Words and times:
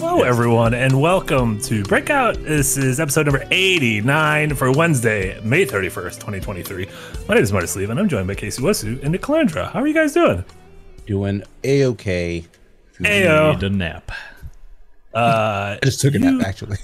Hello, 0.00 0.22
everyone, 0.22 0.72
and 0.72 0.98
welcome 0.98 1.60
to 1.60 1.82
Breakout. 1.84 2.42
This 2.42 2.78
is 2.78 2.98
episode 2.98 3.26
number 3.26 3.44
89 3.50 4.54
for 4.54 4.72
Wednesday, 4.72 5.38
May 5.42 5.66
31st, 5.66 6.14
2023. 6.14 6.88
My 7.28 7.34
name 7.34 7.44
is 7.44 7.52
Marty 7.52 7.66
Sliva, 7.66 7.90
and 7.90 8.00
I'm 8.00 8.08
joined 8.08 8.26
by 8.26 8.34
Casey 8.34 8.62
Wesu 8.62 8.98
and 9.02 9.12
Nick 9.12 9.20
Calandra. 9.20 9.70
How 9.70 9.80
are 9.80 9.86
you 9.86 9.92
guys 9.92 10.14
doing? 10.14 10.42
Doing 11.04 11.42
a 11.64 11.84
okay. 11.84 12.46
Ayo. 13.00 13.52
Need 13.52 13.62
a 13.62 13.68
nap. 13.68 14.10
I 15.14 15.78
just 15.84 16.00
took 16.00 16.14
a 16.14 16.18
nap 16.18 16.46
actually. 16.46 16.78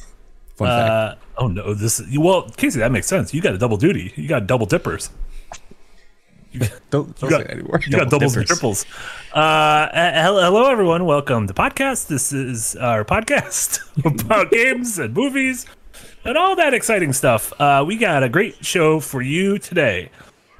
Fun 0.56 0.68
fact. 0.68 0.90
Uh, 0.90 1.14
oh 1.38 1.48
no, 1.48 1.72
this 1.72 2.02
well, 2.18 2.42
Casey. 2.50 2.80
That 2.80 2.92
makes 2.92 3.06
sense. 3.06 3.32
You 3.32 3.40
got 3.40 3.54
a 3.54 3.58
double 3.58 3.78
duty. 3.78 4.12
You 4.14 4.28
got 4.28 4.46
double 4.46 4.66
dippers. 4.66 5.08
Don't, 6.60 6.70
don't 6.90 7.06
You 7.08 7.14
say 7.20 7.28
got, 7.28 7.38
that 7.38 7.50
anymore. 7.50 7.80
you 7.86 7.92
got 7.92 8.10
doubles 8.10 8.36
and 8.36 8.46
triples. 8.46 8.86
Uh, 9.32 9.88
hello, 10.22 10.42
hello, 10.42 10.70
everyone. 10.70 11.04
Welcome 11.04 11.46
to 11.48 11.54
podcast. 11.54 12.06
This 12.08 12.32
is 12.32 12.76
our 12.76 13.04
podcast 13.04 13.80
about 14.22 14.50
games 14.50 14.98
and 14.98 15.14
movies 15.14 15.66
and 16.24 16.36
all 16.38 16.56
that 16.56 16.74
exciting 16.74 17.12
stuff. 17.12 17.52
Uh, 17.60 17.84
we 17.86 17.96
got 17.96 18.22
a 18.22 18.28
great 18.28 18.64
show 18.64 19.00
for 19.00 19.22
you 19.22 19.58
today. 19.58 20.10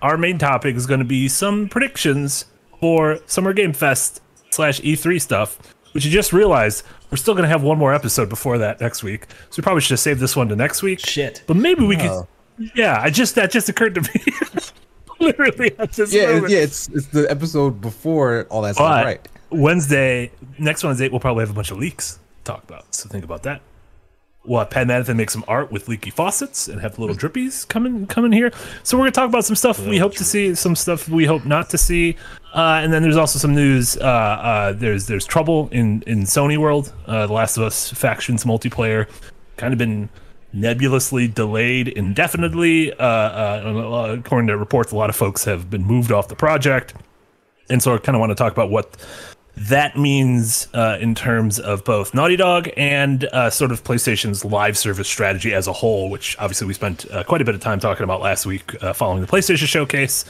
Our 0.03 0.19
main 0.19 0.39
topic 0.39 0.77
is 0.77 0.87
going 0.87 1.01
to 1.01 1.07
be 1.07 1.29
some 1.29 1.69
predictions 1.69 2.45
for 2.81 3.19
Summer 3.27 3.53
Game 3.53 3.73
Fest 3.73 4.21
slash 4.51 4.81
E3 4.83 5.21
stuff, 5.21 5.59
which 5.93 6.05
you 6.05 6.11
just 6.11 6.33
realized 6.33 6.85
we're 7.11 7.17
still 7.17 7.35
going 7.35 7.45
to 7.45 7.49
have 7.49 7.63
one 7.63 7.79
more 7.79 7.95
episode 7.95 8.29
before 8.29 8.59
that 8.59 8.81
next 8.81 9.03
week. 9.03 9.27
So 9.51 9.61
we 9.61 9.63
probably 9.63 9.81
should 9.81 9.91
have 9.93 10.01
saved 10.01 10.21
this 10.21 10.37
one 10.37 10.49
to 10.49 10.57
next 10.57 10.83
week. 10.83 10.99
Shit. 11.01 11.43
But 11.47 11.57
maybe 11.57 11.85
we 11.87 11.97
Oh. 11.97 12.27
could. 12.59 12.71
Yeah, 12.75 12.99
I 13.01 13.11
just 13.11 13.35
that 13.35 13.51
just 13.51 13.69
occurred 13.69 13.95
to 13.97 14.01
me. 14.03 14.25
Literally 15.21 15.73
Yeah, 15.79 16.37
it- 16.45 16.51
yeah. 16.51 16.59
It's 16.59 16.89
it's 16.89 17.07
the 17.09 17.31
episode 17.31 17.81
before 17.81 18.47
all 18.51 18.63
that 18.63 18.75
stuff, 18.75 18.87
right? 19.05 19.29
Wednesday, 19.51 20.31
next 20.59 20.83
Wednesday, 20.85 21.09
we'll 21.09 21.21
probably 21.21 21.43
have 21.43 21.51
a 21.51 21.55
bunch 21.55 21.71
of 21.71 21.79
leaks 21.79 22.19
to 22.45 22.53
talk 22.53 22.63
about. 22.65 22.95
So 22.95 23.09
think 23.09 23.25
about 23.25 23.43
that. 23.45 23.61
We'll 24.45 24.61
have 24.61 24.71
Pat 24.71 24.87
Madison 24.87 25.17
make 25.17 25.31
some 25.31 25.45
art 25.49 25.73
with 25.73 25.89
leaky 25.89 26.11
faucets 26.11 26.69
and 26.69 26.81
have 26.81 26.99
little 27.01 27.17
drippies 27.17 27.67
coming 27.67 28.07
coming 28.07 28.31
here. 28.31 28.53
So 28.85 28.97
we're 28.97 29.03
gonna 29.03 29.13
talk 29.13 29.29
about 29.29 29.45
some 29.45 29.57
stuff 29.57 29.81
we 29.85 29.99
hope 29.99 30.15
to 30.17 30.25
see, 30.25 30.55
some 30.55 30.77
stuff 30.77 31.09
we 31.09 31.25
hope 31.25 31.45
not 31.45 31.69
to 31.71 31.79
see, 31.79 32.17
uh, 32.55 32.81
and 32.83 32.93
then 32.93 33.03
there's 33.03 33.17
also 33.17 33.41
some 33.41 33.55
news. 33.57 33.97
Uh, 33.97 34.03
uh, 34.05 34.73
there's 34.73 35.07
there's 35.07 35.27
trouble 35.27 35.69
in 35.73 36.03
in 36.07 36.21
Sony 36.21 36.59
World. 36.59 36.93
Uh, 37.07 37.27
the 37.27 37.33
Last 37.33 37.57
of 37.57 37.65
Us 37.65 37.91
factions 37.91 38.45
multiplayer 38.45 39.09
kind 39.57 39.73
of 39.73 39.79
been 39.79 40.09
nebulously 40.57 41.29
delayed 41.29 41.89
indefinitely. 41.89 42.93
Uh, 42.93 43.05
uh, 43.05 44.17
according 44.19 44.49
to 44.49 44.57
reports, 44.57 44.93
a 44.93 44.97
lot 44.97 45.11
of 45.11 45.17
folks 45.17 45.45
have 45.45 45.71
been 45.71 45.85
moved 45.85 46.11
off 46.11 46.29
the 46.29 46.37
project 46.37 46.95
and 47.69 47.83
so 47.83 47.95
I 47.95 47.99
kind 47.99 48.17
of 48.17 48.21
want 48.21 48.31
to 48.31 48.37
talk 48.37 48.53
about 48.53 48.71
what 48.71 48.97
that 49.57 49.97
means 49.97 50.69
uh, 50.75 50.99
in 51.01 51.15
terms 51.15 51.59
of 51.59 51.85
both 51.85 52.15
Naughty 52.15 52.37
Dog 52.37 52.69
and 52.77 53.25
uh, 53.25 53.49
sort 53.49 53.73
of 53.73 53.83
PlayStation's 53.83 54.45
live 54.45 54.77
service 54.77 55.09
strategy 55.09 55.55
as 55.55 55.67
a 55.67 55.73
whole, 55.73 56.11
which 56.11 56.37
obviously 56.39 56.67
we 56.67 56.75
spent 56.75 57.11
uh, 57.11 57.25
quite 57.25 57.41
a 57.41 57.45
bit 57.45 57.55
of 57.55 57.61
time 57.61 57.81
talking 57.81 58.05
about 58.05 58.21
last 58.21 58.45
week 58.45 58.83
uh, 58.83 58.93
following 58.93 59.23
the 59.23 59.27
PlayStation 59.27 59.67
showcase. 59.67 60.25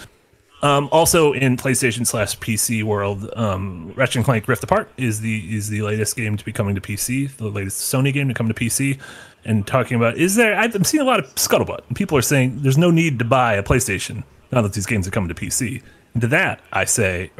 Um, 0.62 0.88
also 0.90 1.32
in 1.32 1.56
PlayStation 1.56 2.06
slash 2.06 2.38
PC 2.38 2.82
world, 2.82 3.28
um, 3.36 3.92
Ratchet 3.94 4.16
and 4.16 4.24
Clank 4.24 4.48
Rift 4.48 4.64
Apart 4.64 4.88
is 4.96 5.20
the 5.20 5.54
is 5.54 5.68
the 5.68 5.82
latest 5.82 6.16
game 6.16 6.36
to 6.36 6.44
be 6.44 6.52
coming 6.52 6.74
to 6.74 6.80
PC, 6.80 7.30
the 7.36 7.48
latest 7.48 7.92
Sony 7.92 8.12
game 8.12 8.28
to 8.28 8.34
come 8.34 8.48
to 8.48 8.54
PC. 8.54 8.98
And 9.46 9.64
talking 9.64 9.96
about 9.96 10.18
is 10.18 10.34
there? 10.34 10.54
I'm 10.56 10.82
seeing 10.82 11.02
a 11.02 11.06
lot 11.06 11.20
of 11.20 11.32
scuttlebutt. 11.36 11.86
And 11.86 11.96
people 11.96 12.18
are 12.18 12.22
saying 12.22 12.62
there's 12.62 12.76
no 12.76 12.90
need 12.90 13.20
to 13.20 13.24
buy 13.24 13.54
a 13.54 13.62
PlayStation 13.62 14.24
now 14.50 14.60
that 14.60 14.72
these 14.72 14.86
games 14.86 15.06
are 15.06 15.12
coming 15.12 15.28
to 15.28 15.34
PC. 15.34 15.82
And 16.14 16.20
to 16.20 16.26
that, 16.28 16.60
I 16.72 16.84
say 16.84 17.30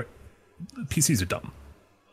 PCs 0.84 1.21
are 1.21 1.27
dumb, 1.27 1.53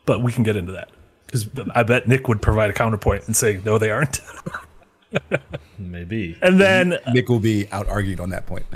but 0.04 0.20
we 0.20 0.32
can 0.32 0.42
get 0.42 0.56
into 0.56 0.72
that 0.72 0.90
because 1.26 1.48
I 1.74 1.84
bet 1.84 2.08
Nick 2.08 2.26
would 2.26 2.42
provide 2.42 2.70
a 2.70 2.72
counterpoint 2.72 3.26
and 3.26 3.36
say 3.36 3.60
no, 3.64 3.78
they 3.78 3.90
aren't. 3.90 4.20
Maybe. 5.78 6.36
and 6.42 6.60
then 6.60 6.98
Nick 7.12 7.28
will 7.28 7.38
be 7.38 7.68
out 7.70 7.88
argued 7.88 8.18
on 8.18 8.30
that 8.30 8.46
point. 8.46 8.66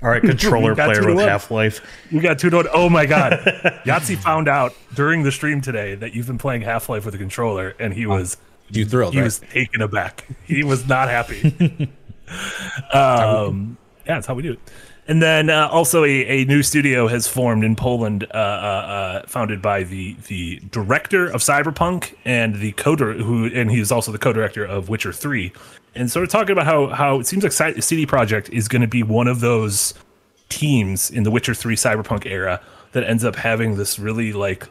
All 0.00 0.10
right, 0.10 0.22
controller 0.22 0.76
player 0.76 1.14
with. 1.14 1.26
Half 1.26 1.50
Life. 1.50 1.80
we 2.12 2.20
got 2.20 2.38
two 2.38 2.50
to 2.50 2.70
Oh 2.72 2.88
my 2.88 3.04
god, 3.04 3.32
Yahtzee 3.84 4.16
found 4.16 4.46
out 4.48 4.74
during 4.94 5.24
the 5.24 5.32
stream 5.32 5.60
today 5.60 5.96
that 5.96 6.14
you've 6.14 6.28
been 6.28 6.38
playing 6.38 6.62
Half 6.62 6.88
Life 6.88 7.04
with 7.04 7.14
a 7.14 7.18
controller, 7.18 7.74
and 7.80 7.94
he 7.94 8.06
oh. 8.06 8.10
was 8.10 8.36
You 8.70 8.84
thrilled, 8.84 9.14
he 9.14 9.20
right? 9.20 9.24
was 9.24 9.38
taken 9.38 9.80
aback. 9.82 10.26
He 10.44 10.64
was 10.64 10.86
not 10.86 11.08
happy. 11.08 11.42
um, 12.92 13.78
yeah, 14.06 14.14
that's 14.14 14.26
how 14.26 14.34
we 14.34 14.42
do 14.42 14.52
it. 14.52 14.60
And 15.06 15.22
then 15.22 15.48
uh, 15.48 15.68
also 15.68 16.04
a, 16.04 16.26
a 16.26 16.44
new 16.44 16.62
studio 16.62 17.08
has 17.08 17.26
formed 17.26 17.64
in 17.64 17.76
Poland, 17.76 18.24
uh, 18.24 18.36
uh, 18.36 18.40
uh, 18.40 19.26
founded 19.26 19.62
by 19.62 19.82
the 19.82 20.16
the 20.26 20.60
director 20.70 21.26
of 21.26 21.40
Cyberpunk 21.40 22.14
and 22.26 22.56
the 22.56 22.72
coder 22.72 23.18
who, 23.18 23.46
and 23.46 23.70
he 23.70 23.80
is 23.80 23.90
also 23.90 24.12
the 24.12 24.18
co-director 24.18 24.66
of 24.66 24.90
Witcher 24.90 25.14
Three. 25.14 25.52
And 25.94 26.10
sort 26.10 26.24
of 26.24 26.30
talking 26.30 26.52
about 26.52 26.66
how 26.66 26.88
how 26.88 27.20
it 27.20 27.26
seems 27.26 27.42
like 27.42 27.52
CD 27.82 28.06
Projekt 28.06 28.50
is 28.50 28.68
going 28.68 28.82
to 28.82 28.88
be 28.88 29.02
one 29.02 29.28
of 29.28 29.40
those 29.40 29.94
teams 30.48 31.10
in 31.10 31.22
the 31.22 31.30
Witcher 31.30 31.54
3 31.54 31.76
Cyberpunk 31.76 32.26
era 32.26 32.60
that 32.92 33.04
ends 33.04 33.24
up 33.24 33.36
having 33.36 33.76
this 33.76 33.98
really 33.98 34.32
like 34.32 34.68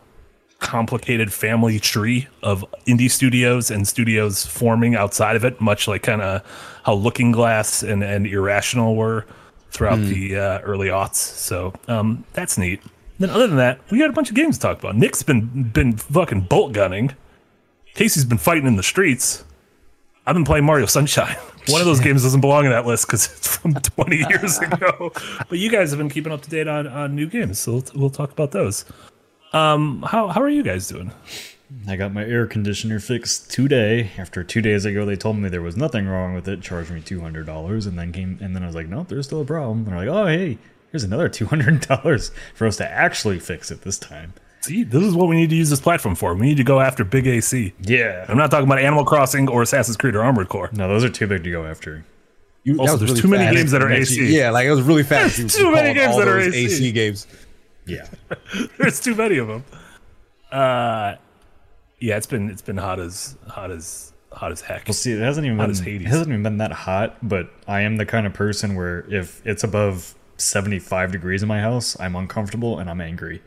complicated 0.59 1.31
family 1.31 1.79
tree 1.79 2.27
of 2.41 2.65
indie 2.87 3.11
studios 3.11 3.69
and 3.69 3.87
studios 3.87 4.45
forming 4.45 4.95
outside 4.95 5.35
of 5.35 5.45
it, 5.45 5.61
much 5.61 5.87
like 5.87 6.03
kind 6.03 6.21
of 6.21 6.41
how 6.83 6.93
Looking 6.93 7.31
Glass 7.31 7.83
and, 7.83 8.03
and 8.03 8.25
Irrational 8.25 8.95
were 8.95 9.25
throughout 9.71 9.99
the 9.99 10.37
uh, 10.37 10.59
early 10.59 10.87
aughts. 10.87 11.15
So 11.15 11.73
um, 11.87 12.23
that's 12.33 12.57
neat. 12.57 12.81
Then 13.19 13.29
other 13.29 13.47
than 13.47 13.57
that, 13.57 13.79
we 13.91 13.97
got 13.97 14.09
a 14.09 14.13
bunch 14.13 14.29
of 14.29 14.35
games 14.35 14.57
to 14.57 14.61
talk 14.61 14.79
about. 14.79 14.95
Nick's 14.95 15.23
been 15.23 15.63
been 15.63 15.97
fucking 15.97 16.41
bolt 16.41 16.73
gunning. 16.73 17.15
Casey's 17.95 18.25
been 18.25 18.37
fighting 18.37 18.67
in 18.67 18.75
the 18.75 18.83
streets. 18.83 19.43
I've 20.25 20.35
been 20.35 20.45
playing 20.45 20.65
Mario 20.65 20.85
Sunshine. 20.85 21.35
One 21.67 21.81
of 21.81 21.87
those 21.87 21.99
games 21.99 22.23
doesn't 22.23 22.41
belong 22.41 22.65
in 22.65 22.71
that 22.71 22.85
list 22.85 23.07
because 23.07 23.25
it's 23.25 23.57
from 23.57 23.73
20 23.95 24.17
years 24.29 24.59
ago. 24.59 25.11
But 25.49 25.57
you 25.57 25.69
guys 25.69 25.89
have 25.91 25.97
been 25.97 26.09
keeping 26.09 26.31
up 26.31 26.41
to 26.41 26.49
date 26.49 26.67
on, 26.67 26.87
on 26.87 27.15
new 27.15 27.27
games, 27.27 27.59
so 27.59 27.73
we'll, 27.73 27.83
we'll 27.95 28.09
talk 28.09 28.31
about 28.31 28.51
those. 28.51 28.85
Um, 29.53 30.03
how 30.03 30.27
how 30.27 30.41
are 30.41 30.49
you 30.49 30.63
guys 30.63 30.87
doing? 30.87 31.11
I 31.87 31.95
got 31.97 32.13
my 32.13 32.23
air 32.23 32.45
conditioner 32.47 32.99
fixed 32.99 33.51
today. 33.51 34.11
After 34.17 34.43
two 34.43 34.61
days 34.61 34.85
ago, 34.85 35.05
they 35.05 35.15
told 35.17 35.37
me 35.37 35.49
there 35.49 35.61
was 35.61 35.75
nothing 35.75 36.07
wrong 36.07 36.33
with 36.33 36.47
it, 36.47 36.61
charged 36.61 36.91
me 36.91 37.01
two 37.01 37.19
hundred 37.21 37.45
dollars, 37.45 37.85
and 37.85 37.97
then 37.97 38.11
came 38.11 38.37
and 38.41 38.55
then 38.55 38.63
I 38.63 38.67
was 38.67 38.75
like, 38.75 38.87
no, 38.87 39.03
there's 39.03 39.25
still 39.25 39.41
a 39.41 39.45
problem. 39.45 39.79
And 39.79 39.87
they're 39.87 39.97
like, 39.97 40.07
oh 40.09 40.25
hey, 40.27 40.57
here's 40.91 41.03
another 41.03 41.29
two 41.29 41.45
hundred 41.45 41.81
dollars 41.81 42.31
for 42.55 42.67
us 42.67 42.77
to 42.77 42.89
actually 42.89 43.39
fix 43.39 43.71
it 43.71 43.81
this 43.81 43.97
time. 43.97 44.33
See, 44.61 44.83
this 44.83 45.03
is 45.03 45.13
what 45.13 45.27
we 45.29 45.35
need 45.37 45.49
to 45.51 45.55
use 45.55 45.69
this 45.69 45.79
platform 45.79 46.15
for. 46.15 46.33
We 46.33 46.47
need 46.47 46.57
to 46.57 46.63
go 46.63 46.79
after 46.81 47.05
big 47.05 47.27
AC. 47.27 47.73
Yeah. 47.81 48.25
I'm 48.27 48.37
not 48.37 48.51
talking 48.51 48.65
about 48.65 48.79
Animal 48.79 49.05
Crossing 49.05 49.47
or 49.47 49.61
Assassin's 49.61 49.95
Creed 49.95 50.15
or 50.15 50.23
Armored 50.23 50.49
Core. 50.49 50.69
No, 50.73 50.87
those 50.89 51.03
are 51.05 51.09
too 51.09 51.27
big 51.27 51.43
to 51.45 51.51
go 51.51 51.65
after. 51.65 52.03
You, 52.63 52.77
Also, 52.79 52.97
there's 52.97 53.11
really 53.11 53.21
too 53.21 53.27
many 53.29 53.55
games 53.55 53.71
that 53.71 53.81
are 53.81 53.89
AC. 53.89 54.35
Yeah, 54.35 54.49
like 54.49 54.65
it 54.65 54.71
was 54.71 54.81
really 54.81 55.03
fast. 55.13 55.37
You 55.37 55.47
Too 55.47 55.71
many 55.71 55.93
games 55.93 56.17
that 56.17 56.27
are 56.27 56.43
those 56.43 56.53
AC. 56.53 56.91
games. 56.91 57.27
Yeah. 57.87 58.07
There's 58.77 58.99
too 58.99 59.15
many 59.15 59.37
of 59.37 59.47
them. 59.47 59.63
Uh, 60.51 61.15
yeah, 61.99 62.17
it's 62.17 62.27
been 62.27 62.49
it's 62.49 62.61
been 62.61 62.77
hot 62.77 62.99
as 62.99 63.35
hot 63.47 63.71
as 63.71 64.13
hot 64.31 64.51
as 64.51 64.61
heck. 64.61 64.87
Well, 64.87 64.93
see, 64.93 65.13
it 65.13 65.19
hasn't 65.19 65.45
even 65.45 65.57
Hot 65.57 65.67
been 65.67 66.01
it 66.01 66.07
hasn't 66.07 66.29
even 66.29 66.43
been 66.43 66.57
that 66.57 66.71
hot, 66.71 67.17
but 67.27 67.49
I 67.67 67.81
am 67.81 67.97
the 67.97 68.05
kind 68.05 68.27
of 68.27 68.33
person 68.33 68.75
where 68.75 69.05
if 69.11 69.45
it's 69.45 69.63
above 69.63 70.15
75 70.37 71.11
degrees 71.11 71.41
in 71.41 71.47
my 71.47 71.59
house, 71.59 71.99
I'm 71.99 72.15
uncomfortable 72.15 72.79
and 72.79 72.89
I'm 72.89 73.01
angry. 73.01 73.41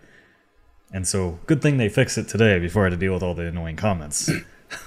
And 0.93 1.07
so, 1.07 1.39
good 1.47 1.63
thing 1.63 1.77
they 1.77 1.89
fixed 1.89 2.19
it 2.19 2.27
today 2.29 2.59
before 2.59 2.83
I 2.83 2.87
had 2.87 2.91
to 2.91 2.97
deal 2.97 3.15
with 3.15 3.23
all 3.23 3.35
the 3.35 3.47
annoying 3.47 3.77
comments. 3.77 4.29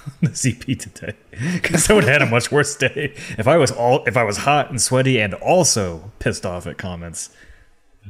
On 0.05 0.13
the 0.21 0.29
CP 0.29 0.79
today, 0.79 1.13
because 1.55 1.89
I 1.89 1.93
would 1.93 2.05
have 2.05 2.13
had 2.13 2.21
a 2.21 2.25
much 2.31 2.53
worse 2.53 2.73
day 2.73 3.13
if 3.37 3.49
I 3.49 3.57
was 3.57 3.69
all 3.69 4.01
if 4.05 4.15
I 4.15 4.23
was 4.23 4.37
hot 4.37 4.69
and 4.69 4.81
sweaty 4.81 5.19
and 5.19 5.33
also 5.33 6.09
pissed 6.19 6.45
off 6.45 6.65
at 6.67 6.77
comments. 6.77 7.29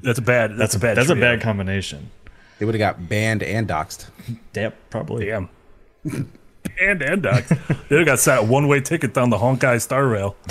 That's 0.02 0.20
a 0.20 0.22
bad. 0.22 0.58
That's, 0.58 0.76
a 0.76 0.80
bad. 0.80 0.98
That's 0.98 1.10
a 1.10 1.16
bad 1.16 1.42
combination. 1.42 2.10
They 2.60 2.66
would 2.66 2.76
have 2.76 2.80
got 2.80 3.10
banned 3.10 3.44
and 3.44 3.68
doxxed. 3.68 4.10
Yep, 4.54 4.76
probably. 4.90 5.26
Damn. 5.26 5.50
and 6.80 7.02
and 7.02 7.24
dogs. 7.24 7.52
they 7.90 8.04
got 8.04 8.20
sat 8.20 8.40
a 8.40 8.44
one 8.44 8.68
way 8.68 8.82
ticket 8.82 9.14
down 9.14 9.30
the 9.30 9.38
Honkai 9.38 9.82
Star 9.82 10.08
Rail. 10.08 10.36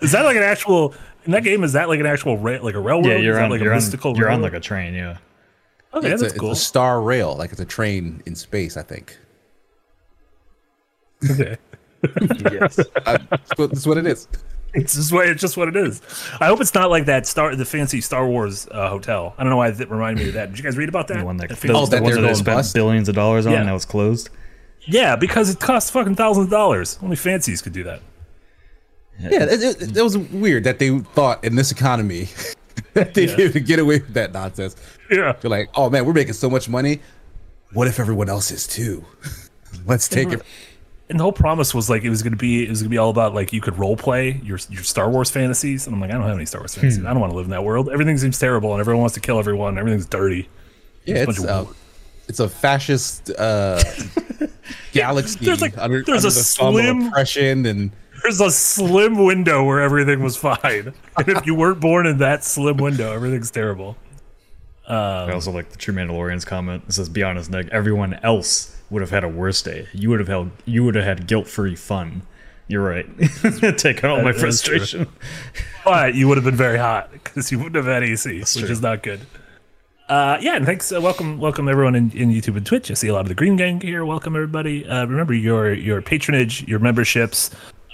is 0.00 0.12
that 0.12 0.24
like 0.24 0.36
an 0.36 0.42
actual 0.42 0.94
in 1.24 1.32
that 1.32 1.44
game? 1.44 1.64
Is 1.64 1.72
that 1.74 1.88
like 1.88 2.00
an 2.00 2.06
actual 2.06 2.38
rail, 2.38 2.62
like 2.62 2.74
a 2.74 2.80
railroad? 2.80 3.06
Yeah, 3.06 3.16
you're 3.16 3.34
that 3.34 3.44
on. 3.44 3.50
like 3.50 3.60
you're 3.60 3.72
a 3.72 3.76
on. 3.76 3.82
mystical. 3.82 4.16
You're 4.16 4.30
on 4.30 4.42
like 4.42 4.54
a 4.54 4.60
train. 4.60 4.94
Yeah. 4.94 5.18
Okay, 5.92 6.12
it's, 6.12 6.22
a, 6.22 6.24
that's 6.24 6.32
it's 6.34 6.40
cool. 6.40 6.52
a 6.52 6.56
star 6.56 7.02
rail, 7.02 7.36
like 7.36 7.50
it's 7.50 7.60
a 7.60 7.64
train 7.64 8.22
in 8.26 8.34
space. 8.34 8.76
I 8.76 8.82
think. 8.82 9.18
Okay. 11.30 11.56
Yes. 12.50 12.78
Uh, 12.78 13.18
that's, 13.28 13.58
what, 13.58 13.70
that's 13.70 13.86
what 13.86 13.98
it 13.98 14.06
is. 14.06 14.26
It's 14.72 14.94
just 14.94 15.12
what 15.12 15.26
it's 15.28 15.40
just 15.40 15.56
what 15.56 15.68
it 15.68 15.76
is. 15.76 16.00
I 16.40 16.46
hope 16.46 16.60
it's 16.60 16.74
not 16.74 16.90
like 16.90 17.06
that 17.06 17.26
Star 17.26 17.56
the 17.56 17.64
fancy 17.64 18.00
Star 18.00 18.26
Wars 18.26 18.68
uh, 18.70 18.88
hotel. 18.88 19.34
I 19.36 19.42
don't 19.42 19.50
know 19.50 19.56
why 19.56 19.70
that 19.70 19.90
reminded 19.90 20.22
me 20.22 20.28
of 20.28 20.34
that. 20.34 20.50
Did 20.50 20.58
you 20.58 20.64
guys 20.64 20.76
read 20.76 20.88
about 20.88 21.08
that? 21.08 21.18
The 21.18 21.24
one 21.24 21.36
that, 21.38 21.48
That 21.48 21.60
the, 21.60 21.72
Oh, 21.72 21.84
the 21.86 21.96
that 21.96 22.02
ones 22.02 22.14
they're 22.14 22.22
that 22.22 22.28
they 22.28 22.34
spent 22.34 22.56
bust? 22.58 22.74
billions 22.74 23.08
of 23.08 23.14
dollars 23.16 23.46
on 23.46 23.52
Yeah. 23.52 23.58
and 23.58 23.66
now 23.66 23.74
it's 23.76 23.84
closed. 23.84 24.30
yeah, 24.86 25.16
because 25.16 25.50
it 25.50 25.58
costs 25.60 25.90
fucking 25.90 26.14
thousands 26.14 26.44
of 26.46 26.50
dollars. 26.50 26.98
Only 27.02 27.16
fancies 27.16 27.60
could 27.62 27.72
do 27.72 27.82
that. 27.84 28.00
Yeah, 29.18 29.44
it, 29.44 29.62
it, 29.82 29.96
it 29.96 30.02
was 30.02 30.16
weird 30.16 30.64
that 30.64 30.78
they 30.78 30.98
thought 31.00 31.44
in 31.44 31.54
this 31.54 31.70
economy 31.70 32.28
that 32.94 33.12
they 33.14 33.26
Yeah. 33.26 33.50
could 33.50 33.66
get 33.66 33.78
away 33.78 33.98
with 34.00 34.14
that 34.14 34.32
nonsense. 34.32 34.76
Yeah. 35.10 35.34
you're 35.42 35.50
like, 35.50 35.68
oh 35.74 35.90
man, 35.90 36.06
we're 36.06 36.12
making 36.14 36.32
so 36.34 36.48
much 36.48 36.68
money. 36.68 37.00
What 37.72 37.86
if 37.88 38.00
everyone 38.00 38.28
else 38.28 38.50
is 38.50 38.66
too? 38.66 39.04
Let's 39.86 40.08
take 40.08 40.28
it. 40.32 40.42
And 41.10 41.18
the 41.18 41.24
whole 41.24 41.32
promise 41.32 41.74
was 41.74 41.90
like 41.90 42.04
it 42.04 42.08
was 42.10 42.22
gonna 42.22 42.36
be 42.36 42.64
it 42.64 42.70
was 42.70 42.80
gonna 42.82 42.88
be 42.90 42.96
all 42.98 43.10
about 43.10 43.34
like 43.34 43.52
you 43.52 43.60
could 43.60 43.76
role 43.78 43.96
play 43.96 44.40
your 44.44 44.58
your 44.70 44.82
Star 44.84 45.10
Wars 45.10 45.30
fantasies. 45.30 45.86
And 45.86 45.94
I'm 45.94 46.00
like, 46.00 46.10
I 46.10 46.14
don't 46.14 46.22
have 46.22 46.36
any 46.36 46.46
Star 46.46 46.60
Wars 46.62 46.74
fantasies. 46.74 47.04
I 47.04 47.10
don't 47.10 47.20
want 47.20 47.32
to 47.32 47.36
live 47.36 47.46
in 47.46 47.50
that 47.50 47.64
world. 47.64 47.90
Everything 47.90 48.16
seems 48.16 48.38
terrible 48.38 48.72
and 48.72 48.80
everyone 48.80 49.00
wants 49.00 49.14
to 49.14 49.20
kill 49.20 49.38
everyone. 49.38 49.76
Everything's 49.78 50.06
dirty. 50.06 50.48
Yeah, 51.04 51.16
It's 51.16 51.26
a 51.38 51.42
it's 51.42 51.44
uh, 51.44 51.66
it's 52.28 52.40
a 52.40 52.48
fascist 52.48 53.30
uh, 53.30 53.82
galaxy 54.92 55.44
There's 55.44 55.60
like- 55.60 55.76
under, 55.78 56.02
there's 56.02 56.24
under 56.24 56.28
a 56.28 56.30
the 56.30 56.30
slim- 56.30 57.08
oppression 57.08 57.66
and 57.66 57.90
There's 58.22 58.40
a 58.40 58.50
slim 58.50 59.24
window 59.24 59.64
where 59.64 59.80
everything 59.80 60.22
was 60.22 60.36
fine. 60.36 60.92
And 61.16 61.28
if 61.28 61.44
you 61.46 61.54
weren't 61.54 61.80
born 61.80 62.06
in 62.06 62.18
that 62.18 62.44
slim 62.44 62.76
window, 62.76 63.12
everything's 63.12 63.50
terrible. 63.50 63.96
I 64.88 65.30
also 65.32 65.50
like 65.52 65.70
the 65.70 65.76
True 65.76 65.94
Mandalorian's 65.94 66.44
comment. 66.44 66.82
It 66.88 66.92
says, 66.92 67.08
"Be 67.08 67.22
honest, 67.22 67.50
Nick. 67.50 67.68
Everyone 67.68 68.14
else 68.22 68.76
would 68.90 69.02
have 69.02 69.10
had 69.10 69.24
a 69.24 69.28
worse 69.28 69.62
day. 69.62 69.88
You 69.92 70.10
would 70.10 70.18
have 70.20 70.28
held. 70.28 70.50
You 70.64 70.84
would 70.84 70.94
have 70.94 71.04
had 71.04 71.26
guilt-free 71.26 71.76
fun. 71.76 72.22
You're 72.68 72.82
right. 72.84 73.06
Take 73.78 74.04
out 74.04 74.10
all 74.10 74.22
my 74.22 74.32
That 74.32 74.44
is 74.44 74.62
true. 74.62 74.78
frustration. 74.78 75.08
But 75.84 76.14
you 76.14 76.28
would 76.28 76.36
have 76.36 76.44
been 76.44 76.56
very 76.56 76.78
hot 76.78 77.10
because 77.12 77.50
you 77.50 77.58
wouldn't 77.58 77.74
have 77.76 77.86
had 77.86 78.02
AC, 78.04 78.38
which 78.38 78.54
true. 78.54 78.68
is 78.68 78.80
not 78.80 79.02
good. 79.02 79.20
Uh, 80.08 80.38
yeah, 80.40 80.56
and 80.56 80.66
thanks. 80.66 80.92
Uh, 80.92 81.00
welcome, 81.00 81.38
welcome 81.38 81.68
everyone 81.68 81.94
in, 81.94 82.10
in 82.12 82.30
YouTube 82.30 82.56
and 82.56 82.66
Twitch. 82.66 82.90
I 82.90 82.94
see 82.94 83.08
a 83.08 83.12
lot 83.14 83.20
of 83.20 83.28
the 83.28 83.34
Green 83.34 83.56
Gang 83.56 83.80
here. 83.80 84.04
Welcome 84.04 84.34
everybody. 84.34 84.86
Uh, 84.86 85.06
remember 85.06 85.34
your 85.34 85.72
your 85.72 86.02
patronage, 86.02 86.66
your 86.66 86.80
memberships, 86.80 87.50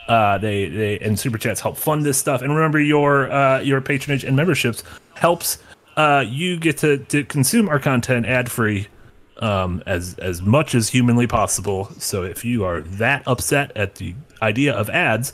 uh, 0.09 0.39
they 0.39 0.69
they 0.69 0.99
and 1.01 1.19
super 1.19 1.37
chats 1.39 1.61
help 1.61 1.77
fund 1.77 2.05
this 2.05 2.17
stuff. 2.19 2.43
And 2.43 2.55
remember 2.55 2.81
your 2.81 3.31
uh, 3.31 3.61
your 3.61 3.81
patronage 3.81 4.25
and 4.25 4.35
memberships 4.37 4.83
helps 5.15 5.59
uh, 5.97 6.25
you 6.27 6.59
get 6.59 6.79
to, 6.79 6.99
to 6.99 7.25
consume 7.25 7.69
our 7.69 7.79
content 7.79 8.27
ad 8.27 8.51
free 8.51 8.89
um, 9.38 9.83
as 9.87 10.19
as 10.19 10.43
much 10.43 10.75
as 10.75 10.88
humanly 10.88 11.27
possible. 11.27 11.91
So 11.99 12.23
if 12.23 12.44
you 12.44 12.65
are 12.65 12.81
that 12.81 13.23
upset 13.27 13.77
at 13.77 13.97
the 13.97 14.15
idea 14.43 14.75
of 14.75 14.88
ads, 14.91 15.33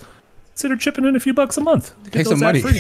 consider 0.55 0.77
chipping 0.77 1.05
in 1.07 1.17
a 1.17 1.21
few 1.21 1.33
bucks 1.33 1.57
a 1.57 1.61
month. 1.61 1.95
to 2.05 2.11
get 2.11 2.13
pay 2.13 2.25
some 2.25 2.39
money. 2.41 2.63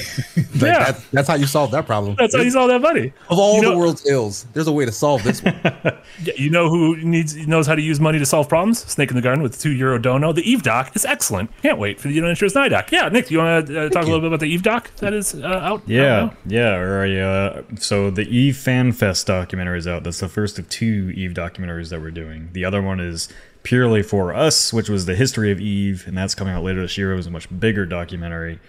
Like, 0.52 0.76
Yeah. 0.76 0.92
that- 0.92 1.00
that's 1.12 1.26
how 1.28 1.34
you 1.34 1.46
solve 1.46 1.70
that 1.72 1.86
problem. 1.86 2.14
That's 2.18 2.36
how 2.36 2.42
you 2.42 2.50
solve 2.50 2.68
that 2.68 2.80
money. 2.82 3.12
of 3.30 3.38
all 3.38 3.56
You 3.56 3.62
know- 3.62 3.70
the 3.72 3.78
world's 3.78 4.06
ills, 4.06 4.44
there's 4.52 4.66
a 4.68 4.72
way 4.72 4.84
to 4.84 4.92
solve 4.92 5.22
this 5.24 5.42
one. 5.42 5.58
Yeah, 6.24 6.34
You 6.36 6.50
know 6.50 6.68
who 6.68 6.96
needs 6.98 7.34
knows 7.48 7.66
how 7.66 7.74
to 7.74 7.80
use 7.82 7.98
money 7.98 8.18
to 8.18 8.26
solve 8.26 8.48
problems? 8.48 8.80
Snake 8.80 9.10
in 9.10 9.16
the 9.16 9.22
Garden 9.22 9.42
with 9.42 9.58
two 9.60 9.70
euro 9.72 9.98
dono. 9.98 10.32
The 10.32 10.48
Eve 10.48 10.62
doc 10.62 10.94
is 10.94 11.04
excellent. 11.04 11.50
Can't 11.62 11.78
wait 11.78 11.98
for 11.98 12.08
the 12.08 12.14
United 12.14 12.36
States 12.36 12.54
Night 12.54 12.68
doc. 12.68 12.92
Yeah, 12.92 13.08
Nick, 13.08 13.30
you 13.30 13.38
want 13.38 13.66
to 13.66 13.86
uh, 13.86 13.88
talk 13.88 14.02
a 14.02 14.06
little 14.06 14.20
bit 14.20 14.26
about 14.28 14.40
the 14.40 14.46
Eve 14.46 14.62
doc 14.62 14.94
that 14.96 15.14
is 15.14 15.34
uh, 15.34 15.46
out? 15.46 15.82
Yeah, 15.86 16.24
out 16.24 16.36
yeah. 16.46 16.74
Or 16.76 17.02
I, 17.04 17.16
uh, 17.16 17.62
so 17.78 18.10
the 18.10 18.22
Eve 18.28 18.56
Fan 18.58 18.92
Fest 18.92 19.26
documentary 19.26 19.78
is 19.78 19.88
out. 19.88 20.04
That's 20.04 20.20
the 20.20 20.28
first 20.28 20.58
of 20.58 20.68
two 20.68 21.12
Eve 21.16 21.32
documentaries 21.32 21.88
that 21.88 22.00
we're 22.00 22.10
doing. 22.10 22.50
The 22.52 22.64
other 22.64 22.82
one 22.82 23.00
is 23.00 23.28
purely 23.62 24.02
for 24.02 24.34
us, 24.34 24.72
which 24.72 24.88
was 24.88 25.06
the 25.06 25.14
history 25.14 25.50
of 25.50 25.60
Eve, 25.60 26.04
and 26.06 26.16
that's 26.16 26.34
coming 26.34 26.54
out 26.54 26.64
later 26.64 26.82
this 26.82 26.98
year. 26.98 27.12
It 27.12 27.16
was 27.16 27.26
a 27.26 27.30
much 27.30 27.48
bigger 27.58 27.86
documentary. 27.86 28.60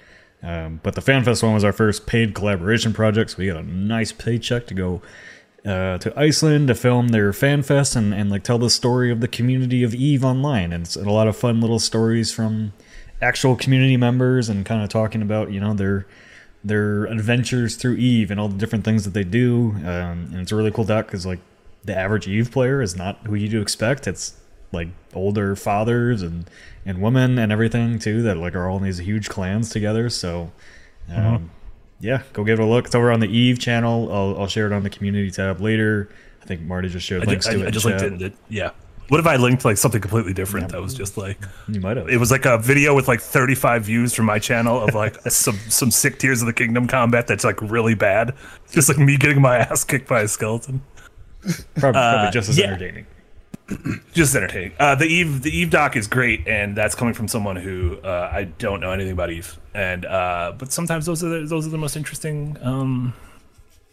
Um, 0.41 0.81
but 0.83 0.95
the 0.95 1.01
Fan 1.01 1.23
Fest 1.23 1.41
one 1.41 1.53
was 1.53 1.63
our 1.63 1.71
first 1.71 2.05
paid 2.05 2.35
collaboration 2.35 2.93
project, 2.93 3.31
so 3.31 3.37
we 3.39 3.47
got 3.47 3.57
a 3.57 3.63
nice 3.63 4.11
paycheck 4.11 4.67
to 4.67 4.73
go 4.73 5.01
uh, 5.65 5.97
to 5.97 6.13
Iceland 6.19 6.67
to 6.67 6.75
film 6.75 7.09
their 7.09 7.31
fan 7.31 7.63
fest 7.63 7.95
and, 7.95 8.13
and 8.13 8.29
like 8.29 8.43
tell 8.43 8.57
the 8.57 8.69
story 8.69 9.09
of 9.11 9.21
the 9.21 9.29
community 9.29 9.83
of 9.83 9.95
Eve 9.95 10.25
online. 10.25 10.73
And 10.73 10.85
it's 10.85 10.97
a 10.97 11.09
lot 11.09 11.27
of 11.27 11.37
fun 11.37 11.61
little 11.61 11.79
stories 11.79 12.33
from 12.33 12.73
actual 13.21 13.55
community 13.55 13.95
members 13.95 14.49
and 14.49 14.65
kind 14.65 14.83
of 14.83 14.89
talking 14.89 15.21
about 15.21 15.51
you 15.51 15.61
know 15.61 15.73
their 15.73 16.05
their 16.63 17.05
adventures 17.05 17.75
through 17.75 17.95
Eve 17.95 18.31
and 18.31 18.39
all 18.39 18.49
the 18.49 18.57
different 18.57 18.83
things 18.83 19.05
that 19.05 19.13
they 19.13 19.23
do. 19.23 19.71
Um, 19.77 20.29
and 20.31 20.35
it's 20.35 20.51
a 20.51 20.55
really 20.55 20.71
cool 20.71 20.83
doc 20.83 21.07
because 21.07 21.25
like 21.25 21.39
the 21.85 21.95
average 21.95 22.27
Eve 22.27 22.51
player 22.51 22.81
is 22.81 22.95
not 22.95 23.19
who 23.25 23.35
you'd 23.35 23.53
expect. 23.61 24.07
It's 24.07 24.35
like 24.73 24.89
older 25.13 25.55
fathers 25.55 26.21
and 26.21 26.49
and 26.85 27.01
women 27.01 27.39
and 27.39 27.51
everything 27.51 27.99
too 27.99 28.21
that 28.23 28.35
like 28.35 28.55
are 28.55 28.67
all 28.67 28.77
in 28.77 28.83
these 28.83 28.97
huge 28.97 29.29
clans 29.29 29.69
together. 29.69 30.09
So. 30.09 30.51
Um, 31.13 31.51
yeah, 32.03 32.21
go 32.33 32.43
give 32.43 32.59
it 32.59 32.63
a 32.63 32.65
look. 32.65 32.85
It's 32.85 32.95
over 32.95 33.11
on 33.11 33.21
the 33.21 33.27
Eve 33.27 33.59
channel. 33.59 34.11
I'll, 34.11 34.41
I'll 34.41 34.47
share 34.47 34.67
it 34.67 34.73
on 34.73 34.83
the 34.83 34.89
community 34.89 35.31
tab 35.31 35.61
later. 35.61 36.09
I 36.41 36.45
think 36.45 36.61
Marty 36.61 36.89
just 36.89 37.05
shared 37.05 37.23
I, 37.23 37.25
links 37.25 37.45
ju- 37.45 37.53
to 37.53 37.59
I, 37.59 37.61
it. 37.63 37.67
I 37.67 37.71
just 37.71 37.85
linked 37.85 38.21
it. 38.21 38.33
Yeah. 38.49 38.71
What 39.07 39.19
if 39.19 39.27
I 39.27 39.37
linked 39.37 39.63
like 39.63 39.77
something 39.77 40.01
completely 40.01 40.33
different 40.33 40.69
that 40.69 40.81
was 40.81 40.93
just 40.93 41.17
like 41.17 41.37
You 41.67 41.79
might 41.79 41.97
have. 41.97 42.09
it 42.09 42.17
was 42.17 42.31
like 42.31 42.45
a 42.45 42.57
video 42.57 42.95
with 42.95 43.07
like 43.07 43.21
35 43.21 43.85
views 43.85 44.13
from 44.13 44.25
my 44.25 44.39
channel 44.39 44.81
of 44.81 44.93
like 44.95 45.15
some 45.29 45.57
some 45.69 45.91
sick 45.91 46.19
Tears 46.19 46.41
of 46.41 46.47
the 46.47 46.53
Kingdom 46.53 46.87
combat 46.87 47.27
that's 47.27 47.43
like 47.43 47.61
really 47.61 47.95
bad. 47.95 48.33
Just 48.71 48.89
like 48.89 48.97
me 48.97 49.17
getting 49.17 49.41
my 49.41 49.57
ass 49.59 49.83
kicked 49.83 50.07
by 50.07 50.21
a 50.21 50.27
skeleton. 50.27 50.81
probably, 51.75 51.99
probably 51.99 52.31
just 52.31 52.49
as 52.49 52.57
yeah. 52.57 52.65
entertaining. 52.67 53.05
just 54.13 54.36
entertaining. 54.36 54.74
Uh, 54.80 54.95
the 54.95 55.06
Eve 55.06 55.42
the 55.42 55.50
Eve 55.56 55.69
doc 55.69 55.95
is 55.95 56.07
great, 56.07 56.48
and 56.48 56.75
that's 56.75 56.95
coming 56.95 57.13
from 57.13 57.27
someone 57.27 57.56
who 57.56 57.98
uh, 58.04 58.30
I 58.33 58.44
don't 58.45 58.80
know 58.81 58.92
anything 58.92 59.13
about 59.13 59.31
Eve. 59.31 59.57
And 59.74 60.06
uh, 60.06 60.54
but 60.57 60.71
sometimes 60.71 61.06
those 61.06 61.24
are 61.24 61.30
the, 61.30 61.45
those 61.48 61.65
are 61.65 61.69
the 61.69 61.77
most 61.77 61.95
interesting 61.95 62.57
um, 62.62 63.13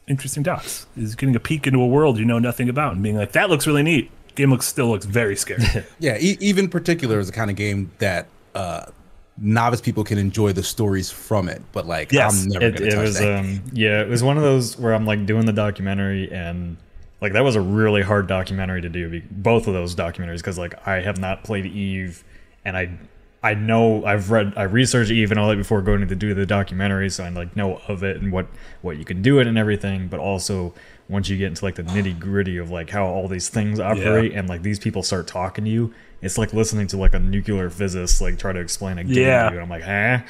interesting 0.09 0.43
docs. 0.43 0.87
Is 0.97 1.15
getting 1.15 1.37
a 1.37 1.41
peek 1.41 1.67
into 1.67 1.81
a 1.81 1.87
world 1.87 2.19
you 2.19 2.25
know 2.25 2.39
nothing 2.39 2.69
about 2.69 2.95
and 2.95 3.03
being 3.03 3.17
like 3.17 3.33
that 3.33 3.49
looks 3.51 3.67
really 3.67 3.83
neat. 3.83 4.11
Game 4.35 4.51
looks 4.51 4.67
still 4.67 4.89
looks 4.89 5.07
very 5.07 5.37
scary. 5.37 5.63
yeah, 5.99 6.17
e- 6.21 6.37
even 6.41 6.69
particular 6.69 7.19
is 7.19 7.27
the 7.29 7.33
kind 7.33 7.51
of 7.51 7.57
game 7.57 7.91
that 7.99 8.27
uh, 8.55 8.87
novice 9.39 9.81
people 9.81 10.05
can 10.05 10.19
enjoy 10.19 10.53
the 10.53 10.63
stories 10.63 11.11
from 11.11 11.49
it. 11.49 11.63
But 11.73 11.87
like, 11.87 12.13
Yes, 12.13 12.45
I'm 12.45 12.49
never 12.51 12.67
It, 12.67 12.75
gonna 12.75 12.87
it 12.87 12.91
touch 12.91 12.99
was 13.01 13.19
that. 13.19 13.39
um 13.41 13.63
yeah, 13.73 14.01
it 14.03 14.09
was 14.09 14.23
one 14.23 14.37
of 14.37 14.43
those 14.43 14.79
where 14.79 14.95
I'm 14.95 15.05
like 15.07 15.27
doing 15.27 15.47
the 15.47 15.53
documentary 15.53 16.31
and 16.33 16.77
like 17.21 17.33
that 17.35 17.45
was 17.45 17.57
a 17.57 17.61
really 17.61 18.03
hard 18.03 18.27
documentary 18.27 18.81
to 18.83 18.89
do. 18.89 19.23
Both 19.31 19.67
of 19.67 19.75
those 19.75 19.95
documentaries 19.95 20.39
because 20.39 20.59
like 20.59 20.87
I 20.87 21.01
have 21.01 21.19
not 21.19 21.45
played 21.45 21.67
Eve 21.67 22.25
and 22.65 22.77
I 22.77 22.91
I 23.43 23.55
know 23.55 24.05
I've 24.05 24.31
read 24.31 24.53
I 24.57 24.65
researched 24.65 25.11
Eve 25.11 25.31
and 25.31 25.41
all 25.41 25.49
that 25.49 25.57
before 25.57 25.81
going 25.83 26.07
to 26.07 26.15
do 26.15 26.35
the 26.35 26.47
documentary, 26.47 27.09
so 27.11 27.25
I 27.25 27.29
like 27.31 27.57
know 27.57 27.81
of 27.89 28.03
it 28.03 28.19
and 28.19 28.33
what 28.33 28.47
what 28.83 28.99
you 28.99 29.05
can 29.05 29.23
do 29.23 29.39
it 29.39 29.47
and 29.47 29.57
everything. 29.59 30.09
But 30.09 30.21
also 30.21 30.75
once 31.09 31.29
you 31.29 31.37
get 31.37 31.47
into 31.49 31.65
like 31.65 31.75
the 31.75 31.83
nitty 31.83 32.19
gritty 32.19 32.57
of 32.59 32.71
like 32.71 32.91
how 32.91 33.05
all 33.07 33.27
these 33.29 33.49
things 33.49 33.81
operate 33.81 34.33
and 34.33 34.49
like 34.49 34.63
these 34.63 34.79
people 34.79 35.03
start 35.03 35.27
talking 35.27 35.65
to 35.65 35.71
you, 35.71 35.93
it's 36.23 36.39
like 36.39 36.53
listening 36.53 36.87
to 36.89 36.97
like 36.97 37.15
a 37.15 37.19
nuclear 37.19 37.69
physicist 37.71 38.21
like 38.21 38.39
try 38.39 38.53
to 38.53 38.61
explain 38.61 38.99
a 38.99 39.05
game 39.05 39.15
Yeah. 39.17 39.49
to 39.49 39.55
you. 39.57 39.61
And 39.61 39.63
I'm 39.63 39.69
like, 39.71 39.83
huh? 39.83 40.21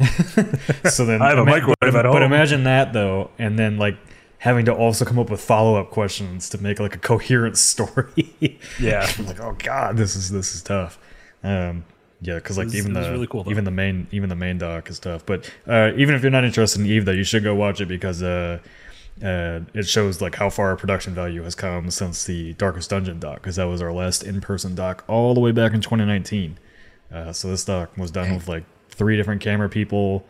so 0.90 1.04
then 1.06 1.22
I 1.22 1.28
have 1.30 1.38
a 1.38 1.42
ima- 1.42 1.50
microwave 1.52 1.76
but, 1.80 1.94
at 2.06 2.12
but 2.12 2.22
imagine 2.22 2.64
that 2.64 2.92
though, 2.92 3.30
and 3.38 3.58
then 3.58 3.78
like 3.78 3.96
having 4.44 4.66
to 4.66 4.74
also 4.74 5.06
come 5.06 5.18
up 5.18 5.30
with 5.30 5.40
follow 5.40 5.76
up 5.80 5.90
questions 5.90 6.50
to 6.50 6.58
make 6.62 6.78
like 6.78 6.94
a 6.94 6.98
coherent 6.98 7.56
story. 7.72 8.58
Yeah. 8.78 9.10
I'm 9.18 9.26
like, 9.26 9.40
oh 9.40 9.56
god, 9.58 9.96
this 9.96 10.14
is 10.14 10.30
this 10.30 10.54
is 10.54 10.62
tough. 10.62 10.98
Um, 11.42 11.86
yeah, 12.20 12.34
because 12.34 12.58
like 12.58 12.66
was- 12.66 12.76
even 12.76 12.92
the 12.92 13.10
really 13.10 13.26
cool, 13.26 13.50
even 13.50 13.64
the 13.64 13.70
main 13.70 14.06
even 14.12 14.28
the 14.28 14.36
main 14.36 14.58
doc 14.58 14.90
is 14.90 14.98
tough. 14.98 15.24
But 15.24 15.50
uh, 15.66 15.92
even 15.96 16.14
if 16.14 16.22
you're 16.22 16.30
not 16.30 16.44
interested 16.44 16.80
in 16.82 16.86
Eve, 16.86 17.06
though, 17.06 17.12
you 17.12 17.24
should 17.24 17.42
go 17.42 17.54
watch 17.54 17.80
it 17.80 17.86
because 17.86 18.22
uh, 18.22 18.58
uh, 19.22 19.60
it 19.72 19.88
shows 19.88 20.20
like 20.20 20.34
how 20.34 20.50
far 20.50 20.68
our 20.68 20.76
production 20.76 21.14
value 21.14 21.42
has 21.42 21.54
come 21.54 21.90
since 21.90 22.24
the 22.24 22.52
Darkest 22.54 22.90
Dungeon 22.90 23.18
doc, 23.18 23.36
because 23.36 23.56
that 23.56 23.64
was 23.64 23.80
our 23.80 23.92
last 23.92 24.22
in 24.22 24.42
person 24.42 24.74
doc 24.74 25.04
all 25.08 25.32
the 25.32 25.40
way 25.40 25.52
back 25.52 25.72
in 25.72 25.80
2019. 25.80 26.58
Uh, 27.10 27.32
so 27.32 27.48
this 27.48 27.64
doc 27.64 27.96
was 27.96 28.10
done 28.10 28.34
with 28.34 28.46
like 28.46 28.64
three 28.90 29.16
different 29.16 29.40
camera 29.40 29.70
people. 29.70 30.26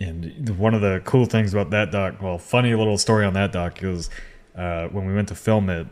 And 0.00 0.56
one 0.58 0.74
of 0.74 0.80
the 0.80 1.02
cool 1.04 1.26
things 1.26 1.52
about 1.52 1.70
that 1.70 1.90
doc, 1.90 2.22
well, 2.22 2.38
funny 2.38 2.74
little 2.74 2.98
story 2.98 3.24
on 3.24 3.34
that 3.34 3.52
doc 3.52 3.82
is 3.82 4.10
uh, 4.54 4.88
when 4.88 5.06
we 5.06 5.14
went 5.14 5.28
to 5.28 5.34
film 5.34 5.68
it, 5.70 5.86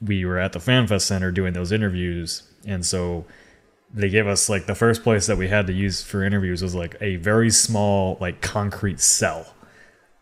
we 0.00 0.24
were 0.24 0.38
at 0.38 0.52
the 0.52 0.60
FanFest 0.60 1.02
Center 1.02 1.32
doing 1.32 1.54
those 1.54 1.72
interviews, 1.72 2.44
and 2.64 2.86
so 2.86 3.24
they 3.92 4.08
gave 4.08 4.26
us 4.26 4.48
like 4.48 4.66
the 4.66 4.74
first 4.74 5.02
place 5.02 5.26
that 5.26 5.38
we 5.38 5.48
had 5.48 5.66
to 5.66 5.72
use 5.72 6.02
for 6.02 6.22
interviews 6.22 6.62
was 6.62 6.74
like 6.74 6.96
a 7.00 7.16
very 7.16 7.50
small 7.50 8.16
like 8.20 8.40
concrete 8.40 9.00
cell. 9.00 9.54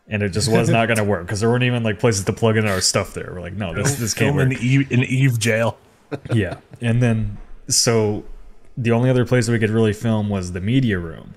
And 0.09 0.23
it 0.23 0.29
just 0.29 0.49
was 0.51 0.69
not 0.69 0.87
going 0.87 0.99
to 0.99 1.05
work 1.05 1.27
because 1.27 1.41
there 1.41 1.51
weren't 1.51 1.65
even 1.65 1.83
like 1.83 1.99
places 1.99 2.25
to 2.27 2.33
plug 2.33 2.57
in 2.57 2.65
our 2.65 2.81
stuff 2.81 3.13
there. 3.13 3.33
We're 3.35 3.41
like, 3.41 3.55
no, 3.55 3.75
this 3.75 3.97
this 3.97 4.15
can't 4.15 4.37
work 4.37 4.53
in 4.53 4.59
Eve 4.59 4.93
in 4.93 5.03
Eve 5.03 5.39
jail. 5.41 5.79
yeah. 6.33 6.59
And 6.81 7.03
then 7.03 7.39
so 7.69 8.25
the 8.77 8.93
only 8.93 9.11
other 9.11 9.27
place 9.27 9.49
we 9.49 9.59
could 9.59 9.71
really 9.71 9.93
film 9.93 10.29
was 10.29 10.53
the 10.53 10.61
media 10.61 10.99
room. 11.01 11.35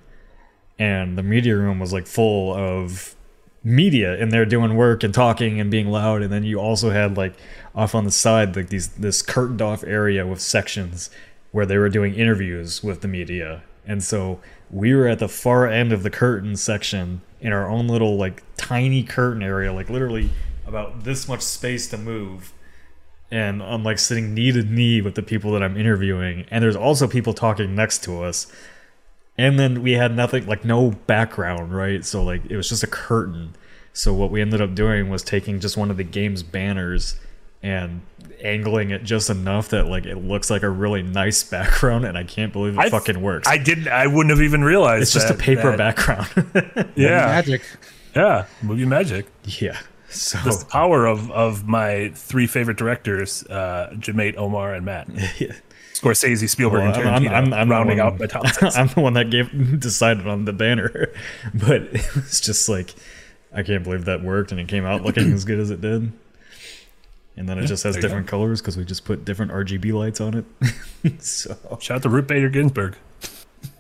And 0.80 1.18
the 1.18 1.24
media 1.24 1.56
room 1.56 1.80
was 1.80 1.94
like 1.94 2.08
full 2.08 2.54
of 2.54 3.16
media 3.62 4.18
in 4.18 4.30
there 4.30 4.46
doing 4.46 4.76
work 4.76 5.04
and 5.04 5.14
talking 5.14 5.60
and 5.60 5.70
being 5.70 5.90
loud 5.90 6.22
and 6.22 6.32
then 6.32 6.46
you 6.46 6.58
also 6.58 6.92
had 6.92 7.18
like 7.18 7.34
off 7.76 7.94
on 7.94 8.06
the 8.06 8.12
side 8.12 8.56
like 8.56 8.70
these 8.70 8.88
this 8.92 9.22
curtained 9.22 9.62
off 9.62 9.84
area 9.84 10.26
with 10.26 10.40
sections 10.40 11.10
where 11.52 11.66
they 11.66 11.78
were 11.78 11.90
doing 11.90 12.16
interviews 12.16 12.82
with 12.82 13.02
the 13.02 13.08
media. 13.08 13.62
And 13.86 14.02
so 14.02 14.40
we 14.72 14.94
were 14.96 15.08
at 15.08 15.20
the 15.20 15.28
far 15.28 15.68
end 15.68 15.92
of 15.92 16.04
the 16.04 16.10
curtain 16.10 16.56
section 16.56 17.22
in 17.42 17.52
our 17.52 17.68
own 17.68 17.88
little 17.88 18.16
like 18.18 18.44
tiny 18.56 19.04
curtain 19.04 19.44
area 19.44 19.74
like 19.74 19.90
literally 19.90 20.30
about 20.66 21.04
this 21.04 21.28
much 21.28 21.42
space 21.42 21.88
to 21.88 21.98
move 21.98 22.54
and 23.32 23.62
I'm 23.62 23.84
like 23.84 24.00
sitting 24.00 24.34
knee 24.34 24.52
to 24.52 24.64
knee 24.64 25.02
with 25.02 25.16
the 25.16 25.22
people 25.22 25.52
that 25.52 25.64
I'm 25.64 25.78
interviewing, 25.78 26.46
and 26.50 26.64
there's 26.64 26.76
also 26.76 27.08
people 27.08 27.34
talking 27.34 27.76
next 27.76 28.04
to 28.06 28.24
us. 28.24 28.52
And 29.40 29.58
then 29.58 29.82
we 29.82 29.94
had 29.94 30.16
nothing, 30.16 30.46
like 30.48 30.66
no 30.66 30.92
background, 30.92 31.74
right? 31.74 32.04
So 32.06 32.24
like 32.24 32.46
it 32.50 32.58
was 32.58 32.68
just 32.70 32.84
a 32.84 32.88
curtain. 32.88 33.56
So 33.94 34.14
what 34.14 34.32
we 34.32 34.42
ended 34.42 34.62
up 34.62 34.76
doing 34.76 35.10
was 35.10 35.24
taking 35.24 35.60
just 35.60 35.78
one 35.78 35.90
of 35.90 35.98
the 35.98 36.04
game's 36.04 36.44
banners 36.44 37.16
and 37.64 38.02
angling 38.42 38.90
it 38.92 39.04
just 39.04 39.30
enough 39.30 39.68
that 39.70 39.86
like 39.88 40.06
it 40.06 40.16
looks 40.18 40.50
like 40.50 40.64
a 40.64 40.70
really 40.70 41.02
nice 41.04 41.44
background, 41.44 42.06
and 42.06 42.18
I 42.18 42.24
can't 42.24 42.52
believe 42.54 42.74
it 42.74 42.80
I- 42.80 42.90
fucking 42.90 43.22
works. 43.22 43.48
I 43.48 43.58
didn't. 43.58 43.88
I 43.88 44.08
wouldn't 44.08 44.30
have 44.32 44.42
even 44.42 44.64
realized. 44.64 45.02
it's 45.04 45.14
just 45.14 45.30
a 45.30 45.34
paper 45.34 45.76
that- 45.76 45.96
background. 45.96 46.92
Yeah, 46.96 47.26
Magic. 47.28 47.62
yeah. 48.16 48.46
Movie 48.62 48.86
magic. 48.86 49.26
yeah. 49.44 49.80
So 50.10 50.38
That's 50.44 50.64
the 50.64 50.70
power 50.70 51.06
of 51.06 51.30
of 51.32 51.68
my 51.68 52.12
three 52.16 52.48
favorite 52.48 52.78
directors, 52.78 53.44
uh, 53.46 53.92
Jemate, 54.00 54.36
Omar, 54.38 54.74
and 54.74 54.84
Matt. 54.86 55.08
Scorsese, 56.02 56.48
Spielberg, 56.50 56.82
Well, 56.82 56.94
and 57.00 57.10
I'm, 57.10 57.24
Tarantino. 57.24 57.32
I'm, 57.32 57.46
I'm, 57.46 57.54
I'm 57.54 57.70
rounding 57.72 57.98
one- 57.98 58.08
out 58.08 58.20
my 58.20 58.26
top 58.28 58.48
six. 58.54 58.76
I'm 58.78 58.88
the 58.88 59.02
one 59.02 59.14
that 59.14 59.30
gave 59.30 59.80
decided 59.80 60.28
on 60.28 60.46
the 60.46 60.54
banner, 60.54 61.10
but 61.54 61.82
it 61.84 62.16
was 62.16 62.40
just 62.40 62.70
like 62.70 62.94
I 63.54 63.64
can't 63.64 63.84
believe 63.84 64.06
that 64.06 64.24
worked 64.24 64.52
and 64.52 64.60
it 64.60 64.68
came 64.68 64.86
out 64.86 65.04
looking 65.04 65.32
as 65.34 65.44
good 65.46 65.60
as 65.60 65.70
it 65.72 65.82
did. 65.82 66.12
And 67.36 67.48
then 67.48 67.58
it 67.58 67.68
just 67.68 67.84
has 67.84 67.96
there 67.96 68.02
you 68.02 68.08
different 68.08 68.28
colors 68.28 68.60
because 68.62 68.76
we 68.76 68.84
just 68.84 69.06
put 69.06 69.24
different 69.24 69.52
RGB 69.54 69.94
lights 69.94 70.20
on 70.20 70.34
it. 71.04 71.22
so 71.24 71.56
Shout 71.80 71.98
out 71.98 72.04
to 72.04 72.10
Ruth 72.10 72.28
Bader 72.28 72.50
Ginsburg, 72.50 72.98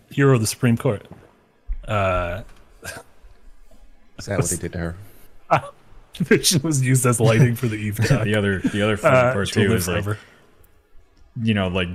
hero 0.09 0.35
of 0.35 0.41
the 0.41 0.47
Supreme 0.47 0.77
Court. 0.77 1.05
Uh, 1.85 2.43
Is 4.17 4.25
that 4.27 4.39
what 4.39 4.49
they 4.49 4.55
did 4.55 4.71
to 4.73 4.77
her? 4.79 4.95
she 6.41 6.57
was 6.59 6.81
used 6.85 7.05
as 7.05 7.19
lighting 7.19 7.55
for 7.55 7.67
the 7.67 7.75
Eve 7.75 7.97
talk. 7.97 8.23
the 8.23 8.35
other 8.35 8.59
the 8.59 8.81
other 8.81 8.95
funny 8.97 9.15
Uh, 9.17 9.33
part 9.33 9.47
too 9.49 9.61
live 9.67 9.71
is 9.77 9.87
like 9.87 10.03
forever. 10.03 10.19
You 11.41 11.53
know 11.53 11.67
like 11.67 11.87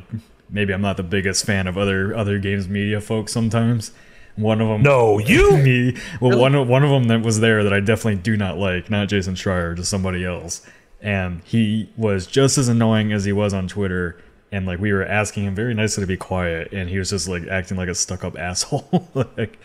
maybe 0.50 0.73
I'm 0.73 0.83
not 0.83 0.97
the 0.97 1.03
biggest 1.03 1.45
fan 1.45 1.67
of 1.67 1.76
other 1.79 2.14
other 2.14 2.38
games 2.38 2.69
media 2.69 3.00
folks 3.00 3.33
sometimes. 3.33 3.93
One 4.37 4.61
of 4.61 4.67
them 4.69 4.83
No, 4.83 5.19
you. 5.21 5.57
me. 5.59 5.97
Well, 6.21 6.38
one 6.38 6.55
of- 6.55 6.67
one 6.69 6.83
of 6.83 6.91
them 6.91 7.05
that 7.05 7.23
was 7.23 7.38
there 7.41 7.62
that 7.64 7.73
I 7.73 7.81
definitely 7.81 8.17
do 8.21 8.37
not 8.37 8.59
like, 8.59 8.91
not 8.91 9.09
Jason 9.09 9.35
Schreier, 9.35 9.76
just 9.76 9.88
somebody 9.91 10.25
else, 10.25 10.67
and 11.00 11.41
he 11.45 11.88
was 11.97 12.26
just 12.26 12.59
as 12.59 12.67
annoying 12.69 13.12
as 13.12 13.25
he 13.25 13.33
was 13.33 13.55
on 13.55 13.69
Twitter. 13.69 14.21
And 14.50 14.67
like 14.67 14.79
we 14.79 14.93
were 14.93 15.05
asking 15.05 15.45
him 15.47 15.55
very 15.57 15.75
nicely 15.75 16.03
to 16.03 16.07
be 16.07 16.17
quiet, 16.17 16.73
and 16.73 16.88
he 16.88 16.99
was 16.99 17.11
just 17.11 17.29
like 17.29 17.47
acting 17.49 17.76
like 17.76 17.88
a 17.88 17.95
stuck-up 17.95 18.37
asshole. 18.38 19.09
like, 19.14 19.59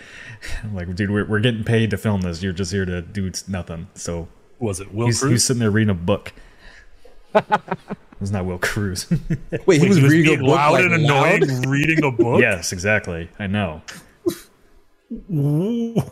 I'm 0.63 0.73
like, 0.75 0.95
dude, 0.95 1.11
we're, 1.11 1.25
we're 1.25 1.39
getting 1.39 1.63
paid 1.63 1.89
to 1.91 1.97
film 1.97 2.21
this. 2.21 2.41
You're 2.41 2.53
just 2.53 2.71
here 2.71 2.85
to 2.85 3.01
do 3.01 3.31
nothing. 3.47 3.87
So 3.93 4.27
Was 4.59 4.79
it 4.79 4.91
Will 4.93 5.05
he's, 5.07 5.21
he's 5.21 5.43
sitting 5.45 5.59
there 5.59 5.69
reading 5.71 5.91
a 5.91 5.93
book. 5.95 6.33
It 7.35 7.45
was 8.19 8.31
not 8.31 8.45
Will 8.45 8.57
Cruz. 8.59 9.07
Wait, 9.65 9.81
he 9.81 9.87
was, 9.87 9.97
he 9.97 10.03
was 10.03 10.11
reading 10.13 10.35
a 10.35 10.41
book 10.41 10.47
loud 10.55 10.71
like, 10.73 10.83
and 10.85 11.03
loud? 11.03 11.41
annoying, 11.43 11.61
reading 11.63 12.03
a 12.03 12.11
book. 12.11 12.41
yes, 12.41 12.71
exactly. 12.73 13.29
I 13.39 13.47
know. 13.47 13.81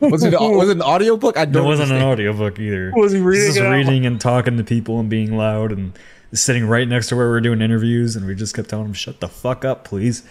Was 0.00 0.24
it, 0.24 0.34
a, 0.34 0.38
was 0.42 0.68
it 0.68 0.76
an 0.76 0.82
audio 0.82 1.16
book? 1.16 1.36
I 1.38 1.44
don't 1.44 1.62
It 1.62 1.66
wasn't 1.66 1.90
an 1.90 1.96
understand. 1.98 2.12
audiobook 2.32 2.58
either. 2.58 2.92
Was 2.96 3.12
he 3.12 3.20
reading 3.20 3.46
Just 3.46 3.58
it 3.58 3.66
out 3.66 3.72
reading 3.72 4.04
and 4.04 4.20
talking 4.20 4.56
to 4.56 4.64
people 4.64 4.98
and 4.98 5.08
being 5.08 5.36
loud 5.36 5.70
and 5.70 5.96
sitting 6.32 6.66
right 6.66 6.88
next 6.88 7.08
to 7.10 7.16
where 7.16 7.26
we 7.26 7.30
were 7.30 7.40
doing 7.40 7.60
interviews, 7.60 8.16
and 8.16 8.26
we 8.26 8.34
just 8.34 8.56
kept 8.56 8.68
telling 8.68 8.86
him, 8.86 8.94
"Shut 8.94 9.20
the 9.20 9.28
fuck 9.28 9.64
up, 9.64 9.84
please." 9.84 10.24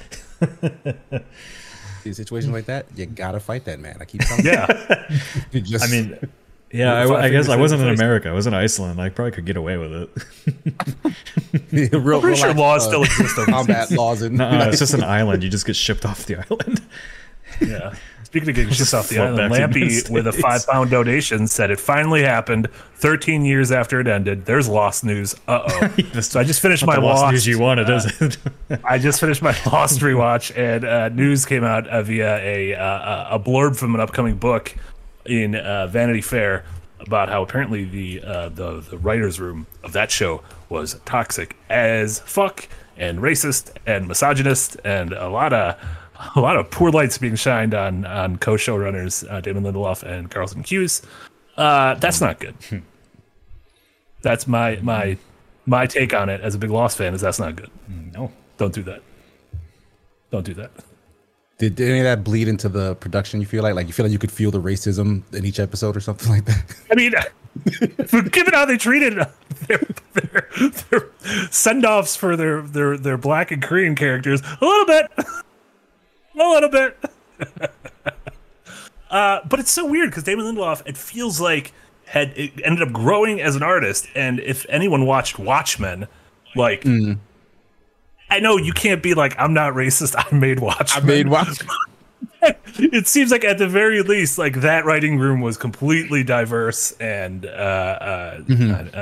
In 2.03 2.13
situations 2.13 2.51
like 2.51 2.65
that, 2.65 2.87
you 2.95 3.05
gotta 3.05 3.39
fight 3.39 3.63
that 3.65 3.79
man. 3.79 3.97
I 4.01 4.05
keep 4.05 4.21
telling 4.25 4.45
Yeah, 4.45 5.07
you. 5.51 5.61
Just, 5.61 5.87
I 5.87 5.91
mean, 5.91 6.17
yeah, 6.75 6.93
I, 6.93 7.23
I 7.23 7.29
guess 7.29 7.47
I 7.47 7.55
wasn't 7.55 7.81
in. 7.81 7.87
America. 7.87 8.29
I 8.29 8.33
was 8.33 8.47
in 8.47 8.53
Iceland. 8.53 8.99
I 8.99 9.09
probably 9.09 9.31
could 9.31 9.45
get 9.45 9.55
away 9.55 9.77
with 9.77 9.93
it. 9.93 10.09
real, 11.93 12.17
I'm 12.17 12.21
pretty 12.21 12.37
sure 12.37 12.49
relaxed, 12.53 12.57
laws 12.57 12.85
uh, 12.85 12.87
still 12.87 13.03
exist. 13.03 13.35
combat 13.45 13.91
laws 13.91 14.21
and 14.21 14.37
No, 14.37 14.67
it's 14.67 14.79
just 14.79 14.93
an 14.93 15.03
island. 15.03 15.43
You 15.43 15.49
just 15.49 15.65
get 15.65 15.75
shipped 15.75 16.05
off 16.05 16.25
the 16.25 16.35
island. 16.49 16.81
Yeah. 17.61 17.95
Speaking 18.23 18.49
of 18.49 18.55
getting 18.55 18.73
shipped 18.73 18.93
off 18.93 19.07
the 19.07 19.19
island, 19.19 19.49
back 19.49 19.71
Lampy 19.71 20.09
with 20.09 20.27
a 20.27 20.33
five 20.33 20.67
pound 20.67 20.89
donation 20.89 21.47
said 21.47 21.71
it 21.71 21.79
finally 21.79 22.23
happened 22.23 22.67
13 22.95 23.45
years 23.45 23.71
after 23.71 24.01
it 24.01 24.07
ended. 24.07 24.45
There's 24.45 24.67
lost 24.67 25.05
news. 25.05 25.33
Uh 25.47 25.61
oh. 25.65 26.19
so 26.19 26.41
I 26.41 26.43
just 26.43 26.61
finished 26.61 26.85
my 26.85 26.97
lost 26.97 27.21
lost. 27.21 27.31
news 27.31 27.47
you 27.47 27.59
wanted, 27.59 27.89
is 27.89 28.21
it? 28.21 28.37
I 28.83 28.97
just 28.97 29.21
finished 29.21 29.41
my 29.41 29.55
lost 29.71 30.01
rewatch, 30.01 30.51
and 30.57 30.83
uh, 30.83 31.07
news 31.09 31.45
came 31.45 31.63
out 31.63 31.87
uh, 31.87 32.01
via 32.01 32.35
a 32.37 32.75
uh, 32.75 33.35
a 33.35 33.39
blurb 33.39 33.77
from 33.77 33.95
an 33.95 34.01
upcoming 34.01 34.35
book 34.35 34.75
in 35.25 35.55
uh, 35.55 35.87
Vanity 35.87 36.21
Fair 36.21 36.63
about 36.99 37.29
how 37.29 37.43
apparently 37.43 37.83
the 37.85 38.21
uh, 38.23 38.49
the 38.49 38.81
the 38.81 38.97
writers' 38.97 39.39
room 39.39 39.67
of 39.83 39.93
that 39.93 40.11
show 40.11 40.41
was 40.69 40.99
toxic 41.05 41.55
as 41.69 42.19
fuck 42.19 42.67
and 42.97 43.19
racist 43.19 43.71
and 43.85 44.07
misogynist 44.07 44.77
and 44.85 45.11
a 45.13 45.29
lot 45.29 45.53
of 45.53 45.75
a 46.35 46.39
lot 46.39 46.55
of 46.55 46.69
poor 46.71 46.91
lights 46.91 47.17
being 47.17 47.35
shined 47.35 47.73
on 47.73 48.05
on 48.05 48.37
co-showrunners 48.37 49.29
uh, 49.31 49.41
Damon 49.41 49.63
Lindelof 49.63 50.03
and 50.03 50.31
Carlton 50.31 50.63
Cuse. 50.63 51.01
Uh, 51.57 51.95
that's 51.95 52.21
not 52.21 52.39
good. 52.39 52.55
That's 54.21 54.47
my 54.47 54.77
my 54.81 55.17
my 55.65 55.85
take 55.85 56.13
on 56.13 56.29
it 56.29 56.41
as 56.41 56.55
a 56.55 56.57
big 56.57 56.69
Lost 56.71 56.97
fan 56.97 57.13
is 57.13 57.21
that's 57.21 57.39
not 57.39 57.55
good. 57.55 57.69
no. 58.13 58.31
Don't 58.57 58.73
do 58.73 58.83
that. 58.83 59.01
Don't 60.31 60.45
do 60.45 60.53
that. 60.53 60.71
Did 61.57 61.79
any 61.79 61.99
of 61.99 62.03
that 62.03 62.23
bleed 62.23 62.47
into 62.49 62.67
the 62.67 62.95
production? 62.95 63.39
You 63.39 63.47
feel 63.47 63.63
like, 63.63 63.75
like 63.75 63.87
you 63.87 63.93
feel 63.93 64.05
like 64.05 64.11
you 64.11 64.19
could 64.19 64.31
feel 64.31 64.51
the 64.51 64.61
racism 64.61 65.23
in 65.33 65.45
each 65.45 65.59
episode 65.59 65.95
or 65.95 66.01
something 66.01 66.29
like 66.31 66.45
that. 66.45 66.75
I 66.91 66.95
mean, 66.95 67.13
given 68.31 68.53
how 68.53 68.65
they 68.65 68.77
treated 68.77 69.13
their, 69.67 69.81
their, 70.13 70.49
their 70.89 71.09
send-offs 71.51 72.15
for 72.15 72.35
their, 72.35 72.61
their 72.61 72.97
their 72.97 73.17
black 73.17 73.51
and 73.51 73.63
Korean 73.63 73.95
characters, 73.95 74.41
a 74.41 74.65
little 74.65 74.85
bit, 74.85 75.11
a 75.17 76.37
little 76.37 76.69
bit. 76.69 76.97
uh, 79.09 79.39
but 79.47 79.59
it's 79.61 79.71
so 79.71 79.85
weird 79.85 80.09
because 80.09 80.23
Damon 80.23 80.45
Lindelof, 80.45 80.85
it 80.85 80.97
feels 80.97 81.39
like 81.39 81.71
had 82.05 82.33
it 82.35 82.51
ended 82.65 82.85
up 82.85 82.93
growing 82.93 83.39
as 83.39 83.55
an 83.55 83.63
artist, 83.63 84.07
and 84.13 84.41
if 84.41 84.65
anyone 84.67 85.05
watched 85.05 85.39
Watchmen, 85.39 86.07
like. 86.55 86.85
I 88.29 88.39
know 88.39 88.57
you 88.57 88.73
can't 88.73 89.01
be 89.03 89.13
like 89.13 89.35
I'm 89.39 89.53
not 89.53 89.73
racist. 89.73 90.15
I 90.31 90.35
made 90.35 90.59
Watchmen. 90.59 91.03
I 91.03 91.07
made 91.07 91.27
watch. 91.29 91.59
it 92.77 93.07
seems 93.07 93.31
like 93.31 93.43
at 93.43 93.57
the 93.57 93.67
very 93.67 94.01
least, 94.03 94.37
like 94.37 94.61
that 94.61 94.85
writing 94.85 95.17
room 95.17 95.41
was 95.41 95.57
completely 95.57 96.23
diverse, 96.23 96.91
and 96.99 97.45
uh, 97.45 97.49
uh, 97.49 98.43
I, 98.49 98.53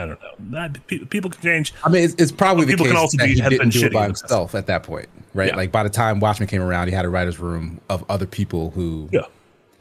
I 0.01 0.05
don't 0.05 0.19
know. 0.51 0.69
People 1.09 1.29
can 1.29 1.41
change. 1.41 1.73
I 1.83 1.89
mean, 1.89 2.03
it's, 2.03 2.13
it's 2.15 2.31
probably 2.31 2.65
the 2.65 2.71
People 2.71 2.85
case 2.85 2.93
can 2.93 3.01
also 3.01 3.17
that 3.17 3.25
be- 3.27 3.33
he 3.35 3.41
didn't 3.49 3.69
do 3.69 3.85
it 3.85 3.93
by 3.93 4.05
himself 4.05 4.55
at 4.55 4.67
that 4.67 4.83
point, 4.83 5.09
right? 5.33 5.49
Yeah. 5.49 5.55
Like 5.57 5.71
by 5.71 5.83
the 5.83 5.89
time 5.89 6.19
Watchmen 6.19 6.47
came 6.47 6.61
around, 6.61 6.87
he 6.87 6.93
had 6.93 7.03
a 7.05 7.09
writer's 7.09 7.39
room 7.39 7.81
of 7.89 8.05
other 8.09 8.25
people 8.25 8.69
who 8.71 9.09
Yeah, 9.11 9.21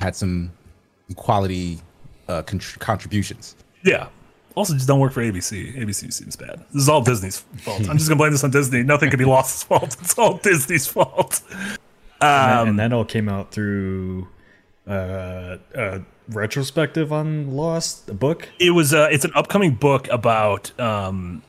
had 0.01 0.17
some 0.17 0.51
quality 1.15 1.81
uh, 2.29 2.43
contr 2.43 2.79
contributions. 2.79 3.55
yeah. 3.85 4.09
Also, 4.55 4.75
just 4.75 4.87
don't 4.87 5.01
work 5.01 5.13
for 5.13 5.23
ABC. 5.23 5.77
ABC 5.77 6.13
seems 6.13 6.37
bad. 6.37 6.61
This 6.73 6.83
is 6.83 6.89
all 6.89 7.01
Disney's 7.03 7.39
fault. 7.41 7.89
I'm 7.89 7.97
just 7.97 8.09
gonna 8.09 8.19
blame 8.19 8.33
this 8.33 8.45
on 8.45 8.51
Disney. 8.51 8.83
Nothing 8.83 9.11
can 9.11 9.19
be 9.19 9.25
Lost's 9.25 9.63
fault. 9.63 9.97
It's 10.01 10.19
all 10.19 10.35
Disney's 10.39 10.87
fault. 10.87 11.41
and, 11.51 11.79
that, 12.21 12.59
Um, 12.61 12.69
and 12.69 12.79
that 12.79 12.93
all 12.93 13.05
came 13.05 13.29
out 13.29 13.51
through 13.53 14.29
uh, 14.87 15.57
a 15.75 16.01
retrospective 16.29 17.13
on 17.13 17.55
Lost, 17.57 18.07
the 18.07 18.15
book. 18.15 18.49
it 18.59 18.71
was 18.71 18.93
uh, 18.93 19.09
it's 19.11 19.25
an 19.25 19.33
upcoming 19.35 19.75
book 19.75 20.09
about 20.09 20.79
um 20.81 21.43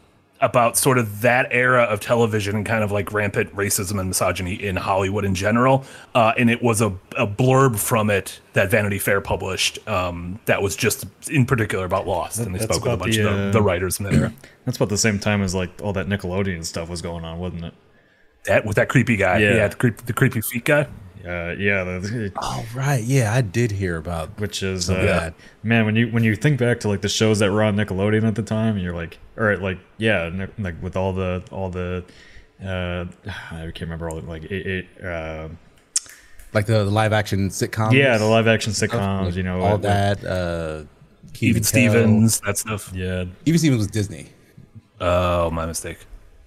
about 0.44 0.78
sort 0.78 0.98
of 0.98 1.22
that 1.22 1.48
era 1.52 1.84
of 1.84 2.02
television 2.02 2.58
and 2.58 2.66
kind 2.66 2.84
of 2.84 2.92
like 2.92 3.14
rampant 3.14 3.56
racism 3.56 3.98
and 3.98 4.10
misogyny 4.10 4.54
in 4.54 4.76
Hollywood 4.76 5.24
in 5.24 5.34
general. 5.34 5.86
Uh, 6.14 6.34
and 6.38 6.50
it 6.50 6.62
was 6.62 6.82
a, 6.82 6.88
a 7.18 7.26
blurb 7.26 7.80
from 7.80 8.10
it 8.10 8.42
that 8.52 8.70
Vanity 8.70 9.00
Fair 9.00 9.22
published 9.22 9.80
um, 9.88 10.40
that 10.46 10.62
was 10.62 10.76
just 10.76 11.06
in 11.30 11.46
particular 11.46 11.86
about 11.86 12.06
Lost. 12.06 12.40
and 12.40 12.54
they 12.54 12.60
spoke 12.60 12.84
with 12.84 12.94
a 12.94 12.98
bunch 12.98 13.16
the, 13.16 13.28
of 13.28 13.38
the, 13.38 13.44
uh, 13.44 13.52
the 13.52 13.62
writers 13.62 14.00
in 14.00 14.06
that 14.06 14.14
era. 14.14 14.34
That's 14.66 14.78
about 14.78 14.90
the 14.90 14.98
same 14.98 15.18
time 15.18 15.42
as 15.42 15.56
like 15.56 15.70
all 15.82 15.94
that 15.94 16.08
Nickelodeon 16.08 16.66
stuff 16.66 16.90
was 16.90 17.02
going 17.02 17.24
on, 17.24 17.40
wasn't 17.40 17.64
it? 17.64 17.74
That 18.46 18.66
with 18.66 18.76
that 18.76 18.90
creepy 18.90 19.16
guy. 19.16 19.38
Yeah. 19.38 19.56
Yeah, 19.56 19.68
the, 19.70 19.76
creep, 19.76 19.98
the 20.06 20.14
creepy 20.14 20.42
feet 20.42 20.66
guy. 20.66 20.88
Uh, 21.26 21.56
yeah, 21.58 21.84
the, 21.84 22.32
Oh 22.42 22.66
right, 22.76 23.02
yeah, 23.04 23.34
I 23.34 23.42
did 23.42 23.72
hear 23.72 23.98
about. 23.98 24.40
which 24.40 24.62
is 24.62 24.90
uh, 24.90 25.06
God. 25.06 25.34
man 25.64 25.86
when 25.86 25.96
you 25.96 26.08
when 26.08 26.24
you 26.24 26.36
think 26.36 26.60
back 26.60 26.82
to 26.82 26.90
like 26.90 27.02
the 27.02 27.10
shows 27.10 27.40
that 27.40 27.52
were 27.52 27.64
on 27.64 27.76
Nickelodeon 27.78 28.28
at 28.28 28.36
the 28.36 28.44
time, 28.44 28.78
you're 28.78 28.96
like, 28.96 29.20
all 29.38 29.46
right, 29.46 29.62
like 29.62 29.80
yeah, 29.98 30.48
like 30.60 30.82
with 30.82 30.98
all 30.98 31.14
the 31.14 31.42
all 31.52 31.70
the 31.70 32.04
uh, 32.62 33.06
I 33.52 33.62
can't 33.72 33.82
remember 33.82 34.10
all 34.10 34.20
the, 34.20 34.28
like 34.28 34.44
it, 34.44 34.68
it 35.00 35.06
uh, 35.06 35.48
like 36.54 36.66
the, 36.66 36.84
the 36.84 36.92
live 36.92 37.14
action 37.14 37.50
sitcoms. 37.50 37.94
yeah 37.94 38.18
the 38.18 38.26
live 38.26 38.48
action 38.48 38.74
sitcoms, 38.74 39.26
like 39.26 39.36
you 39.36 39.44
know, 39.44 39.62
all 39.62 39.78
that. 39.78 40.24
Uh, 40.26 40.84
Key 41.34 41.48
Even 41.48 41.62
and 41.62 41.66
Peele. 41.66 41.92
Stevens, 41.92 42.40
that 42.42 42.58
stuff. 42.60 42.92
yeah, 42.94 43.26
Even 43.46 43.58
Stevens 43.58 43.80
was 43.80 43.88
Disney. 43.88 44.28
Oh, 45.02 45.50
my 45.50 45.66
mistake. 45.66 45.98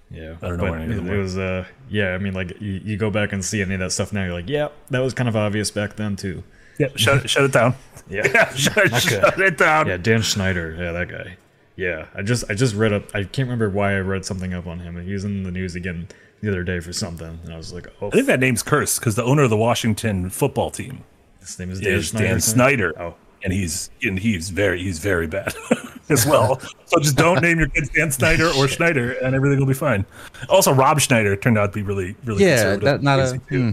Yeah. 0.09 0.35
I 0.41 0.47
don't 0.47 0.57
know 0.57 0.63
But 0.63 0.71
where 0.71 0.81
it, 0.81 0.91
it 0.91 1.17
was 1.17 1.37
uh 1.37 1.65
yeah, 1.89 2.13
I 2.13 2.17
mean 2.17 2.33
like 2.33 2.59
you, 2.61 2.81
you 2.83 2.97
go 2.97 3.09
back 3.09 3.33
and 3.33 3.43
see 3.43 3.61
any 3.61 3.73
of 3.75 3.79
that 3.81 3.91
stuff 3.91 4.13
now, 4.13 4.23
you're 4.25 4.33
like, 4.33 4.49
yeah, 4.49 4.69
that 4.89 4.99
was 4.99 5.13
kind 5.13 5.29
of 5.29 5.35
obvious 5.35 5.71
back 5.71 5.95
then 5.95 6.15
too. 6.15 6.43
Yeah, 6.79 6.89
shut, 6.95 7.29
shut 7.29 7.43
it 7.43 7.51
down. 7.51 7.75
Yeah. 8.09 8.25
Yeah, 8.33 8.49
shut, 8.55 9.01
shut 9.01 9.37
it 9.41 9.57
down. 9.57 9.87
Yeah, 9.87 9.97
Dan 9.97 10.21
Schneider. 10.21 10.73
Yeah, 10.79 10.93
that 10.93 11.09
guy. 11.09 11.35
Yeah, 11.75 12.05
I 12.15 12.21
just 12.21 12.45
I 12.49 12.53
just 12.53 12.73
read 12.73 12.93
up. 12.93 13.13
I 13.13 13.23
can't 13.25 13.49
remember 13.49 13.69
why 13.69 13.97
I 13.97 13.99
read 13.99 14.23
something 14.23 14.53
up 14.53 14.65
on 14.65 14.79
him. 14.79 15.03
He 15.05 15.11
was 15.11 15.25
in 15.25 15.43
the 15.43 15.51
news 15.51 15.75
again 15.75 16.07
the 16.41 16.47
other 16.47 16.63
day 16.63 16.79
for 16.79 16.93
something, 16.93 17.37
and 17.43 17.53
I 17.53 17.57
was 17.57 17.73
like, 17.73 17.87
oh, 18.01 18.07
I 18.07 18.11
think 18.11 18.27
that 18.27 18.39
name's 18.39 18.63
cursed 18.63 19.01
because 19.01 19.15
the 19.15 19.25
owner 19.25 19.43
of 19.43 19.49
the 19.49 19.57
Washington 19.57 20.29
football 20.29 20.71
team 20.71 21.03
his 21.47 21.59
name 21.59 21.71
is 21.71 21.79
Dan 21.81 21.93
is 21.93 22.07
Schneider. 22.07 22.27
Dan 22.27 22.41
Snyder. 22.41 23.01
Oh, 23.01 23.15
and 23.43 23.53
he's 23.53 23.89
and 24.03 24.19
he's 24.19 24.49
very 24.49 24.79
he's 24.81 24.99
very 24.99 25.27
bad. 25.27 25.53
as 26.09 26.25
well. 26.25 26.59
so 26.85 26.99
just 26.99 27.17
don't 27.17 27.41
name 27.41 27.59
your 27.59 27.67
kids 27.67 27.89
Dan 27.89 28.11
Snyder 28.11 28.47
or 28.57 28.67
Schneider, 28.67 29.11
and 29.13 29.35
everything 29.35 29.59
will 29.59 29.65
be 29.67 29.73
fine. 29.73 30.05
Also, 30.49 30.71
Rob 30.73 30.99
Schneider 31.01 31.35
turned 31.35 31.57
out 31.57 31.73
to 31.73 31.79
be 31.79 31.83
really, 31.83 32.15
really 32.23 32.45
Yeah, 32.45 32.55
conservative 32.75 32.83
that 32.83 33.03
not 33.03 33.19
a. 33.19 33.37
hmm. 33.49 33.71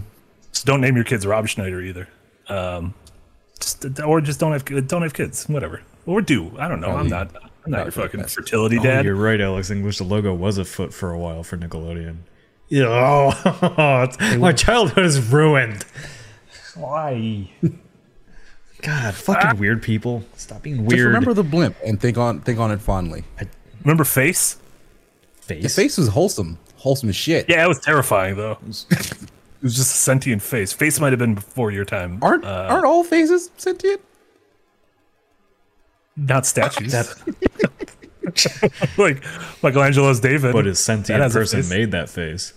So 0.52 0.64
don't 0.64 0.80
name 0.80 0.96
your 0.96 1.04
kids 1.04 1.26
Rob 1.26 1.46
Schneider 1.48 1.80
either. 1.80 2.08
Um, 2.48 2.94
just 3.60 4.00
or 4.00 4.20
just 4.20 4.40
don't 4.40 4.52
have 4.52 4.64
don't 4.88 5.02
have 5.02 5.14
kids. 5.14 5.48
Whatever. 5.48 5.82
Or 6.06 6.20
do. 6.20 6.52
I 6.58 6.68
don't 6.68 6.80
know. 6.80 6.88
I'm 6.88 7.08
Probably 7.08 7.10
not. 7.10 7.50
I'm 7.64 7.70
not 7.70 7.82
your 7.84 7.92
fucking 7.92 8.20
best. 8.20 8.34
fertility 8.34 8.78
Oh, 8.78 8.82
dad. 8.82 9.04
you're 9.06 9.14
right, 9.14 9.40
Alex 9.40 9.70
English. 9.70 9.98
The 9.98 10.04
logo 10.04 10.34
was 10.34 10.58
a 10.58 10.64
foot 10.64 10.92
for 10.92 11.12
a 11.12 11.18
while 11.18 11.42
for 11.42 11.56
Nickelodeon. 11.56 12.18
Yeah, 12.68 12.84
oh, 12.88 14.08
my 14.38 14.52
childhood 14.52 15.04
is 15.04 15.20
ruined. 15.32 15.84
Why? 16.74 17.50
God, 18.82 19.14
fucking 19.14 19.58
weird 19.58 19.82
people. 19.82 20.24
Stop 20.36 20.62
being 20.62 20.78
weird. 20.78 20.90
Just 20.90 20.96
weird. 20.96 21.06
remember 21.08 21.34
the 21.34 21.42
blimp 21.42 21.76
and 21.84 22.00
think 22.00 22.18
on 22.18 22.40
think 22.40 22.58
on 22.58 22.70
it 22.70 22.80
fondly. 22.80 23.24
Remember 23.82 24.04
Face? 24.04 24.58
His 25.46 25.46
face. 25.46 25.76
face 25.76 25.98
was 25.98 26.08
wholesome, 26.08 26.58
wholesome 26.76 27.10
as 27.10 27.16
shit. 27.16 27.46
Yeah, 27.48 27.64
it 27.64 27.68
was 27.68 27.80
terrifying 27.80 28.36
though. 28.36 28.52
It 28.52 28.66
was, 28.66 28.86
it 28.90 29.62
was 29.62 29.76
just 29.76 29.92
a 29.92 29.98
sentient 29.98 30.42
face. 30.42 30.72
Face 30.72 30.98
might 31.00 31.12
have 31.12 31.18
been 31.18 31.34
before 31.34 31.70
your 31.70 31.84
time. 31.84 32.18
Aren't 32.22 32.44
uh, 32.44 32.66
aren't 32.70 32.86
all 32.86 33.04
faces 33.04 33.50
sentient? 33.56 34.00
not 36.16 36.46
statues. 36.46 36.94
like 38.96 39.22
Michelangelo's 39.62 40.20
David. 40.20 40.52
But 40.52 40.66
a 40.66 40.74
sentient 40.74 41.20
has 41.20 41.34
a 41.34 41.38
person 41.38 41.62
face. 41.62 41.70
made 41.70 41.90
that 41.90 42.08
face. 42.08 42.52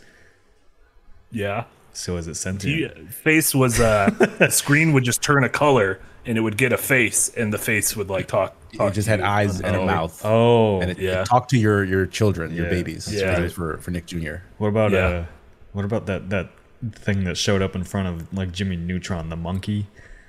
yeah. 1.32 1.66
So 1.98 2.18
is 2.18 2.28
it 2.28 2.36
sentient? 2.36 2.78
You, 2.98 3.08
face 3.08 3.56
was 3.56 3.80
uh, 3.80 4.10
the 4.40 4.50
screen 4.52 4.94
would 4.94 5.04
just 5.04 5.22
turn 5.24 5.44
a 5.44 5.50
color 5.50 6.00
and 6.26 6.38
it 6.38 6.42
would 6.42 6.58
get 6.58 6.72
a 6.72 6.78
face 6.78 7.30
and 7.36 7.52
the 7.52 7.58
face 7.58 7.96
would 7.96 8.10
like 8.10 8.28
talk. 8.28 8.56
talk 8.74 8.92
It 8.92 8.94
just 8.94 9.08
had 9.08 9.20
you. 9.20 9.26
eyes 9.26 9.62
and 9.62 9.76
a 9.76 9.80
Oh. 9.80 9.86
mouth, 9.86 10.22
Oh, 10.24 10.80
and 10.82 10.92
it, 10.92 11.00
yeah. 11.00 11.22
it 11.22 11.26
talked 11.26 11.50
to 11.52 11.58
your 11.58 11.84
your 11.84 12.06
children, 12.06 12.54
your 12.54 12.70
babies. 12.70 13.06
That's 13.06 13.22
Yeah. 13.22 13.32
what 13.32 13.40
it 13.40 13.44
was 13.44 13.54
for 13.54 13.78
for 13.80 13.92
Nick 13.92 14.06
Jr. 14.06 14.36
what 14.60 14.68
about 14.68 14.92
Yeah. 14.92 15.06
uh, 15.08 15.26
what 15.74 15.86
about 15.86 16.06
that 16.06 16.30
that 16.30 16.50
thing 16.92 17.24
that 17.24 17.36
showed 17.38 17.64
up 17.64 17.76
in 17.76 17.84
front 17.84 18.08
of 18.10 18.32
like 18.32 18.52
Jimmy 18.52 18.76
Neutron, 18.76 19.30
the 19.30 19.36
monkey, 19.36 19.88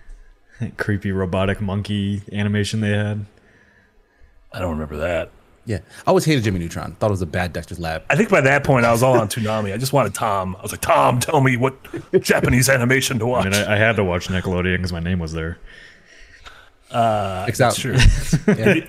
creepy 0.79 1.13
robotic 1.13 1.61
monkey 1.61 2.23
animation 2.33 2.81
they 2.81 2.93
had? 2.97 3.27
I 4.53 4.61
don't 4.61 4.71
remember 4.71 4.97
that. 4.97 5.31
Yeah, 5.69 5.81
I 6.07 6.09
always 6.09 6.25
hated 6.25 6.45
Jimmy 6.45 6.61
Neutron. 6.61 6.93
Thought 6.95 7.09
it 7.09 7.11
was 7.11 7.21
a 7.21 7.27
bad 7.27 7.53
Dexter's 7.53 7.79
Lab. 7.79 8.03
I 8.09 8.17
think 8.17 8.31
by 8.31 8.41
that 8.41 8.65
point 8.65 8.87
I 8.87 8.91
was 8.91 9.03
all 9.03 9.19
on 9.21 9.29
Toonami. 9.29 9.75
I 9.75 9.77
just 9.77 9.93
wanted 9.93 10.15
Tom. 10.15 10.57
I 10.59 10.63
was 10.63 10.73
like, 10.73 10.81
Tom, 10.81 11.21
tell 11.21 11.43
me 11.43 11.59
what 11.59 11.75
Japanese 12.23 12.71
animation 12.71 13.19
to 13.19 13.27
watch. 13.27 13.45
I 13.47 13.51
mean, 13.51 13.59
I, 13.69 13.75
I 13.75 13.77
had 13.77 13.97
to 13.97 14.05
watch 14.05 14.29
Nickelodeon 14.29 14.77
because 14.79 14.95
my 14.95 15.01
name 15.01 15.19
was 15.19 15.35
there, 15.35 15.59
uh, 16.91 17.45
Checks 17.47 17.61
out. 17.61 17.75
Sure. 17.77 17.95
Yeah. 18.47 18.81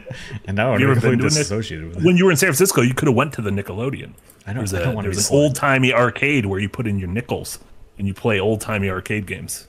and 0.45 0.55
now 0.55 0.71
I'm 0.74 0.79
completely 0.79 1.17
been 1.17 1.19
disassociated 1.27 1.89
with 1.89 1.98
it. 1.98 2.03
when 2.05 2.15
you 2.15 2.24
were 2.25 2.31
in 2.31 2.38
San 2.38 2.48
Francisco, 2.48 2.81
you 2.81 2.93
could 2.93 3.07
have 3.09 3.15
went 3.15 3.33
to 3.33 3.41
the 3.41 3.50
Nickelodeon. 3.50 4.13
I 4.48 4.53
don't- 4.53 4.59
There's, 4.59 4.74
I 4.74 4.79
a, 4.79 4.83
don't 4.93 5.03
there's 5.03 5.29
an 5.29 5.36
old 5.36 5.55
timey 5.55 5.93
arcade 5.93 6.45
where 6.45 6.59
you 6.62 6.69
put 6.69 6.88
in 6.88 6.98
your 6.98 7.09
nickels 7.09 7.59
and 7.98 8.07
you 8.07 8.13
play 8.13 8.39
old 8.39 8.62
timey 8.62 8.89
arcade 8.89 9.25
games, 9.27 9.67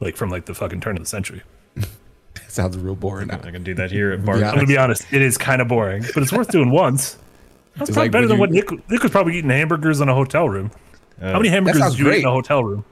like 0.00 0.16
from 0.16 0.28
like 0.28 0.44
the 0.44 0.54
fucking 0.54 0.82
turn 0.82 0.96
of 0.98 1.02
the 1.02 1.08
century. 1.08 1.40
Sounds 2.56 2.76
real 2.78 2.94
boring. 2.96 3.28
Now. 3.28 3.40
I 3.44 3.50
can 3.50 3.62
do 3.62 3.74
that 3.74 3.90
here 3.90 4.12
at 4.12 4.24
Bar. 4.24 4.36
I'm 4.36 4.54
gonna 4.54 4.66
be 4.66 4.78
honest, 4.78 5.12
it 5.12 5.20
is 5.22 5.36
kind 5.36 5.60
of 5.60 5.68
boring, 5.68 6.04
but 6.14 6.22
it's 6.22 6.32
worth 6.32 6.48
doing 6.50 6.70
once. 6.70 7.18
That's 7.76 7.90
probably 7.90 8.04
like 8.04 8.12
better 8.12 8.26
than 8.26 8.36
you- 8.36 8.40
what 8.40 8.50
Nick. 8.50 8.70
Nick 8.90 9.02
was 9.02 9.10
probably 9.12 9.36
eating 9.36 9.50
hamburgers 9.50 10.00
in 10.00 10.08
a 10.08 10.14
hotel 10.14 10.48
room. 10.48 10.70
How 11.20 11.34
many 11.38 11.48
hamburgers 11.50 11.82
did 11.90 11.98
you 11.98 12.10
eat 12.12 12.20
in 12.20 12.24
a 12.26 12.30
hotel 12.30 12.64
room? 12.64 12.84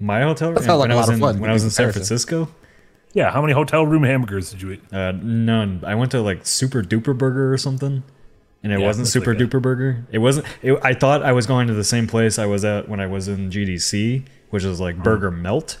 My 0.00 0.22
hotel 0.22 0.48
room. 0.48 0.54
That 0.56 0.64
sounds 0.64 0.78
like 0.80 0.88
when 0.88 0.90
a 0.92 0.94
I 0.94 0.96
was 0.96 1.06
lot 1.08 1.12
of 1.12 1.14
in, 1.16 1.20
fun, 1.20 1.40
when 1.40 1.50
I 1.50 1.52
was 1.52 1.64
in 1.64 1.70
San. 1.70 1.92
Francisco. 1.92 2.48
Yeah, 3.12 3.30
how 3.30 3.40
many 3.42 3.52
hotel 3.52 3.84
room 3.86 4.02
hamburgers 4.04 4.50
did 4.50 4.62
you 4.62 4.72
eat? 4.72 4.82
Uh, 4.92 5.12
none. 5.12 5.82
I 5.86 5.94
went 5.94 6.10
to 6.12 6.22
like 6.22 6.46
Super 6.46 6.82
Duper 6.82 7.16
Burger 7.16 7.52
or 7.52 7.58
something, 7.58 8.02
and 8.62 8.72
it 8.72 8.78
Yeah, 8.80 8.86
wasn't 8.86 9.08
Super 9.08 9.34
like 9.34 9.42
a- 9.42 9.46
Duper 9.46 9.60
Burger. 9.60 10.06
It 10.12 10.18
wasn't. 10.18 10.46
It, 10.62 10.78
I 10.82 10.94
thought 10.94 11.22
I 11.22 11.32
was 11.32 11.46
going 11.46 11.66
to 11.66 11.74
the 11.74 11.84
same 11.84 12.06
place 12.06 12.38
I 12.38 12.46
was 12.46 12.64
at 12.64 12.88
when 12.88 13.00
I 13.00 13.06
was 13.06 13.28
in 13.28 13.50
GDC, 13.50 14.24
which 14.50 14.64
is 14.64 14.80
like 14.80 15.02
Burger 15.02 15.30
Melt, 15.30 15.78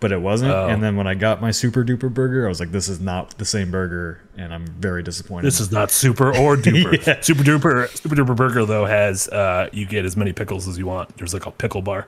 but 0.00 0.12
it 0.12 0.20
wasn't. 0.20 0.52
Oh. 0.52 0.68
And 0.68 0.82
then 0.82 0.96
when 0.96 1.06
I 1.06 1.14
got 1.14 1.40
my 1.40 1.50
Super 1.50 1.84
Duper 1.84 2.12
Burger, 2.12 2.46
I 2.46 2.48
was 2.48 2.60
like, 2.60 2.70
"This 2.72 2.88
is 2.88 3.00
not 3.00 3.36
the 3.38 3.44
same 3.44 3.70
burger," 3.70 4.20
and 4.36 4.54
I'm 4.54 4.66
very 4.66 5.02
disappointed. 5.02 5.46
This 5.46 5.60
is 5.60 5.72
not 5.72 5.90
super 5.90 6.28
or 6.36 6.56
duper. 6.56 7.04
Yeah. 7.06 7.20
Super 7.20 7.42
duper, 7.42 7.88
super 7.96 8.14
duper 8.14 8.36
burger 8.36 8.64
though 8.64 8.84
has 8.86 9.28
uh, 9.28 9.68
you 9.72 9.86
get 9.86 10.04
as 10.04 10.16
many 10.16 10.32
pickles 10.32 10.68
as 10.68 10.78
you 10.78 10.86
want. 10.86 11.16
There's 11.16 11.34
like 11.34 11.46
a 11.46 11.50
pickle 11.50 11.82
bar, 11.82 12.06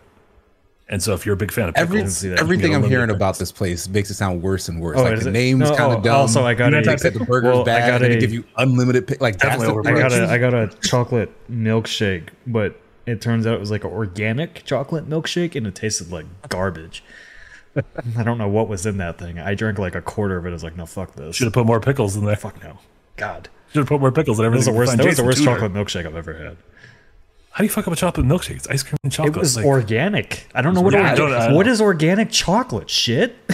and 0.88 1.02
so 1.02 1.14
if 1.14 1.26
you're 1.26 1.34
a 1.34 1.36
big 1.36 1.50
fan 1.52 1.68
of 1.68 1.74
Every, 1.76 1.98
pickles, 1.98 2.18
see 2.18 2.28
that. 2.28 2.38
everything 2.40 2.74
I'm 2.74 2.82
hearing 2.82 2.94
unlimited 3.04 3.16
about 3.16 3.38
this 3.38 3.50
place 3.52 3.88
makes 3.88 4.08
it 4.10 4.14
sound 4.14 4.40
worse 4.42 4.68
and 4.68 4.80
worse. 4.80 4.96
Oh, 4.98 5.02
like 5.02 5.18
the 5.20 5.28
it? 5.28 5.32
name's 5.32 5.70
No, 5.70 5.76
kind 5.76 5.92
oh, 5.92 5.96
of 5.98 6.04
dumb. 6.04 6.16
also, 6.16 6.44
I 6.44 6.54
got 6.54 6.72
you 6.72 6.78
a- 6.78 6.82
know, 6.82 6.96
said 6.96 7.14
the 7.14 7.24
burger's 7.24 7.52
well, 7.54 7.62
I 7.62 7.64
bad, 7.64 7.86
got 7.88 7.94
and 7.96 8.04
then 8.04 8.10
they 8.12 8.16
a- 8.18 8.20
give 8.20 8.32
you 8.32 8.44
unlimited. 8.56 9.06
Pick, 9.08 9.20
like 9.20 9.38
that's 9.38 9.56
Definitely 9.60 9.82
the 9.92 9.96
I 9.96 10.00
got 10.00 10.12
a 10.12 10.26
I 10.30 10.38
got 10.38 10.54
a 10.54 10.68
chocolate 10.86 11.30
milkshake, 11.50 12.28
but 12.46 12.78
it 13.06 13.20
turns 13.20 13.46
out 13.48 13.54
it 13.54 13.60
was 13.60 13.70
like 13.72 13.82
an 13.82 13.90
organic 13.90 14.64
chocolate 14.64 15.08
milkshake, 15.08 15.56
and 15.56 15.66
it 15.66 15.74
tasted 15.74 16.12
like 16.12 16.26
garbage. 16.48 17.02
I 18.18 18.22
don't 18.22 18.38
know 18.38 18.48
what 18.48 18.68
was 18.68 18.86
in 18.86 18.98
that 18.98 19.18
thing. 19.18 19.38
I 19.38 19.54
drank 19.54 19.78
like 19.78 19.94
a 19.94 20.02
quarter 20.02 20.36
of 20.36 20.46
it. 20.46 20.50
I 20.50 20.52
was 20.52 20.64
like, 20.64 20.76
no, 20.76 20.86
fuck 20.86 21.14
this. 21.14 21.36
should 21.36 21.46
have 21.46 21.54
put 21.54 21.66
more 21.66 21.80
pickles 21.80 22.16
in 22.16 22.24
there. 22.24 22.36
Fuck 22.36 22.62
no. 22.62 22.78
God, 23.16 23.48
Should 23.72 23.80
have 23.80 23.88
put 23.88 24.00
more 24.00 24.12
pickles 24.12 24.38
in 24.38 24.44
that 24.44 24.50
was 24.50 24.66
everything. 24.66 24.74
the 24.74 24.78
worst. 24.78 24.96
That 24.96 25.06
was 25.06 25.16
the 25.18 25.24
worst 25.24 25.44
chocolate 25.44 25.72
milkshake 25.72 26.06
I've 26.06 26.16
ever 26.16 26.32
had. 26.34 26.56
How 27.52 27.58
do 27.58 27.64
you 27.64 27.70
fuck 27.70 27.86
up 27.86 27.92
a 27.92 27.96
chocolate 27.96 28.26
milkshake? 28.26 28.56
It's 28.56 28.68
ice 28.68 28.82
cream 28.82 28.96
and 29.04 29.12
chocolate. 29.12 29.36
It 29.36 29.40
was 29.40 29.56
like- 29.56 29.66
organic. 29.66 30.46
I 30.54 30.62
don't 30.62 30.74
know 30.74 30.80
what. 30.80 30.94
Yeah, 30.94 31.10
I 31.10 31.14
orga- 31.14 31.16
don't- 31.16 31.54
what 31.54 31.64
don't- 31.64 31.72
is 31.72 31.80
organic 31.80 32.30
chocolate? 32.30 32.88
Shit. 32.88 33.36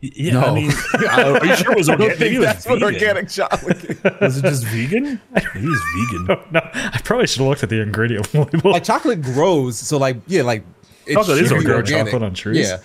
yeah, 0.00 0.32
No. 0.34 0.40
I 0.44 0.54
mean, 0.54 0.70
are 0.70 1.46
you 1.46 1.56
sure 1.56 1.72
it 1.72 1.78
was 1.78 1.88
I 1.88 1.96
don't 1.96 2.10
organic? 2.10 2.20
Maybe 2.20 2.28
think 2.30 2.34
it 2.34 2.38
was 2.38 2.46
that's 2.46 2.66
what 2.66 2.80
vegan. 2.80 2.94
organic 2.94 3.28
chocolate. 3.28 3.84
Is. 3.84 4.20
Was 4.20 4.36
it 4.38 4.42
just 4.42 4.64
vegan? 4.64 5.20
Maybe 5.32 5.46
it 5.54 5.64
was 5.64 5.82
vegan. 6.26 6.44
no, 6.52 6.60
I 6.72 7.00
probably 7.02 7.26
should 7.26 7.40
have 7.40 7.48
looked 7.48 7.62
at 7.62 7.70
the 7.70 7.80
ingredient 7.80 8.32
label. 8.34 8.72
like 8.72 8.84
chocolate 8.84 9.22
grows, 9.22 9.78
so 9.78 9.96
like 9.98 10.18
yeah, 10.26 10.42
like 10.42 10.64
it 11.06 11.14
Chocolate 11.14 11.38
is 11.38 11.48
should 11.48 11.60
be 11.64 11.70
organic. 11.70 12.06
Chocolate 12.06 12.22
on 12.22 12.34
trees? 12.34 12.68
Yeah. 12.68 12.78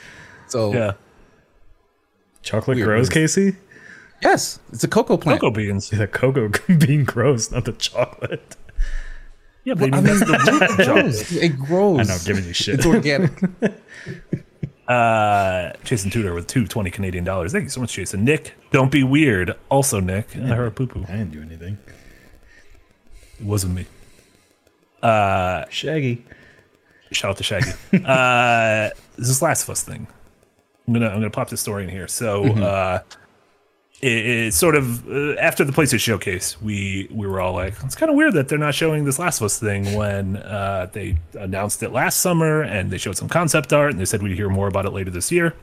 So 0.48 0.74
Yeah, 0.74 0.94
chocolate 2.42 2.76
Weird 2.78 2.88
grows. 2.88 3.10
Casey. 3.10 3.56
yes, 4.22 4.60
it's 4.74 4.84
a 4.84 4.88
cocoa 4.88 5.18
plant. 5.18 5.40
cocoa 5.42 5.52
beans. 5.56 5.90
The 5.90 6.08
cocoa 6.08 6.50
bean 6.78 7.04
grows, 7.06 7.52
not 7.52 7.66
the 7.66 7.72
chocolate. 7.74 8.56
Yeah, 9.64 9.76
but 9.76 9.94
I 9.94 9.98
I 9.98 10.02
mean, 10.02 10.20
mean, 10.20 10.20
the 10.20 10.26
root 10.52 10.62
it 10.80 10.86
chocolate. 10.86 10.88
grows. 10.88 11.32
It 11.34 11.60
grows. 11.60 12.00
I 12.00 12.04
know, 12.04 12.14
I'm 12.16 12.26
giving 12.26 12.46
you 12.46 12.54
shit. 12.54 12.76
It's 12.76 12.86
organic. 12.86 13.32
Uh, 14.88 15.72
Jason 15.86 16.12
Tudor 16.12 16.34
with 16.34 16.48
two 16.48 16.68
twenty 16.68 16.90
Canadian 16.92 17.24
dollars. 17.24 17.54
Thank 17.54 17.64
you 17.64 17.70
so 17.70 17.80
much, 17.80 17.94
Jason. 17.94 18.26
Nick, 18.26 18.56
don't 18.72 18.92
be 18.92 19.04
weird. 19.04 19.56
Also, 19.70 20.02
Nick, 20.02 20.36
I 20.36 20.40
heard 20.40 20.68
a 20.68 20.72
poo 20.72 20.86
poo. 20.88 21.06
I 21.08 21.12
didn't 21.14 21.32
do 21.32 21.42
anything. 21.42 21.78
It 23.40 23.46
wasn't 23.46 23.76
me. 23.76 23.86
Uh, 25.02 25.64
Shaggy. 25.70 26.26
Shout 27.12 27.32
out 27.32 27.38
to 27.38 27.44
Shaggy. 27.44 27.72
uh, 28.06 28.90
this 29.18 29.30
is 29.30 29.42
Last 29.42 29.64
of 29.64 29.70
Us 29.70 29.84
thing. 29.84 30.08
I'm 30.88 30.94
gonna 30.94 31.08
I'm 31.08 31.16
gonna 31.16 31.30
pop 31.30 31.50
this 31.50 31.62
story 31.62 31.84
in 31.84 31.90
here. 31.90 32.08
So 32.08 32.46
uh, 32.46 33.02
it, 34.02 34.08
it's 34.08 34.58
sort 34.58 34.76
of 34.76 35.08
uh, 35.10 35.34
after 35.34 35.64
the 35.64 35.72
PlayStation 35.72 36.00
showcase, 36.00 36.62
we 36.62 37.08
we 37.12 37.28
were 37.28 37.40
all 37.40 37.54
like, 37.54 37.76
it's 37.84 37.96
kind 37.96 38.10
of 38.10 38.16
weird 38.16 38.34
that 38.34 38.48
they're 38.48 38.58
not 38.58 38.76
showing 38.76 39.06
this 39.06 39.20
Last 39.20 39.42
of 39.42 39.46
Us 39.46 39.60
thing 39.60 39.94
when 39.96 40.38
uh, 40.38 40.90
they 40.92 41.18
announced 41.34 41.84
it 41.84 41.92
last 41.92 42.20
summer 42.20 42.62
and 42.62 42.90
they 42.92 42.98
showed 42.98 43.18
some 43.18 43.30
concept 43.30 43.72
art 43.74 43.92
and 43.92 44.00
they 44.00 44.06
said 44.06 44.24
we'd 44.24 44.36
hear 44.36 44.50
more 44.50 44.68
about 44.68 44.86
it 44.86 44.92
later 44.92 45.12
this 45.12 45.32
year. 45.32 45.54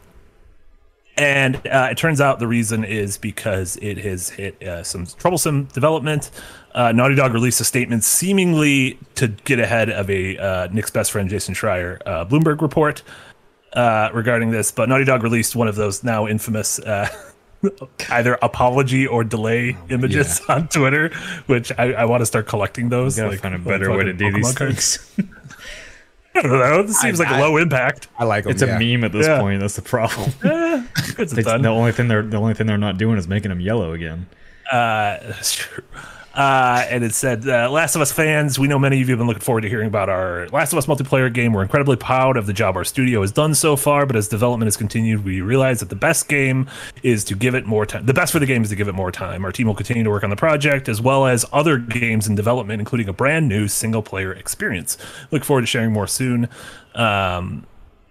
And 1.17 1.57
uh, 1.67 1.89
it 1.91 1.99
turns 1.99 2.21
out 2.21 2.39
the 2.39 2.47
reason 2.47 2.85
is 2.85 3.19
because 3.19 3.77
it 3.83 3.99
has 3.99 4.29
hit 4.31 4.63
uh, 4.63 4.85
some 4.85 5.05
troublesome 5.05 5.65
development. 5.65 6.31
Uh, 6.75 6.93
Naughty 6.93 7.15
Dog 7.15 7.33
released 7.35 7.61
a 7.61 7.65
statement 7.65 8.05
seemingly 8.05 8.99
to 9.17 9.29
get 9.29 9.59
ahead 9.59 9.91
of 9.91 10.09
a 10.11 10.37
uh, 10.39 10.69
Nick's 10.73 10.91
best 10.91 11.11
friend 11.11 11.29
Jason 11.29 11.55
Schreier 11.55 12.01
uh, 12.07 12.25
Bloomberg 12.25 12.61
report 12.61 13.03
uh, 13.73 14.11
regarding 14.13 14.51
this. 14.51 14.71
But 14.71 14.89
Naughty 14.89 15.05
Dog 15.05 15.23
released 15.23 15.57
one 15.57 15.67
of 15.69 15.77
those 15.77 16.05
now 16.05 16.27
infamous 16.29 16.79
uh, 16.79 17.09
either 18.11 18.39
apology 18.43 19.07
or 19.07 19.25
delay 19.25 19.77
images 19.89 20.41
on 20.49 20.69
Twitter, 20.69 21.09
which 21.47 21.73
I, 21.79 21.93
I 21.95 22.05
want 22.05 22.21
to 22.21 22.27
start 22.27 22.47
collecting 22.47 22.89
those. 22.91 23.17
Gotta 23.17 23.31
like- 23.31 23.41
find 23.41 23.55
a 23.55 23.59
better 23.59 23.91
way 23.91 24.05
to 24.05 24.13
fucking 24.13 24.17
do 24.19 24.33
these 24.33 24.55
cards. 24.55 24.97
things. 24.99 25.29
I 26.35 26.43
don't 26.43 26.53
know. 26.53 26.83
This 26.85 27.01
seems 27.01 27.19
like 27.19 27.29
I- 27.29 27.41
low 27.41 27.57
impact. 27.57 28.07
I 28.19 28.25
like 28.25 28.45
them. 28.45 28.53
It's 28.53 28.63
a 28.63 28.67
meme 28.79 29.03
at 29.03 29.11
this 29.13 29.27
Yeah. 29.27 29.41
point. 29.41 29.61
That's 29.61 29.75
the 29.75 29.83
problem. 29.83 30.33
It's 30.45 31.33
They- 31.33 31.43
the 31.43 31.69
only 31.69 31.91
thing 31.93 32.07
they're 32.07 32.23
the 32.23 32.37
only 32.37 32.55
thing 32.55 32.67
they're 32.69 32.79
not 32.79 32.97
doing 32.99 33.19
is 33.19 33.27
making 33.27 33.49
them 33.49 33.61
yellow 33.61 33.93
again. 33.93 34.27
Uh, 34.71 35.17
that's 35.23 35.55
true. 35.57 35.83
Uh, 36.35 36.85
and 36.89 37.03
it 37.03 37.15
said, 37.15 37.49
uh, 37.49 37.69
Last 37.69 37.97
of 37.97 38.01
Us 38.01 38.13
fans, 38.13 38.61
we 38.61 38.69
know 38.69 38.79
many 38.79 39.01
of 39.03 39.09
you 39.09 39.13
have 39.13 39.19
been 39.19 39.27
looking 39.27 39.43
forward 39.43 39.63
to 39.63 39.69
hearing 39.69 39.89
about 39.89 40.09
our 40.09 40.47
Last 40.49 40.73
of 40.73 40.79
Us 40.79 40.87
multiplayer 40.87 41.33
game. 41.33 41.53
We're 41.53 41.63
incredibly 41.63 41.97
proud 41.97 42.37
of 42.37 42.47
the 42.47 42.53
job 42.53 42.77
our 42.77 42.85
studio 42.85 43.23
has 43.23 43.33
done 43.33 43.55
so 43.57 43.75
far, 43.75 44.07
but 44.07 44.15
as 44.15 44.29
development 44.29 44.69
has 44.69 44.77
continued, 44.77 45.25
we 45.25 45.41
realize 45.41 45.81
that 45.81 45.89
the 45.89 45.97
best 45.97 46.29
game 46.29 46.69
is 47.03 47.25
to 47.25 47.35
give 47.35 47.57
it 47.57 47.67
more 47.67 47.87
time. 47.87 48.07
The 48.07 48.15
best 48.15 48.31
for 48.33 48.39
the 48.39 48.47
game 48.47 48.63
is 48.63 48.69
to 48.71 48.77
give 48.77 48.87
it 48.87 48.95
more 48.95 49.11
time. 49.11 49.45
Our 49.45 49.51
team 49.51 49.67
will 49.67 49.75
continue 49.75 50.05
to 50.05 50.11
work 50.11 50.23
on 50.23 50.31
the 50.31 50.37
project 50.37 50.89
as 50.89 51.01
well 51.01 51.27
as 51.27 51.45
other 51.53 51.77
games 51.79 52.29
in 52.29 52.37
development, 52.37 52.81
including 52.81 53.09
a 53.09 53.13
brand 53.13 53.49
new 53.49 53.67
single 53.67 54.03
player 54.03 54.33
experience. 54.33 54.97
Look 55.33 55.43
forward 55.43 55.63
to 55.63 55.67
sharing 55.67 55.93
more 55.93 56.07
soon. 56.07 56.49
Um, 56.95 57.67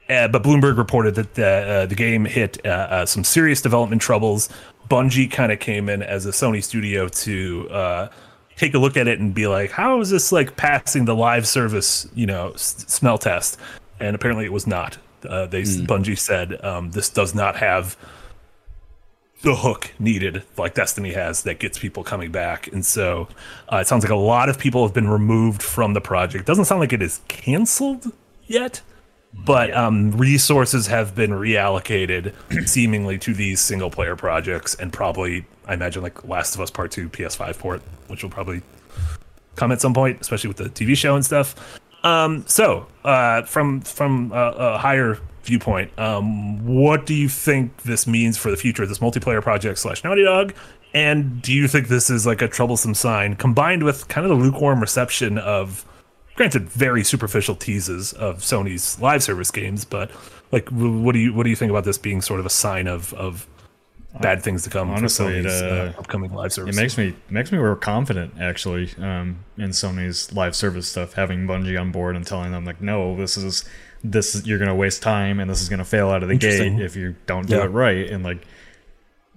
Uh, 0.09 0.25
but 0.29 0.41
Bloomberg 0.41 0.77
reported 0.77 1.15
that 1.15 1.33
the 1.33 1.45
uh, 1.45 1.85
the 1.85 1.95
game 1.95 2.23
hit 2.23 2.65
uh, 2.65 2.69
uh, 2.69 3.05
some 3.05 3.25
serious 3.25 3.61
development 3.61 4.01
troubles. 4.01 4.47
Bungie 4.89 5.29
kind 5.29 5.51
of 5.51 5.59
came 5.59 5.89
in 5.89 6.01
as 6.01 6.25
a 6.25 6.31
Sony 6.31 6.63
studio 6.63 7.07
to 7.07 7.69
uh, 7.69 8.09
take 8.55 8.73
a 8.73 8.79
look 8.79 8.97
at 8.97 9.07
it 9.07 9.19
and 9.19 9.33
be 9.33 9.47
like, 9.47 9.71
"How 9.71 9.99
is 10.01 10.09
this 10.09 10.31
like 10.31 10.55
passing 10.55 11.05
the 11.05 11.15
live 11.15 11.47
service, 11.47 12.07
you 12.15 12.25
know, 12.25 12.51
s- 12.51 12.85
smell 12.87 13.17
test?" 13.17 13.59
And 13.99 14.15
apparently, 14.15 14.45
it 14.45 14.53
was 14.53 14.67
not. 14.67 14.97
Uh, 15.27 15.45
they 15.47 15.63
Bungie 15.63 16.17
said 16.17 16.63
um, 16.63 16.91
this 16.91 17.09
does 17.09 17.33
not 17.33 17.57
have 17.57 17.97
the 19.43 19.55
hook 19.55 19.91
needed 19.99 20.43
like 20.57 20.73
Destiny 20.73 21.13
has 21.13 21.43
that 21.43 21.59
gets 21.59 21.77
people 21.77 22.03
coming 22.03 22.31
back. 22.31 22.67
And 22.67 22.85
so 22.85 23.27
uh, 23.71 23.77
it 23.77 23.87
sounds 23.87 24.03
like 24.03 24.11
a 24.11 24.15
lot 24.15 24.49
of 24.49 24.57
people 24.57 24.83
have 24.85 24.93
been 24.93 25.07
removed 25.09 25.61
from 25.61 25.93
the 25.93 26.01
project. 26.01 26.45
Doesn't 26.45 26.65
sound 26.65 26.81
like 26.81 26.93
it 26.93 27.01
is 27.01 27.21
canceled 27.27 28.11
yet, 28.45 28.81
but 29.45 29.73
um, 29.73 30.11
resources 30.11 30.87
have 30.87 31.15
been 31.15 31.31
reallocated 31.31 32.33
seemingly 32.67 33.17
to 33.19 33.33
these 33.33 33.59
single 33.59 33.89
player 33.89 34.15
projects 34.15 34.75
and 34.75 34.91
probably, 34.91 35.45
I 35.65 35.73
imagine, 35.73 36.03
like 36.03 36.27
Last 36.27 36.55
of 36.55 36.61
Us 36.61 36.71
Part 36.71 36.91
2 36.91 37.09
PS5 37.09 37.57
port, 37.57 37.81
which 38.07 38.23
will 38.23 38.29
probably 38.29 38.61
come 39.55 39.71
at 39.71 39.81
some 39.81 39.93
point, 39.93 40.21
especially 40.21 40.47
with 40.47 40.57
the 40.57 40.69
TV 40.69 40.95
show 40.95 41.15
and 41.15 41.25
stuff. 41.25 41.55
Um, 42.03 42.45
so, 42.47 42.87
uh, 43.03 43.41
from 43.43 43.81
from 43.81 44.31
a, 44.31 44.51
a 44.51 44.77
higher 44.77 45.19
viewpoint, 45.43 45.97
um, 45.99 46.65
what 46.65 47.05
do 47.05 47.13
you 47.13 47.27
think 47.27 47.83
this 47.83 48.05
means 48.05 48.37
for 48.37 48.51
the 48.51 48.57
future 48.57 48.83
of 48.83 48.89
this 48.89 48.99
multiplayer 48.99 49.41
project 49.41 49.79
slash 49.79 50.03
Naughty 50.03 50.23
Dog? 50.23 50.53
And 50.93 51.41
do 51.41 51.53
you 51.53 51.67
think 51.67 51.89
this 51.89 52.09
is 52.09 52.25
like 52.25 52.41
a 52.41 52.47
troublesome 52.47 52.93
sign, 52.93 53.35
combined 53.35 53.83
with 53.83 54.07
kind 54.07 54.25
of 54.25 54.29
the 54.29 54.43
lukewarm 54.43 54.79
reception 54.79 55.37
of, 55.37 55.85
granted, 56.37 56.69
very 56.69 57.03
superficial 57.03 57.55
teases 57.55 58.13
of 58.13 58.37
Sony's 58.37 58.99
live 59.01 59.21
service 59.21 59.51
games, 59.51 59.83
but 59.83 60.09
like, 60.53 60.69
what 60.69 61.11
do 61.11 61.19
you 61.19 61.33
what 61.33 61.43
do 61.43 61.49
you 61.49 61.55
think 61.57 61.69
about 61.69 61.83
this 61.83 61.97
being 61.97 62.21
sort 62.21 62.39
of 62.39 62.45
a 62.45 62.49
sign 62.49 62.87
of 62.87 63.13
of 63.15 63.45
bad 64.21 64.41
things 64.41 64.63
to 64.63 64.69
come 64.69 64.89
Honestly, 64.89 65.39
it, 65.39 65.45
uh, 65.45 65.49
uh, 65.49 65.93
upcoming 65.99 66.31
live 66.31 66.53
service? 66.53 66.77
It 66.77 66.79
makes 66.79 66.97
me 66.97 67.13
makes 67.29 67.51
me 67.51 67.57
more 67.57 67.75
confident 67.75 68.35
actually 68.39 68.89
um, 68.99 69.39
in 69.57 69.71
Sony's 69.71 70.31
live 70.31 70.55
service 70.55 70.87
stuff, 70.87 71.13
having 71.13 71.45
Bungie 71.45 71.79
on 71.79 71.91
board 71.91 72.15
and 72.15 72.25
telling 72.25 72.51
them 72.53 72.63
like, 72.63 72.79
no, 72.81 73.17
this 73.17 73.35
is 73.35 73.65
this 74.03 74.35
is, 74.35 74.47
you're 74.47 74.59
gonna 74.59 74.75
waste 74.75 75.01
time 75.01 75.39
and 75.39 75.49
this 75.49 75.61
is 75.61 75.67
gonna 75.69 75.83
fail 75.83 76.09
out 76.09 76.23
of 76.23 76.29
the 76.29 76.37
gate 76.37 76.79
if 76.79 76.95
you 76.95 77.15
don't 77.25 77.47
do 77.47 77.55
Yeah. 77.55 77.65
it 77.65 77.69
right. 77.69 78.07
And 78.09 78.23
like, 78.23 78.45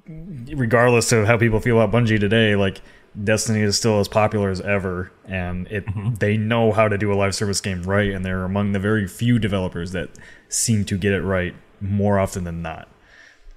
regardless 0.06 1.12
of 1.12 1.26
how 1.26 1.36
people 1.38 1.60
feel 1.60 1.80
about 1.80 1.92
Bungie 1.98 2.20
today, 2.20 2.56
like 2.56 2.80
Destiny 3.24 3.62
is 3.62 3.76
still 3.76 3.98
as 3.98 4.08
popular 4.08 4.50
as 4.50 4.60
ever, 4.60 5.10
and 5.24 5.66
it 5.68 5.84
they 6.18 6.36
know 6.36 6.72
how 6.72 6.88
to 6.88 6.96
do 6.96 7.12
a 7.12 7.14
live 7.14 7.34
service 7.34 7.60
game 7.60 7.82
right, 7.82 8.10
and 8.10 8.24
they're 8.24 8.44
among 8.44 8.72
the 8.72 8.78
very 8.78 9.08
few 9.08 9.38
developers 9.38 9.92
that 9.92 10.10
seem 10.48 10.84
to 10.84 10.96
get 10.96 11.12
it 11.12 11.22
right 11.22 11.54
more 11.80 12.18
often 12.18 12.44
than 12.44 12.62
not 12.62 12.88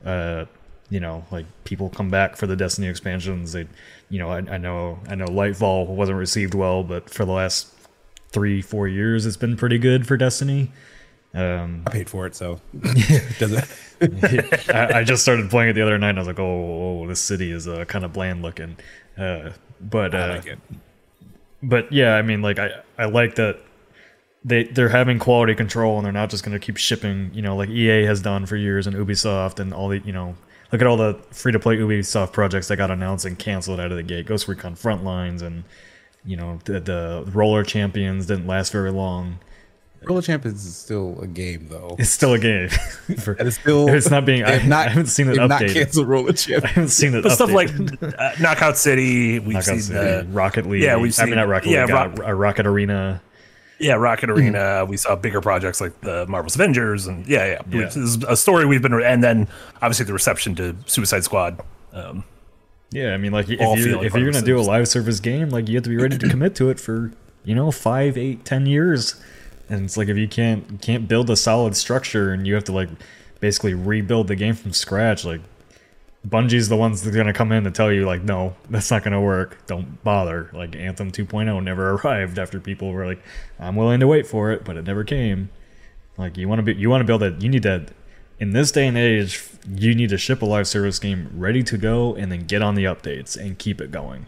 uh, 0.06 0.46
you 0.90 1.00
know, 1.00 1.26
like 1.32 1.46
people 1.64 1.90
come 1.90 2.10
back 2.10 2.36
for 2.36 2.48
the 2.48 2.56
Destiny 2.56 2.88
expansions. 2.88 3.54
They, 3.54 3.68
you 4.10 4.20
know, 4.20 4.30
I, 4.30 4.38
I 4.38 4.58
know, 4.58 5.00
I 5.08 5.16
know, 5.16 5.26
Lightfall 5.26 5.88
wasn't 5.88 6.18
received 6.18 6.54
well, 6.54 6.84
but 6.84 7.10
for 7.10 7.26
the 7.26 7.32
last 7.32 7.74
three, 8.30 8.62
four 8.62 8.88
years, 8.88 9.26
it's 9.26 9.38
been 9.38 9.58
pretty 9.58 9.78
good 9.78 10.06
for 10.06 10.18
Destiny. 10.18 10.72
Um, 11.34 11.84
I 11.88 11.90
paid 11.90 12.10
for 12.10 12.28
it, 12.28 12.36
so 12.36 12.62
doesn't. 13.40 13.66
I, 14.70 15.00
I 15.00 15.04
just 15.04 15.24
started 15.24 15.50
playing 15.50 15.72
it 15.72 15.74
the 15.74 15.82
other 15.82 15.98
night, 15.98 16.10
and 16.10 16.20
I 16.20 16.22
was 16.22 16.28
like, 16.28 16.40
oh, 16.40 17.02
oh 17.02 17.08
this 17.08 17.22
city 17.22 17.52
is 17.52 17.68
uh, 17.68 17.86
kind 17.86 18.06
of 18.06 18.14
bland 18.14 18.44
looking. 18.44 18.78
Uh, 19.18 19.52
but 19.80 20.16
I 20.16 20.24
uh, 20.24 20.36
like 20.36 20.46
it. 20.46 20.60
but 21.62 21.92
yeah, 21.92 22.16
I 22.16 22.22
mean, 22.22 22.42
like 22.42 22.60
I, 22.60 22.82
I 22.98 23.06
like 23.06 23.36
that 23.36 23.60
they 24.46 24.66
they're 24.66 24.90
having 24.90 25.20
quality 25.20 25.56
control 25.56 25.98
and 25.98 26.06
they're 26.06 26.12
not 26.12 26.30
just 26.30 26.44
going 26.44 26.58
to 26.58 26.64
keep 26.64 26.78
shipping, 26.78 27.32
you 27.34 27.42
know, 27.42 27.56
like 27.56 27.70
EA 27.70 28.06
has 28.06 28.22
done 28.22 28.46
for 28.46 28.56
years 28.56 28.88
and 28.88 28.96
Ubisoft 28.96 29.60
and 29.60 29.74
all 29.74 29.90
the, 29.90 30.00
you 30.00 30.12
know, 30.12 30.36
look 30.72 30.82
at 30.82 30.88
all 30.88 30.98
the 30.98 31.20
free 31.32 31.52
to 31.52 31.60
play 31.60 31.78
Ubisoft 31.78 32.34
projects 32.34 32.68
that 32.68 32.78
got 32.78 32.92
announced 32.92 33.26
and 33.26 33.38
canceled 33.38 33.80
out 33.80 33.92
of 33.92 33.98
the 33.98 34.04
gate. 34.04 34.26
Ghost 34.26 34.48
Recon 34.48 34.76
Frontlines 34.76 35.42
and 35.42 35.64
you 36.26 36.38
know 36.38 36.60
the, 36.66 36.80
the 36.80 37.24
Roller 37.34 37.64
Champions 37.64 38.26
didn't 38.26 38.48
last 38.48 38.72
very 38.72 38.92
long. 38.92 39.40
Roller 40.06 40.22
Champions 40.22 40.66
is 40.66 40.76
still 40.76 41.20
a 41.22 41.28
game, 41.28 41.68
though. 41.70 41.96
It's 42.00 42.10
still 42.10 42.34
a 42.34 42.40
game. 42.40 42.70
For- 43.20 43.34
And 43.34 43.48
it's 43.48 43.58
still. 43.60 43.88
it's 43.90 44.10
not 44.10 44.26
being. 44.26 44.44
I, 44.44 44.58
they've 44.58 44.68
not, 44.68 44.88
I 44.88 44.90
haven't 44.92 45.08
seen 45.08 45.28
it 45.30 45.36
they've 45.38 45.48
Not 45.50 45.62
canceled 45.62 46.08
Roller 46.08 46.30
I 46.30 46.34
Champions. 46.34 46.74
haven't 46.74 46.90
seen 46.90 47.16
it. 47.16 47.24
but 47.24 47.32
stuff 47.34 47.52
like 47.52 47.70
uh, 48.02 48.32
Knockout 48.40 48.78
City, 48.78 49.40
we've 49.40 49.54
Knockout 49.56 49.64
seen 49.66 49.82
City, 49.82 50.00
the 50.00 50.28
Rocket 50.32 50.66
League. 50.68 50.84
yeah, 50.84 50.96
we've 50.96 51.18
I 51.20 51.24
mean, 51.24 51.32
seen- 51.32 51.36
not 51.36 51.48
Rocket 51.48 51.70
yeah, 51.70 51.86
League. 51.86 51.94
Rock- 51.94 52.20
uh, 52.20 52.32
Rocket 52.34 52.66
Arena. 52.68 53.22
Yeah, 53.80 53.96
Rocket 53.96 54.30
Arena. 54.30 54.86
We 54.86 54.96
saw 54.98 55.16
bigger 55.16 55.42
projects 55.42 55.82
like 55.82 56.00
the 56.02 56.26
Marvel's 56.28 56.56
Avengers, 56.56 57.08
and 57.08 57.26
yeah, 57.28 57.46
yeah, 57.46 57.62
Yeah. 57.70 57.86
This 57.86 57.98
is 57.98 58.24
a 58.24 58.38
story 58.38 58.66
we've 58.66 58.82
been, 58.82 58.94
and 59.02 59.24
then 59.24 59.48
obviously 59.82 60.06
the 60.06 60.14
reception 60.14 60.56
to 60.56 60.76
Suicide 60.86 61.24
Squad. 61.26 61.60
Um, 61.92 62.24
Yeah, 62.92 63.14
I 63.14 63.18
mean, 63.18 63.32
like 63.34 63.50
if 63.50 63.60
you, 63.60 64.02
if 64.02 64.14
you're 64.14 64.32
gonna 64.32 64.46
do 64.46 64.58
a 64.60 64.62
live 64.62 64.88
service 64.88 65.20
game, 65.20 65.50
like 65.50 65.68
you 65.68 65.76
have 65.76 65.84
to 65.84 65.90
be 65.90 65.98
ready 65.98 66.18
to 66.18 66.30
commit 66.30 66.56
to 66.56 66.70
it 66.70 66.80
for 66.80 67.12
you 67.44 67.56
know 67.56 67.72
five, 67.72 68.18
eight, 68.18 68.46
ten 68.46 68.66
years. 68.68 69.16
And 69.70 69.86
it's 69.86 69.98
like 69.98 70.08
if 70.10 70.18
you 70.18 70.28
can't 70.28 70.70
you 70.72 70.78
can't 70.78 71.08
build 71.08 71.30
a 71.30 71.36
solid 71.36 71.76
structure 71.76 72.34
and 72.34 72.46
you 72.46 72.54
have 72.56 72.64
to 72.66 72.72
like 72.72 72.90
basically 73.40 73.74
rebuild 73.74 74.28
the 74.28 74.36
game 74.36 74.54
from 74.56 74.74
scratch, 74.74 75.26
like 75.26 75.42
Bungie's 76.28 76.70
the 76.70 76.78
ones 76.78 77.02
that 77.02 77.14
are 77.14 77.18
gonna 77.18 77.34
come 77.34 77.52
in 77.52 77.64
to 77.66 77.72
tell 77.72 77.92
you 77.92 78.06
like, 78.06 78.24
no, 78.24 78.56
that's 78.70 78.90
not 78.92 79.04
gonna 79.04 79.22
work. 79.22 79.58
Don't 79.68 80.02
bother. 80.04 80.50
Like 80.54 80.76
Anthem 80.76 81.12
2.0 81.12 81.64
never 81.64 81.92
arrived 81.96 82.40
after 82.40 82.60
people 82.60 82.92
were 82.92 83.06
like, 83.06 83.22
I'm 83.60 83.76
willing 83.76 84.00
to 84.00 84.08
wait 84.08 84.26
for 84.28 84.52
it, 84.52 84.64
but 84.64 84.78
it 84.78 84.86
never 84.86 85.04
came. 85.04 85.50
Like 86.18 86.38
you 86.38 86.48
want 86.48 86.60
to 86.60 86.64
be, 86.64 86.80
you 86.80 86.90
want 86.90 87.02
to 87.02 87.06
build 87.06 87.24
it. 87.24 87.42
You 87.42 87.50
need 87.50 87.64
to, 87.64 87.88
in 88.40 88.52
this 88.52 88.72
day 88.72 88.88
and 88.88 88.98
age, 88.98 89.44
you 89.76 89.96
need 89.96 90.10
to 90.10 90.18
ship 90.18 90.42
a 90.42 90.46
live 90.46 90.68
service 90.68 91.00
game 91.00 91.30
ready 91.36 91.64
to 91.64 91.78
go, 91.78 92.16
and 92.16 92.32
then 92.32 92.46
get 92.46 92.62
on 92.62 92.76
the 92.76 92.84
updates 92.84 93.36
and 93.38 93.58
keep 93.58 93.80
it 93.82 93.92
going. 93.92 94.28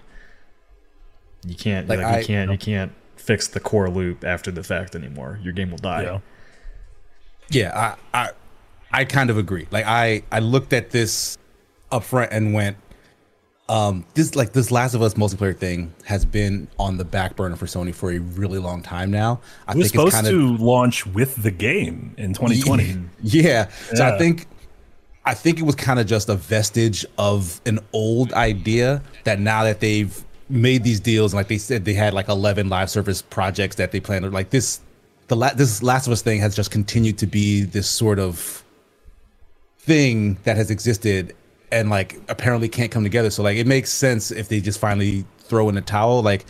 You 1.46 1.56
can't, 1.56 1.88
Like, 1.88 2.00
like, 2.00 2.08
I- 2.08 2.20
you 2.20 2.26
can't, 2.26 2.52
you 2.52 2.58
can't 2.58 2.92
fix 3.26 3.48
the 3.48 3.60
core 3.60 3.90
loop 3.90 4.24
after 4.24 4.52
the 4.52 4.64
fact 4.64 4.96
anymore. 4.96 5.40
Your 5.44 5.54
game 5.54 5.72
will 5.72 5.78
die. 5.78 6.04
yeah. 6.04 6.20
Yeah, 7.50 7.96
I, 8.14 8.20
I 8.26 8.30
I 8.92 9.06
kind 9.06 9.30
of 9.30 9.38
agree. 9.38 9.68
Like 9.72 9.86
I 9.86 10.24
I 10.32 10.40
looked 10.40 10.74
at 10.74 10.90
this 10.92 11.38
up 11.92 12.04
front 12.04 12.32
and 12.32 12.54
went, 12.54 12.78
um, 13.70 14.04
this 14.16 14.36
like 14.36 14.54
this 14.54 14.72
Last 14.72 14.96
of 14.96 15.02
Us 15.04 15.14
multiplayer 15.14 15.56
thing 15.56 15.94
has 16.06 16.26
been 16.26 16.68
on 16.80 16.98
the 16.98 17.06
back 17.06 17.36
burner 17.36 17.56
for 17.56 17.68
Sony 17.68 17.94
for 17.94 18.12
a 18.12 18.18
really 18.18 18.58
long 18.58 18.82
time 18.82 19.12
now. 19.12 19.42
I 19.68 19.74
It 19.74 19.78
was 19.78 19.92
think 19.92 20.06
it's 20.08 20.16
supposed 20.16 20.16
kind 20.16 20.26
to 20.28 20.58
launch 20.64 21.06
with 21.06 21.42
the 21.44 21.52
game 21.52 22.16
in 22.18 22.34
2020. 22.34 22.98
Yeah. 23.22 23.68
So 23.94 24.04
Yeah. 24.04 24.16
I 24.16 24.18
think 24.18 24.48
I 25.24 25.36
think 25.36 25.60
it 25.60 25.64
was 25.64 25.76
kind 25.76 26.00
of 26.00 26.08
just 26.08 26.28
a 26.30 26.36
vestige 26.36 27.06
of 27.20 27.62
an 27.68 27.80
old 27.94 28.34
idea 28.34 29.04
that 29.24 29.40
now 29.40 29.64
that 29.66 29.82
they've 29.82 30.25
made 30.48 30.84
these 30.84 31.00
deals 31.00 31.34
and 31.34 31.38
like 31.38 31.48
they 31.48 31.58
said 31.58 31.86
they 31.86 31.94
had 31.94 32.14
like 32.14 32.28
11 32.28 32.70
live 32.70 32.90
service 32.90 33.22
projects 33.22 33.78
that 33.78 33.92
they 33.92 34.00
planned 34.00 34.32
like 34.32 34.52
this 34.52 34.80
the 35.28 35.36
la- 35.36 35.54
this 35.54 35.82
Last 35.82 36.08
of 36.08 36.14
Us 36.14 36.22
thing 36.22 36.40
has 36.40 36.56
just 36.56 36.72
continued 36.72 37.18
to 37.20 37.28
be 37.28 37.64
this 37.64 37.90
sort 37.90 38.20
of 38.20 38.64
thing 39.80 40.38
that 40.44 40.58
has 40.58 40.70
existed 40.70 41.36
and 41.72 41.90
like 41.90 42.20
apparently 42.30 42.70
can't 42.70 42.92
come 42.92 43.04
together. 43.04 43.30
So 43.30 43.44
like 43.44 43.58
it 43.58 43.68
makes 43.68 43.92
sense 43.92 44.32
if 44.32 44.50
they 44.50 44.60
just 44.60 44.80
finally 44.80 45.26
throw 45.40 45.68
in 45.70 45.76
the 45.76 45.82
towel. 45.82 46.22
Like 46.22 46.46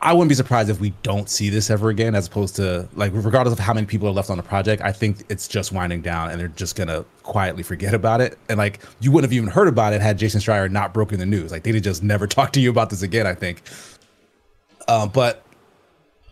I 0.00 0.12
wouldn't 0.12 0.28
be 0.28 0.34
surprised 0.34 0.68
if 0.68 0.78
we 0.78 0.90
don't 1.02 1.28
see 1.28 1.48
this 1.48 1.70
ever 1.70 1.88
again, 1.88 2.14
as 2.14 2.26
opposed 2.26 2.56
to 2.56 2.88
like 2.94 3.12
regardless 3.14 3.58
of 3.58 3.58
how 3.58 3.72
many 3.72 3.86
people 3.86 4.06
are 4.06 4.12
left 4.12 4.28
on 4.28 4.36
the 4.36 4.42
project. 4.42 4.82
I 4.82 4.92
think 4.92 5.24
it's 5.30 5.48
just 5.48 5.72
winding 5.72 6.02
down, 6.02 6.30
and 6.30 6.38
they're 6.38 6.48
just 6.48 6.76
gonna 6.76 7.04
quietly 7.22 7.62
forget 7.62 7.94
about 7.94 8.20
it. 8.20 8.38
And 8.48 8.58
like 8.58 8.80
you 9.00 9.10
wouldn't 9.10 9.30
have 9.30 9.36
even 9.36 9.48
heard 9.48 9.68
about 9.68 9.94
it 9.94 10.02
had 10.02 10.18
Jason 10.18 10.40
Schreier 10.40 10.70
not 10.70 10.92
broken 10.92 11.18
the 11.18 11.26
news. 11.26 11.50
Like 11.50 11.62
they'd 11.62 11.82
just 11.82 12.02
never 12.02 12.26
talked 12.26 12.52
to 12.54 12.60
you 12.60 12.70
about 12.70 12.90
this 12.90 13.02
again. 13.02 13.26
I 13.26 13.34
think. 13.34 13.62
Uh, 14.86 15.06
but 15.06 15.42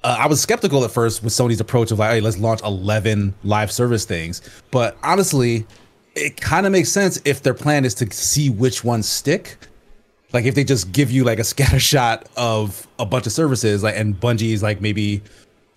uh, 0.05 0.16
I 0.20 0.27
was 0.27 0.40
skeptical 0.40 0.85
at 0.85 0.90
first 0.90 1.22
with 1.24 1.33
Sony's 1.33 1.61
approach 1.61 1.90
of 1.90 1.98
like, 1.98 2.11
hey, 2.11 2.20
let's 2.20 2.38
launch 2.38 2.62
11 2.62 3.35
live 3.42 3.72
service 3.72 4.05
things. 4.05 4.42
But 4.70 4.96
honestly, 5.03 5.66
it 6.14 6.40
kind 6.40 6.66
of 6.66 6.72
makes 6.72 6.90
sense 6.90 7.20
if 7.24 7.42
their 7.42 7.55
plan 7.55 7.85
is 7.85 7.94
to 7.94 8.12
see 8.12 8.50
which 8.50 8.85
ones 8.85 9.09
stick. 9.09 9.57
Like 10.35 10.44
if 10.44 10.55
they 10.55 10.64
just 10.64 10.92
give 10.92 11.11
you 11.11 11.25
like 11.25 11.38
a 11.38 11.44
scatter 11.53 11.81
shot 11.81 12.29
of 12.37 12.87
a 12.99 13.07
bunch 13.07 13.27
of 13.27 13.33
services, 13.33 13.83
like 13.83 13.97
and 13.97 14.18
Bungie's 14.20 14.62
like 14.62 14.81
maybe 14.83 15.23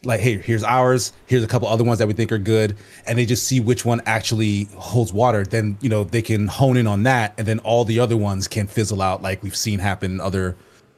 like, 0.04 0.20
hey, 0.20 0.38
here's 0.38 0.63
ours, 0.63 1.12
here's 1.26 1.43
a 1.43 1.48
couple 1.48 1.67
other 1.67 1.84
ones 1.84 2.00
that 2.00 2.08
we 2.08 2.13
think 2.13 2.32
are 2.32 2.38
good, 2.38 2.76
and 3.08 3.17
they 3.17 3.26
just 3.26 3.46
see 3.48 3.60
which 3.60 3.84
one 3.86 4.02
actually 4.06 4.65
holds 4.76 5.12
water, 5.13 5.43
then 5.43 5.78
you 5.82 5.89
know 5.89 6.04
they 6.04 6.22
can 6.22 6.48
hone 6.48 6.76
in 6.78 6.88
on 6.88 7.04
that, 7.04 7.34
and 7.38 7.48
then 7.48 7.60
all 7.60 7.86
the 7.86 8.00
other 8.00 8.17
ones 8.17 8.48
can 8.48 8.67
fizzle 8.67 9.02
out 9.02 9.22
like 9.22 9.41
we've 9.43 9.56
seen 9.56 9.80
happen 9.80 10.12
in 10.12 10.20
other 10.22 10.56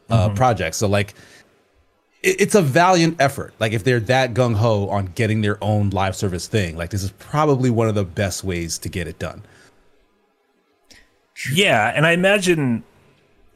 uh, 0.09 0.29
projects. 0.29 0.77
So 0.77 0.87
like 0.87 1.13
it- 2.23 2.41
it's 2.41 2.55
a 2.55 2.61
valiant 2.61 3.19
effort. 3.21 3.53
Like 3.59 3.73
if 3.73 3.83
they're 3.83 3.99
that 4.01 4.33
gung 4.33 4.55
ho 4.55 4.89
on 4.89 5.07
getting 5.15 5.41
their 5.41 5.61
own 5.63 5.89
live 5.91 6.15
service 6.15 6.47
thing, 6.47 6.75
like 6.77 6.89
this 6.89 7.03
is 7.03 7.11
probably 7.19 7.69
one 7.69 7.87
of 7.87 7.95
the 7.95 8.05
best 8.05 8.43
ways 8.43 8.77
to 8.79 8.89
get 8.89 9.07
it 9.07 9.19
done. 9.19 9.43
Yeah, 11.53 11.93
and 11.95 12.05
I 12.05 12.11
imagine 12.11 12.83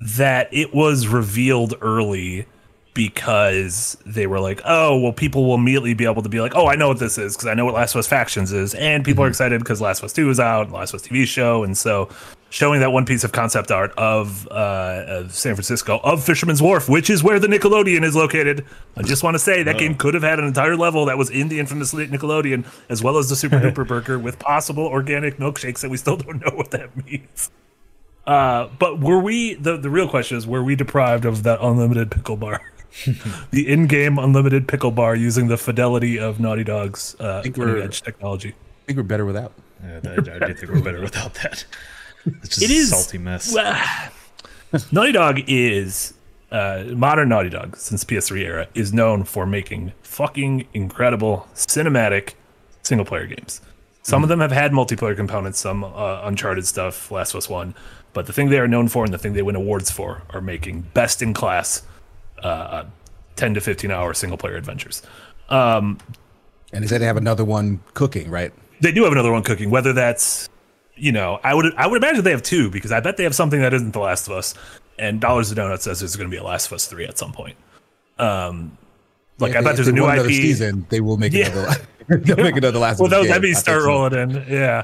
that 0.03 0.49
it 0.51 0.73
was 0.73 1.07
revealed 1.07 1.75
early 1.81 2.45
because 2.93 3.97
they 4.05 4.27
were 4.27 4.39
like, 4.39 4.61
oh, 4.65 4.99
well, 4.99 5.13
people 5.13 5.45
will 5.45 5.55
immediately 5.55 5.93
be 5.93 6.05
able 6.05 6.21
to 6.21 6.29
be 6.29 6.41
like, 6.41 6.55
oh, 6.55 6.67
I 6.67 6.75
know 6.75 6.89
what 6.89 6.99
this 6.99 7.17
is 7.17 7.35
because 7.35 7.47
I 7.47 7.53
know 7.53 7.65
what 7.65 7.73
Last 7.73 7.95
of 7.95 7.99
Us 7.99 8.07
Factions 8.07 8.51
is, 8.51 8.75
and 8.75 9.03
people 9.03 9.23
are 9.23 9.27
excited 9.27 9.59
because 9.59 9.81
Last 9.81 9.99
of 9.99 10.05
Us 10.05 10.13
Two 10.13 10.29
is 10.29 10.39
out, 10.39 10.71
Last 10.71 10.93
of 10.93 11.01
Us 11.01 11.07
TV 11.07 11.25
show, 11.25 11.63
and 11.63 11.77
so 11.77 12.09
showing 12.49 12.81
that 12.81 12.91
one 12.91 13.05
piece 13.05 13.23
of 13.23 13.31
concept 13.31 13.71
art 13.71 13.91
of, 13.97 14.47
uh, 14.51 15.03
of 15.07 15.33
San 15.33 15.55
Francisco 15.55 15.99
of 16.03 16.23
Fisherman's 16.23 16.61
Wharf, 16.61 16.87
which 16.87 17.09
is 17.09 17.23
where 17.23 17.39
the 17.39 17.47
Nickelodeon 17.47 18.03
is 18.03 18.15
located. 18.15 18.63
I 18.95 19.01
just 19.01 19.23
want 19.23 19.33
to 19.33 19.39
say 19.39 19.63
that 19.63 19.79
game 19.79 19.95
could 19.95 20.13
have 20.13 20.21
had 20.21 20.37
an 20.37 20.45
entire 20.45 20.75
level 20.75 21.05
that 21.05 21.17
was 21.17 21.31
in 21.31 21.47
the 21.47 21.59
infamous 21.59 21.93
Nickelodeon, 21.93 22.65
as 22.89 23.01
well 23.01 23.17
as 23.17 23.29
the 23.29 23.35
Super 23.35 23.59
Duper 23.61 23.87
Burger 23.87 24.19
with 24.19 24.37
possible 24.37 24.85
organic 24.85 25.37
milkshakes 25.37 25.79
that 25.79 25.89
we 25.89 25.97
still 25.97 26.17
don't 26.17 26.45
know 26.45 26.51
what 26.55 26.69
that 26.71 26.95
means. 27.05 27.49
Uh, 28.25 28.69
but 28.79 28.99
were 28.99 29.19
we 29.19 29.55
the 29.55 29.77
the 29.77 29.89
real 29.89 30.07
question 30.07 30.37
is 30.37 30.47
were 30.47 30.63
we 30.63 30.75
deprived 30.75 31.25
of 31.25 31.43
that 31.43 31.59
unlimited 31.61 32.09
pickle 32.11 32.37
bar? 32.37 32.61
the 33.51 33.67
in-game 33.67 34.19
unlimited 34.19 34.67
pickle 34.67 34.91
bar 34.91 35.15
using 35.15 35.47
the 35.47 35.57
fidelity 35.57 36.19
of 36.19 36.39
Naughty 36.39 36.63
Dog's 36.63 37.15
uh, 37.19 37.41
think 37.41 37.55
cutting 37.55 37.73
we're- 37.73 37.83
edge 37.83 38.01
technology. 38.01 38.49
I 38.49 38.85
think 38.85 38.97
we're 38.97 39.03
better 39.03 39.25
without. 39.25 39.53
Yeah, 39.83 39.99
that, 40.01 40.41
I 40.41 40.47
do 40.47 40.53
think 40.53 40.71
we're 40.71 40.81
better 40.81 41.01
without 41.01 41.33
that. 41.35 41.65
It's 42.25 42.49
just 42.57 42.61
It 42.61 42.69
is 42.71 42.91
a 42.91 42.95
salty 42.95 43.17
mess. 43.17 43.53
Naughty 44.91 45.11
Dog 45.11 45.41
is 45.47 46.13
uh, 46.51 46.83
modern 46.89 47.29
Naughty 47.29 47.49
Dog 47.49 47.75
since 47.77 48.03
PS3 48.05 48.39
era 48.41 48.67
is 48.75 48.93
known 48.93 49.23
for 49.23 49.45
making 49.45 49.91
fucking 50.01 50.67
incredible 50.73 51.47
cinematic 51.55 52.33
single 52.83 53.05
player 53.05 53.25
games. 53.25 53.59
Some 54.03 54.23
of 54.23 54.29
them 54.29 54.41
have 54.41 54.51
had 54.51 54.71
multiplayer 54.71 55.15
components, 55.15 55.59
some 55.59 55.83
uh, 55.83 56.21
Uncharted 56.23 56.67
stuff, 56.67 57.11
Last 57.11 57.33
of 57.33 57.37
Us 57.37 57.49
One, 57.49 57.73
but 58.13 58.25
the 58.27 58.33
thing 58.33 58.49
they 58.49 58.59
are 58.59 58.67
known 58.67 58.87
for 58.89 59.05
and 59.05 59.13
the 59.13 59.17
thing 59.17 59.33
they 59.33 59.41
win 59.41 59.55
awards 59.55 59.89
for 59.91 60.23
are 60.31 60.41
making 60.41 60.81
best 60.93 61.21
in 61.21 61.33
class 61.33 61.83
uh, 62.43 62.85
10 63.37 63.55
to 63.55 63.61
15 63.61 63.91
hour 63.91 64.13
single 64.13 64.37
player 64.37 64.55
adventures. 64.55 65.01
And 66.73 66.83
they 66.83 66.87
said 66.87 67.01
they 67.01 67.05
have 67.05 67.17
another 67.17 67.45
one 67.45 67.81
cooking, 67.93 68.29
right? 68.29 68.53
They 68.81 68.91
do 68.91 69.03
have 69.03 69.13
another 69.13 69.31
one 69.31 69.43
cooking, 69.43 69.69
whether 69.69 69.93
that's 69.93 70.49
you 70.95 71.11
know, 71.11 71.39
I 71.43 71.53
would 71.53 71.73
I 71.75 71.87
would 71.87 71.97
imagine 71.97 72.23
they 72.23 72.31
have 72.31 72.43
two 72.43 72.69
because 72.69 72.91
I 72.91 72.99
bet 72.99 73.17
they 73.17 73.23
have 73.23 73.35
something 73.35 73.61
that 73.61 73.73
isn't 73.73 73.91
The 73.91 73.99
Last 73.99 74.27
of 74.27 74.33
Us. 74.33 74.53
And 74.99 75.19
Dollars 75.19 75.49
to 75.49 75.55
Donuts 75.55 75.85
says 75.85 75.99
there's 75.99 76.15
going 76.15 76.29
to 76.29 76.35
be 76.35 76.39
a 76.39 76.43
Last 76.43 76.67
of 76.67 76.73
Us 76.73 76.87
three 76.87 77.05
at 77.05 77.17
some 77.17 77.31
point. 77.31 77.57
Um, 78.19 78.77
like 79.39 79.55
I 79.55 79.59
If 79.59 79.63
bet 79.63 79.71
they- 79.71 79.75
there's 79.77 79.87
a 79.87 79.91
new 79.91 80.03
want 80.03 80.19
IP. 80.19 80.27
season. 80.27 80.85
They 80.89 80.99
will 81.01 81.17
make 81.17 81.33
Yeah. 81.33 81.49
another. 81.51 81.75
They'll 82.19 82.37
make 82.37 82.57
another 82.57 82.79
last. 82.79 82.97
Season. 82.97 83.09
Well, 83.11 83.19
of 83.21 83.25
those, 83.25 83.25
game. 83.27 83.31
let 83.31 83.41
me 83.41 83.49
I 83.51 83.53
start 83.53 83.83
rolling 83.83 84.13
in. 84.13 84.45
Yeah. 84.49 84.83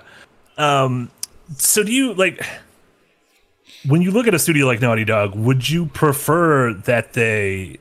Um, 0.58 1.12
so 1.58 1.84
do 1.84 1.92
you 1.92 2.14
like 2.14 2.44
when 3.88 4.02
you 4.02 4.12
look 4.12 4.28
at 4.28 4.34
a 4.34 4.40
studio 4.40 4.66
like 4.66 4.82
Naughty 4.82 5.06
Dog? 5.06 5.36
Would 5.36 5.70
you 5.70 5.86
prefer 5.88 6.74
that 6.74 7.14
they, 7.14 7.78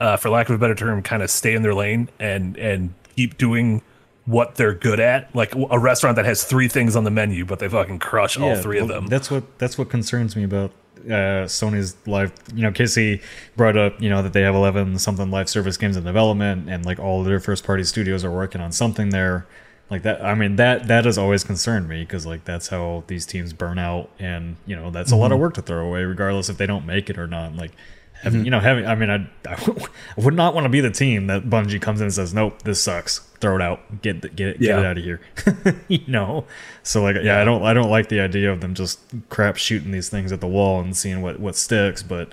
uh, 0.00 0.16
for 0.16 0.30
lack 0.30 0.48
of 0.48 0.54
a 0.54 0.58
better 0.58 0.74
term, 0.74 1.02
kind 1.02 1.22
of 1.22 1.30
stay 1.30 1.54
in 1.54 1.62
their 1.62 1.74
lane 1.74 2.08
and 2.18 2.56
and 2.56 2.94
keep 3.16 3.36
doing 3.38 3.82
what 4.26 4.56
they're 4.56 4.74
good 4.74 5.00
at, 5.00 5.34
like 5.34 5.54
a 5.70 5.78
restaurant 5.78 6.16
that 6.16 6.24
has 6.26 6.44
three 6.44 6.68
things 6.68 6.94
on 6.94 7.04
the 7.04 7.10
menu, 7.10 7.44
but 7.46 7.58
they 7.60 7.68
fucking 7.68 7.98
crush 7.98 8.36
all 8.38 8.54
three 8.56 8.78
of 8.78 8.86
them? 8.88 9.06
That's 9.06 9.30
what 9.30 9.58
that's 9.58 9.78
what 9.78 9.88
concerns 9.88 10.36
me 10.36 10.44
about 10.44 10.70
uh, 11.06 11.46
Sony's 11.46 11.96
live. 12.06 12.32
You 12.54 12.62
know, 12.62 12.72
Casey 12.72 13.20
brought 13.56 13.76
up 13.76 14.00
you 14.00 14.08
know 14.10 14.22
that 14.22 14.32
they 14.32 14.42
have 14.42 14.54
eleven 14.54 14.98
something 14.98 15.30
live 15.30 15.48
service 15.48 15.76
games 15.76 15.96
in 15.96 16.04
development, 16.04 16.68
and 16.68 16.84
like 16.84 16.98
all 16.98 17.22
their 17.22 17.40
first 17.40 17.64
party 17.64 17.84
studios 17.84 18.24
are 18.24 18.30
working 18.30 18.60
on 18.60 18.72
something 18.72 19.10
there. 19.10 19.46
Like 19.90 20.02
that, 20.02 20.22
I 20.22 20.34
mean 20.34 20.56
that 20.56 20.86
that 20.88 21.04
has 21.06 21.16
always 21.16 21.44
concerned 21.44 21.88
me 21.88 22.00
because 22.02 22.26
like 22.26 22.44
that's 22.44 22.68
how 22.68 23.04
these 23.06 23.24
teams 23.24 23.52
burn 23.52 23.78
out, 23.78 24.10
and 24.18 24.56
you 24.66 24.76
know 24.76 24.90
that's 24.90 25.12
a 25.12 25.16
lot 25.16 25.26
Mm-hmm. 25.26 25.32
of 25.34 25.40
work 25.40 25.54
to 25.54 25.62
throw 25.62 25.86
away, 25.86 26.04
regardless 26.04 26.48
if 26.48 26.58
they 26.58 26.66
don't 26.66 26.84
make 26.86 27.08
it 27.10 27.18
or 27.18 27.26
not. 27.26 27.54
Like. 27.56 27.72
Having, 28.22 28.44
you 28.46 28.50
know, 28.50 28.58
having, 28.60 28.84
I 28.84 28.94
mean, 28.96 29.10
I, 29.10 29.28
I 29.48 29.86
would 30.16 30.34
not 30.34 30.54
want 30.54 30.64
to 30.64 30.68
be 30.68 30.80
the 30.80 30.90
team 30.90 31.28
that 31.28 31.44
Bungie 31.44 31.80
comes 31.80 32.00
in 32.00 32.06
and 32.06 32.12
says, 32.14 32.34
"Nope, 32.34 32.62
this 32.62 32.82
sucks. 32.82 33.20
Throw 33.40 33.54
it 33.56 33.62
out. 33.62 34.02
Get, 34.02 34.22
the- 34.22 34.28
get 34.28 34.48
it, 34.48 34.58
get 34.60 34.68
Yeah. 34.68 34.80
it 34.80 34.86
out 34.86 34.98
of 34.98 35.04
here." 35.04 35.20
you 35.88 36.00
know, 36.08 36.44
so 36.82 37.02
like, 37.02 37.16
yeah, 37.22 37.40
I 37.40 37.44
don't, 37.44 37.62
I 37.62 37.72
don't 37.74 37.90
like 37.90 38.08
the 38.08 38.18
idea 38.20 38.50
of 38.52 38.60
them 38.60 38.74
just 38.74 38.98
crap 39.28 39.56
shooting 39.56 39.92
these 39.92 40.08
things 40.08 40.32
at 40.32 40.40
the 40.40 40.48
wall 40.48 40.80
and 40.80 40.96
seeing 40.96 41.22
what 41.22 41.38
what 41.38 41.54
sticks. 41.54 42.02
But 42.02 42.32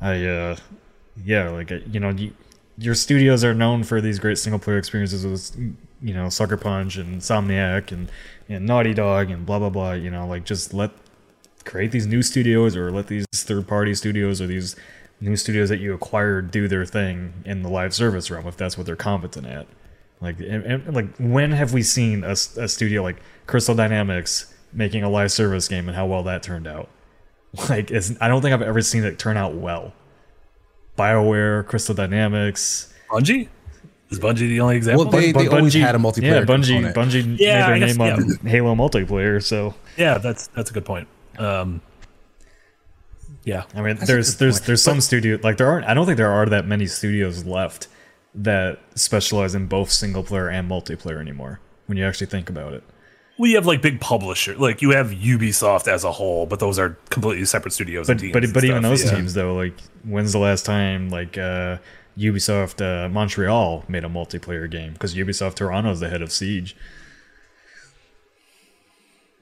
I, 0.00 0.24
uh, 0.24 0.56
yeah, 1.24 1.48
like, 1.50 1.70
you 1.70 2.00
know, 2.00 2.10
you, 2.10 2.32
your 2.76 2.94
studios 2.96 3.44
are 3.44 3.54
known 3.54 3.84
for 3.84 4.00
these 4.00 4.18
great 4.18 4.38
single 4.38 4.58
player 4.58 4.78
experiences 4.78 5.24
with, 5.26 5.74
you 6.02 6.14
know, 6.14 6.28
Sucker 6.28 6.56
Punch 6.56 6.96
and 6.96 7.20
Insomniac 7.20 7.92
and 7.92 8.10
and 8.48 8.66
Naughty 8.66 8.94
Dog 8.94 9.30
and 9.30 9.46
blah 9.46 9.60
blah 9.60 9.70
blah. 9.70 9.92
You 9.92 10.10
know, 10.10 10.26
like 10.26 10.44
just 10.44 10.74
let 10.74 10.90
create 11.64 11.92
these 11.92 12.06
new 12.06 12.22
studios 12.22 12.74
or 12.74 12.90
let 12.90 13.06
these 13.06 13.26
third 13.32 13.68
party 13.68 13.94
studios 13.94 14.40
or 14.40 14.46
these 14.48 14.74
new 15.20 15.36
studios 15.36 15.68
that 15.68 15.78
you 15.80 15.92
acquired 15.92 16.50
do 16.50 16.66
their 16.68 16.84
thing 16.84 17.32
in 17.44 17.62
the 17.62 17.68
live 17.68 17.92
service 17.94 18.30
realm 18.30 18.46
if 18.46 18.56
that's 18.56 18.76
what 18.78 18.86
they're 18.86 18.96
competent 18.96 19.46
at 19.46 19.66
like 20.20 20.38
and, 20.40 20.64
and, 20.64 20.94
like 20.94 21.14
when 21.18 21.52
have 21.52 21.72
we 21.72 21.82
seen 21.82 22.24
a 22.24 22.34
studio 22.36 23.02
like 23.02 23.16
crystal 23.46 23.74
dynamics 23.74 24.52
making 24.72 25.02
a 25.02 25.10
live 25.10 25.30
service 25.32 25.68
game 25.68 25.88
and 25.88 25.96
how 25.96 26.06
well 26.06 26.22
that 26.22 26.42
turned 26.42 26.66
out 26.66 26.88
like 27.68 27.90
it's, 27.90 28.12
i 28.20 28.28
don't 28.28 28.40
think 28.42 28.54
i've 28.54 28.62
ever 28.62 28.80
seen 28.80 29.04
it 29.04 29.18
turn 29.18 29.36
out 29.36 29.54
well 29.54 29.92
bioware 30.96 31.66
crystal 31.66 31.94
dynamics 31.94 32.92
Bungie 33.10 33.48
is 34.10 34.18
Bungie 34.18 34.38
the 34.48 34.60
only 34.60 34.76
example? 34.76 35.04
Well, 35.04 35.12
they, 35.12 35.32
Bun- 35.32 35.44
they 35.44 35.48
always 35.50 35.74
had 35.74 35.94
a 35.94 35.98
multiplayer. 35.98 36.22
yeah 36.22 36.40
bungie 36.42 36.82
component. 36.92 36.96
bungie 36.96 37.36
Yeah, 37.38 37.66
I 37.66 37.70
made 37.78 37.82
their 37.82 37.88
guess- 37.88 37.96
name 37.98 38.40
on 38.42 38.46
halo 38.46 38.74
multiplayer 38.74 39.42
so 39.42 39.74
yeah, 39.96 40.18
that's 40.18 40.48
that's 40.48 40.70
a 40.70 40.72
good 40.72 40.84
point. 40.84 41.06
Um, 41.38 41.80
yeah, 43.44 43.64
I 43.74 43.80
mean, 43.80 43.96
That's 43.96 44.06
there's 44.06 44.36
there's 44.36 44.58
point. 44.58 44.66
there's 44.66 44.82
some 44.82 45.00
studio 45.00 45.38
like 45.42 45.56
there 45.56 45.68
aren't. 45.68 45.86
I 45.86 45.94
don't 45.94 46.06
think 46.06 46.18
there 46.18 46.30
are 46.30 46.46
that 46.46 46.66
many 46.66 46.86
studios 46.86 47.44
left 47.44 47.88
that 48.34 48.78
specialize 48.94 49.54
in 49.54 49.66
both 49.66 49.90
single 49.90 50.22
player 50.22 50.48
and 50.48 50.70
multiplayer 50.70 51.20
anymore. 51.20 51.60
When 51.86 51.98
you 51.98 52.04
actually 52.06 52.28
think 52.28 52.48
about 52.48 52.74
it, 52.74 52.84
we 53.38 53.52
have 53.52 53.66
like 53.66 53.80
big 53.80 54.00
publisher, 54.00 54.54
like 54.56 54.82
you 54.82 54.90
have 54.90 55.10
Ubisoft 55.10 55.88
as 55.88 56.04
a 56.04 56.12
whole, 56.12 56.44
but 56.44 56.60
those 56.60 56.78
are 56.78 56.98
completely 57.08 57.46
separate 57.46 57.72
studios. 57.72 58.06
but 58.06 58.12
and 58.12 58.20
teams 58.20 58.32
but 58.34 58.44
and 58.44 58.52
but 58.52 58.64
even 58.64 58.82
those 58.82 59.04
yeah. 59.04 59.16
teams 59.16 59.32
though, 59.32 59.54
like 59.54 59.80
when's 60.04 60.32
the 60.32 60.38
last 60.38 60.66
time 60.66 61.08
like 61.08 61.38
uh, 61.38 61.78
Ubisoft 62.18 62.82
uh, 62.82 63.08
Montreal 63.08 63.84
made 63.88 64.04
a 64.04 64.08
multiplayer 64.08 64.70
game? 64.70 64.92
Because 64.92 65.14
Ubisoft 65.14 65.54
Toronto 65.54 65.90
is 65.90 66.00
the 66.00 66.10
head 66.10 66.20
of 66.20 66.30
Siege. 66.30 66.76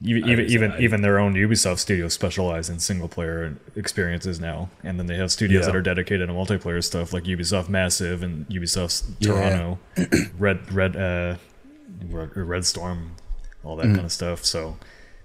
Even 0.01 0.29
even 0.31 0.47
even, 0.47 0.75
even 0.79 1.03
their 1.03 1.19
own 1.19 1.35
Ubisoft 1.35 1.79
studios 1.79 2.13
specialize 2.13 2.71
in 2.71 2.79
single 2.79 3.09
player 3.09 3.57
experiences 3.75 4.39
now, 4.39 4.71
and 4.85 4.97
then 4.99 5.07
they 5.07 5.17
have 5.17 5.33
studios 5.33 5.63
Yeah. 5.63 5.67
that 5.73 5.77
are 5.77 5.83
dedicated 5.83 6.29
to 6.29 6.35
multiplayer 6.35 6.83
stuff 6.85 7.13
like 7.13 7.25
Ubisoft 7.25 7.69
Massive 7.69 8.23
and 8.23 8.47
Ubisoft 8.49 9.03
Yeah. 9.19 9.33
Toronto, 9.33 9.79
Red 10.39 10.73
Red 10.73 10.95
uh, 10.97 11.37
Red, 12.09 12.37
Red 12.37 12.65
Storm, 12.65 13.17
all 13.65 13.75
that 13.77 13.87
kind 13.87 14.01
of 14.01 14.13
stuff. 14.13 14.45
So 14.45 14.77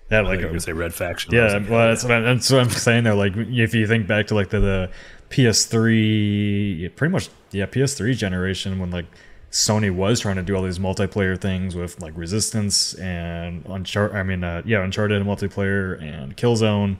that 0.10 0.26
Like 0.26 0.40
you're 0.40 0.60
say 0.60 0.74
Red 0.74 0.94
Faction. 0.94 1.34
Yeah, 1.34 1.54
like, 1.58 1.70
well, 1.70 1.88
that's 1.90 2.04
what, 2.04 2.12
I'm, 2.14 2.24
that's 2.24 2.52
what 2.52 2.62
I'm 2.62 2.70
saying. 2.72 3.04
There, 3.04 3.14
like 3.14 3.34
if 3.38 3.76
you 3.76 3.86
think 3.86 4.08
back 4.08 4.28
to 4.28 4.36
like 4.36 4.50
the, 4.50 4.60
the 4.60 4.90
PS3, 5.30 6.96
pretty 6.96 7.12
much 7.12 7.30
yeah, 7.52 7.66
PS3 7.66 8.16
generation 8.16 8.80
when 8.80 8.92
like 8.92 9.06
Sony 9.54 9.94
was 9.94 10.20
trying 10.20 10.36
to 10.36 10.42
do 10.42 10.56
all 10.56 10.64
these 10.64 10.80
multiplayer 10.80 11.40
things 11.40 11.76
with 11.76 12.02
like 12.02 12.12
Resistance 12.18 12.96
and 12.96 13.64
Uncharted. 13.70 14.18
I 14.18 14.24
mean, 14.24 14.44
uh, 14.44 14.64
yeah, 14.66 14.84
Uncharted 14.84 15.22
and 15.22 15.30
multiplayer 15.30 16.02
and 16.02 16.36
Killzone. 16.36 16.98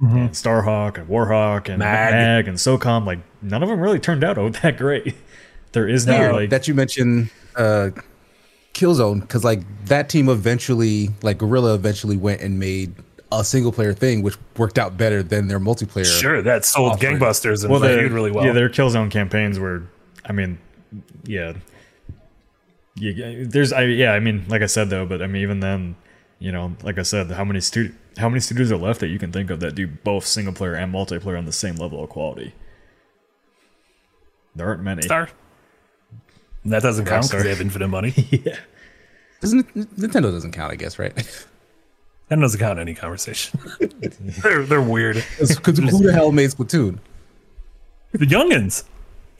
And 0.00 0.30
Starhawk 0.30 0.98
and 0.98 1.06
Warhawk 1.06 1.68
and 1.68 1.78
Mag. 1.78 2.12
Mag. 2.12 2.48
and 2.48 2.56
SOCOM, 2.56 3.06
like 3.06 3.20
none 3.40 3.62
of 3.62 3.68
them 3.68 3.78
really 3.78 4.00
turned 4.00 4.24
out 4.24 4.34
that 4.62 4.76
great. 4.76 5.14
There 5.70 5.86
is 5.86 6.08
no 6.08 6.32
like 6.32 6.50
that 6.50 6.66
you 6.66 6.74
mentioned 6.74 7.30
uh 7.54 7.90
Killzone 8.74 9.20
because 9.20 9.44
like 9.44 9.60
that 9.84 10.08
team 10.08 10.28
eventually 10.28 11.10
like 11.22 11.38
Guerrilla 11.38 11.74
eventually 11.74 12.16
went 12.16 12.40
and 12.40 12.58
made 12.58 12.94
a 13.30 13.44
single 13.44 13.70
player 13.70 13.92
thing 13.94 14.22
which 14.22 14.36
worked 14.56 14.78
out 14.78 14.96
better 14.96 15.22
than 15.22 15.46
their 15.46 15.60
multiplayer. 15.60 16.20
Sure, 16.20 16.42
that 16.42 16.64
sold 16.64 16.94
Offering. 16.94 17.18
gangbusters 17.18 17.62
and 17.62 17.70
well, 17.70 17.80
well, 17.80 17.88
their, 17.88 18.08
really 18.08 18.32
well. 18.32 18.44
Yeah, 18.44 18.52
their 18.52 18.68
Killzone 18.68 19.10
campaigns 19.10 19.58
were, 19.58 19.84
I 20.24 20.32
mean, 20.32 20.58
yeah, 21.24 21.52
yeah. 22.94 23.44
There's, 23.46 23.72
I 23.72 23.84
yeah, 23.84 24.12
I 24.12 24.20
mean, 24.20 24.44
like 24.48 24.62
I 24.62 24.66
said 24.66 24.90
though, 24.90 25.06
but 25.06 25.22
I 25.22 25.26
mean, 25.26 25.42
even 25.42 25.60
then, 25.60 25.96
you 26.38 26.52
know, 26.52 26.76
like 26.82 26.98
I 26.98 27.02
said, 27.02 27.30
how 27.30 27.44
many 27.44 27.60
stu- 27.60 27.94
how 28.18 28.28
many 28.28 28.40
studios 28.40 28.70
are 28.72 28.76
left 28.76 29.00
that 29.00 29.08
you 29.08 29.18
can 29.18 29.32
think 29.32 29.50
of 29.50 29.60
that 29.60 29.74
do 29.74 29.86
both 29.86 30.26
single 30.26 30.52
player 30.52 30.74
and 30.74 30.92
multiplayer 30.92 31.38
on 31.38 31.46
the 31.46 31.52
same 31.52 31.76
level 31.76 32.02
of 32.02 32.10
quality? 32.10 32.54
There 34.54 34.66
aren't 34.66 34.82
many. 34.82 35.02
Star. 35.02 35.28
That 36.64 36.82
doesn't 36.82 37.06
count 37.06 37.28
because 37.28 37.42
they 37.42 37.48
have 37.48 37.60
infinite 37.60 37.88
money. 37.88 38.12
yeah. 38.30 38.56
Doesn't 39.40 39.74
Nintendo 39.74 40.30
doesn't 40.30 40.52
count, 40.52 40.72
I 40.72 40.76
guess, 40.76 40.98
right? 40.98 41.14
that 42.28 42.38
doesn't 42.38 42.60
count 42.60 42.78
in 42.78 42.82
any 42.82 42.94
conversation. 42.94 43.58
they're 44.20 44.62
they're 44.62 44.82
weird. 44.82 45.24
Because 45.38 45.78
who 45.78 46.02
the 46.02 46.12
hell 46.12 46.30
made 46.30 46.50
Splatoon? 46.50 46.98
The 48.12 48.26
youngins. 48.26 48.84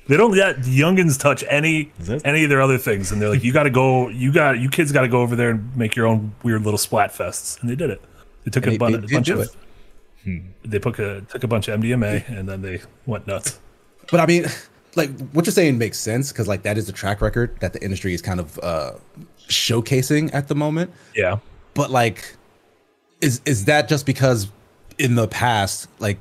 They 0.09 0.17
don't 0.17 0.33
let 0.37 0.63
the 0.65 0.79
youngins 0.81 1.19
touch 1.19 1.45
any 1.49 1.93
that- 2.01 2.27
any 2.27 2.43
of 2.45 2.51
their 2.51 2.61
other 2.61 2.77
things, 2.79 3.13
and 3.13 3.23
they're 3.23 3.29
like, 3.31 3.45
"You 3.45 3.53
got 3.53 3.63
to 3.65 3.71
go. 3.71 4.09
You 4.09 4.33
got 4.33 4.59
you 4.59 4.69
kids 4.69 4.91
got 4.93 5.03
to 5.03 5.09
go 5.09 5.21
over 5.21 5.37
there 5.37 5.51
and 5.51 5.77
make 5.77 5.95
your 5.95 6.07
own 6.07 6.35
weird 6.43 6.65
little 6.65 6.79
splat 6.79 7.13
fests." 7.13 7.61
And 7.61 7.71
they 7.71 7.77
did 7.77 7.91
it. 7.91 8.03
They 8.45 8.51
took 8.51 8.67
a, 8.67 8.71
they- 8.71 8.79
bun- 8.79 8.93
they 8.93 8.99
a 8.99 9.19
bunch 9.19 9.29
of. 9.29 9.41
it. 9.41 10.43
They 10.65 10.79
took 10.79 10.99
a 10.99 11.21
took 11.23 11.45
a 11.45 11.49
bunch 11.49 11.69
of 11.69 11.81
MDMA 11.81 12.29
and 12.29 12.49
then 12.49 12.63
they 12.63 12.81
went 13.07 13.27
nuts. 13.27 13.59
But 14.11 14.21
I 14.21 14.27
mean, 14.27 14.47
like 14.97 15.11
what 15.31 15.47
you're 15.47 15.53
saying 15.53 15.79
makes 15.79 15.99
sense 15.99 16.33
because 16.33 16.47
like 16.49 16.63
that 16.63 16.77
is 16.79 16.87
the 16.87 16.93
track 16.93 17.21
record 17.21 17.57
that 17.61 17.73
the 17.73 17.83
industry 17.83 18.15
is 18.15 18.23
kind 18.23 18.39
of 18.41 18.59
uh 18.61 18.93
showcasing 19.49 20.31
at 20.35 20.49
the 20.49 20.55
moment. 20.55 20.93
Yeah. 21.15 21.39
But 21.75 21.91
like, 21.91 22.37
is 23.21 23.41
is 23.45 23.65
that 23.67 23.89
just 23.89 24.07
because 24.07 24.49
in 24.99 25.15
the 25.15 25.27
past, 25.29 25.89
like 25.99 26.19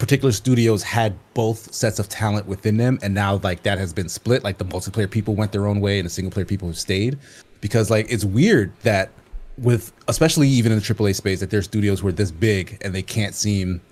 particular 0.00 0.32
studios 0.32 0.82
had 0.82 1.14
both 1.34 1.72
sets 1.72 1.98
of 1.98 2.08
talent 2.08 2.46
within 2.46 2.78
them, 2.78 2.98
and 3.02 3.14
now 3.14 3.38
like 3.44 3.62
that 3.62 3.78
has 3.78 3.92
been 3.92 4.08
split. 4.08 4.42
Like 4.42 4.58
the 4.58 4.64
multiplayer 4.64 5.08
people 5.08 5.36
went 5.36 5.52
their 5.52 5.66
own 5.66 5.80
way, 5.80 6.00
and 6.00 6.06
the 6.06 6.10
single 6.10 6.32
player 6.32 6.46
people 6.46 6.66
have 6.66 6.78
stayed. 6.78 7.18
Because 7.60 7.90
like 7.90 8.06
it's 8.08 8.24
weird 8.24 8.72
that 8.82 9.10
with 9.58 9.92
especially 10.08 10.48
even 10.48 10.72
in 10.72 10.78
the 10.78 10.84
AAA 10.84 11.14
space 11.14 11.38
that 11.40 11.50
there's 11.50 11.66
studios 11.66 12.00
who 12.00 12.08
are 12.08 12.12
this 12.12 12.30
big 12.30 12.78
and 12.80 12.94
they 12.94 13.02
can't 13.02 13.34
seem 13.34 13.82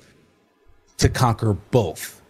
to 0.97 1.11
conquer 1.11 1.53
both, 1.53 2.23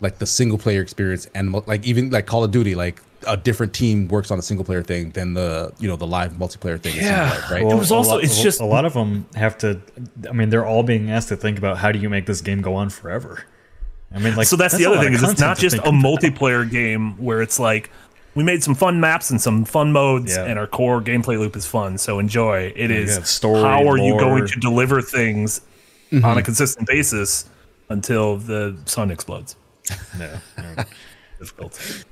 like 0.00 0.18
the 0.18 0.26
single 0.26 0.58
player 0.58 0.82
experience 0.82 1.26
and 1.34 1.52
like 1.66 1.84
even 1.86 2.10
like 2.10 2.26
Call 2.26 2.44
of 2.44 2.50
Duty, 2.50 2.74
like 2.74 3.00
a 3.26 3.36
different 3.36 3.72
team 3.74 4.08
works 4.08 4.30
on 4.30 4.38
a 4.38 4.42
single 4.42 4.64
player 4.64 4.82
thing 4.82 5.10
than 5.10 5.34
the 5.34 5.72
you 5.78 5.88
know 5.88 5.96
the 5.96 6.06
live 6.06 6.32
multiplayer 6.34 6.80
thing. 6.80 6.96
Yeah. 6.96 7.30
like, 7.30 7.50
right. 7.50 7.64
Well, 7.64 7.76
It 7.76 7.78
was 7.78 7.90
also- 7.92 8.10
lot- 8.16 8.24
it's 8.24 8.42
just- 8.42 8.60
a 8.60 8.64
lot 8.64 8.84
of 8.84 8.92
them 8.94 9.26
have 9.34 9.56
to. 9.58 9.80
I 10.28 10.32
mean, 10.32 10.50
they're 10.50 10.66
all 10.66 10.82
being 10.82 11.10
asked 11.10 11.28
to 11.30 11.36
think 11.36 11.58
about 11.58 11.78
how 11.78 11.92
do 11.92 11.98
you 11.98 12.08
make 12.10 12.26
this 12.26 12.40
game 12.40 12.60
go 12.62 12.74
on 12.74 12.90
forever. 12.90 13.44
I 14.14 14.18
mean, 14.20 14.36
like 14.36 14.46
so 14.46 14.56
that's, 14.56 14.76
the 14.76 14.86
other 14.86 15.00
thing 15.00 15.12
is 15.14 15.22
it's 15.22 15.40
not 15.40 15.58
just 15.58 15.74
think 15.76 15.84
a 15.86 15.88
about. 15.88 16.02
multiplayer 16.02 16.70
game 16.70 17.16
where 17.18 17.42
it's 17.42 17.58
like 17.58 17.90
we 18.36 18.44
made 18.44 18.62
some 18.62 18.74
fun 18.76 19.00
maps 19.00 19.30
and 19.30 19.40
some 19.40 19.64
fun 19.64 19.90
modes 19.92 20.36
Yeah. 20.36 20.44
and 20.44 20.56
our 20.58 20.66
core 20.68 21.00
gameplay 21.00 21.38
loop 21.38 21.56
is 21.56 21.66
fun 21.66 21.98
so 21.98 22.18
enjoy 22.20 22.72
It 22.76 22.90
you 22.90 22.96
is 22.96 23.14
have 23.16 23.26
story, 23.26 23.62
how 23.62 23.88
are 23.88 23.96
you 23.98 24.16
going 24.18 24.46
to 24.46 24.60
deliver 24.60 25.02
things 25.02 25.60
Mm-hmm. 26.12 26.24
on 26.24 26.38
a 26.38 26.42
consistent 26.42 26.86
basis 26.86 27.46
until 27.88 28.36
the 28.36 28.76
sun 28.84 29.10
explodes 29.10 29.56
No, 30.18 30.30
no. 30.58 30.84
difficult 31.40 32.04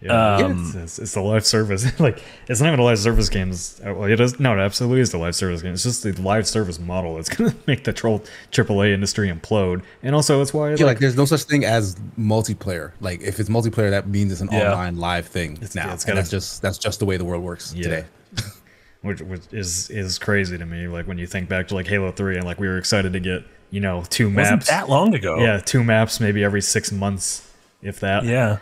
Yeah, 0.00 0.36
Um, 0.36 0.66
it's, 0.66 0.74
it's, 0.76 0.98
it's 1.00 1.14
the 1.14 1.20
live 1.20 1.44
service. 1.44 1.98
like 2.00 2.22
it's 2.48 2.60
not 2.60 2.68
even 2.68 2.78
a 2.78 2.84
live 2.84 3.00
service 3.00 3.28
game. 3.28 3.50
It's, 3.50 3.80
uh, 3.80 3.92
well, 3.94 4.04
it 4.08 4.20
is. 4.20 4.38
No, 4.38 4.56
it 4.56 4.60
absolutely 4.60 5.00
is 5.00 5.10
the 5.10 5.18
live 5.18 5.34
service 5.34 5.60
game. 5.60 5.72
It's 5.72 5.82
just 5.82 6.04
the 6.04 6.12
live 6.22 6.46
service 6.46 6.78
model 6.78 7.16
that's 7.16 7.28
gonna 7.36 7.54
make 7.66 7.82
the 7.82 7.92
troll 7.92 8.22
AAA 8.52 8.92
industry 8.94 9.28
implode. 9.28 9.82
And 10.04 10.14
also, 10.14 10.38
that's 10.38 10.54
why 10.54 10.68
Yeah, 10.68 10.72
like, 10.74 10.80
like 10.86 10.98
there's 11.00 11.16
no 11.16 11.24
such 11.24 11.42
thing 11.44 11.64
as 11.64 11.96
multiplayer. 12.18 12.92
Like 13.00 13.22
if 13.22 13.40
it's 13.40 13.48
multiplayer, 13.48 13.90
that 13.90 14.06
means 14.08 14.30
it's 14.30 14.40
an 14.40 14.50
Yeah. 14.52 14.70
online 14.72 14.98
live 14.98 15.26
thing 15.26 15.58
it's, 15.60 15.74
now. 15.74 15.92
it's 15.92 16.04
and 16.04 16.10
gotta- 16.10 16.16
that's 16.20 16.30
just 16.30 16.62
that's 16.62 16.78
just 16.78 17.00
the 17.00 17.04
way 17.06 17.16
the 17.16 17.24
world 17.24 17.42
works 17.42 17.74
Yeah. 17.74 17.82
today. 17.82 18.04
which, 19.02 19.20
which 19.22 19.42
is 19.52 19.90
is 19.90 20.18
crazy 20.18 20.56
to 20.58 20.66
me. 20.66 20.86
Like 20.86 21.08
when 21.08 21.18
you 21.18 21.26
think 21.26 21.48
back 21.48 21.66
to 21.68 21.74
like 21.74 21.86
Halo 21.88 22.12
Three, 22.12 22.36
and 22.36 22.44
like 22.44 22.60
we 22.60 22.68
were 22.68 22.78
excited 22.78 23.12
to 23.14 23.20
get 23.20 23.42
you 23.70 23.80
know 23.80 24.04
two 24.10 24.26
wasn't 24.32 24.58
maps. 24.58 24.68
that 24.68 24.88
long 24.88 25.12
ago 25.14 25.38
Yeah, 25.40 25.58
two 25.58 25.82
maps 25.82 26.20
maybe 26.20 26.44
every 26.44 26.62
six 26.62 26.92
months, 26.92 27.50
if 27.82 27.98
that. 28.00 28.24
yeah 28.24 28.58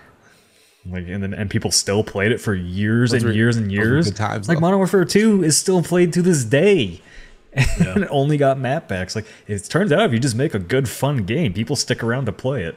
Like 0.90 1.06
and 1.08 1.22
then 1.22 1.34
and 1.34 1.50
people 1.50 1.70
still 1.72 2.04
played 2.04 2.32
it 2.32 2.40
for 2.40 2.54
years 2.54 3.10
Those 3.10 3.22
and 3.22 3.30
were- 3.30 3.36
years 3.36 3.56
and 3.56 3.72
years. 3.72 4.06
good 4.06 4.16
times, 4.16 4.48
like 4.48 4.56
though. 4.58 4.60
Modern 4.60 4.78
Warfare 4.78 5.04
Two 5.04 5.42
is 5.42 5.56
still 5.56 5.82
played 5.82 6.12
to 6.14 6.22
this 6.22 6.44
day. 6.44 7.00
and 7.54 8.04
it 8.04 8.08
only 8.10 8.36
got 8.36 8.58
map 8.58 8.86
packs. 8.88 9.16
Like 9.16 9.24
it 9.46 9.64
turns 9.64 9.90
out 9.90 10.02
if 10.02 10.12
you 10.12 10.18
just 10.18 10.36
make 10.36 10.52
a 10.54 10.58
good 10.58 10.88
fun 10.88 11.24
game, 11.24 11.54
people 11.54 11.74
stick 11.74 12.04
around 12.04 12.26
to 12.26 12.32
play 12.32 12.64
it. 12.64 12.76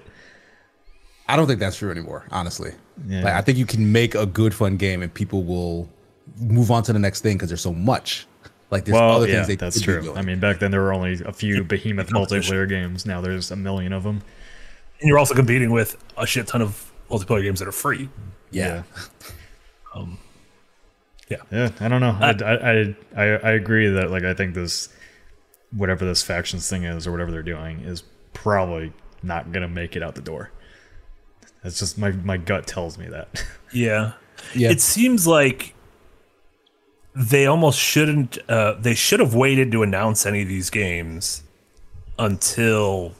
I 1.27 1.35
don't 1.35 1.47
think 1.47 1.59
that's 1.59 1.77
true 1.77 1.91
anymore, 1.91 2.25
honestly. 2.31 2.71
Yeah. 3.07 3.23
Like 3.23 3.33
I 3.33 3.41
think 3.41 3.57
you 3.57 3.65
can 3.65 3.91
make 3.91 4.15
a 4.15 4.25
good 4.25 4.53
fun 4.53 4.77
game 4.77 5.01
and 5.03 5.13
people 5.13 5.43
will 5.43 5.89
move 6.39 6.71
on 6.71 6.81
to 6.83 6.93
the 6.93 6.99
next 6.99 7.21
thing 7.21 7.35
because 7.35 7.49
there's 7.49 7.61
so 7.61 7.73
much. 7.73 8.25
Like 8.71 8.85
there's 8.85 8.93
Well, 8.93 9.17
other 9.17 9.27
yeah, 9.27 9.33
things 9.43 9.47
they 9.47 9.55
that's 9.55 9.83
could 9.83 9.99
be 10.01 10.07
true. 10.07 10.15
I 10.15 10.21
mean, 10.21 10.39
back 10.39 10.59
then 10.59 10.71
there 10.71 10.81
were 10.81 10.93
only 10.93 11.19
a 11.25 11.33
few 11.33 11.63
behemoth 11.63 12.07
multiplayer 12.11 12.67
games. 12.67 13.05
Now 13.05 13.19
there's 13.21 13.51
a 13.51 13.55
million 13.57 13.91
of 13.93 14.03
them. 14.03 14.21
and 15.01 15.07
you're 15.09 15.19
also 15.19 15.35
competing 15.35 15.71
with 15.71 15.97
a 16.17 16.25
shit 16.25 16.47
ton 16.47 16.61
of 16.61 16.89
multiplayer 17.09 17.43
games 17.43 17.59
that 17.59 17.67
are 17.67 17.71
free 17.73 18.09
yeah. 18.51 18.83
Yeah, 19.95 20.05
Yeah, 21.51 21.71
I 21.79 21.87
don't 21.87 22.01
know. 22.01 22.17
Uh, 22.19 22.33
I, 22.43 22.53
I, 22.53 22.71
I, 22.71 22.95
I 23.15 23.25
I 23.37 23.51
agree 23.51 23.87
that 23.87 24.09
like 24.09 24.23
I 24.23 24.33
think 24.33 24.55
this, 24.55 24.89
whatever 25.71 26.05
this 26.05 26.23
factions 26.23 26.67
thing 26.67 26.83
is 26.83 27.05
or 27.05 27.11
whatever 27.11 27.31
they're 27.31 27.43
doing 27.43 27.81
is 27.81 28.03
probably 28.33 28.93
not 29.21 29.51
gonna 29.51 29.67
make 29.67 29.95
it 29.95 30.01
out 30.01 30.15
the 30.15 30.21
door. 30.21 30.51
That's 31.63 31.77
just 31.77 31.97
my 31.97 32.11
my 32.11 32.37
gut 32.37 32.65
tells 32.67 32.97
me 32.97 33.07
that. 33.07 33.43
Yeah. 33.71 34.13
Yeah. 34.55 34.71
It 34.71 34.81
seems 34.81 35.27
like 35.27 35.75
they 37.13 37.45
almost 37.45 37.77
shouldn't 37.77 38.39
uh 38.49 38.73
they 38.79 38.95
should 38.95 39.19
have 39.19 39.35
waited 39.35 39.71
to 39.73 39.83
announce 39.83 40.25
any 40.25 40.41
of 40.41 40.47
these 40.47 40.71
games 40.71 41.43
until 42.17 43.13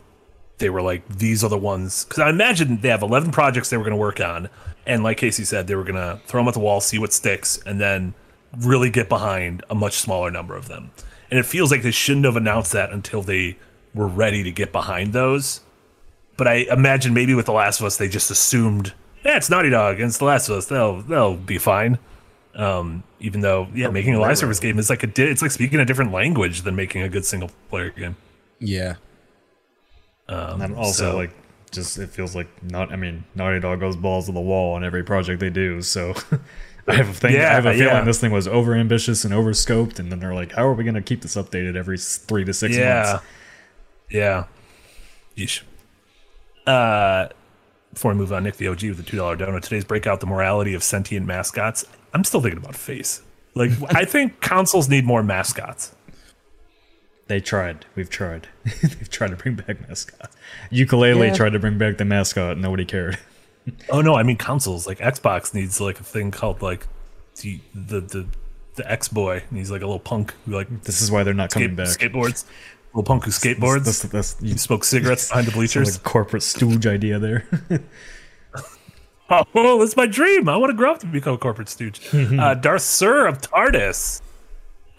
they 0.60 0.70
were 0.70 0.82
like 0.82 1.08
these 1.10 1.44
are 1.44 1.50
the 1.50 1.58
ones 1.58 2.06
cuz 2.06 2.20
I 2.20 2.30
imagine 2.30 2.82
they 2.82 2.90
have 2.90 3.02
11 3.02 3.32
projects 3.32 3.70
they 3.70 3.78
were 3.78 3.84
going 3.84 3.96
to 3.96 3.98
work 3.98 4.20
on 4.20 4.50
and 4.86 5.04
like 5.04 5.18
Casey 5.18 5.44
said 5.44 5.68
they 5.68 5.76
were 5.76 5.84
going 5.84 5.96
to 5.96 6.20
throw 6.26 6.42
them 6.42 6.48
at 6.48 6.54
the 6.54 6.60
wall, 6.60 6.82
see 6.82 7.00
what 7.00 7.14
sticks 7.14 7.60
and 7.66 7.80
then 7.80 8.14
really 8.58 8.90
get 8.90 9.10
behind 9.10 9.64
a 9.70 9.76
much 9.76 9.94
smaller 10.00 10.32
number 10.32 10.56
of 10.56 10.68
them. 10.68 10.92
And 11.30 11.40
it 11.40 11.46
feels 11.46 11.70
like 11.72 11.84
they 11.84 11.92
shouldn't 11.92 12.26
have 12.26 12.36
announced 12.36 12.72
that 12.72 12.92
until 12.92 13.22
they 13.22 13.58
were 13.94 14.08
ready 14.08 14.42
to 14.44 14.52
get 14.52 14.72
behind 14.72 15.14
those 15.14 15.62
but 16.40 16.48
I 16.48 16.66
imagine 16.72 17.14
maybe 17.14 17.36
with 17.36 17.48
The 17.48 17.52
Last 17.52 17.82
of 17.82 17.86
Us, 17.86 17.98
they 17.98 18.08
just 18.08 18.32
assumed, 18.32 18.94
yeah, 19.26 19.36
it's 19.36 19.50
Naughty 19.50 19.70
Dog 19.70 20.00
and 20.00 20.08
it's 20.08 20.20
The 20.20 20.24
Last 20.24 20.48
of 20.48 20.56
Us. 20.56 20.68
They'll 20.68 21.02
they'll 21.02 21.36
be 21.36 21.58
fine. 21.58 22.00
Um, 22.56 23.04
even 23.20 23.42
though, 23.42 23.68
yeah, 23.76 23.90
making 23.90 24.16
a 24.16 24.22
live 24.22 24.38
service 24.38 24.58
game 24.58 24.80
is 24.80 24.90
like 24.90 25.04
a 25.04 25.08
di- 25.08 25.24
it's 25.24 25.42
like 25.42 25.52
speaking 25.52 25.82
a 25.82 25.86
different 25.86 26.14
language 26.14 26.62
than 26.62 26.78
making 26.78 27.02
a 27.02 27.10
good 27.10 27.26
single 27.26 27.52
player 27.70 27.90
game. 27.90 28.16
Yeah. 28.58 28.96
And 30.30 30.76
also 30.76 31.12
so- 31.12 31.16
like 31.16 31.32
just 31.72 31.98
it 31.98 32.10
feels 32.10 32.36
like 32.36 32.48
not. 32.64 32.92
I 32.92 32.96
mean, 32.96 33.24
Naughty 33.36 33.60
Dog 33.60 33.80
goes 33.80 33.96
balls 33.96 34.26
to 34.26 34.32
the 34.32 34.42
wall 34.42 34.76
on 34.76 34.84
every 34.84 35.04
project 35.04 35.40
they 35.40 35.50
do. 35.50 35.82
So 35.82 36.14
I 36.88 36.96
have 36.96 37.10
a 37.10 37.14
thing. 37.14 37.36
I 37.36 37.40
have 37.40 37.66
a 37.66 37.74
feeling 37.74 37.88
yeah. 37.88 38.02
this 38.02 38.20
thing 38.20 38.32
was 38.32 38.48
over 38.48 38.74
ambitious 38.74 39.26
and 39.26 39.34
over 39.34 39.52
scoped, 39.52 40.00
and 40.00 40.12
then 40.12 40.20
they're 40.20 40.34
like, 40.34 40.52
how 40.54 40.66
are 40.66 40.74
we 40.74 40.84
gonna 40.84 41.02
keep 41.02 41.22
this 41.22 41.36
updated 41.36 41.76
every 41.76 41.98
three 41.98 42.44
to 42.46 42.54
six 42.54 42.76
yeah, 42.76 43.04
months? 43.04 43.26
yeah. 44.10 44.46
Yeesh. 45.38 45.62
Uh, 46.66 47.30
before 47.94 48.12
I 48.12 48.14
move 48.14 48.34
on, 48.34 48.44
Nick 48.44 48.58
the 48.58 48.68
OG 48.68 48.84
with 48.84 48.98
the 48.98 49.04
two 49.04 49.18
dollar 49.18 49.38
donut. 49.38 49.62
Today's 49.62 49.86
breakout: 49.86 50.20
the 50.20 50.28
morality 50.28 50.74
of 50.74 50.84
sentient 50.84 51.26
mascots. 51.26 51.86
I'm 52.14 52.24
still 52.24 52.42
thinking 52.42 52.60
about 52.60 52.76
face. 52.76 53.22
Like, 53.56 53.72
I 53.90 54.06
think 54.06 54.42
consoles 54.42 54.90
need 54.90 55.06
more 55.06 55.24
mascots. 55.24 55.96
They 57.30 57.40
tried. 57.40 57.86
We've 57.96 58.10
tried. 58.10 58.48
They've 58.82 59.10
tried 59.10 59.30
to 59.30 59.38
bring 59.38 59.56
back 59.56 59.88
mascot. 59.88 60.32
Ukulele 60.72 61.28
Yeah. 61.28 61.34
tried 61.36 61.54
to 61.54 61.60
bring 61.60 61.78
back 61.78 61.98
the 61.98 62.04
mascot. 62.06 62.58
Nobody 62.58 62.84
cared. 62.86 63.18
Oh 63.92 64.02
no, 64.02 64.16
I 64.16 64.24
mean 64.24 64.38
consoles. 64.38 64.88
Like 64.88 64.98
Xbox 64.98 65.54
needs 65.54 65.80
like 65.80 66.00
a 66.00 66.04
thing 66.04 66.32
called 66.32 66.62
like 66.64 66.88
the 67.42 67.60
the 67.76 68.02
the, 68.02 68.26
the 68.76 68.92
X 68.92 69.08
boy. 69.08 69.44
And 69.48 69.60
he's 69.60 69.70
like 69.70 69.82
a 69.84 69.86
little 69.86 70.00
punk 70.00 70.34
who 70.46 70.54
like 70.54 70.84
This 70.84 71.04
is 71.04 71.12
why 71.12 71.22
they're 71.24 71.36
not 71.36 71.52
coming 71.52 71.76
back. 71.76 71.90
skateboards. 71.90 72.46
Little 72.94 73.04
punk 73.04 73.26
who 73.26 73.32
skateboards. 73.32 73.86
That's, 73.86 74.02
that's, 74.02 74.38
you 74.42 74.58
smoke 74.58 74.84
cigarettes 74.84 75.28
behind 75.30 75.46
the 75.48 75.52
bleachers. 75.60 75.98
like 75.98 76.04
corporate 76.04 76.42
stooge 76.42 76.88
idea 76.88 77.20
there. 77.20 77.46
Oh, 79.30 79.78
that's 79.80 79.96
my 79.96 80.08
dream. 80.08 80.50
I 80.50 80.58
want 80.58 80.72
to 80.72 80.76
grow 80.76 80.92
up 80.92 81.00
to 81.02 81.06
become 81.06 81.36
a 81.36 81.38
corporate 81.38 81.70
stooge. 81.70 82.02
uh, 82.14 82.56
Darth 82.56 82.82
Sir 82.82 83.28
of 83.28 83.40
TARDIS 83.42 84.22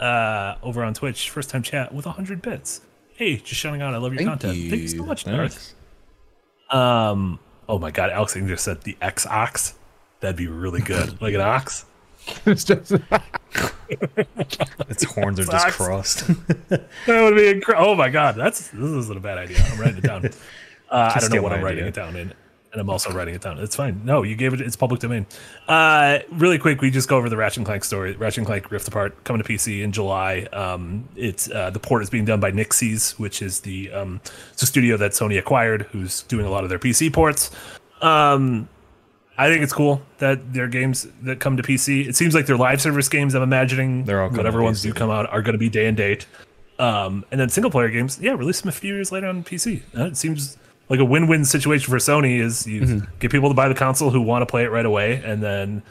uh, 0.01 0.55
over 0.63 0.83
on 0.83 0.93
Twitch, 0.93 1.29
first 1.29 1.49
time 1.49 1.63
chat 1.63 1.93
with 1.93 2.05
100 2.05 2.41
bits. 2.41 2.81
Hey, 3.13 3.37
just 3.37 3.61
shouting 3.61 3.81
out. 3.81 3.93
I 3.93 3.97
love 3.97 4.13
your 4.13 4.17
Thank 4.17 4.29
content. 4.29 4.57
Thank 4.69 4.81
you 4.81 4.87
so 4.87 4.95
you. 4.97 5.03
much, 5.05 5.25
Darth. 5.25 5.75
Um, 6.71 7.39
oh 7.69 7.77
my 7.77 7.91
God, 7.91 8.09
Alex 8.09 8.35
Ing 8.35 8.47
just 8.47 8.63
said 8.63 8.81
the 8.81 8.97
X 9.01 9.25
Ox. 9.27 9.75
That'd 10.21 10.37
be 10.37 10.47
really 10.47 10.81
good. 10.81 11.21
like 11.21 11.33
an 11.33 11.41
ox. 11.41 11.85
It's 12.45 12.63
just 12.63 12.91
Its 13.89 15.03
horns 15.03 15.39
are 15.39 15.45
just 15.45 15.67
crossed. 15.69 16.29
That 16.69 17.23
would 17.23 17.35
be 17.35 17.47
incredible. 17.49 17.89
Oh 17.89 17.95
my 17.95 18.09
God, 18.09 18.35
that's 18.35 18.69
this 18.69 18.79
isn't 18.79 19.17
a 19.17 19.19
bad 19.19 19.37
idea. 19.37 19.57
I'm 19.71 19.79
writing 19.79 19.97
it 19.97 20.03
down. 20.03 20.25
Uh, 20.89 21.11
I 21.15 21.19
don't 21.19 21.33
know 21.33 21.41
what 21.41 21.51
I'm 21.51 21.63
writing 21.63 21.85
it 21.85 21.93
down 21.93 22.15
in, 22.15 22.33
and 22.71 22.79
I'm 22.79 22.89
also 22.89 23.11
writing 23.11 23.35
it 23.35 23.41
down. 23.41 23.57
It's 23.59 23.75
fine. 23.75 24.01
No, 24.05 24.23
you 24.23 24.35
gave 24.35 24.53
it. 24.53 24.61
It's 24.61 24.75
public 24.75 25.01
domain. 25.01 25.25
Uh, 25.67 26.19
really 26.31 26.57
quick, 26.57 26.81
we 26.81 26.89
just 26.89 27.09
go 27.09 27.17
over 27.17 27.29
the 27.29 27.35
Ratchet 27.35 27.57
and 27.57 27.65
Clank 27.65 27.83
story. 27.83 28.15
Ratchet 28.15 28.39
and 28.39 28.47
Clank 28.47 28.71
Rift 28.71 28.87
Apart 28.87 29.23
coming 29.23 29.41
to 29.41 29.47
PC 29.47 29.83
in 29.83 29.91
July. 29.91 30.47
Um, 30.53 31.07
it's 31.15 31.49
uh, 31.51 31.69
the 31.69 31.79
port 31.79 32.01
is 32.01 32.09
being 32.09 32.25
done 32.25 32.39
by 32.39 32.51
Nixxes, 32.51 33.19
which 33.19 33.41
is 33.41 33.61
the 33.61 33.91
um, 33.91 34.21
it's 34.53 34.61
a 34.61 34.65
studio 34.65 34.97
that 34.97 35.11
Sony 35.11 35.37
acquired, 35.37 35.83
who's 35.91 36.23
doing 36.23 36.45
a 36.45 36.49
lot 36.49 36.63
of 36.63 36.69
their 36.69 36.79
PC 36.79 37.11
ports. 37.11 37.51
Um, 38.01 38.69
I 39.37 39.49
think 39.49 39.63
it's 39.63 39.73
cool 39.73 40.01
that 40.19 40.53
their 40.53 40.67
games 40.67 41.07
that 41.23 41.39
come 41.39 41.57
to 41.57 41.63
PC. 41.63 42.07
It 42.07 42.15
seems 42.15 42.33
like 42.33 42.45
their 42.45 42.57
live 42.57 42.81
service 42.81 43.09
games. 43.09 43.35
I'm 43.35 43.43
imagining 43.43 44.05
They're 44.05 44.21
all 44.21 44.29
whatever 44.29 44.61
ones 44.61 44.81
do 44.81 44.93
come 44.93 45.09
out 45.09 45.29
are 45.29 45.41
going 45.41 45.53
to 45.53 45.59
be 45.59 45.69
day 45.69 45.87
and 45.87 45.97
date. 45.97 46.25
Um, 46.79 47.25
and 47.31 47.39
then 47.39 47.49
single 47.49 47.69
player 47.69 47.89
games, 47.89 48.17
yeah, 48.19 48.31
release 48.31 48.61
them 48.61 48.69
a 48.69 48.71
few 48.71 48.95
years 48.95 49.11
later 49.11 49.27
on 49.27 49.43
PC. 49.43 49.83
Uh, 49.95 50.05
it 50.05 50.17
seems 50.17 50.57
like 50.91 50.99
a 50.99 51.05
win 51.05 51.25
win 51.27 51.43
situation 51.45 51.89
for 51.89 51.97
Sony. 51.97 52.39
Is 52.39 52.67
you 52.67 52.81
Mm-hmm. 52.81 53.05
get 53.19 53.31
people 53.31 53.49
to 53.49 53.55
buy 53.55 53.67
the 53.67 53.75
console 53.85 54.09
who 54.11 54.21
want 54.21 54.41
to 54.43 54.45
play 54.45 54.63
it 54.63 54.71
right 54.71 54.85
away, 54.85 55.21
and 55.25 55.41
then 55.41 55.81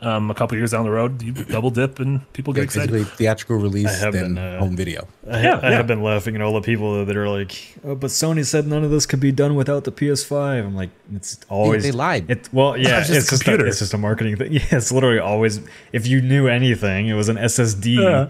Um, 0.00 0.30
a 0.30 0.34
couple 0.34 0.56
years 0.56 0.70
down 0.70 0.84
the 0.84 0.92
road, 0.92 1.20
you 1.26 1.32
double 1.32 1.70
dip 1.70 1.98
and 1.98 2.20
people 2.32 2.52
get 2.52 2.62
excited. 2.62 2.92
Basically, 2.92 3.16
theatrical 3.16 3.56
release, 3.56 3.98
have 4.00 4.12
then 4.12 4.34
been, 4.34 4.38
uh, 4.38 4.60
home 4.60 4.76
video. 4.76 5.08
I, 5.28 5.42
Yeah, 5.42 5.58
I 5.60 5.70
yeah. 5.70 5.76
have 5.76 5.88
been 5.88 6.04
laughing 6.04 6.36
at 6.36 6.40
all 6.40 6.52
the 6.54 6.60
people 6.60 7.04
that 7.04 7.16
are 7.16 7.28
like, 7.28 7.52
oh, 7.82 7.96
but 7.96 8.10
Sony 8.12 8.44
said 8.46 8.64
none 8.68 8.84
of 8.84 8.92
this 8.92 9.06
could 9.06 9.18
be 9.18 9.32
done 9.32 9.56
without 9.56 9.82
the 9.82 9.90
PS5. 9.90 10.64
I'm 10.66 10.76
like, 10.76 10.90
it's 11.16 11.40
always 11.48 11.82
they 11.82 11.90
lied. 11.90 12.30
It, 12.30 12.48
well, 12.52 12.76
yeah, 12.86 13.00
just 13.02 13.10
it's 13.10 13.26
a 13.26 13.30
just 13.44 13.48
a, 13.48 13.66
it's 13.66 13.78
just 13.80 13.92
a 13.92 13.98
marketing 13.98 14.36
thing. 14.36 14.52
Yeah, 14.58 14.78
it's 14.78 14.92
literally 14.92 15.18
always. 15.18 15.60
If 15.92 16.06
you 16.06 16.22
knew 16.22 16.46
anything, 16.46 17.08
it 17.08 17.14
was 17.14 17.28
an 17.28 17.36
SSD. 17.36 17.96
Yeah. 17.98 18.28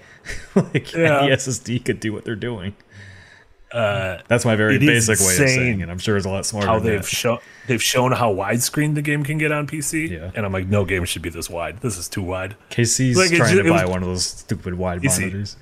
like 0.72 0.95
Yeah. 0.95 1.20
any 1.24 1.33
SSD 1.37 1.85
could 1.85 2.01
do 2.01 2.14
what 2.14 2.24
they're 2.24 2.35
doing. 2.51 2.72
Uh, 3.73 4.19
That's 4.29 4.45
my 4.47 4.57
very 4.57 4.79
basic 4.79 5.19
way 5.21 5.27
of 5.35 5.41
insane 5.43 5.49
saying 5.49 5.81
it. 5.81 5.89
I'm 5.91 5.99
sure 5.99 6.16
it's 6.16 6.25
a 6.25 6.31
lot 6.31 6.47
smarter. 6.47 6.66
how 6.69 6.79
than 6.79 6.93
they've 6.95 7.09
shown 7.09 7.39
they've 7.66 7.83
shown 7.83 8.12
how 8.12 8.33
widescreen 8.35 8.95
the 8.95 9.03
game 9.03 9.25
can 9.25 9.37
get 9.37 9.53
on 9.53 9.66
PC. 9.66 10.09
Yeah. 10.11 10.31
And 10.35 10.47
I'm 10.47 10.53
like, 10.53 10.66
no 10.69 10.85
game 10.87 11.05
should 11.05 11.21
be 11.23 11.29
this 11.29 11.51
wide. 11.51 11.81
This 11.81 11.99
is 11.99 12.09
too 12.09 12.23
wide. 12.23 12.57
Casey's 12.71 13.16
Like, 13.19 13.31
trying 13.31 13.55
ju- 13.57 13.62
to 13.64 13.69
buy 13.71 13.83
was- 13.85 13.91
one 13.91 14.03
of 14.03 14.09
those 14.09 14.25
stupid 14.25 14.75
wide 14.75 15.03
You 15.05 15.11
see- 15.11 15.23
monitors. 15.27 15.57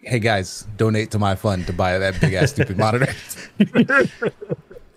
Hey 0.00 0.20
guys, 0.20 0.66
donate 0.76 1.10
to 1.10 1.18
my 1.18 1.34
fund 1.34 1.66
to 1.66 1.72
buy 1.72 1.98
that 1.98 2.20
big 2.20 2.32
ass 2.34 2.50
stupid 2.52 2.78
monitor. 2.78 3.12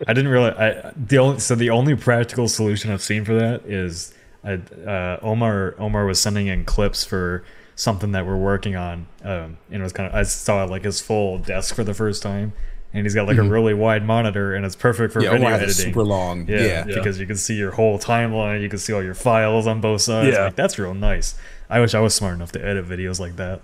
I 0.08 0.14
didn't 0.14 0.28
realize. 0.30 0.56
I 0.58 0.92
the 0.96 1.18
only 1.18 1.40
so 1.40 1.56
the 1.56 1.70
only 1.72 1.96
practical 1.96 2.48
solution 2.48 2.92
I've 2.92 3.02
seen 3.02 3.26
for 3.26 3.34
that 3.36 3.66
is 3.66 4.14
I, 4.44 4.54
uh, 4.54 5.20
Omar 5.22 5.76
Omar 5.80 6.06
was 6.06 6.22
sending 6.22 6.48
in 6.48 6.64
clips 6.64 7.04
for 7.04 7.44
something 7.80 8.12
that 8.12 8.26
we're 8.26 8.36
working 8.38 8.76
on. 8.76 9.08
Um, 9.24 9.58
and 9.72 9.80
it 9.80 9.82
was 9.82 9.94
kind 9.94 10.10
of 10.10 10.14
I 10.16 10.24
saw 10.24 10.64
like 10.66 10.84
his 10.84 11.00
full 11.02 11.38
desk 11.38 11.76
for 11.76 11.84
the 11.84 11.94
first 11.94 12.22
time, 12.22 12.52
and 12.94 13.06
he's 13.06 13.16
got 13.16 13.26
like 13.28 13.38
a 13.38 13.44
really 13.44 13.74
wide 13.74 14.06
monitor, 14.06 14.54
and 14.54 14.66
it's 14.66 14.76
perfect 14.76 15.14
for 15.14 15.20
Mm-hmm. 15.20 15.26
Yeah, 15.26 15.32
video 15.32 15.48
Omar 15.48 15.60
has 15.60 15.70
editing. 15.80 15.94
super 15.94 16.04
long. 16.04 16.48
Yeah, 16.48 16.60
Yeah. 16.60 16.84
because 16.96 17.20
you 17.20 17.26
can 17.26 17.38
see 17.38 17.56
your 17.56 17.72
whole 17.72 17.98
timeline, 17.98 18.62
you 18.62 18.70
can 18.70 18.80
see 18.80 18.92
all 18.94 19.04
your 19.04 19.14
files 19.14 19.66
on 19.68 19.80
both 19.82 20.02
sides. 20.02 20.36
Yeah. 20.36 20.46
Like 20.46 20.56
that's 20.56 20.78
real 20.78 20.94
nice. 20.94 21.36
I 21.70 21.80
wish 21.80 21.94
I 21.94 22.00
was 22.00 22.14
smart 22.16 22.34
enough 22.36 22.52
to 22.54 22.66
edit 22.66 22.88
videos 22.88 23.20
like 23.20 23.36
that. 23.38 23.62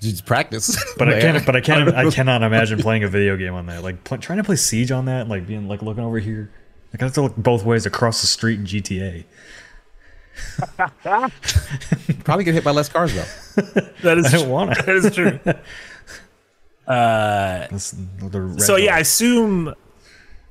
Just 0.00 0.26
practice. 0.26 0.76
But 0.98 1.08
I 1.08 1.20
can't. 1.20 1.44
But 1.46 1.56
I 1.56 1.60
can't. 1.60 1.88
I 1.94 2.10
cannot 2.10 2.42
imagine 2.42 2.78
playing 2.78 3.04
a 3.04 3.08
video 3.08 3.36
game 3.36 3.54
on 3.54 3.66
that. 3.66 3.82
Like 3.82 4.04
pl- 4.04 4.18
trying 4.18 4.38
to 4.38 4.44
play 4.44 4.56
Siege 4.56 4.90
on 4.90 5.06
that, 5.06 5.28
like 5.28 5.46
being 5.46 5.66
like 5.68 5.82
looking 5.82 6.04
over 6.04 6.18
here. 6.18 6.50
Like 6.92 7.02
I 7.02 7.06
have 7.06 7.14
to 7.14 7.22
look 7.22 7.36
both 7.36 7.64
ways 7.64 7.86
across 7.86 8.20
the 8.20 8.26
street 8.26 8.60
in 8.60 8.66
GTA. 8.66 9.24
Probably 12.24 12.44
get 12.44 12.54
hit 12.54 12.64
by 12.64 12.70
less 12.70 12.88
cars 12.88 13.14
though. 13.14 13.62
That 14.02 14.18
is 14.18 14.26
I 14.26 14.38
don't 14.38 14.48
want 14.50 14.70
that 14.76 14.84
to. 14.86 14.92
is 14.92 15.14
true. 15.14 15.38
Uh, 16.86 17.66
That's 17.70 17.92
the 17.92 18.40
red 18.42 18.60
so 18.60 18.76
yeah, 18.76 18.94
I 18.96 18.98
assume 18.98 19.74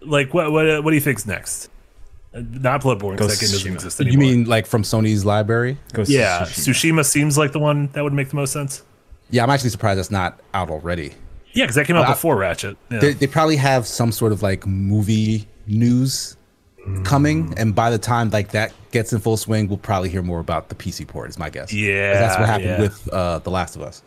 like 0.01 0.33
what 0.33 0.51
what 0.51 0.83
what 0.83 0.89
do 0.91 0.95
you 0.95 1.01
think's 1.01 1.25
next? 1.25 1.69
Uh, 2.33 2.41
Not 2.49 2.81
Bloodborne 2.81 3.11
because 3.11 3.39
Ghost 3.39 3.41
that 3.41 3.63
game 3.63 3.75
doesn't 3.75 3.91
Tsushima. 3.91 4.05
exist 4.05 4.11
You 4.13 4.17
mean 4.17 4.45
like 4.45 4.65
from 4.65 4.81
Sony's 4.81 5.25
library? 5.25 5.77
Ghost 5.93 6.09
yeah, 6.09 6.41
Tsushima. 6.41 6.93
Tsushima 7.01 7.05
seems 7.05 7.37
like 7.37 7.51
the 7.51 7.59
one 7.59 7.87
that 7.93 8.03
would 8.03 8.13
make 8.13 8.29
the 8.29 8.35
most 8.35 8.51
sense. 8.53 8.81
Yeah, 9.29 9.43
I'm 9.43 9.49
actually 9.51 9.69
surprised 9.69 9.99
that's 9.99 10.11
not 10.11 10.39
out 10.53 10.69
already. 10.71 11.13
Yeah, 11.53 11.65
because 11.65 11.75
that 11.75 11.85
came 11.85 11.95
out 11.95 12.05
I- 12.07 12.11
before 12.13 12.35
Ratchet. 12.35 12.77
Yeah. 12.89 12.99
They, 12.99 13.13
they 13.13 13.27
probably 13.27 13.57
have 13.57 13.85
some 13.85 14.11
sort 14.11 14.31
of 14.31 14.41
like 14.41 14.65
movie 14.65 15.47
news 15.67 16.35
coming, 17.03 17.53
and 17.57 17.73
by 17.73 17.89
the 17.89 17.97
time 17.97 18.29
like 18.29 18.51
that 18.51 18.73
gets 18.91 19.13
in 19.13 19.19
full 19.19 19.37
swing, 19.37 19.67
we'll 19.67 19.77
probably 19.77 20.09
hear 20.09 20.21
more 20.21 20.39
about 20.39 20.69
the 20.69 20.75
PC 20.75 21.07
port. 21.07 21.29
Is 21.29 21.37
my 21.37 21.49
guess 21.49 21.71
Yeah, 21.73 22.13
that's 22.13 22.39
what 22.39 22.47
happened 22.47 22.69
yeah. 22.69 22.81
with 22.81 23.09
uh, 23.13 23.39
The 23.39 23.49
Last 23.51 23.75
of 23.75 23.81
Us. 23.81 24.01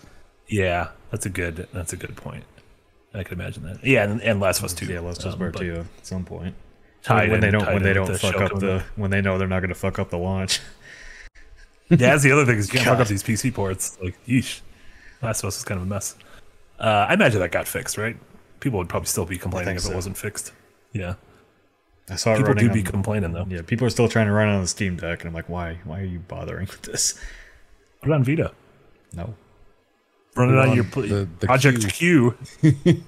Yeah, 0.49 0.89
that's 1.11 1.27
a 1.27 1.31
good 1.31 1.68
that's 1.72 1.93
a 1.93 1.97
good 1.97 2.16
point. 2.16 2.45
I 3.14 3.22
could 3.22 3.39
imagine 3.39 3.62
that. 3.64 3.85
Yeah, 3.85 4.05
and, 4.05 4.20
and 4.20 4.41
Last 4.41 4.59
of 4.59 4.64
Us 4.66 4.74
Two. 4.74 4.87
Yeah, 4.87 5.01
let's 5.01 5.24
um, 5.24 5.39
Part 5.39 5.57
Two 5.57 5.85
at 5.99 6.07
some 6.07 6.24
point. 6.24 6.55
tied 7.03 7.31
when 7.31 7.41
they 7.41 7.51
don't 7.51 7.66
when 7.66 7.83
they 7.83 7.93
don't 7.95 8.12
the 8.12 8.18
fuck 8.18 8.37
up 8.41 8.59
the 8.59 8.77
up. 8.77 8.83
when 8.97 9.11
they 9.11 9.20
know 9.20 9.39
they're 9.39 9.49
not 9.49 9.61
going 9.61 9.70
to 9.70 9.74
fuck 9.74 9.99
up 9.99 10.11
the 10.11 10.18
launch. 10.18 10.61
Yeah, 11.89 11.97
that's 11.99 12.24
the 12.24 12.33
other 12.33 12.45
thing 12.45 12.59
is 12.59 12.66
you 12.66 12.72
can't 12.72 12.85
fuck 12.85 12.95
God. 12.99 13.03
up 13.03 13.07
these 13.07 13.22
PC 13.22 13.55
ports. 13.55 13.97
Like, 14.03 14.16
yeesh. 14.27 14.61
Last 15.22 15.45
of 15.45 15.47
Us 15.47 15.59
is 15.59 15.64
kind 15.64 15.79
of 15.81 15.87
a 15.87 15.89
mess. 15.89 16.16
Uh, 16.81 17.07
I 17.09 17.14
imagine 17.14 17.39
that 17.39 17.53
got 17.53 17.68
fixed, 17.68 17.97
right? 17.97 18.16
People 18.59 18.81
would 18.81 18.89
probably 18.89 19.07
still 19.07 19.24
be 19.24 19.39
complaining 19.39 19.77
think 19.77 19.87
if 19.87 19.93
it 19.93 19.95
wasn't 19.95 20.18
fixed. 20.18 20.53
Yeah, 20.93 21.14
I 22.09 22.15
saw 22.17 22.33
it 22.35 22.37
people 22.39 22.55
running 22.55 22.69
do 22.69 22.73
be 22.75 22.81
on- 22.81 22.87
complaining 22.87 23.33
though. 23.33 23.47
Yeah, 23.49 23.63
people 23.63 23.87
are 23.87 23.91
still 23.91 24.09
trying 24.09 24.27
to 24.27 24.33
run 24.33 24.49
on 24.49 24.61
the 24.63 24.69
Steam 24.69 24.97
Deck, 24.97 25.21
and 25.21 25.29
I'm 25.29 25.35
like, 25.35 25.49
why? 25.49 25.79
Why 25.85 26.01
are 26.01 26.05
you 26.05 26.21
bothering 26.21 26.67
with 26.67 26.83
this? 26.83 27.19
Put 28.01 28.11
it 28.11 28.15
on 28.15 28.23
Vita. 28.25 28.53
No. 29.13 29.35
Run 30.37 30.51
it 30.51 30.59
on 30.59 30.69
on 30.71 30.75
your 30.77 30.85
pl- 30.85 31.03
the- 31.03 31.29
the 31.41 31.47
Project 31.47 31.89
Q. 31.95 32.37
it 32.63 33.03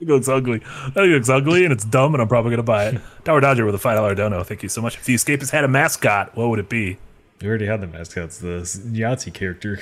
looks 0.00 0.28
ugly. 0.28 0.62
That 0.94 1.02
looks 1.04 1.28
ugly 1.28 1.64
and 1.64 1.72
it's 1.72 1.84
dumb, 1.84 2.14
and 2.14 2.22
I'm 2.22 2.28
probably 2.28 2.50
gonna 2.50 2.62
buy 2.62 2.86
it. 2.86 3.00
Tower 3.24 3.40
Dodger 3.40 3.64
with 3.64 3.74
a 3.74 3.78
five 3.78 3.96
dollar 3.96 4.14
dono. 4.14 4.42
Thank 4.42 4.62
you 4.62 4.68
so 4.68 4.80
much. 4.82 4.96
If 4.96 5.04
the 5.04 5.14
Escapist 5.14 5.50
had 5.50 5.64
a 5.64 5.68
mascot, 5.68 6.34
what 6.36 6.48
would 6.48 6.58
it 6.58 6.68
be? 6.68 6.98
We 7.40 7.48
already 7.48 7.66
had 7.66 7.80
the 7.82 7.86
mascots. 7.86 8.38
The 8.38 8.60
Yahtzee 8.62 9.32
character. 9.34 9.80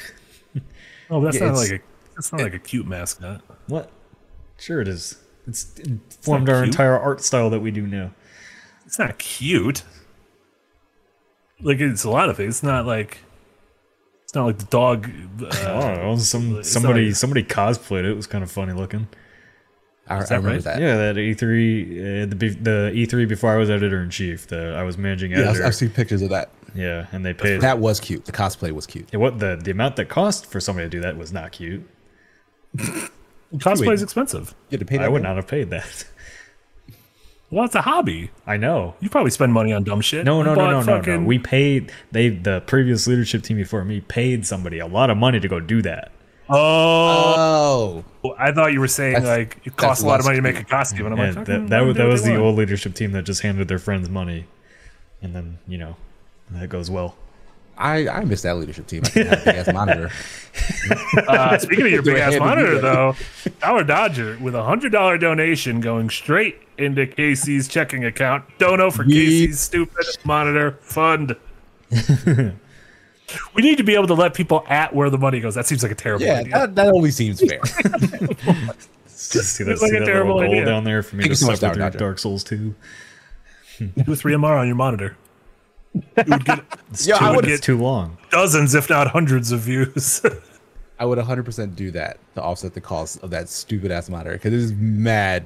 Oh, 1.11 1.21
that's 1.21 1.39
Yeah, 1.39 1.47
not 1.49 1.57
like 1.57 1.71
a 1.71 1.81
that's 2.17 2.33
not 2.33 2.41
like 2.43 2.55
a 2.55 2.59
cute 2.59 2.87
mascot. 2.87 3.43
What? 3.69 3.91
Sure, 4.59 4.81
it 4.81 4.89
is. 4.89 5.17
It's 5.47 5.79
informed 5.79 6.49
our 6.49 6.57
cute. 6.63 6.69
entire 6.69 6.99
art 6.99 7.23
style 7.23 7.51
that 7.51 7.61
we 7.61 7.71
do 7.71 7.87
now. 7.87 8.13
It's 8.87 8.99
not 8.99 9.19
cute. 9.19 9.83
Like 11.61 11.81
it's 11.81 12.05
a 12.05 12.11
lot 12.11 12.29
of 12.29 12.37
things. 12.37 12.57
It's 12.57 12.63
not 12.63 12.87
like 12.87 13.19
it's 14.25 14.35
not 14.35 14.47
like 14.47 14.59
the 14.59 14.65
dog. 14.67 15.11
I 15.41 15.45
Uh, 15.45 15.81
don't 15.95 16.03
know. 16.03 16.17
Some 16.17 16.63
somebody 16.65 17.07
like- 17.07 17.17
somebody 17.17 17.43
cosplayed 17.45 18.01
it. 18.01 18.07
It 18.07 18.17
was 18.17 18.27
kind 18.27 18.43
of 18.45 18.51
funny 18.51 18.73
looking. 18.73 19.09
I, 20.07 20.17
I 20.17 20.19
remember 20.21 20.49
right? 20.51 20.65
that. 20.65 20.81
Yeah, 20.81 20.97
that 20.97 21.17
E3, 21.17 21.39
uh, 21.41 22.27
the 22.27 22.35
the 22.61 22.93
E3 22.95 23.27
before 23.27 23.51
I 23.55 23.57
was 23.57 23.71
editor 23.71 24.03
in 24.03 24.11
chief. 24.11 24.47
The 24.47 24.75
I 24.77 24.83
was 24.83 24.99
managing 24.99 25.33
editor. 25.33 25.51
Yeah, 25.51 25.59
I've. 25.61 25.67
I've 25.69 25.75
seen 25.75 25.89
pictures 25.91 26.21
of 26.21 26.29
that. 26.29 26.51
yeah, 26.75 27.07
and 27.13 27.25
they 27.25 27.33
paid. 27.33 27.63
That 27.63 27.79
was 27.79 28.01
cute. 28.01 28.27
The 28.27 28.33
cosplay 28.33 28.71
was 28.71 28.87
cute. 28.87 29.09
Yeah, 29.13 29.19
what 29.21 29.39
the 29.39 29.57
the 29.63 29.71
amount 29.71 29.97
that 29.97 30.11
cost 30.11 30.45
for 30.45 30.61
somebody 30.61 30.87
to 30.87 30.91
do 30.91 31.01
that 31.01 31.17
was 31.17 31.33
not 31.33 31.53
cute. 31.53 31.89
cosplay 33.59 33.89
Wait. 33.89 33.95
is 33.95 34.03
expensive. 34.03 34.55
You 34.71 34.79
had 34.79 34.81
to 34.81 34.87
pay 34.87 34.97
that. 34.99 35.05
I 35.05 35.09
would 35.09 35.23
much? 35.23 35.29
not 35.29 35.37
have 35.37 35.47
paid 35.49 35.71
that. 35.71 36.05
Well, 37.51 37.67
it's 37.67 37.75
a 37.77 37.83
hobby. 37.83 38.31
I 38.49 38.57
know. 38.57 38.95
You 38.99 39.09
probably 39.09 39.31
spend 39.31 39.53
money 39.53 39.73
on 39.73 39.85
dumb 39.85 40.01
shit. 40.01 40.25
No, 40.25 40.39
You 40.39 40.45
no, 40.45 40.51
no, 40.55 40.57
bought 40.57 40.87
no, 40.87 41.01
no, 41.01 41.17
no. 41.21 41.25
We 41.27 41.39
paid 41.39 41.93
they 42.11 42.31
the 42.31 42.63
previous 42.67 43.07
leadership 43.07 43.43
team 43.45 43.59
before 43.59 43.85
me 43.85 44.01
paid 44.01 44.45
somebody 44.45 44.81
a 44.81 44.87
lot 44.89 45.09
of 45.09 45.17
money 45.19 45.39
to 45.39 45.47
go 45.47 45.61
do 45.61 45.81
that. 45.83 46.11
Oh, 46.49 48.03
Oh, 48.25 48.35
I 48.39 48.51
thought 48.51 48.73
you 48.73 48.81
were 48.81 48.89
saying 48.89 49.15
That's- 49.15 49.39
like 49.39 49.59
it 49.65 49.77
costs 49.77 50.03
a 50.03 50.07
lot 50.07 50.19
of 50.19 50.27
money 50.27 50.37
to 50.39 50.43
make 50.43 50.55
a 50.55 50.59
cute. 50.61 50.69
costume, 50.69 51.07
and 51.07 51.15
I'm 51.15 51.21
And 51.21 51.37
like, 51.37 51.47
that 51.47 51.53
fucking 51.53 51.67
that, 51.69 51.81
was- 51.83 51.97
that 51.97 52.05
was 52.09 52.23
the 52.25 52.31
want. 52.33 52.43
old 52.43 52.57
leadership 52.57 52.95
team 52.95 53.13
that 53.13 53.23
just 53.25 53.43
handed 53.43 53.69
their 53.69 53.79
friends 53.79 54.09
money, 54.09 54.47
and 55.23 55.35
then 55.37 55.59
you 55.69 55.79
know 55.79 55.97
that 56.51 56.69
goes 56.71 56.91
well. 56.91 57.15
I 57.77 58.09
I 58.09 58.25
miss 58.25 58.43
that 58.43 58.57
leadership 58.57 58.87
team. 58.87 59.03
I 59.05 59.09
can 59.11 59.27
have 59.27 59.43
a 59.43 59.45
big 59.45 59.55
ass 59.57 59.73
monitor. 59.73 60.11
Uh, 61.27 61.59
speaking 61.59 61.85
of 61.87 61.91
your 61.91 62.03
big 62.05 62.17
ass 62.19 62.39
monitor, 62.39 62.81
though, 62.81 63.17
Tower 63.61 63.83
Dodger 63.83 64.39
with 64.41 64.55
a 64.55 64.63
hundred 64.63 64.93
dollar 64.93 65.19
donation 65.19 65.81
going 65.81 66.09
straight 66.11 66.59
into 66.79 67.07
Casey's 67.09 67.67
checking 67.67 68.05
account. 68.05 68.45
Dono 68.59 68.91
for 68.93 69.03
Yeet. 69.05 69.11
Casey's 69.13 69.61
stupid 69.61 70.07
monitor 70.25 70.79
fund. 70.83 71.35
we 73.55 73.63
need 73.63 73.79
to 73.79 73.83
be 73.85 73.95
able 73.95 74.07
to 74.07 74.15
let 74.15 74.35
people 74.35 74.65
at 74.69 74.95
where 74.95 75.11
the 75.11 75.19
money 75.19 75.41
goes. 75.41 75.55
That 75.57 75.67
seems 75.67 75.83
like 75.83 75.91
a 75.93 75.97
terrible 75.97 76.25
Yeah, 76.27 76.35
idea. 76.41 76.53
that, 76.53 76.75
that 76.77 76.87
only 76.95 77.11
seems 77.11 77.41
fair. 77.41 77.61
See 79.07 79.65
that, 79.65 79.79
like 79.81 79.91
see 79.91 79.97
a 79.97 80.01
that 80.01 80.07
terrible 80.07 80.35
little 80.37 80.51
goal 80.51 80.61
idea. 80.61 80.65
down 80.67 80.85
there 80.85 81.03
for 81.03 81.17
me 81.17 81.23
Thank 81.25 81.31
to 81.31 81.33
you 81.33 81.37
so 81.37 81.47
much, 81.47 81.59
suffer 81.59 81.79
Dark 81.79 81.93
through 81.95 81.99
Dark 82.01 82.19
Souls 82.21 82.45
2. 82.45 82.75
Do 83.79 83.87
3MR 84.05 84.61
on 84.61 84.67
your 84.69 84.77
monitor. 84.77 85.17
You 85.95 86.03
would 86.29 86.45
get 86.45 86.61
It's, 86.91 87.07
Yeah, 87.07 87.19
too, 87.19 87.25
I 87.25 87.31
would- 87.37 87.45
it's 87.49 87.65
too 87.65 87.79
long. 87.79 88.19
dozens, 88.31 88.75
if 88.75 88.91
not 88.91 89.09
hundreds, 89.09 89.53
of 89.53 89.61
views. 89.61 90.23
I 90.99 91.05
would 91.05 91.19
100% 91.19 91.75
do 91.75 91.91
that 91.93 92.19
to 92.37 92.43
offset 92.43 92.75
the 92.75 92.81
cost 92.81 93.23
of 93.23 93.31
that 93.31 93.49
stupid 93.49 93.91
ass 93.91 94.09
monitor 94.09 94.33
because 94.33 94.53
it 94.53 94.59
is 94.61 94.73
mad 94.73 95.45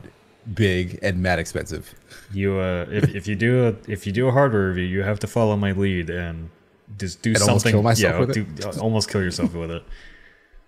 big 0.55 0.99
and 1.03 1.23
mad 1.23 1.39
expensive. 1.39 1.95
You 2.33 2.59
uh, 2.59 2.87
if, 2.91 3.15
if 3.15 3.27
you 3.27 3.35
do 3.35 3.67
a 3.69 3.91
if 3.91 4.07
you 4.07 4.13
do 4.13 4.29
a 4.29 4.33
hardware 4.33 4.69
review, 4.69 4.85
you 4.85 5.03
have 5.03 5.19
to 5.21 5.27
follow 5.27 5.57
my 5.57 5.73
lead 5.73 6.11
and 6.11 6.51
just 6.99 7.23
do 7.23 7.31
And 7.31 7.39
almost 7.43 7.63
something. 7.65 7.73
kill 7.73 7.83
myself 7.83 8.13
yeah, 8.15 8.19
with 8.21 8.35
do, 8.61 8.69
uh, 8.69 8.79
almost 8.81 9.11
kill 9.11 9.23
yourself 9.23 9.55
with 9.55 9.71
it. 9.71 9.83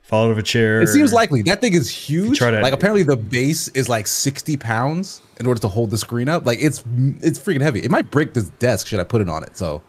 Fall 0.03 0.24
out 0.26 0.30
of 0.32 0.38
a 0.38 0.42
chair. 0.42 0.80
It 0.82 0.88
seems 0.88 1.12
likely. 1.12 1.42
That 1.42 1.61
thing 1.61 1.72
is 1.72 1.88
huge. 1.88 2.38
try 2.38 2.51
to- 2.51 2.61
like 2.61 2.72
apparently 2.72 3.03
the 3.05 3.16
base 3.16 3.68
is 3.68 3.88
like 3.88 4.07
60 4.09 4.57
pounds 4.57 5.22
in 5.38 5.46
order 5.46 5.61
to 5.61 5.68
hold 5.68 5.90
the 5.90 5.98
screen 5.98 6.28
up. 6.28 6.44
Like 6.44 6.59
it's 6.61 6.82
it's 7.20 7.38
freaking 7.38 7.61
heavy. 7.61 7.80
It 7.80 7.90
might 7.90 8.11
break 8.11 8.34
this 8.34 8.48
desk 8.59 8.86
should 8.88 8.98
I 9.01 9.05
put 9.05 9.20
it 9.20 9.28
on 9.28 9.44
it. 9.44 9.57
So 9.57 9.82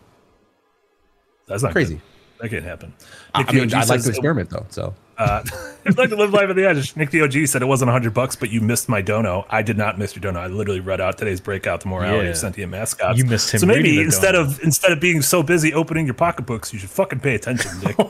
That's 1.48 1.64
not 1.64 1.72
Crazy. 1.72 1.96
good. 1.96 2.02
That 2.40 2.50
can't 2.50 2.64
happen. 2.64 2.94
I, 3.34 3.40
Nick 3.40 3.50
I 3.50 3.54
mean, 3.54 3.68
DOG 3.70 3.82
I'd 3.84 3.90
like 3.90 4.02
to 4.04 4.10
experiment 4.10 4.50
though. 4.52 4.66
So 4.70 4.94
Uh, 5.18 5.44
I'd 5.86 5.98
like 5.98 6.10
to 6.10 6.16
live 6.16 6.34
life 6.34 6.50
at 6.50 6.56
the 6.56 6.66
edge. 6.68 6.96
Nick 6.96 7.10
the 7.12 7.22
OG 7.22 7.48
said 7.48 7.62
it 7.62 7.66
wasn't 7.66 7.88
100 7.88 8.14
bucks, 8.14 8.36
but 8.36 8.50
you 8.52 8.62
missed 8.62 8.90
my 8.90 9.02
dono. 9.02 9.46
I 9.50 9.62
did 9.64 9.78
not 9.78 9.98
miss 10.00 10.16
your 10.16 10.22
dono. 10.22 10.40
I 10.40 10.48
literally 10.48 10.80
read 10.80 11.02
out 11.02 11.18
today's 11.18 11.40
breakout, 11.42 11.82
the 11.82 11.90
morality 11.90 12.26
Yeah. 12.26 12.32
of 12.32 12.38
sentient 12.38 12.72
mascots. 12.72 13.18
You 13.18 13.26
missed 13.26 13.52
him 13.54 13.60
So 13.60 13.66
maybe 13.68 14.00
instead 14.00 14.32
dono. 14.34 14.46
of 14.46 14.60
instead 14.64 14.92
of 14.92 15.00
being 15.00 15.22
so 15.24 15.42
busy 15.44 15.74
opening 15.74 16.06
your 16.06 16.14
pocketbooks, 16.16 16.74
you 16.74 16.80
should 16.80 16.90
fucking 16.92 17.20
pay 17.22 17.34
attention, 17.36 17.72
Nick. 17.84 17.96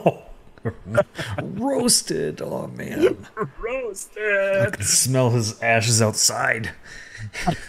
roasted. 1.41 2.41
Oh 2.41 2.67
man, 2.67 3.17
Roasted. 3.59 4.67
I 4.67 4.69
can 4.71 4.83
smell 4.83 5.29
his 5.31 5.61
ashes 5.61 6.01
outside. 6.01 6.71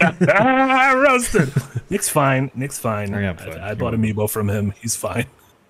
ah, 0.01 0.93
roasted. 1.09 1.53
Nick's 1.91 2.09
fine. 2.09 2.51
Nick's 2.55 2.79
fine. 2.79 3.15
Oh, 3.15 3.19
yeah, 3.19 3.31
I'm 3.31 3.37
fine. 3.37 3.59
I, 3.59 3.71
I 3.71 3.75
bought 3.75 3.95
Amiibo 3.95 4.29
from 4.31 4.49
him. 4.49 4.73
He's 4.81 4.97
fine. 4.97 5.27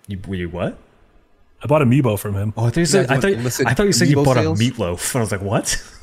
You, 0.06 0.18
you 0.30 0.48
what? 0.48 0.78
I 1.62 1.66
bought 1.66 1.82
Amiibo 1.82 2.18
from 2.18 2.34
him. 2.34 2.52
Oh, 2.56 2.64
I 2.66 2.70
thought 2.70 2.76
you 2.78 2.86
said. 2.86 3.08
guys 3.08 3.18
I 3.18 3.20
thought, 3.20 3.28
want 3.30 3.40
illicit 3.40 3.66
I 3.68 3.74
thought 3.74 3.86
you 3.86 3.92
said 3.92 4.08
you 4.08 4.16
bought 4.16 4.36
sales? 4.36 4.60
a 4.60 4.64
meatloaf. 4.64 5.16
I 5.16 5.20
was 5.20 5.32
like, 5.32 5.42
what? 5.42 5.82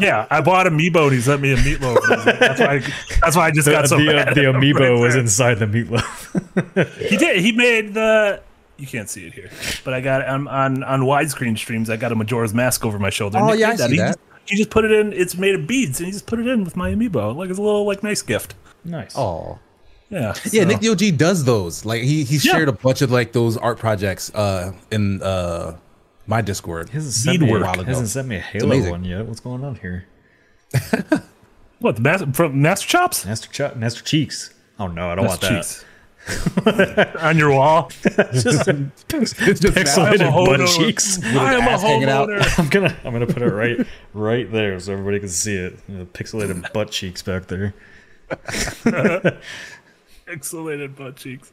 Yeah, 0.00 0.26
I 0.28 0.40
bought 0.40 0.66
Amiibo 0.66 1.04
and 1.04 1.12
he 1.12 1.20
sent 1.20 1.40
me 1.40 1.52
a 1.52 1.56
meatloaf. 1.56 2.00
That's 2.40 2.58
why. 2.60 2.66
I, 2.66 2.78
that's 3.20 3.36
why 3.36 3.46
I 3.46 3.50
just 3.52 3.66
The, 3.66 3.70
got 3.70 3.88
so 3.88 3.96
the, 3.96 4.06
mad. 4.06 4.34
the 4.34 4.40
amiibo 4.40 4.80
right 4.80 5.00
was 5.00 5.12
there. 5.14 5.22
inside 5.22 5.60
the 5.60 5.66
meatloaf. 5.66 7.08
He 7.08 7.16
did. 7.16 7.40
He 7.40 7.52
made 7.52 7.94
the. 7.94 8.42
You 8.82 8.88
can't 8.88 9.08
see 9.08 9.24
it 9.28 9.32
here, 9.32 9.48
but 9.84 9.94
I 9.94 10.00
got 10.00 10.26
on 10.26 10.48
on, 10.48 10.82
on 10.82 11.02
widescreen 11.02 11.56
streams. 11.56 11.88
I 11.88 11.96
got 11.96 12.10
a 12.10 12.16
Majora's 12.16 12.52
Mask 12.52 12.84
over 12.84 12.98
my 12.98 13.10
shoulder. 13.10 13.38
Oh, 13.38 13.50
Nick 13.50 13.60
yeah, 13.60 13.70
did 13.76 13.80
I 13.80 13.86
see 13.86 13.92
he 13.92 13.98
that. 13.98 14.06
Just, 14.16 14.18
he 14.50 14.56
just 14.56 14.70
put 14.70 14.84
it 14.84 14.90
in. 14.90 15.12
It's 15.12 15.36
made 15.36 15.54
of 15.54 15.68
beads, 15.68 16.00
and 16.00 16.06
he 16.06 16.12
just 16.12 16.26
put 16.26 16.40
it 16.40 16.48
in 16.48 16.64
with 16.64 16.74
my 16.76 16.90
Amiibo, 16.90 17.36
like 17.36 17.48
it's 17.48 17.60
a 17.60 17.62
little 17.62 17.86
like 17.86 18.02
nice 18.02 18.22
gift. 18.22 18.56
nice. 18.84 19.16
Oh. 19.16 19.60
Yeah. 20.10 20.34
Yeah, 20.50 20.62
so- 20.62 20.64
Nick 20.64 20.80
the 20.80 20.88
OG 20.88 21.16
does 21.16 21.44
those. 21.44 21.84
Like 21.84 22.02
he 22.02 22.24
he 22.24 22.34
Yeah. 22.38 22.52
shared 22.54 22.68
a 22.68 22.72
bunch 22.72 23.02
of 23.02 23.12
like 23.12 23.32
those 23.32 23.56
art 23.56 23.78
projects 23.78 24.34
uh 24.34 24.72
in 24.90 25.22
uh 25.22 25.76
my 26.26 26.40
Discord. 26.42 26.88
He 26.88 26.94
hasn't 26.94 27.14
sent, 27.14 27.40
me, 27.40 27.46
Beadwork. 27.46 27.62
while 27.62 27.74
ago. 27.74 27.84
hasn't 27.84 28.08
sent 28.08 28.26
me 28.26 28.36
a 28.36 28.40
Halo 28.40 28.90
one 28.90 29.04
yet. 29.04 29.24
What's 29.26 29.38
going 29.40 29.62
on 29.64 29.76
here? 29.76 30.06
What 31.78 31.96
the 31.96 32.02
master 32.02 32.32
from 32.32 32.62
Master 32.62 32.86
Chops? 32.88 33.26
Master 33.26 33.48
Ch- 33.48 33.74
Master 33.76 34.02
Cheeks. 34.04 34.54
Oh 34.78 34.86
no, 34.86 35.10
I 35.10 35.14
don't 35.16 35.24
Master 35.24 35.46
want 35.52 35.64
Cheeks. 35.66 35.84
on 37.20 37.36
your 37.36 37.50
wall. 37.50 37.90
Just 38.32 38.68
It's 38.68 39.60
just 39.60 39.74
pixelated 39.74 40.32
butt 40.46 40.68
cheeks. 40.68 41.22
I 41.24 41.54
am 41.54 41.62
a 41.62 41.70
ass 41.70 41.82
hanging 41.82 42.08
out. 42.08 42.28
homeowner. 42.28 42.58
I'm 42.58 42.68
gonna 42.68 42.96
I'm 43.04 43.12
gonna 43.12 43.26
put 43.26 43.42
it 43.42 43.50
right 43.50 43.84
right 44.14 44.50
there 44.50 44.78
so 44.78 44.92
everybody 44.92 45.18
can 45.20 45.28
see 45.28 45.56
it. 45.56 45.78
You 45.88 45.98
know, 45.98 46.04
pixelated 46.06 46.72
butt 46.72 46.90
cheeks 46.90 47.22
back 47.22 47.46
there. 47.48 47.74
Pixelated 50.26 50.96
butt 50.96 51.16
cheeks. 51.16 51.52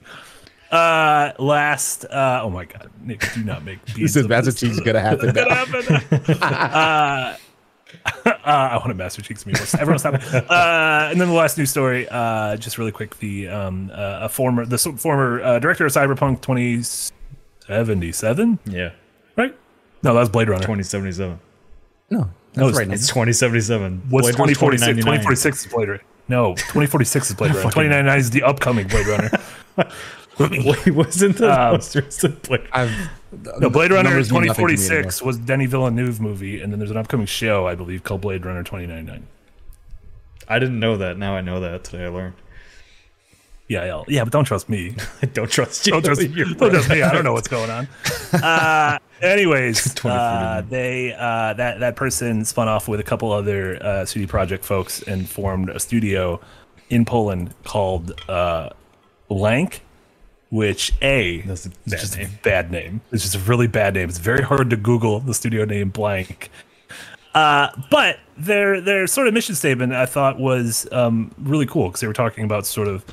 Uh, 0.71 1.31
last. 1.39 2.05
Uh, 2.05 2.41
oh 2.43 2.49
my 2.51 2.65
God, 2.65 2.91
Nick, 3.01 3.25
do 3.33 3.43
not 3.43 3.63
make. 3.65 3.83
This 3.85 3.95
beads 3.95 4.15
is 4.17 4.23
of 4.25 4.29
Master 4.29 4.51
this. 4.51 4.79
Gonna 4.81 4.99
happen. 4.99 5.33
Gonna 5.33 5.53
happen. 5.55 6.43
uh, 6.43 7.37
uh, 8.25 8.31
I 8.45 8.77
want 8.77 8.91
a 8.91 8.93
Master 8.93 9.21
Cheeks 9.21 9.43
meatballs. 9.43 9.77
Everyone 9.79 9.99
stop 9.99 10.13
it. 10.15 10.23
Uh, 10.49 11.09
and 11.11 11.19
then 11.19 11.27
the 11.27 11.33
last 11.33 11.57
news 11.57 11.69
story, 11.71 12.07
uh, 12.09 12.55
just 12.57 12.77
really 12.77 12.91
quick. 12.91 13.17
The 13.19 13.47
um, 13.47 13.89
uh, 13.93 14.19
a 14.23 14.29
former 14.29 14.65
the 14.65 14.77
former 14.77 15.41
uh, 15.41 15.59
director 15.59 15.85
of 15.85 15.91
Cyberpunk 15.91 16.41
2077, 16.41 18.59
Yeah, 18.65 18.91
right? 19.35 19.55
No, 20.03 20.13
that 20.13 20.19
was 20.19 20.29
Blade 20.29 20.49
Runner. 20.49 20.61
2077. 20.61 21.39
No, 22.11 22.19
No, 22.55 22.65
that's 22.65 22.77
right. 22.77 22.89
It's 22.91 23.07
2077. 23.07 24.03
What's 24.09 24.27
2046? 24.29 24.97
2046 24.97 25.65
is 25.65 25.71
Blade 25.73 25.89
Runner. 25.89 26.03
No, 26.27 26.53
2046 26.55 27.29
is 27.29 27.35
Blade 27.35 27.49
Runner. 27.55 27.61
2099 27.63 28.19
is 28.19 28.29
the 28.29 28.43
upcoming 28.43 28.87
Blade 28.87 29.07
Runner. 29.07 29.31
Wait, 30.85 30.91
wasn't 30.95 31.37
the 31.37 31.51
Um, 31.51 31.75
posters 31.75 32.17
the 32.17 32.29
Blade? 32.29 32.61
I've, 32.71 32.91
No, 33.59 33.69
Blade 33.69 33.91
Runner 33.91 34.09
numbers 34.09 34.31
mean 34.31 34.45
nothing 34.45 34.67
to 34.67 34.71
me 34.71 34.77
2046 34.77 35.21
was 35.21 35.37
Denis 35.37 35.69
Villeneuve 35.69 36.19
movie, 36.21 36.61
and 36.61 36.71
then 36.71 36.79
there's 36.79 36.91
an 36.91 36.97
upcoming 36.97 37.25
show, 37.25 37.67
I 37.67 37.75
believe, 37.75 38.03
called 38.03 38.21
Blade 38.21 38.45
Runner 38.45 38.63
2099. 38.63 39.27
I 40.47 40.59
didn't 40.59 40.79
know 40.79 40.97
that. 40.97 41.17
Now 41.17 41.35
I 41.35 41.41
know 41.41 41.59
that 41.59 41.83
today. 41.83 42.05
I 42.05 42.07
learned. 42.07 42.33
Yeah, 43.67 43.85
yeah, 43.85 44.03
yeah, 44.07 44.23
but 44.23 44.33
don't 44.33 44.45
trust 44.45 44.67
me. 44.67 44.95
Don't 45.33 45.51
trust 45.51 45.85
you. 45.85 45.91
Don't 45.93 46.03
trust, 46.03 46.21
You're 46.31 46.47
don't 46.55 46.71
trust 46.71 46.89
me. 46.89 47.03
I 47.03 47.13
don't 47.13 47.23
know 47.23 47.33
what's 47.33 47.47
going 47.47 47.69
on. 47.69 47.87
Uh, 48.33 48.97
anyways, 49.21 50.03
uh, 50.03 50.63
they 50.67 51.13
uh, 51.13 51.53
that 51.53 51.79
that 51.79 51.95
person 51.95 52.43
spun 52.45 52.67
off 52.67 52.87
with 52.87 52.99
a 52.99 53.03
couple 53.03 53.31
other 53.31 53.77
uh, 53.85 54.05
CD 54.05 54.25
Projekt 54.25 54.63
folks 54.63 55.03
and 55.03 55.29
formed 55.29 55.69
a 55.69 55.79
studio 55.79 56.41
in 56.89 57.05
Poland 57.05 57.53
called 57.63 58.19
uh, 58.27 58.69
Blank, 59.27 59.83
which 60.49 60.91
a 61.01 61.41
That's 61.41 61.65
a 61.65 61.69
bad 61.69 61.99
just 61.99 62.17
name. 62.17 62.27
a 62.27 62.43
bad 62.43 62.71
name. 62.71 63.01
It's 63.11 63.23
just 63.23 63.35
a 63.35 63.39
really 63.39 63.67
bad 63.67 63.93
name. 63.93 64.09
It's 64.09 64.17
very 64.17 64.43
hard 64.43 64.69
to 64.71 64.75
Google 64.77 65.19
the 65.19 65.33
studio 65.33 65.65
name 65.65 65.89
Blank. 65.89 66.49
Uh, 67.35 67.69
but 67.91 68.17
their 68.37 68.81
their 68.81 69.05
sort 69.05 69.27
of 69.27 69.33
mission 69.33 69.53
statement 69.53 69.93
I 69.93 70.07
thought 70.07 70.39
was 70.39 70.87
um, 70.91 71.31
really 71.37 71.67
cool 71.67 71.87
because 71.89 72.01
they 72.01 72.07
were 72.07 72.13
talking 72.13 72.43
about 72.43 72.65
sort 72.65 72.87
of 72.87 73.05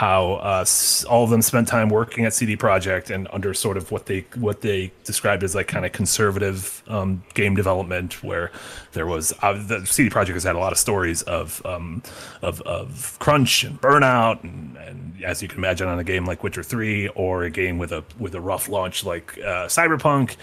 how 0.00 0.32
uh, 0.36 0.64
all 1.10 1.24
of 1.24 1.28
them 1.28 1.42
spent 1.42 1.68
time 1.68 1.90
working 1.90 2.24
at 2.24 2.32
CD 2.32 2.56
Projekt 2.56 3.14
and 3.14 3.28
under 3.34 3.52
sort 3.52 3.76
of 3.76 3.90
what 3.90 4.06
they 4.06 4.24
what 4.36 4.62
they 4.62 4.90
described 5.04 5.44
as 5.44 5.54
like 5.54 5.68
kind 5.68 5.84
of 5.84 5.92
conservative 5.92 6.82
um, 6.88 7.22
game 7.34 7.54
development, 7.54 8.24
where 8.24 8.50
there 8.92 9.06
was 9.06 9.34
uh, 9.42 9.52
the 9.52 9.84
CD 9.84 10.08
Projekt 10.08 10.32
has 10.32 10.44
had 10.44 10.56
a 10.56 10.58
lot 10.58 10.72
of 10.72 10.78
stories 10.78 11.20
of 11.24 11.60
um, 11.66 12.02
of, 12.40 12.62
of 12.62 13.18
crunch 13.18 13.62
and 13.62 13.78
burnout, 13.78 14.42
and, 14.42 14.74
and 14.78 15.22
as 15.22 15.42
you 15.42 15.48
can 15.48 15.58
imagine 15.58 15.86
on 15.86 15.98
a 15.98 16.04
game 16.04 16.24
like 16.24 16.42
Witcher 16.42 16.62
Three 16.62 17.08
or 17.08 17.42
a 17.42 17.50
game 17.50 17.76
with 17.76 17.92
a 17.92 18.02
with 18.18 18.34
a 18.34 18.40
rough 18.40 18.70
launch 18.70 19.04
like 19.04 19.36
uh, 19.40 19.66
Cyberpunk. 19.66 20.36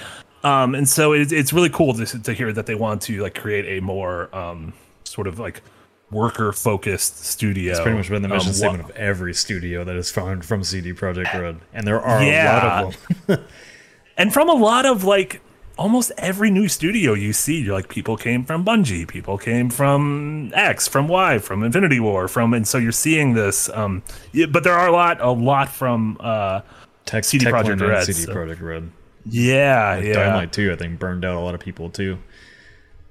Um, 0.44 0.76
and 0.76 0.88
so 0.88 1.14
it's, 1.14 1.32
it's 1.32 1.52
really 1.52 1.70
cool 1.70 1.96
to, 1.96 2.06
to 2.06 2.32
hear 2.32 2.54
that 2.54 2.68
they 2.68 2.76
want 2.76 3.02
to 3.04 3.24
like 3.24 3.34
create 3.34 3.80
a 3.80 3.82
more 3.82 4.34
um, 4.36 4.74
sort 5.04 5.26
of 5.26 5.40
like 5.40 5.64
worker 6.12 6.52
focused 6.54 7.26
studio. 7.26 7.72
It's 7.72 7.82
pretty 7.82 7.98
much 7.98 8.10
been 8.10 8.22
the 8.22 8.28
mission 8.30 8.50
Um, 8.50 8.54
statement 8.54 8.84
of 8.90 8.96
every 8.96 9.34
studio 9.34 9.84
that 9.84 9.96
is 9.96 10.10
found 10.10 10.46
from 10.46 10.64
CD 10.64 10.94
Projekt 10.94 11.34
Red, 11.34 11.58
and 11.74 11.86
there 11.86 12.00
are 12.02 12.22
a 12.22 12.46
lot 12.46 12.96
of 12.96 13.28
them. 13.28 13.46
and 14.18 14.34
from 14.34 14.50
a 14.50 14.54
lot 14.54 14.86
of 14.86 15.04
like 15.04 15.42
almost 15.78 16.12
every 16.18 16.50
new 16.50 16.68
studio 16.68 17.14
you 17.14 17.34
see, 17.34 17.62
you're 17.62 17.74
like 17.76 17.90
people 17.90 18.18
came 18.18 18.44
from 18.46 18.64
Bungie, 18.66 19.08
people 19.08 19.38
came 19.38 19.70
from 19.70 20.52
X, 20.56 20.88
from 20.88 21.08
Y, 21.08 21.38
from 21.40 21.62
Infinity 21.64 22.00
Ward, 22.00 22.32
from 22.32 22.54
and 22.54 22.68
so 22.68 22.78
you're 22.78 22.92
seeing 22.92 23.34
this. 23.34 23.70
Um, 23.70 24.02
yeah, 24.32 24.46
but 24.48 24.64
there 24.64 24.74
are 24.74 24.88
a 24.88 24.92
lot, 24.94 25.22
a 25.22 25.30
lot 25.32 25.70
from 25.70 26.18
uh, 26.20 26.62
Tech, 27.06 27.26
CD 27.26 27.46
Projekt 27.46 27.82
Red, 27.88 28.06
CD 28.06 28.22
so- 28.22 28.34
Projekt 28.34 28.62
Red. 28.62 28.90
yeah, 29.26 29.98
yeah. 29.98 30.14
Dynamite 30.14 30.54
2, 30.54 30.72
I 30.72 30.76
think, 30.78 31.00
burned 31.00 31.26
out 31.26 31.36
a 31.36 31.40
lot 31.42 31.54
of 31.54 31.60
people 31.60 31.90
too. 31.90 32.18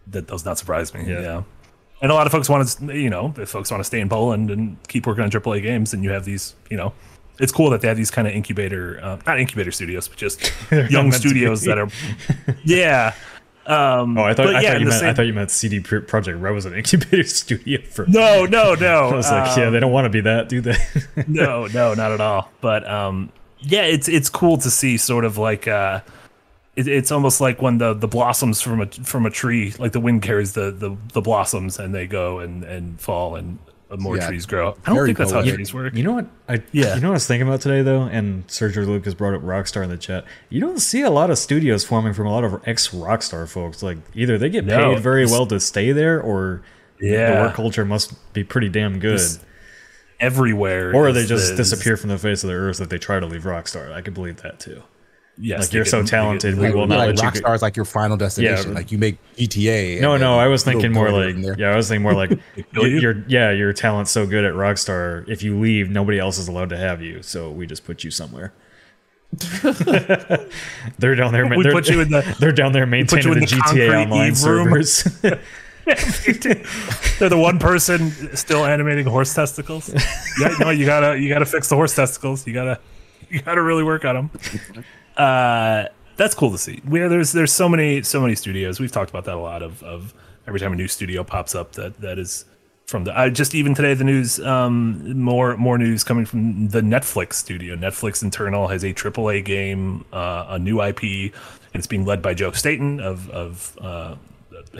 that 0.08 0.26
does 0.26 0.44
not 0.44 0.56
surprise 0.58 0.94
me. 0.94 1.04
Yeah. 1.06 1.20
Yeah. 1.20 1.42
And 2.02 2.10
a 2.10 2.14
lot 2.14 2.26
of 2.26 2.32
folks 2.32 2.48
want 2.48 2.68
to, 2.68 2.98
you 2.98 3.08
know, 3.10 3.32
if 3.38 3.48
folks 3.48 3.70
want 3.70 3.80
to 3.80 3.84
stay 3.84 4.00
in 4.00 4.08
Poland 4.08 4.50
and 4.50 4.76
keep 4.88 5.06
working 5.06 5.24
on 5.24 5.30
AAA 5.30 5.62
games, 5.62 5.94
and 5.94 6.04
you 6.04 6.10
have 6.10 6.24
these, 6.24 6.54
you 6.70 6.76
know, 6.76 6.92
it's 7.38 7.52
cool 7.52 7.70
that 7.70 7.80
they 7.80 7.88
have 7.88 7.96
these 7.96 8.10
kind 8.10 8.28
of 8.28 8.34
incubator, 8.34 9.00
uh, 9.02 9.18
not 9.26 9.40
incubator 9.40 9.70
studios, 9.70 10.08
but 10.08 10.18
just 10.18 10.52
young 10.90 11.10
studios 11.12 11.62
that 11.62 11.78
are, 11.78 11.88
yeah. 12.64 13.14
Um, 13.66 14.16
Oh, 14.16 14.22
I 14.22 14.32
thought, 14.34 14.54
I, 14.54 14.60
yeah, 14.60 14.72
thought 14.72 14.80
you 14.80 14.86
meant, 14.86 15.02
I 15.04 15.12
thought 15.14 15.26
you 15.26 15.34
meant 15.34 15.50
CD 15.50 15.80
Pr- 15.80 15.98
Projekt 15.98 16.40
Red 16.40 16.52
was 16.52 16.66
an 16.66 16.74
incubator 16.78 17.24
studio 17.24 17.80
for. 17.90 18.06
no, 18.06 18.44
no, 18.46 18.74
no. 18.74 19.08
I 19.08 19.14
was 19.16 19.30
like, 19.30 19.56
yeah, 19.56 19.66
um, 19.66 19.72
they 19.72 19.80
don't 19.80 19.90
want 19.92 20.04
to 20.04 20.10
be 20.10 20.20
that, 20.20 20.48
do 20.48 20.60
they? 20.60 20.76
no, 21.26 21.66
no, 21.66 21.94
not 21.94 22.12
at 22.12 22.20
all. 22.20 22.50
But 22.60 22.88
um, 22.88 23.32
yeah, 23.60 23.82
it's 23.82 24.08
it's 24.08 24.28
cool 24.28 24.56
to 24.58 24.70
see 24.70 24.96
sort 24.96 25.24
of 25.24 25.36
like 25.36 25.66
uh, 25.66 26.00
it, 26.76 26.86
it's 26.86 27.10
almost 27.10 27.40
like 27.40 27.60
when 27.60 27.78
the 27.78 27.94
the 27.94 28.08
blossoms 28.08 28.60
from 28.62 28.80
a 28.82 28.86
from 28.86 29.26
a 29.26 29.30
tree, 29.30 29.74
like 29.78 29.92
the 29.92 30.00
wind 30.00 30.22
carries 30.22 30.52
the 30.52 30.70
the, 30.70 30.96
the 31.12 31.20
blossoms 31.20 31.78
and 31.78 31.94
they 31.94 32.06
go 32.06 32.38
and 32.38 32.62
and 32.64 33.00
fall 33.00 33.34
and 33.36 33.58
more 33.98 34.16
Yeah, 34.16 34.26
trees 34.26 34.46
grow. 34.46 34.76
I 34.84 34.92
don't 34.92 35.06
think 35.06 35.16
that's 35.16 35.30
how 35.30 35.38
poetic. 35.38 35.54
trees 35.54 35.72
work. 35.72 35.94
You 35.94 36.02
know 36.02 36.12
what? 36.14 36.26
I 36.48 36.60
Yeah. 36.72 36.96
You 36.96 37.00
know 37.00 37.08
what 37.08 37.12
I 37.12 37.16
was 37.22 37.26
thinking 37.28 37.46
about 37.46 37.60
today 37.60 37.82
though, 37.82 38.02
and 38.02 38.46
Sergio 38.48 38.84
Lucas 38.86 39.14
brought 39.14 39.32
up 39.34 39.42
Rockstar 39.42 39.84
in 39.84 39.90
the 39.90 39.96
chat. 39.96 40.24
You 40.50 40.60
don't 40.60 40.80
see 40.80 41.02
a 41.02 41.10
lot 41.10 41.30
of 41.30 41.38
studios 41.38 41.84
forming 41.84 42.12
from 42.12 42.26
a 42.26 42.32
lot 42.32 42.42
of 42.44 42.60
ex 42.66 42.88
Rockstar 42.88 43.48
folks. 43.48 43.82
Like 43.84 43.98
either 44.14 44.38
they 44.38 44.50
get 44.50 44.64
No, 44.64 44.94
paid 44.94 45.02
very 45.02 45.24
well 45.24 45.46
to 45.46 45.60
stay 45.60 45.92
there, 45.92 46.20
or 46.20 46.62
yeah. 47.00 47.36
the 47.36 47.40
work 47.42 47.54
culture 47.54 47.84
must 47.84 48.12
be 48.32 48.42
pretty 48.42 48.68
damn 48.68 48.98
good. 48.98 49.14
It's 49.14 49.38
Everywhere, 50.18 50.94
or 50.94 51.12
they 51.12 51.26
just 51.26 51.52
is- 51.52 51.56
disappear 51.58 51.96
from 51.98 52.08
the 52.08 52.16
face 52.18 52.42
of 52.42 52.48
the 52.48 52.54
earth 52.56 52.80
if 52.80 52.88
they 52.88 52.96
try 52.98 53.20
to 53.20 53.26
leave 53.26 53.42
Rockstar. 53.42 53.92
I 53.92 54.00
could 54.00 54.14
believe 54.14 54.38
that 54.42 54.58
too. 54.58 54.82
Yes, 55.38 55.60
Like, 55.64 55.72
you're 55.74 55.84
get- 55.84 55.90
so 55.90 55.96
they 55.98 56.02
get- 56.04 56.10
talented, 56.10 56.56
we 56.56 56.66
they- 56.68 56.72
will 56.72 56.86
not 56.86 56.98
like 56.98 57.16
let 57.20 57.34
you 57.34 57.40
Rockstar 57.42 57.54
is 57.54 57.60
like 57.62 57.76
your 57.76 57.84
final 57.84 58.16
destination. 58.16 58.70
Yeah. 58.70 58.74
like 58.74 58.90
you 58.90 58.96
make 58.96 59.18
GTA. 59.36 60.00
No, 60.00 60.16
no, 60.16 60.38
I 60.38 60.46
was 60.46 60.64
thinking 60.64 60.92
more 60.92 61.10
like 61.10 61.36
yeah, 61.58 61.72
I 61.72 61.76
was 61.76 61.88
thinking 61.88 62.02
more 62.02 62.14
like 62.14 62.30
kill 62.74 62.86
yeah, 63.28 63.50
your 63.50 63.72
talent's 63.74 64.10
so 64.10 64.26
good 64.26 64.44
at 64.44 64.54
Rockstar. 64.54 65.28
If 65.28 65.42
you 65.42 65.58
leave, 65.60 65.90
nobody 65.90 66.18
else 66.18 66.38
is 66.38 66.48
allowed 66.48 66.70
to 66.70 66.76
have 66.78 67.02
you. 67.02 67.22
So 67.22 67.50
we 67.50 67.66
just 67.66 67.84
put 67.84 68.02
you 68.02 68.10
somewhere. 68.10 68.54
they're 70.98 71.14
down 71.14 71.32
there. 71.32 71.46
We 71.46 71.62
they're, 71.62 71.72
put 71.72 71.88
you 71.88 72.00
in 72.00 72.10
the- 72.10 72.36
They're 72.40 72.52
down 72.52 72.72
there 72.72 72.86
maintaining 72.86 73.26
you 73.26 73.32
in 73.34 73.40
the, 73.40 73.46
the 73.46 73.56
GTA 73.56 74.04
Online 74.04 74.28
Eve 74.28 74.38
servers. 74.38 75.02
They're 77.18 77.28
the 77.28 77.38
one 77.38 77.58
person 77.58 78.10
still 78.36 78.64
animating 78.64 79.06
horse 79.06 79.34
testicles. 79.34 79.92
Yeah, 80.40 80.54
no, 80.60 80.70
you 80.70 80.86
gotta 80.86 81.18
you 81.18 81.28
gotta 81.28 81.46
fix 81.46 81.68
the 81.68 81.76
horse 81.76 81.94
testicles. 81.94 82.46
You 82.46 82.54
gotta 82.54 82.80
you 83.30 83.40
gotta 83.42 83.62
really 83.62 83.82
work 83.82 84.04
on 84.04 84.14
them. 84.14 84.30
Uh, 85.16 85.86
that's 86.16 86.34
cool 86.34 86.50
to 86.50 86.58
see. 86.58 86.80
Where 86.84 87.08
there's 87.08 87.32
there's 87.32 87.52
so 87.52 87.68
many 87.68 88.02
so 88.02 88.20
many 88.20 88.34
studios. 88.34 88.80
We've 88.80 88.92
talked 88.92 89.10
about 89.10 89.24
that 89.24 89.34
a 89.34 89.40
lot. 89.40 89.62
Of 89.62 89.82
of 89.82 90.14
every 90.46 90.60
time 90.60 90.72
a 90.72 90.76
new 90.76 90.88
studio 90.88 91.24
pops 91.24 91.54
up, 91.54 91.72
that 91.72 92.00
that 92.00 92.18
is 92.18 92.44
from 92.86 93.04
the. 93.04 93.18
I 93.18 93.28
just 93.30 93.54
even 93.54 93.74
today 93.74 93.94
the 93.94 94.04
news. 94.04 94.40
Um, 94.40 95.20
more 95.20 95.56
more 95.56 95.78
news 95.78 96.04
coming 96.04 96.24
from 96.24 96.68
the 96.68 96.80
Netflix 96.80 97.34
studio. 97.34 97.76
Netflix 97.76 98.22
internal 98.22 98.68
has 98.68 98.82
a 98.82 98.94
AAA 98.94 99.44
game, 99.44 100.04
uh, 100.12 100.46
a 100.48 100.58
new 100.58 100.82
IP, 100.82 101.02
and 101.02 101.74
it's 101.74 101.86
being 101.86 102.04
led 102.04 102.22
by 102.22 102.34
Joe 102.34 102.52
Staten 102.52 103.00
of 103.00 103.30
of. 103.30 103.78
Uh, 103.80 104.16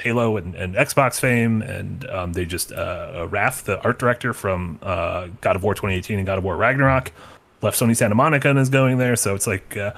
Halo 0.01 0.37
and, 0.37 0.55
and 0.55 0.75
Xbox 0.75 1.21
fame, 1.21 1.63
and 1.63 2.09
um, 2.11 2.33
they 2.33 2.45
just 2.45 2.73
uh, 2.73 3.27
Raph, 3.31 3.65
the 3.65 3.81
art 3.83 3.99
director 3.99 4.33
from 4.33 4.79
uh, 4.83 5.29
God 5.41 5.57
of 5.57 5.63
War 5.63 5.75
2018 5.75 6.19
and 6.19 6.27
God 6.27 6.39
of 6.39 6.45
War 6.45 6.57
Ragnarok, 6.57 7.13
left 7.63 7.79
Sony 7.79 7.97
Santa 7.97 8.15
Monica 8.15 8.51
and 8.51 8.59
is 8.59 8.69
going 8.69 8.99
there. 8.99 9.17
So 9.17 9.35
it's 9.35 9.47
like 9.47 9.77
uh, 9.77 9.93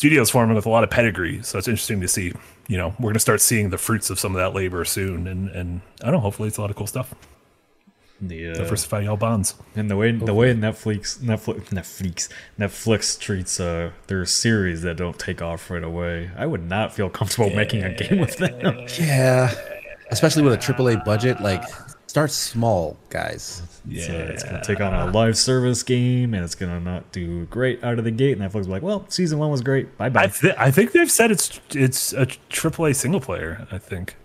studios 0.00 0.30
forming 0.30 0.56
with 0.56 0.64
a 0.64 0.70
lot 0.70 0.82
of 0.82 0.88
pedigree. 0.88 1.42
So 1.42 1.58
it's 1.58 1.68
interesting 1.68 2.00
to 2.00 2.08
see. 2.08 2.32
You 2.68 2.78
know, 2.78 2.88
we're 2.98 3.10
going 3.10 3.14
to 3.14 3.20
start 3.20 3.40
seeing 3.42 3.68
the 3.68 3.76
fruits 3.76 4.08
of 4.08 4.18
some 4.18 4.34
of 4.34 4.40
that 4.40 4.54
labor 4.54 4.84
soon, 4.86 5.26
and 5.26 5.48
and 5.50 5.82
I 6.02 6.06
don't 6.06 6.14
know. 6.14 6.20
Hopefully, 6.20 6.48
it's 6.48 6.56
a 6.56 6.62
lot 6.62 6.70
of 6.70 6.76
cool 6.76 6.86
stuff. 6.86 7.14
The 8.22 8.50
uh, 8.50 8.54
Diversify 8.54 9.00
y'all 9.00 9.16
bonds. 9.16 9.54
and 9.76 9.90
the 9.90 9.96
way 9.96 10.12
the 10.12 10.32
way 10.34 10.54
Netflix 10.54 11.18
Netflix 11.18 11.68
Netflix 11.68 12.28
Netflix 12.58 13.18
treats 13.18 13.58
uh 13.60 13.90
their 14.08 14.24
series 14.26 14.82
that 14.82 14.96
don't 14.96 15.18
take 15.18 15.42
off 15.42 15.70
right 15.70 15.82
away, 15.82 16.30
I 16.36 16.46
would 16.46 16.66
not 16.68 16.92
feel 16.94 17.10
comfortable 17.10 17.50
making 17.50 17.82
a 17.82 17.94
game 17.94 18.20
with 18.20 18.36
them. 18.38 18.86
Yeah, 18.98 19.52
especially 20.10 20.42
with 20.42 20.54
a 20.54 20.58
AAA 20.58 21.04
budget. 21.04 21.40
Like, 21.40 21.62
start 22.10 22.32
small, 22.32 22.96
guys. 23.08 23.62
Yeah, 23.86 24.10
it's 24.10 24.42
gonna 24.42 24.62
take 24.64 24.80
on 24.80 24.92
a 24.92 25.06
live 25.12 25.38
service 25.38 25.84
game, 25.84 26.34
and 26.34 26.44
it's 26.44 26.56
gonna 26.56 26.80
not 26.80 27.12
do 27.12 27.46
great 27.46 27.82
out 27.84 27.98
of 27.98 28.04
the 28.04 28.10
gate. 28.10 28.36
And 28.36 28.42
Netflix 28.42 28.62
is 28.62 28.68
like, 28.68 28.82
well, 28.82 29.06
season 29.08 29.38
one 29.38 29.50
was 29.50 29.62
great. 29.62 29.96
Bye 29.96 30.06
I 30.06 30.08
bye. 30.08 30.26
th- 30.26 30.56
I 30.58 30.72
think 30.72 30.90
they've 30.90 31.10
said 31.10 31.30
it's 31.30 31.60
it's 31.70 32.12
a 32.12 32.26
AAA 32.26 32.96
single 32.96 33.20
player. 33.20 33.66
I 33.70 33.78
think 33.78 34.16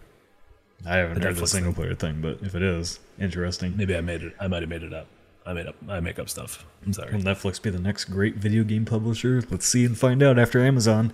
I, 0.86 0.97
haven't 0.97 1.19
the 1.19 1.27
heard 1.27 1.36
the 1.38 1.47
single 1.47 1.73
player 1.73 1.93
thing, 1.93 2.21
but 2.21 2.39
if 2.41 2.55
it 2.55 2.63
is 2.63 2.99
interesting, 3.19 3.77
maybe 3.77 3.95
I 3.95 4.01
made 4.01 4.23
it. 4.23 4.33
I 4.39 4.47
might 4.47 4.63
have 4.63 4.69
made 4.69 4.83
it 4.83 4.93
up. 4.93 5.05
I 5.45 5.53
made 5.53 5.67
up. 5.67 5.75
I 5.88 5.99
make 5.99 6.17
up 6.17 6.27
stuff. 6.27 6.65
I'm 6.86 6.91
sorry. 6.91 7.13
will 7.13 7.21
Netflix 7.21 7.61
be 7.61 7.69
the 7.69 7.79
next 7.79 8.05
great 8.05 8.36
video 8.36 8.63
game 8.63 8.86
publisher? 8.86 9.43
Let's 9.51 9.67
see 9.67 9.86
and 9.86 9.95
find 9.97 10.23
out 10.23 10.39
after 10.39 10.59
Amazon. 10.59 11.13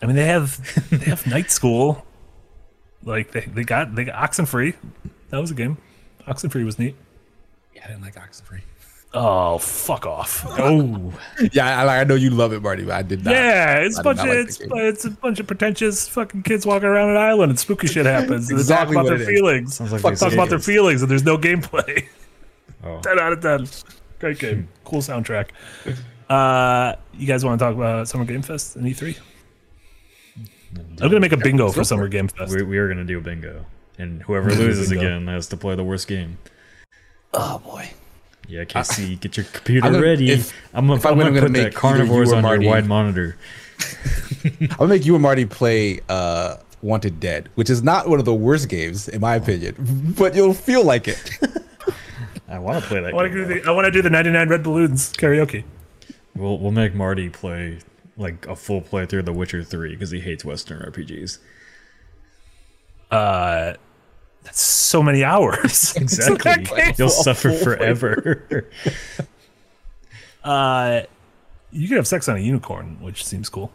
I 0.00 0.06
mean, 0.06 0.14
they 0.14 0.26
have 0.26 0.88
they 0.90 1.06
have 1.06 1.26
Night 1.36 1.50
School. 1.50 2.06
Like 3.02 3.32
they, 3.32 3.40
they 3.40 3.64
got 3.64 3.96
they 3.96 4.04
got 4.04 4.30
Oxenfree. 4.30 4.74
That 5.30 5.40
was 5.40 5.50
a 5.50 5.54
game. 5.54 5.78
Oxenfree 6.26 6.64
was 6.64 6.78
neat. 6.78 6.96
Yeah, 7.74 7.82
I 7.84 7.88
didn't 7.88 8.02
like 8.02 8.14
Oxenfree. 8.14 8.62
Oh, 9.16 9.58
fuck 9.58 10.06
off. 10.06 10.44
Oh, 10.58 11.12
Yeah, 11.52 11.84
I, 11.84 12.00
I 12.00 12.04
know 12.04 12.16
you 12.16 12.30
love 12.30 12.52
it, 12.52 12.60
Marty, 12.62 12.82
but 12.82 12.94
I 12.94 13.02
did 13.02 13.24
not. 13.24 13.32
Yeah, 13.32 13.76
it's 13.78 13.96
I 13.96 14.00
a 14.00 14.04
bunch 14.04 14.16
not 14.18 14.28
of 14.28 14.34
like 14.34 14.46
it's, 14.46 14.60
it's 14.60 15.04
a 15.04 15.10
bunch 15.10 15.38
of 15.38 15.46
pretentious 15.46 16.08
fucking 16.08 16.42
kids 16.42 16.66
walking 16.66 16.88
around 16.88 17.10
an 17.10 17.16
island 17.16 17.50
and 17.50 17.58
spooky 17.58 17.86
shit 17.86 18.06
happens. 18.06 18.50
exactly 18.50 18.54
and 18.54 18.60
they 18.60 18.74
talk 18.74 18.90
about 18.90 19.04
what 19.04 19.18
their 19.18 19.26
feelings. 19.26 19.80
Like 19.80 20.18
talk 20.18 20.32
about 20.32 20.46
it 20.48 20.50
their 20.50 20.58
feelings 20.58 21.02
and 21.02 21.10
there's 21.10 21.22
no 21.22 21.38
gameplay. 21.38 22.08
oh. 22.84 23.00
10 23.02 23.20
out 23.20 23.32
of 23.34 23.40
10. 23.40 23.68
Great 24.18 24.38
game. 24.38 24.68
Cool 24.84 25.00
soundtrack. 25.00 25.48
Uh, 26.28 26.94
you 27.14 27.26
guys 27.26 27.44
want 27.44 27.58
to 27.58 27.64
talk 27.64 27.74
about 27.74 28.06
Summer 28.08 28.24
Game 28.24 28.42
Fest 28.42 28.76
and 28.76 28.84
E3? 28.84 29.18
I'm 30.76 30.96
going 30.96 31.10
to 31.12 31.20
make 31.20 31.32
a 31.32 31.36
bingo 31.36 31.70
for 31.70 31.84
Summer 31.84 32.08
Game 32.08 32.28
Fest. 32.28 32.54
we, 32.54 32.62
we 32.62 32.78
are 32.78 32.86
gonna 32.88 33.04
do 33.04 33.18
a 33.18 33.20
bingo, 33.20 33.64
and 33.98 34.22
whoever 34.22 34.50
loses 34.50 34.90
again 34.90 35.26
has 35.28 35.46
to 35.48 35.56
play 35.56 35.74
the 35.74 35.84
worst 35.84 36.08
game. 36.08 36.38
Oh 37.32 37.58
boy. 37.58 37.90
Yeah, 38.46 38.64
Casey, 38.64 39.16
get 39.20 39.36
your 39.36 39.46
computer 39.46 39.86
I'm 39.86 39.92
gonna- 39.94 40.04
ready. 40.04 40.30
if- 40.30 40.52
I'm, 40.74 40.86
gonna- 40.86 40.98
if 40.98 41.06
I 41.06 41.10
I'm 41.10 41.16
gonna 41.16 41.28
I'm 41.28 41.34
gonna 41.34 41.46
put 41.46 41.52
make 41.52 41.62
that 41.64 41.74
carnivores 41.74 42.30
you 42.30 42.36
on 42.36 42.44
or 42.44 42.56
your 42.60 42.70
wide 42.70 42.86
monitor. 42.86 43.36
I'm 44.44 44.66
gonna 44.68 44.88
make 44.88 45.04
you 45.06 45.14
and 45.14 45.22
Marty 45.22 45.46
play 45.46 46.00
uh, 46.08 46.56
Wanted 46.82 47.18
Dead, 47.20 47.48
which 47.54 47.70
is 47.70 47.82
not 47.82 48.08
one 48.08 48.18
of 48.18 48.24
the 48.24 48.34
worst 48.34 48.68
games 48.68 49.08
in 49.08 49.20
my 49.20 49.36
opinion, 49.36 49.74
but 50.18 50.34
you'll 50.34 50.52
feel 50.54 50.84
like 50.84 51.08
it. 51.08 51.38
I 52.48 52.58
want 52.58 52.82
to 52.82 52.88
play 52.88 53.00
that. 53.00 53.12
I 53.12 53.16
want 53.16 53.32
to 53.32 53.34
do 53.34 53.44
the 53.62 53.68
I 53.68 53.70
want 53.72 53.86
to 53.86 53.90
do 53.90 54.02
the 54.02 54.10
99 54.10 54.48
Red 54.48 54.62
Balloons 54.62 55.12
karaoke. 55.14 55.64
We'll 56.36 56.58
we'll 56.58 56.72
make 56.72 56.94
Marty 56.94 57.30
play 57.30 57.78
like 58.16 58.46
a 58.46 58.54
full 58.54 58.80
playthrough 58.82 59.20
of 59.20 59.24
The 59.24 59.32
Witcher 59.32 59.64
Three 59.64 59.90
because 59.94 60.10
he 60.10 60.20
hates 60.20 60.44
Western 60.44 60.80
RPGs. 60.92 61.38
Uh, 63.14 63.74
that's 64.42 64.60
so 64.60 65.02
many 65.02 65.22
hours. 65.24 65.94
Exactly. 65.96 66.82
You'll 66.98 67.08
suffer 67.08 67.52
forever. 67.52 68.68
Uh, 70.42 71.02
you 71.70 71.88
could 71.88 71.96
have 71.96 72.06
sex 72.06 72.28
on 72.28 72.36
a 72.36 72.40
unicorn, 72.40 72.98
which 73.00 73.24
seems 73.24 73.48
cool. 73.48 73.72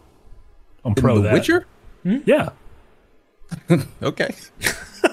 I'm 0.85 0.93
pro 0.93 1.15
the 1.15 1.21
that. 1.23 1.33
Witcher? 1.33 1.65
Yeah, 2.03 2.49
Okay. 4.03 4.29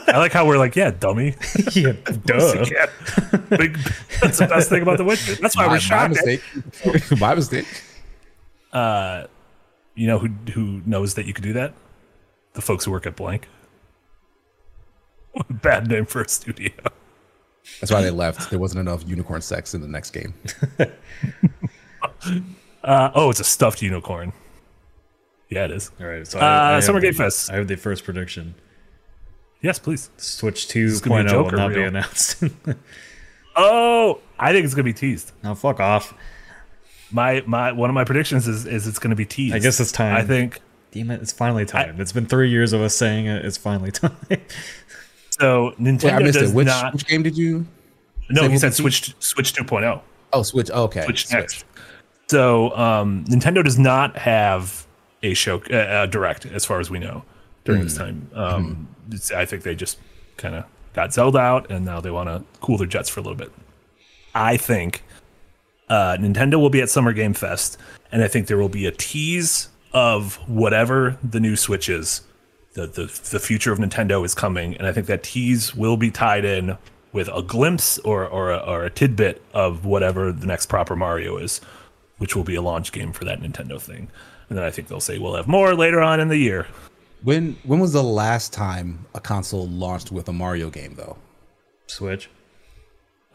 I 0.06 0.18
like 0.18 0.32
how 0.32 0.46
we're 0.46 0.58
like, 0.58 0.76
yeah, 0.76 0.90
dummy. 0.90 1.34
yeah, 1.72 1.92
duh. 2.26 2.64
Yeah. 2.70 2.86
Big, 3.56 3.78
that's 4.20 4.36
the 4.38 4.46
best 4.50 4.68
thing 4.68 4.82
about 4.82 4.98
the 4.98 5.04
Witcher. 5.04 5.36
That's 5.36 5.56
why 5.56 5.64
My, 5.66 5.72
we're 5.72 5.80
shocked. 5.80 6.16
my 6.22 6.36
shocked. 6.36 6.84
mistake. 6.84 7.18
my 7.20 7.34
mistake. 7.34 7.66
You 9.94 10.06
know 10.06 10.18
who 10.18 10.28
who 10.52 10.82
knows 10.84 11.14
that 11.14 11.24
you 11.24 11.32
could 11.32 11.44
do 11.44 11.54
that? 11.54 11.72
The 12.52 12.60
folks 12.60 12.84
who 12.84 12.90
work 12.90 13.06
at 13.06 13.16
Blank. 13.16 13.48
What 15.36 15.50
a 15.50 15.52
bad 15.52 15.88
name 15.88 16.06
for 16.06 16.22
a 16.22 16.28
studio. 16.28 16.70
That's 17.80 17.92
why 17.92 18.00
they 18.00 18.10
left. 18.10 18.48
There 18.48 18.58
wasn't 18.58 18.80
enough 18.80 19.06
unicorn 19.06 19.42
sex 19.42 19.74
in 19.74 19.80
the 19.82 19.88
next 19.88 20.10
game. 20.12 20.32
Uh, 22.82 23.10
oh, 23.14 23.30
it's 23.30 23.40
a 23.40 23.44
stuffed 23.44 23.82
unicorn. 23.82 24.32
Yeah, 25.48 25.64
it 25.64 25.72
is. 25.72 25.90
All 26.00 26.06
right, 26.06 26.26
so 26.26 26.38
Uh, 26.38 26.74
have 26.74 26.84
Summer 26.84 27.00
the- 27.00 27.06
Game 27.08 27.14
Fest. 27.14 27.50
I 27.50 27.56
have 27.56 27.66
the 27.68 27.76
first 27.76 28.04
prediction. 28.04 28.54
Yes, 29.60 29.78
please. 29.80 30.10
Switch 30.16 30.74
is 30.76 31.00
gonna 31.00 31.24
2.0 31.24 31.32
will 31.36 31.44
Joker 31.44 31.56
not 31.56 31.74
be 31.74 31.82
announced. 31.82 32.42
Oh, 33.58 34.20
I 34.38 34.52
think 34.52 34.66
it's 34.66 34.74
gonna 34.74 34.84
be 34.84 34.92
teased. 34.92 35.32
now 35.42 35.54
fuck 35.54 35.80
off. 35.80 36.12
My 37.10 37.42
my 37.46 37.72
one 37.72 37.88
of 37.88 37.94
my 37.94 38.04
predictions 38.04 38.46
is 38.46 38.66
is 38.66 38.86
it's 38.86 38.98
gonna 38.98 39.14
be 39.16 39.24
teased. 39.24 39.54
I 39.54 39.58
guess 39.60 39.80
it's 39.80 39.92
time. 39.92 40.14
I 40.14 40.22
think 40.22 40.60
Damn 40.90 41.10
it, 41.10 41.22
it's 41.22 41.32
finally 41.32 41.64
time. 41.64 41.98
it's 42.00 42.12
been 42.12 42.26
three 42.26 42.50
years 42.50 42.72
of 42.74 42.82
us 42.82 42.94
saying 42.94 43.26
it. 43.26 43.44
It's 43.46 43.56
finally 43.56 43.90
time. 43.92 44.14
So. 45.38 45.74
Nintendo 45.80 46.04
Wait, 46.04 46.12
I 46.12 46.18
missed 46.20 46.38
does 46.38 46.50
it. 46.50 46.54
Which, 46.54 46.66
not. 46.66 46.92
which 46.92 47.06
game 47.06 47.22
did 47.22 47.36
you? 47.36 47.66
no, 48.30 48.48
he 48.48 48.58
said 48.58 48.70
be 48.70 48.74
Switch 48.74 49.14
Switch 49.20 49.52
2.0. 49.52 50.00
Oh, 50.32 50.42
Switch. 50.42 50.70
Okay. 50.70 51.04
Switch 51.04 51.30
next. 51.32 51.64
So 52.28 52.76
um, 52.76 53.24
Nintendo 53.24 53.62
does 53.62 53.78
not 53.78 54.16
have 54.16 54.86
a 55.22 55.34
show 55.34 55.58
uh, 55.62 56.06
direct, 56.06 56.46
as 56.46 56.64
far 56.64 56.80
as 56.80 56.90
we 56.90 56.98
know, 56.98 57.24
during 57.64 57.84
this 57.84 57.96
time. 57.96 58.28
Um, 58.34 58.88
it's, 59.10 59.30
I 59.30 59.44
think 59.44 59.62
they 59.62 59.74
just 59.74 59.98
kind 60.36 60.54
of 60.54 60.64
got 60.92 61.12
Zelda 61.12 61.38
out, 61.38 61.70
and 61.70 61.84
now 61.84 62.00
they 62.00 62.10
want 62.10 62.28
to 62.28 62.42
cool 62.60 62.78
their 62.78 62.86
jets 62.86 63.08
for 63.08 63.20
a 63.20 63.22
little 63.22 63.36
bit. 63.36 63.52
I 64.34 64.56
think 64.56 65.04
uh, 65.88 66.16
Nintendo 66.18 66.60
will 66.60 66.70
be 66.70 66.80
at 66.80 66.90
Summer 66.90 67.12
Game 67.12 67.32
Fest, 67.32 67.78
and 68.10 68.22
I 68.22 68.28
think 68.28 68.48
there 68.48 68.58
will 68.58 68.68
be 68.68 68.86
a 68.86 68.92
tease 68.92 69.68
of 69.92 70.34
whatever 70.48 71.16
the 71.22 71.40
new 71.40 71.56
Switch 71.56 71.88
is. 71.88 72.22
The, 72.76 72.86
the 72.86 73.20
the 73.30 73.40
future 73.40 73.72
of 73.72 73.78
Nintendo 73.78 74.22
is 74.22 74.34
coming, 74.34 74.76
and 74.76 74.86
I 74.86 74.92
think 74.92 75.06
that 75.06 75.22
tease 75.22 75.74
will 75.74 75.96
be 75.96 76.10
tied 76.10 76.44
in 76.44 76.76
with 77.10 77.28
a 77.32 77.40
glimpse 77.40 77.98
or 78.00 78.26
or 78.26 78.50
a, 78.52 78.58
or 78.58 78.84
a 78.84 78.90
tidbit 78.90 79.42
of 79.54 79.86
whatever 79.86 80.30
the 80.30 80.46
next 80.46 80.66
proper 80.66 80.94
Mario 80.94 81.38
is, 81.38 81.62
which 82.18 82.36
will 82.36 82.44
be 82.44 82.54
a 82.54 82.60
launch 82.60 82.92
game 82.92 83.14
for 83.14 83.24
that 83.24 83.40
Nintendo 83.40 83.80
thing. 83.80 84.08
And 84.50 84.58
then 84.58 84.64
I 84.64 84.70
think 84.70 84.88
they'll 84.88 85.00
say 85.00 85.16
we'll 85.16 85.36
have 85.36 85.48
more 85.48 85.74
later 85.74 86.02
on 86.02 86.20
in 86.20 86.28
the 86.28 86.36
year. 86.36 86.66
When 87.22 87.56
when 87.64 87.80
was 87.80 87.94
the 87.94 88.02
last 88.02 88.52
time 88.52 89.06
a 89.14 89.20
console 89.20 89.66
launched 89.66 90.12
with 90.12 90.28
a 90.28 90.32
Mario 90.34 90.68
game 90.68 90.96
though? 90.96 91.16
Switch. 91.86 92.28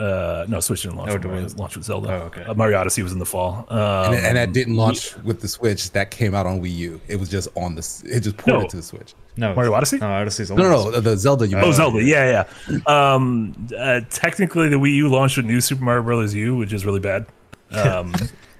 Uh, 0.01 0.45
no, 0.47 0.59
Switch 0.59 0.81
didn't 0.81 0.97
launch. 0.97 1.11
Oh, 1.11 1.13
with 1.15 1.25
it 1.25 1.27
Mario, 1.27 1.47
launched 1.57 1.75
with 1.77 1.85
Zelda. 1.85 2.09
Oh, 2.09 2.25
okay. 2.27 2.43
Uh, 2.43 2.53
Mario 2.55 2.79
Odyssey 2.79 3.03
was 3.03 3.11
in 3.11 3.19
the 3.19 3.25
fall. 3.25 3.65
Um, 3.69 4.13
And, 4.15 4.25
and 4.25 4.37
that 4.37 4.51
didn't 4.51 4.75
launch 4.75 5.15
with 5.17 5.41
the 5.41 5.47
Switch. 5.47 5.91
That 5.91 6.09
came 6.09 6.33
out 6.33 6.45
on 6.47 6.59
Wii 6.61 6.75
U. 6.75 7.01
It 7.07 7.17
was 7.19 7.29
just 7.29 7.49
on 7.55 7.75
the. 7.75 7.81
It 8.05 8.21
just 8.21 8.37
ported 8.37 8.63
No. 8.63 8.67
to 8.69 8.77
the 8.77 8.81
Switch. 8.83 9.13
No. 9.37 9.53
Mario 9.53 9.73
Odyssey? 9.73 9.97
No, 9.99 10.07
Odyssey's 10.07 10.49
No, 10.49 10.55
no, 10.57 10.89
no. 10.89 10.99
The 11.01 11.15
Zelda. 11.17 11.47
You 11.47 11.55
Oh, 11.57 11.61
mentioned. 11.61 11.75
Zelda, 11.75 12.03
yeah, 12.03 12.45
yeah. 12.67 12.79
Um, 13.13 13.53
uh, 13.77 14.01
technically, 14.09 14.69
the 14.69 14.77
Wii 14.77 14.95
U 14.95 15.09
launched 15.09 15.37
with 15.37 15.45
New 15.45 15.61
Super 15.61 15.83
Mario 15.83 16.01
Bros. 16.03 16.33
U, 16.33 16.55
which 16.55 16.73
is 16.73 16.85
really 16.85 16.99
bad. 16.99 17.25
Um, 17.71 18.13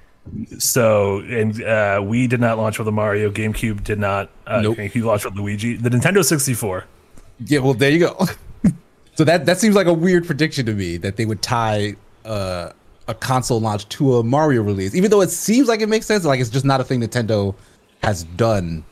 so, 0.60 1.20
and 1.20 1.62
uh, 1.64 2.02
we 2.06 2.28
did 2.28 2.40
not 2.40 2.58
launch 2.58 2.78
with 2.80 2.88
a 2.88 2.92
Mario. 2.92 3.32
GameCube 3.32 3.84
did 3.84 4.00
not. 4.00 4.30
Uh, 4.46 4.62
Nope. 4.62 4.78
GameCube 4.78 5.04
launched 5.04 5.26
with 5.26 5.36
Luigi. 5.36 5.76
The 5.76 5.90
Nintendo 5.90 6.24
64. 6.24 6.86
Yeah. 7.46 7.60
Well, 7.60 7.74
there 7.74 7.90
you 7.92 8.00
go. 8.00 8.26
so 9.16 9.24
that 9.24 9.46
that 9.46 9.60
seems 9.60 9.76
like 9.76 9.88
a 9.88 9.94
weird 9.94 10.26
prediction 10.26 10.66
to 10.66 10.74
me 10.74 10.98
that 10.98 11.18
they 11.18 11.26
would 11.26 11.42
tie 11.42 11.96
uh, 12.26 12.72
a 13.08 13.14
console 13.14 13.60
launch 13.60 13.88
to 13.90 14.18
a 14.18 14.24
Mario 14.24 14.62
release, 14.62 14.96
even 14.96 15.12
though 15.12 15.22
it 15.22 15.30
seems 15.32 15.68
like 15.68 15.82
it 15.82 15.90
makes 15.90 16.06
sense. 16.06 16.24
Like 16.26 16.40
it's 16.40 16.50
just 16.50 16.66
not 16.66 16.80
a 16.82 16.84
thing 16.84 17.02
Nintendo 17.02 17.56
has 18.04 18.24
done. 18.24 18.84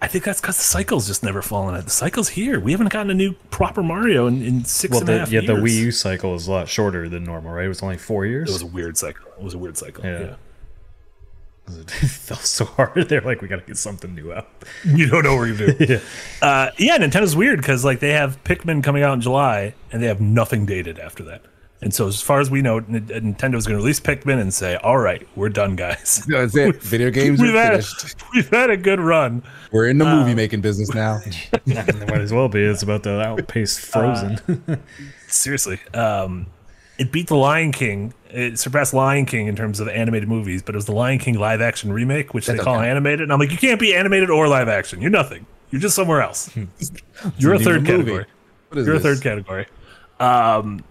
I 0.00 0.08
think 0.08 0.24
that's 0.24 0.40
because 0.40 0.56
the 0.56 0.64
cycle's 0.64 1.06
just 1.06 1.22
never 1.22 1.42
fallen 1.42 1.76
out. 1.76 1.84
The 1.84 1.90
cycle's 1.90 2.30
here. 2.30 2.58
We 2.58 2.72
haven't 2.72 2.88
gotten 2.88 3.10
a 3.10 3.14
new 3.14 3.34
proper 3.50 3.84
Mario 3.84 4.26
in, 4.26 4.42
in 4.42 4.64
six 4.64 4.90
Well, 4.90 5.00
and 5.02 5.08
a 5.10 5.18
half 5.20 5.30
yeah, 5.30 5.42
years. 5.42 5.46
the 5.46 5.62
Wii 5.62 5.74
U 5.84 5.90
cycle 5.92 6.34
is 6.34 6.48
a 6.48 6.50
lot 6.50 6.68
shorter 6.68 7.08
than 7.08 7.22
normal, 7.22 7.52
right? 7.52 7.66
It 7.66 7.68
was 7.68 7.84
only 7.84 7.98
four 7.98 8.26
years. 8.26 8.50
It 8.50 8.52
was 8.52 8.62
a 8.62 8.66
weird 8.66 8.98
cycle. 8.98 9.30
It 9.38 9.44
was 9.44 9.54
a 9.54 9.58
weird 9.58 9.78
cycle. 9.78 10.04
Yeah. 10.04 10.20
yeah. 10.20 10.34
It 11.68 11.90
fell 11.90 12.36
so 12.38 12.64
hard. 12.64 12.94
They're 13.08 13.20
like, 13.20 13.40
we 13.40 13.48
got 13.48 13.60
to 13.60 13.66
get 13.66 13.76
something 13.76 14.14
new 14.14 14.32
out. 14.32 14.48
You 14.84 15.08
don't 15.08 15.22
know 15.24 15.36
what 15.36 15.44
you're 15.44 15.56
doing. 15.56 15.76
yeah. 15.80 16.00
Uh, 16.40 16.70
yeah, 16.78 16.98
Nintendo's 16.98 17.36
weird 17.36 17.60
because 17.60 17.84
like 17.84 18.00
they 18.00 18.12
have 18.12 18.42
Pikmin 18.44 18.82
coming 18.82 19.02
out 19.02 19.14
in 19.14 19.20
July 19.20 19.74
and 19.92 20.02
they 20.02 20.06
have 20.06 20.20
nothing 20.20 20.66
dated 20.66 20.98
after 20.98 21.22
that. 21.24 21.42
And 21.80 21.92
so, 21.92 22.06
as 22.06 22.20
far 22.22 22.38
as 22.40 22.48
we 22.48 22.62
know, 22.62 22.76
N- 22.76 23.06
Nintendo's 23.08 23.66
going 23.66 23.76
to 23.76 23.82
release 23.82 23.98
Pikmin 23.98 24.40
and 24.40 24.54
say, 24.54 24.76
"All 24.76 24.98
right, 24.98 25.26
we're 25.34 25.48
done, 25.48 25.74
guys. 25.74 26.22
That's 26.28 26.54
it. 26.56 26.80
Video 26.80 27.10
games 27.10 27.40
We've 27.40 27.54
had, 27.54 27.70
finished. 27.84 28.14
we've 28.32 28.48
had 28.50 28.70
a 28.70 28.76
good 28.76 29.00
run." 29.00 29.42
We're 29.72 29.88
in 29.88 29.98
the 29.98 30.04
movie 30.04 30.32
making 30.36 30.60
business 30.60 30.94
now. 30.94 31.18
It 31.24 32.08
might 32.08 32.20
as 32.20 32.32
well 32.32 32.48
be. 32.48 32.62
It's 32.62 32.84
about 32.84 33.02
to 33.02 33.20
outpace 33.20 33.78
Frozen. 33.80 34.38
Seriously, 35.26 35.80
um, 35.92 36.46
it 37.02 37.10
beat 37.10 37.26
The 37.26 37.36
Lion 37.36 37.72
King. 37.72 38.14
It 38.30 38.60
surpassed 38.60 38.94
Lion 38.94 39.26
King 39.26 39.48
in 39.48 39.56
terms 39.56 39.80
of 39.80 39.88
animated 39.88 40.28
movies, 40.28 40.62
but 40.62 40.76
it 40.76 40.78
was 40.78 40.86
the 40.86 40.92
Lion 40.92 41.18
King 41.18 41.36
live 41.36 41.60
action 41.60 41.92
remake, 41.92 42.32
which 42.32 42.46
they 42.46 42.56
call 42.56 42.78
animated. 42.78 43.22
And 43.22 43.32
I'm 43.32 43.40
like, 43.40 43.50
you 43.50 43.58
can't 43.58 43.80
be 43.80 43.92
animated 43.92 44.30
or 44.30 44.46
live 44.46 44.68
action. 44.68 45.02
You're 45.02 45.10
nothing. 45.10 45.44
You're 45.70 45.80
just 45.80 45.96
somewhere 45.96 46.22
else. 46.22 46.56
You're 47.38 47.54
a 47.54 47.58
third 47.58 47.84
category. 47.84 48.24
What 48.68 48.78
is 48.78 48.86
You're 48.86 48.96
a 48.96 49.00
third 49.00 49.20
category. 49.20 49.66
Um, 50.20 50.84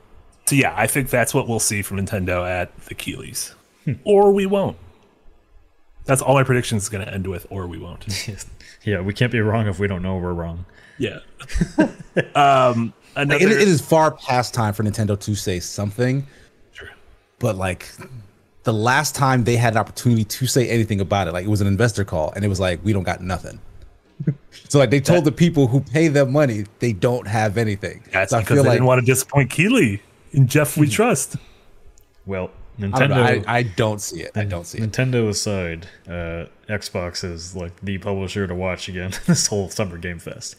so 0.46 0.56
yeah, 0.56 0.74
I 0.76 0.86
think 0.86 1.10
that's 1.10 1.34
what 1.34 1.48
we'll 1.48 1.60
see 1.60 1.82
from 1.82 1.98
Nintendo 1.98 2.46
at 2.46 2.76
the 2.86 2.96
Keighleys, 2.96 3.54
or 4.04 4.34
we 4.34 4.46
won't. 4.46 4.76
That's 6.04 6.22
all 6.22 6.34
my 6.34 6.44
predictions 6.44 6.84
is 6.84 6.90
going 6.90 7.06
to 7.06 7.14
end 7.14 7.26
with, 7.26 7.48
or 7.50 7.68
we 7.68 7.78
won't. 7.78 8.06
yeah, 8.84 9.00
we 9.00 9.14
can't 9.14 9.32
be 9.32 9.40
wrong 9.40 9.68
if 9.68 9.80
we 9.80 9.88
don't 9.88 10.02
know 10.02 10.18
we're 10.18 10.34
wrong. 10.34 10.66
Yeah. 10.98 11.20
um, 12.36 12.94
another. 13.16 13.40
Like, 13.46 13.56
it, 13.56 13.62
it 13.62 13.68
is 13.68 13.82
far 13.82 14.12
past 14.12 14.54
time 14.54 14.74
for 14.74 14.84
Nintendo 14.84 15.20
to 15.20 15.36
say 15.36 15.60
something, 15.60 16.26
Sure. 16.74 16.90
but 17.40 17.56
like 17.56 17.90
the 18.64 18.74
last 18.74 19.16
time 19.16 19.44
they 19.44 19.56
had 19.56 19.74
an 19.74 19.78
opportunity 19.78 20.24
to 20.24 20.48
say 20.48 20.70
anything 20.70 21.02
about 21.02 21.28
it, 21.28 21.34
like 21.34 21.46
it 21.46 21.50
was 21.50 21.62
an 21.62 21.68
investor 21.68 22.06
call, 22.06 22.32
and 22.36 22.46
it 22.46 22.48
was 22.48 22.60
like, 22.60 22.80
we 22.84 22.94
don't 22.94 23.04
got 23.04 23.22
nothing. 23.22 23.60
so 24.70 24.78
like 24.78 24.92
they 24.92 25.00
told 25.00 25.26
the 25.26 25.32
people 25.32 25.68
who 25.68 25.82
pay 25.82 26.08
them 26.08 26.32
money 26.32 26.66
they 26.80 26.94
don't 26.94 27.28
have 27.28 27.58
anything. 27.58 28.04
That's 28.12 28.32
so 28.32 28.38
I 28.38 28.42
because 28.42 28.56
feel 28.58 28.64
they 28.64 28.70
like 28.70 28.76
didn't 28.76 28.88
want 28.88 29.00
to 29.00 29.06
disappoint 29.06 29.50
Keighley 29.50 30.02
and 30.34 30.48
Geoff. 30.48 30.78
We 30.78 30.88
trust. 30.88 31.38
Well, 32.28 32.52
I 32.78 32.82
don't, 32.82 32.92
Nintendo. 32.92 33.46
I, 33.48 33.58
I 33.58 33.64
don't 33.64 34.00
see 34.00 34.22
it. 34.22 34.32
I 34.36 34.44
don't 34.44 34.66
see 34.66 34.78
it. 34.78 34.92
Nintendo 34.92 35.28
aside, 35.28 35.88
uh, 36.08 36.46
Xbox 36.70 37.24
is 37.24 37.56
like 37.56 37.80
the 37.82 37.98
publisher 37.98 38.46
to 38.48 38.54
watch 38.56 38.88
again 38.90 39.12
this 39.26 39.48
whole 39.48 39.70
Summer 39.70 39.98
Game 39.98 40.20
Fest, 40.20 40.56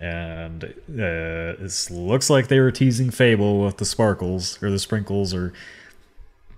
and 0.00 0.64
uh, 0.64 1.54
it 1.64 1.88
looks 1.90 2.28
like 2.30 2.48
they 2.48 2.60
were 2.60 2.70
teasing 2.70 3.10
Fable 3.10 3.64
with 3.64 3.78
the 3.78 3.84
sparkles 3.84 4.62
or 4.62 4.70
the 4.70 4.78
sprinkles 4.78 5.32
or 5.32 5.52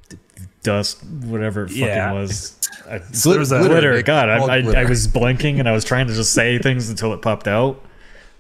d- 0.09 0.17
dust, 0.63 1.05
whatever 1.05 1.65
it 1.65 1.69
fucking 1.69 1.85
Yeah. 1.85 2.13
was. 2.13 2.57
I, 2.89 2.99
Glit- 2.99 3.35
there's 3.35 3.53
a- 3.53 3.59
glitter, 3.59 3.93
glitter. 3.93 4.03
God, 4.03 4.39
Called 4.39 4.51
I, 4.51 4.81
I, 4.81 4.83
I 4.83 4.85
was 4.85 5.07
blinking 5.07 5.61
and 5.61 5.69
I 5.69 5.73
was 5.73 5.85
trying 5.85 6.07
to 6.09 6.15
just 6.15 6.33
say 6.33 6.59
things 6.59 6.89
until 6.91 7.13
it 7.13 7.23
popped 7.23 7.47
out. 7.49 7.85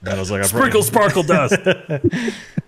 And 0.00 0.10
I 0.10 0.18
was 0.18 0.30
like, 0.30 0.42
I'm 0.42 0.46
Sprinkle, 0.48 0.82
sparkle, 0.82 1.22
dust. 1.22 1.56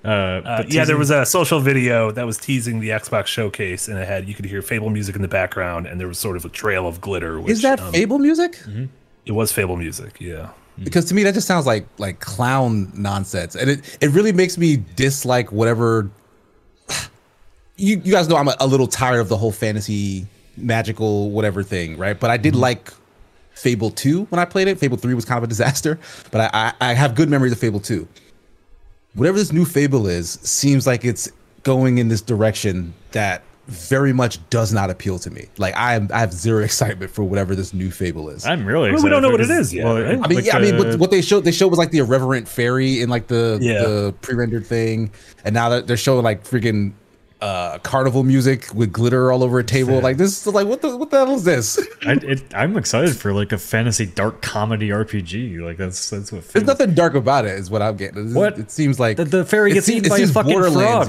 Uh, 0.02 0.08
Uh, 0.08 0.40
but 0.62 0.72
yeah, 0.72 0.86
there 0.86 0.96
was 0.96 1.10
a 1.10 1.26
social 1.26 1.60
video 1.60 2.10
that 2.10 2.24
was 2.24 2.38
teasing 2.38 2.80
the 2.80 2.88
Xbox 2.88 3.26
showcase, 3.26 3.86
and 3.86 3.98
it 3.98 4.08
had 4.08 4.26
you 4.26 4.34
could 4.34 4.46
hear 4.46 4.62
Fable 4.62 4.88
music 4.88 5.14
in 5.14 5.20
the 5.20 5.28
background, 5.28 5.86
and 5.86 6.00
there 6.00 6.08
was 6.08 6.18
sort 6.18 6.38
of 6.38 6.44
a 6.46 6.48
trail 6.48 6.86
of 6.88 7.02
glitter. 7.02 7.38
Which, 7.38 7.52
Is 7.52 7.62
that 7.62 7.78
um, 7.80 7.92
Fable 7.92 8.18
music? 8.18 8.58
It 9.26 9.32
was 9.32 9.52
Fable 9.52 9.76
music. 9.76 10.16
Yeah. 10.18 10.52
Mm. 10.78 10.84
Because 10.84 11.04
to 11.06 11.14
me 11.14 11.22
that 11.24 11.34
just 11.34 11.46
sounds 11.46 11.66
like 11.66 11.86
like 11.98 12.20
clown 12.20 12.90
nonsense, 12.94 13.54
and 13.54 13.70
it 13.70 13.98
it 14.00 14.10
really 14.10 14.32
makes 14.32 14.58
me 14.58 14.82
dislike 14.96 15.52
whatever. 15.52 16.10
You 17.76 17.98
you 18.04 18.12
guys 18.12 18.28
know 18.28 18.36
I'm 18.36 18.48
a, 18.48 18.54
a 18.60 18.66
little 18.66 18.86
tired 18.86 19.20
of 19.20 19.30
the 19.30 19.38
whole 19.38 19.52
fantasy 19.52 20.26
magical 20.58 21.30
whatever 21.30 21.62
thing, 21.62 21.96
right? 21.96 22.20
But 22.20 22.28
I 22.28 22.36
did 22.36 22.52
mm-hmm. 22.52 22.60
like 22.60 22.92
Fable 23.54 23.90
two 23.90 24.24
when 24.24 24.38
I 24.38 24.44
played 24.44 24.68
it. 24.68 24.78
Fable 24.78 24.98
three 24.98 25.14
was 25.14 25.24
kind 25.24 25.38
of 25.38 25.44
a 25.44 25.46
disaster, 25.46 25.98
but 26.30 26.52
I 26.54 26.74
I, 26.80 26.90
I 26.90 26.92
have 26.92 27.14
good 27.14 27.30
memories 27.30 27.52
of 27.52 27.58
Fable 27.58 27.80
two. 27.80 28.06
Whatever 29.14 29.38
this 29.38 29.50
new 29.50 29.64
Fable 29.64 30.06
is, 30.06 30.32
seems 30.42 30.86
like 30.86 31.06
it's 31.06 31.32
going 31.62 31.96
in 31.96 32.08
this 32.08 32.20
direction 32.20 32.92
that 33.12 33.42
very 33.70 34.12
much 34.12 34.38
does 34.50 34.72
not 34.72 34.90
appeal 34.90 35.18
to 35.20 35.30
me. 35.30 35.46
Like 35.58 35.76
I 35.76 35.94
am 35.94 36.08
I 36.12 36.20
have 36.20 36.32
zero 36.32 36.62
excitement 36.64 37.10
for 37.10 37.22
whatever 37.24 37.54
this 37.54 37.72
new 37.72 37.90
Fable 37.90 38.28
is. 38.28 38.44
I'm 38.46 38.64
really 38.66 38.90
Well, 38.90 38.94
excited. 38.94 39.04
we 39.04 39.10
don't 39.10 39.22
know 39.22 39.30
what 39.30 39.40
it 39.40 39.48
this- 39.48 39.68
is 39.68 39.74
yet, 39.74 39.84
right? 39.84 40.04
I 40.22 40.26
mean, 40.28 40.36
like, 40.36 40.44
yeah, 40.44 40.56
I 40.56 40.60
mean, 40.60 40.76
what, 40.76 40.94
what 40.98 41.10
they 41.10 41.22
showed 41.22 41.44
they 41.44 41.52
showed 41.52 41.68
was 41.68 41.78
like 41.78 41.90
the 41.90 41.98
irreverent 41.98 42.48
fairy 42.48 43.00
in 43.00 43.08
like 43.08 43.28
the 43.28 43.58
Yeah. 43.60 43.82
the 43.82 44.14
pre-rendered 44.22 44.66
thing, 44.66 45.12
and 45.44 45.54
now 45.54 45.68
that 45.70 45.86
they're 45.86 45.96
showing 45.96 46.24
like 46.24 46.44
freaking 46.44 46.92
uh 47.40 47.78
carnival 47.78 48.22
music 48.22 48.66
with 48.74 48.92
glitter 48.92 49.32
all 49.32 49.42
over 49.42 49.58
a 49.58 49.64
table. 49.64 49.98
Like 50.00 50.18
this 50.18 50.46
is 50.46 50.52
like 50.52 50.66
what 50.66 50.82
the 50.82 50.94
what 50.94 51.10
the 51.10 51.24
hell 51.24 51.34
is 51.34 51.44
this? 51.44 51.78
I, 52.06 52.12
it, 52.22 52.42
I'm 52.54 52.76
excited 52.76 53.16
for 53.16 53.32
like 53.32 53.52
a 53.52 53.56
fantasy 53.56 54.04
dark 54.04 54.42
comedy 54.42 54.90
RPG. 54.90 55.60
Like 55.62 55.78
that's 55.78 56.10
that's 56.10 56.30
what. 56.32 56.46
There's 56.48 56.66
nothing 56.66 56.92
dark 56.92 57.14
about 57.14 57.46
it, 57.46 57.52
is 57.58 57.70
what 57.70 57.80
I'm 57.80 57.96
getting. 57.96 58.18
It's- 58.26 58.34
What? 58.34 58.58
It 58.58 58.70
seems 58.70 59.00
like 59.00 59.16
The- 59.16 59.24
the 59.24 59.44
fairy 59.46 59.70
it 59.70 59.74
gets 59.74 59.86
seems- 59.86 60.00
eaten 60.06 60.12
it 60.12 60.16
by 60.16 60.18
a 60.18 60.26
fucking 60.26 60.72
frog. 60.74 61.08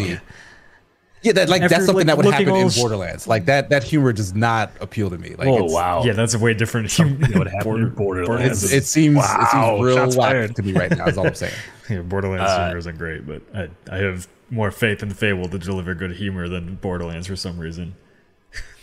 Borderlands-y. 1.23 1.29
Yeah, 1.29 1.33
that 1.33 1.49
like 1.49 1.61
After, 1.61 1.75
that's 1.75 1.85
something 1.85 2.07
like, 2.07 2.17
that 2.17 2.17
would 2.17 2.33
happen 2.33 2.55
in 2.55 2.69
sh- 2.69 2.77
Borderlands. 2.79 3.27
Like 3.27 3.45
that 3.45 3.69
that 3.69 3.83
humor 3.83 4.11
does 4.13 4.33
not 4.33 4.71
appeal 4.81 5.09
to 5.09 5.17
me. 5.17 5.35
Like 5.37 5.47
Oh 5.47 5.55
it's- 5.57 5.71
wow. 5.73 6.03
Yeah, 6.03 6.13
that's 6.13 6.33
a 6.33 6.39
way 6.39 6.53
different. 6.53 6.89
That 6.91 7.33
would 7.37 7.47
happen 7.47 7.75
in 7.77 7.89
Borderlands. 7.89 8.63
It's, 8.63 8.73
it 8.73 8.85
seems 8.85 9.17
it 9.23 9.47
seems 9.51 9.81
real 9.81 9.95
shots 9.97 10.15
whack 10.17 10.31
fired. 10.31 10.55
to 10.55 10.63
me 10.63 10.73
right 10.73 10.89
now. 10.95 11.05
Is 11.07 11.17
all 11.17 11.27
I'm 11.27 11.35
saying. 11.35 11.53
yeah, 11.89 11.99
Borderlands 12.01 12.49
Uh, 12.49 12.65
humor 12.65 12.77
isn't 12.79 12.97
great, 12.97 13.27
but 13.27 13.41
I, 13.53 13.69
I 13.91 13.97
have 13.97 14.27
more 14.49 14.71
faith 14.71 15.01
in 15.03 15.11
Fable 15.11 15.47
to 15.49 15.57
deliver 15.59 15.93
good 15.95 16.11
humor 16.11 16.47
than 16.49 16.75
Borderlands 16.75 17.27
for 17.27 17.35
some 17.35 17.57
reason. 17.59 17.95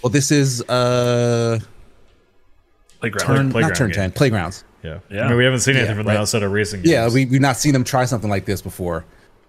Well, 0.03 0.11
this 0.11 0.31
is 0.31 0.63
uh 0.69 1.59
Playground. 3.01 3.27
turn 3.27 3.51
Playground 3.51 3.69
not 3.71 3.77
turn 3.77 3.89
game. 3.91 3.95
ten 3.95 4.13
playgrounds. 4.13 4.65
Yeah, 4.83 4.99
Yeah. 5.11 5.25
I 5.25 5.29
mean, 5.29 5.39
we 5.39 5.45
haven't 5.45 5.61
seen 5.61 5.75
anything 5.77 5.91
Yeah, 5.97 5.99
from 6.03 6.07
right. 6.07 6.15
the 6.15 6.21
outside 6.21 6.43
of 6.45 6.53
racing. 6.53 6.81
Games. 6.83 6.91
Yeah, 6.91 7.09
we, 7.13 7.27
we've 7.27 7.41
not 7.41 7.57
seen 7.57 7.73
them 7.73 7.83
try 7.85 8.05
something 8.05 8.31
like 8.31 8.45
this 8.45 8.63
before. 8.63 9.05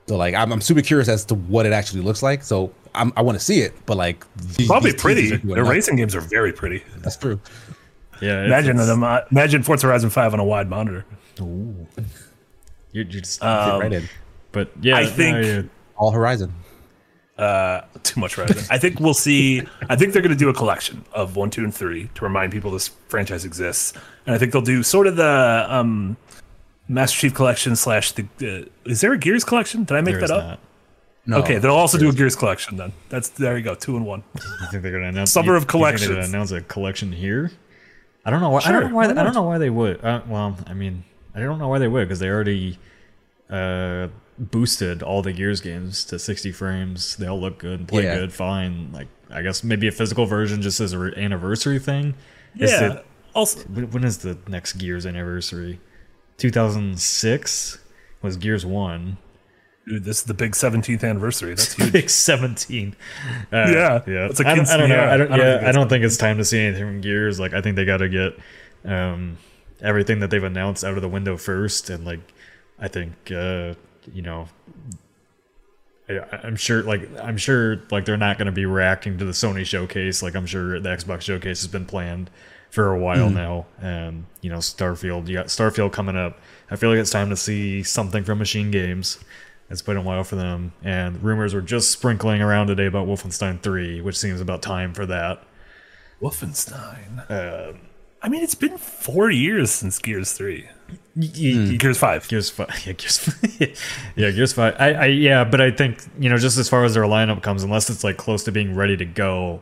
So 0.08 0.18
like, 0.18 0.34
I'm, 0.34 0.52
I'm 0.52 0.62
super 0.62 0.82
curious 0.82 1.08
as 1.08 1.24
to 1.26 1.36
what 1.36 1.66
it 1.68 1.72
actually 1.72 2.02
looks 2.02 2.24
like. 2.24 2.44
So 2.44 2.72
I'm, 2.96 3.14
I 3.16 3.22
want 3.22 3.38
to 3.38 3.44
see 3.44 3.62
it, 3.62 3.74
but 3.86 3.98
like, 3.98 4.26
these, 4.36 4.68
Probably 4.68 4.92
these 4.92 5.02
pretty. 5.02 5.22
teasers 5.22 5.38
are 5.38 5.42
doing 5.42 5.56
Their 5.56 5.64
nothing. 5.64 5.76
racing 5.78 5.96
games 5.98 6.16
are 6.16 6.22
very 6.22 6.52
pretty. 6.54 6.84
That's 6.98 7.18
true. 7.18 7.40
yeah. 8.22 8.46
Imagine 8.46 8.72
it's- 8.78 8.88
them. 8.88 9.04
Uh, 9.04 9.20
imagine 9.32 9.64
Forza 9.64 9.88
Horizon 9.88 10.10
Five 10.10 10.34
on 10.34 10.40
a 10.40 10.46
wide 10.46 10.70
monitor. 10.70 11.06
You're, 11.38 11.86
you're 12.92 13.04
just, 13.06 13.40
Fit 13.40 13.46
right 13.46 13.94
in. 13.94 14.10
but 14.52 14.72
yeah, 14.82 14.98
I 14.98 15.06
think- 15.06 15.70
All 15.96 16.12
Horizon. 16.12 16.54
Uh, 17.38 17.86
Too 18.04 18.20
much 18.20 18.36
Horizon. 18.36 18.66
I 18.70 18.78
think 18.78 19.00
we'll 19.00 19.14
see. 19.14 19.62
I 19.88 19.96
think 19.96 20.12
they're 20.12 20.22
going 20.22 20.34
to 20.34 20.38
do 20.38 20.50
a 20.50 20.54
collection 20.54 21.06
of 21.14 21.38
one, 21.38 21.50
two, 21.50 21.64
and 21.64 21.74
three 21.74 22.10
to 22.16 22.24
remind 22.26 22.52
people 22.52 22.70
this 22.72 22.90
franchise 23.08 23.46
exists. 23.46 23.94
And 24.26 24.36
I 24.36 24.38
think 24.38 24.52
they'll 24.52 24.62
do 24.62 24.84
sort 24.84 25.08
of 25.08 25.16
the 25.16 25.66
um, 25.70 26.18
Master 26.90 27.18
Chief 27.18 27.34
collection 27.34 27.78
slash 27.78 28.12
the. 28.12 28.26
Uh, 28.42 28.90
is 28.90 29.00
there 29.00 29.14
a 29.14 29.18
Gears 29.18 29.46
collection? 29.46 29.86
Did 29.86 29.96
I 29.96 30.02
make 30.02 30.16
there 30.16 30.24
is 30.26 30.30
that 30.30 30.38
up? 30.38 30.44
not. 30.44 30.60
No. 31.30 31.38
Okay, 31.40 31.60
they'll 31.60 31.72
also 31.76 31.98
do 31.98 32.10
a 32.10 32.14
Gears 32.14 32.36
collection 32.36 32.76
then. 32.78 32.92
That's 33.10 33.30
there 33.30 33.56
you 33.58 33.64
go, 33.64 33.76
two 33.76 33.96
and 33.96 34.06
one. 34.06 34.24
I 34.36 34.66
think 34.72 34.82
they're 34.84 34.92
gonna 34.92 35.10
announce 35.10 35.32
Summer 35.32 35.52
you- 35.52 35.58
of 35.58 35.64
you 35.64 35.68
think 35.68 35.72
they're 35.72 35.80
gonna 35.92 35.98
collections. 36.08 36.30
announce 36.30 36.52
a 36.52 36.62
collection 36.62 37.12
here. 37.12 37.52
I 38.26 38.32
don't 38.32 38.42
know 38.42 38.50
why. 38.50 38.62
I 38.66 38.72
don't 38.72 38.90
know 38.90 38.96
why. 38.96 39.08
why 39.08 39.12
I 39.22 39.24
don't 39.24 39.34
know 39.36 39.44
why 39.44 39.58
they 39.60 39.70
would. 39.70 40.04
Uh, 40.04 40.22
well, 40.28 40.58
I 40.68 40.74
mean, 40.74 41.04
I 41.36 41.40
don't 41.40 41.60
know 41.60 41.68
why 41.68 41.78
they 41.80 41.88
would 41.88 42.08
because 42.08 42.20
they 42.20 42.30
already 42.30 42.80
uh, 43.50 44.08
boosted 44.38 45.04
all 45.04 45.22
the 45.22 45.32
Gears 45.34 45.62
games 45.62 46.04
to 46.06 46.18
60 46.20 46.52
frames. 46.52 47.16
They 47.18 47.28
all 47.28 47.40
look 47.40 47.60
good, 47.60 47.80
and 47.80 47.88
play 47.88 48.04
Yeah. 48.04 48.16
good, 48.20 48.34
fine. 48.34 48.92
Like 48.92 49.08
I 49.30 49.42
guess 49.44 49.64
maybe 49.64 49.88
a 49.88 49.92
physical 49.92 50.26
version 50.26 50.62
just 50.62 50.80
as 50.80 50.94
an 50.94 51.00
re- 51.00 51.14
anniversary 51.16 51.78
thing. 51.80 52.16
Is 52.58 52.72
Yeah. 52.72 52.94
it- 52.94 53.06
also, 53.36 53.60
when 53.70 53.92
when 53.92 54.04
is 54.04 54.18
the 54.20 54.38
next 54.48 54.74
Gears 54.74 55.06
anniversary? 55.06 55.80
2006 56.38 57.78
was 58.22 58.38
Gears 58.38 58.66
One. 58.66 59.18
Dude, 59.90 60.04
this 60.06 60.20
is 60.20 60.24
the 60.24 60.34
big 60.34 60.52
17th 60.54 61.04
anniversary. 61.04 61.50
That's 61.56 61.74
huge. 61.76 61.92
Big 61.92 62.10
17. 62.10 62.96
Uh, 63.52 63.56
Yeah, 63.58 64.02
yeah. 64.08 64.28
it's 64.28 64.40
a 64.40 64.48
I, 64.48 64.56
don't, 64.56 64.68
I 64.70 64.78
don't 64.78 64.90
know. 64.90 65.04
I 65.04 65.18
don't, 65.18 65.32
I 65.34 65.38
don't 65.38 65.46
yeah, 65.46 65.54
think 65.54 65.64
I 65.66 65.70
it's- 65.70 65.76
don't 65.76 65.90
think 65.90 66.06
it's 66.06 66.18
time 66.18 66.38
to 66.38 66.46
see 66.46 66.60
anything 66.60 66.86
from 66.86 67.02
Gears. 67.02 67.40
Like, 67.40 67.54
I 67.54 67.62
think 67.62 67.76
they 67.76 67.86
got 67.86 67.98
to 67.98 68.08
get 68.10 68.38
um, 68.86 69.38
everything 69.82 70.20
that 70.20 70.30
they've 70.30 70.44
announced 70.44 70.84
out 70.84 70.96
of 70.96 71.02
the 71.02 71.10
window 71.10 71.36
first. 71.38 71.90
And, 71.90 72.06
like, 72.06 72.20
I 72.80 72.88
think, 72.88 73.14
uh, 73.32 73.74
you 74.14 74.22
know, 74.22 74.48
I, 76.08 76.20
I'm 76.44 76.56
sure, 76.56 76.84
like, 76.84 77.10
I'm 77.22 77.38
sure, 77.38 77.82
like, 77.92 78.06
they're 78.06 78.18
not 78.18 78.38
going 78.38 78.46
to 78.48 78.52
be 78.52 78.66
reacting 78.66 79.18
to 79.18 79.26
the 79.26 79.32
Sony 79.32 79.66
showcase. 79.66 80.24
Like, 80.24 80.36
I'm 80.36 80.46
sure 80.46 80.80
the 80.80 80.90
Xbox 80.90 81.22
showcase 81.22 81.62
has 81.62 81.68
been 81.68 81.86
planned 81.86 82.30
for 82.72 82.94
a 82.94 83.00
while 83.00 83.30
now. 83.30 83.66
And, 83.82 84.26
you 84.42 84.50
know, 84.50 84.58
Starfield, 84.60 85.28
you 85.28 85.34
got 85.36 85.48
Starfield 85.48 85.92
coming 85.92 86.16
up. 86.16 86.40
I 86.72 86.76
feel 86.76 86.90
like 86.92 87.00
it's 87.00 87.10
time 87.10 87.30
to 87.32 87.36
see 87.36 87.82
something 87.84 88.24
from 88.24 88.38
Machine 88.40 88.70
Games. 88.72 89.20
It's 89.70 89.82
been 89.84 89.98
a 89.98 90.02
while 90.02 90.24
for 90.24 90.36
them, 90.36 90.74
and 90.84 91.22
rumors 91.24 91.54
were 91.54 91.62
just 91.62 91.92
sprinkling 91.92 92.42
around 92.42 92.68
today 92.68 92.88
about 92.88 93.08
Wolfenstein 93.08 93.62
3, 93.62 94.02
which 94.02 94.18
seems 94.18 94.42
about 94.42 94.62
time 94.64 94.94
for 94.94 95.06
that. 95.06 95.44
Wolfenstein. 96.22 97.30
Uh, 97.30 97.74
I 98.22 98.30
mean, 98.30 98.44
it's 98.44 98.56
been 98.56 98.78
four 98.78 99.30
years 99.30 99.72
since 99.72 99.98
Gears 100.00 100.34
3. 100.34 100.68
y- 101.16 101.32
y- 101.38 101.76
Gears 101.78 101.98
5. 101.98 102.28
Gears 102.28 102.50
Five, 102.50 102.70
yeah, 102.86 102.94
Gears, 102.94 103.18
Five. 103.20 103.60
yeah, 104.16 104.32
Gears 104.32 104.54
Five. 104.54 104.76
I, 104.80 104.94
I, 104.94 105.06
yeah, 105.06 105.44
but 105.44 105.62
I 105.62 105.72
think 105.72 106.04
you 106.20 106.30
know, 106.30 106.38
just 106.38 106.58
as 106.58 106.68
far 106.68 106.84
as 106.84 106.94
their 106.94 107.04
lineup 107.04 107.42
comes, 107.42 107.64
unless 107.64 107.90
it's 107.90 108.04
like 108.04 108.18
close 108.18 108.44
to 108.46 108.52
being 108.52 108.76
ready 108.76 108.98
to 108.98 109.06
go, 109.06 109.62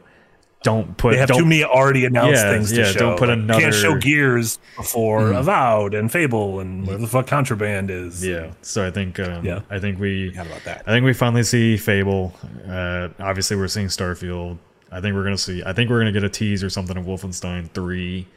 don't 0.64 0.98
put 0.98 1.12
They 1.14 1.18
have 1.20 1.30
don't, 1.30 1.40
too 1.40 1.46
many 1.46 1.64
already 1.64 2.06
announced 2.06 2.44
Yeah, 2.44 2.52
things 2.52 2.72
to 2.72 2.78
yeah, 2.82 2.92
show. 2.92 3.00
don't 3.00 3.18
put 3.20 3.30
another- 3.30 3.62
Can't 3.62 3.74
show 3.74 3.96
Gears 3.98 4.60
before 4.76 5.32
Avowed 5.34 5.94
and 5.94 6.12
Fable 6.12 6.60
and 6.60 6.82
whatever 6.86 7.02
the 7.04 7.08
fuck 7.08 7.28
Contraband 7.28 7.90
is. 7.90 8.26
Yeah, 8.26 8.52
so 8.62 8.86
I 8.86 8.92
think 8.92 9.20
um, 9.20 9.46
Yeah. 9.46 9.62
I 9.70 9.80
think 9.80 10.00
we 10.00 10.30
about 10.30 10.64
that. 10.66 10.84
I 10.88 10.92
think 10.92 11.06
we 11.06 11.14
finally 11.14 11.44
see 11.44 11.78
Fable. 11.78 12.34
Uh, 12.68 13.10
obviously, 13.20 13.56
we're 13.56 13.68
seeing 13.68 13.88
Starfield. 13.88 14.58
I 14.92 15.00
think 15.02 15.16
we're 15.16 15.24
gonna 15.24 15.38
see. 15.38 15.62
I 15.66 15.74
think 15.74 15.90
we're 15.90 16.00
gonna 16.00 16.12
get 16.12 16.24
a 16.24 16.30
tease 16.30 16.64
or 16.64 16.70
something 16.70 16.98
of 16.98 17.06
Wolfenstein 17.06 17.70
Three. 17.72 18.28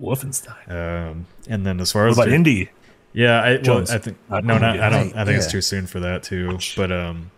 Wolfenstein. 0.00 0.70
Um, 0.70 1.26
and 1.48 1.64
then 1.66 1.80
as 1.80 1.92
far 1.92 2.02
What 2.04 2.10
as 2.12 2.18
about 2.18 2.28
Indie? 2.28 2.68
Yeah, 3.12 3.40
I, 3.40 3.58
well, 3.64 3.80
I 3.90 3.96
think 3.98 4.18
Not 4.28 4.44
no, 4.44 4.58
not. 4.58 4.78
I 4.78 4.90
don't. 4.90 5.16
I 5.16 5.24
think 5.24 5.38
it's 5.38 5.50
too 5.50 5.62
soon 5.62 5.86
for 5.86 6.00
that 6.00 6.22
too. 6.22 6.58
But 6.76 6.92
um, 6.92 7.30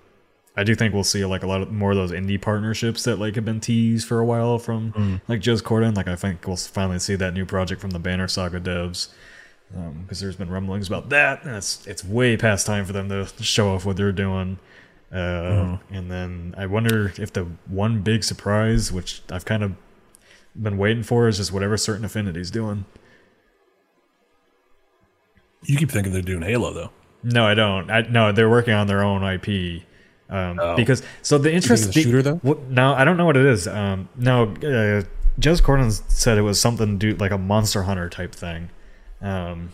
I 0.58 0.64
do 0.64 0.74
think 0.74 0.92
we'll 0.92 1.04
see 1.04 1.24
like 1.24 1.42
a 1.42 1.46
lot 1.46 1.62
of 1.62 1.70
more 1.72 1.92
of 1.92 1.96
those 1.96 2.10
indie 2.12 2.40
partnerships 2.40 3.04
that 3.04 3.18
like 3.18 3.36
have 3.36 3.44
been 3.44 3.60
teased 3.60 4.06
for 4.08 4.18
a 4.18 4.24
while 4.24 4.58
from 4.58 4.92
Mm. 4.92 5.20
like 5.28 5.40
Jez 5.40 5.62
Corden. 5.62 5.96
Like 5.96 6.08
I 6.08 6.16
think 6.16 6.46
we'll 6.46 6.56
finally 6.56 6.98
see 6.98 7.14
that 7.16 7.32
new 7.32 7.46
project 7.46 7.80
from 7.80 7.90
the 7.90 7.98
Banner 7.98 8.26
Saga 8.28 8.58
devs 8.60 9.08
because 10.02 10.18
there's 10.20 10.36
been 10.36 10.50
rumblings 10.50 10.88
about 10.88 11.10
that. 11.10 11.44
And 11.44 11.54
it's 11.56 11.86
it's 11.86 12.02
way 12.04 12.36
past 12.36 12.66
time 12.66 12.84
for 12.84 12.92
them 12.92 13.08
to 13.08 13.26
show 13.42 13.70
off 13.74 13.84
what 13.86 13.96
they're 13.96 14.12
doing. 14.12 14.58
Uh, 15.12 15.16
Mm-hmm. 15.16 15.94
And 15.94 16.10
then 16.10 16.54
I 16.58 16.66
wonder 16.66 17.12
if 17.18 17.32
the 17.32 17.46
one 17.66 18.02
big 18.02 18.24
surprise, 18.24 18.90
which 18.92 19.22
I've 19.30 19.44
kind 19.44 19.62
of 19.62 19.72
been 20.60 20.76
waiting 20.76 21.02
for, 21.02 21.28
is 21.28 21.36
just 21.38 21.52
whatever 21.52 21.76
Certain 21.76 22.04
Affinity's 22.04 22.50
doing. 22.50 22.84
You 25.64 25.76
keep 25.76 25.90
thinking 25.90 26.12
they're 26.12 26.22
doing 26.22 26.42
Halo 26.42 26.72
though. 26.72 26.90
No, 27.22 27.46
I 27.46 27.54
don't. 27.54 27.90
I 27.90 28.02
no, 28.02 28.32
they're 28.32 28.48
working 28.50 28.74
on 28.74 28.86
their 28.86 29.02
own 29.02 29.22
IP. 29.24 29.82
Um, 30.28 30.58
Oh. 30.60 30.76
Because 30.76 31.02
so 31.22 31.38
the 31.38 31.52
interest 31.52 31.88
a 31.88 31.92
shooter, 31.92 32.22
though? 32.22 32.36
What, 32.36 32.68
no, 32.68 32.94
I 32.94 33.04
don't 33.04 33.16
know 33.16 33.24
what 33.26 33.36
it 33.36 33.46
is. 33.46 33.66
Um, 33.66 34.08
no, 34.16 34.44
uh, 34.44 35.02
Jez 35.40 35.62
Corden 35.62 35.90
said 36.10 36.36
it 36.36 36.42
was 36.42 36.60
something 36.60 36.98
do 36.98 37.14
like 37.14 37.30
a 37.30 37.38
Monster 37.38 37.84
Hunter 37.84 38.08
type 38.08 38.34
thing. 38.34 38.70
Um, 39.20 39.70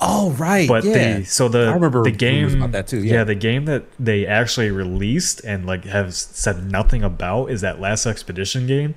Oh 0.00 0.30
right, 0.32 0.66
but 0.66 0.84
yeah. 0.84 1.18
the 1.18 1.24
so 1.24 1.48
the 1.48 1.66
I 1.66 1.72
remember 1.74 2.02
the 2.02 2.10
game 2.10 2.56
about 2.56 2.72
that 2.72 2.88
too. 2.88 2.98
Yeah, 2.98 3.22
the 3.24 3.36
game 3.36 3.64
that 3.66 3.84
they 3.98 4.26
actually 4.26 4.70
released 4.70 5.40
and 5.44 5.66
like 5.66 5.84
have 5.84 6.14
said 6.14 6.70
nothing 6.70 7.02
about 7.02 7.50
is 7.50 7.60
that 7.60 7.80
Last 7.80 8.04
Expedition 8.04 8.66
game, 8.66 8.96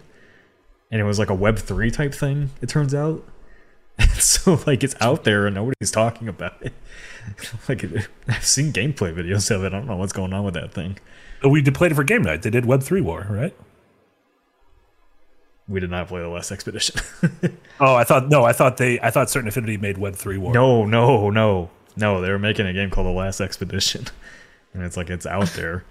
and 0.92 1.00
it 1.00 1.04
was 1.04 1.20
like 1.20 1.30
a 1.30 1.36
Web 1.36 1.60
three 1.60 1.92
type 1.92 2.14
thing. 2.16 2.50
It 2.62 2.70
turns 2.70 2.96
out, 2.96 3.24
so 4.18 4.60
like 4.66 4.84
it's 4.84 4.96
out 5.00 5.24
there 5.24 5.46
and 5.46 5.56
nobody's 5.56 5.92
talking 5.92 6.28
about 6.28 6.56
it. 6.62 6.74
like 7.70 7.84
I've 8.28 8.46
seen 8.46 8.72
gameplay 8.74 9.14
videos 9.14 9.50
of 9.54 9.64
it. 9.64 9.68
I 9.68 9.70
don't 9.70 9.88
know 9.88 9.96
what's 9.98 10.14
going 10.14 10.34
on 10.34 10.44
with 10.44 10.54
that 10.56 10.74
thing. 10.74 10.98
We 11.44 11.62
did 11.62 11.76
played 11.76 11.92
it 11.92 11.96
for 11.96 12.04
game 12.04 12.24
night. 12.24 12.42
They 12.42 12.50
did 12.50 12.66
Web 12.66 12.82
three 12.84 13.02
War, 13.02 13.28
right? 13.30 13.56
We 15.68 15.80
did 15.80 15.90
not 15.90 16.08
play 16.08 16.22
the 16.22 16.30
Last 16.30 16.52
Expedition. 16.52 17.02
Oh, 17.80 17.94
I 17.94 18.06
thought 18.06 18.28
no. 18.30 18.44
I 18.44 18.54
thought 18.54 18.78
they. 18.78 19.00
I 19.02 19.12
thought 19.12 19.30
Certain 19.30 19.48
Affinity 19.48 19.78
made 19.78 20.00
Web 20.00 20.16
three 20.16 20.40
War. 20.40 20.52
no, 20.52 20.84
no, 20.84 21.30
no, 21.30 21.70
no. 21.96 22.22
They 22.22 22.32
were 22.32 22.40
making 22.40 22.66
a 22.66 22.74
game 22.74 22.90
called 22.90 23.06
the 23.06 23.12
Last 23.12 23.40
Expedition, 23.40 24.06
and 24.74 24.82
it's 24.82 24.98
like 24.98 25.12
it's 25.12 25.28
out 25.28 25.50
there. 25.50 25.84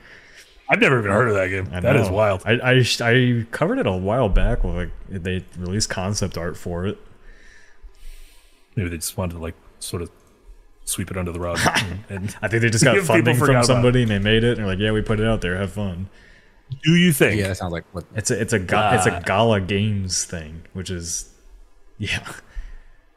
I've 0.69 0.81
never 0.81 0.99
even 0.99 1.13
heard 1.13 1.29
of 1.29 1.35
that 1.35 1.47
game. 1.47 1.67
That 1.81 1.95
is 1.95 2.11
wild. 2.11 2.43
I, 2.45 2.55
I 2.55 2.85
I 3.03 3.47
covered 3.53 3.79
it 3.79 3.87
a 3.87 3.93
while 3.93 4.29
back. 4.29 4.65
With 4.65 4.75
like 4.75 4.91
they 5.09 5.45
released 5.57 5.91
concept 5.91 6.37
art 6.37 6.57
for 6.57 6.87
it. 6.87 6.99
Maybe 8.75 8.89
they 8.89 8.97
just 8.97 9.17
wanted 9.17 9.35
to 9.35 9.39
like 9.41 9.55
sort 9.79 10.03
of 10.03 10.11
sweep 10.87 11.11
it 11.11 11.19
under 11.19 11.33
the 11.33 11.41
rug. 11.41 11.59
and 12.09 12.35
I 12.43 12.49
think 12.49 12.63
they 12.63 12.71
just 12.71 12.85
got 12.85 12.97
funding 13.05 13.37
from 13.37 13.63
somebody 13.63 14.03
and 14.03 14.11
they 14.11 14.19
made 14.19 14.43
it. 14.43 14.53
And 14.53 14.59
they're 14.59 14.67
like, 14.67 14.79
yeah, 14.79 14.93
we 14.93 15.03
put 15.03 15.21
it 15.21 15.27
out 15.27 15.43
there. 15.43 15.57
Have 15.57 15.73
fun. 15.73 16.09
do 16.83 16.97
you 16.97 17.13
think? 17.13 17.39
yeah, 17.39 17.49
that 17.49 17.59
sounds 17.59 17.73
like 17.73 17.85
what. 17.93 18.05
It's 18.15 18.31
a 18.31 18.41
it's 18.41 18.55
a 18.55 18.59
ga- 18.59 18.95
it's 18.95 19.07
a 19.07 19.23
Gala 19.27 19.61
Games 19.61 20.25
thing, 20.25 20.63
which 20.73 20.91
is 20.91 21.31
yeah. 21.99 22.27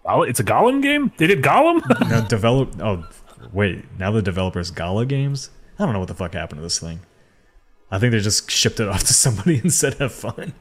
It's 0.06 0.40
a 0.40 0.44
Gollum 0.44 0.82
game. 0.82 1.12
They 1.18 1.28
did 1.28 1.44
Gollum. 1.44 1.82
Now 2.10 2.22
develop. 2.22 2.74
Oh 2.82 3.08
wait, 3.54 3.86
now 4.00 4.12
the 4.12 4.22
developers 4.22 4.72
Gala 4.72 5.06
Games. 5.06 5.52
I 5.78 5.86
don't 5.86 5.94
know 5.94 6.00
what 6.00 6.08
the 6.10 6.16
fuck 6.16 6.34
happened 6.34 6.60
to 6.60 6.64
this 6.64 6.80
thing. 6.80 7.02
I 7.92 8.00
think 8.00 8.12
they 8.12 8.20
just 8.20 8.50
shipped 8.52 8.80
it 8.80 8.88
off 8.88 9.04
to 9.06 9.14
somebody 9.14 9.60
and 9.60 9.72
said 9.74 9.96
have 9.96 10.14
fun. 10.14 10.54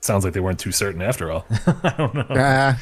Sounds 0.00 0.24
like 0.24 0.34
they 0.34 0.40
weren't 0.40 0.60
too 0.60 0.72
certain 0.72 1.02
after 1.02 1.32
all. 1.32 1.46
Ah, 1.66 2.78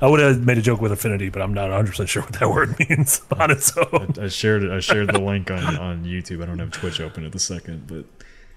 I 0.00 0.06
would 0.06 0.20
have 0.20 0.44
made 0.44 0.58
a 0.58 0.62
joke 0.62 0.80
with 0.80 0.92
Affinity, 0.92 1.28
but 1.28 1.42
I'm 1.42 1.54
not 1.54 1.70
100 1.70 1.90
percent 1.90 2.08
sure 2.08 2.22
what 2.22 2.32
that 2.34 2.50
word 2.50 2.78
means 2.88 3.22
on 3.38 3.50
its 3.50 3.76
own. 3.76 4.14
I 4.20 4.28
shared. 4.28 4.70
I 4.70 4.80
shared 4.80 5.12
the 5.12 5.20
link 5.20 5.50
on 5.50 5.76
on 5.78 6.04
YouTube. 6.04 6.42
I 6.42 6.46
don't 6.46 6.58
have 6.58 6.70
Twitch 6.70 7.00
open 7.00 7.24
at 7.24 7.32
the 7.32 7.38
second, 7.38 7.86
but 7.86 8.04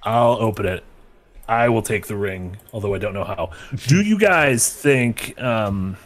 I'll 0.03 0.37
open 0.39 0.65
it. 0.65 0.83
I 1.47 1.69
will 1.69 1.81
take 1.81 2.07
the 2.07 2.15
ring, 2.15 2.57
although 2.73 2.93
I 2.93 2.99
don't 2.99 3.13
know 3.13 3.23
how. 3.23 3.51
Do 3.87 4.01
you 4.01 4.19
guys 4.19 4.71
think? 4.71 5.39
Um, 5.41 5.97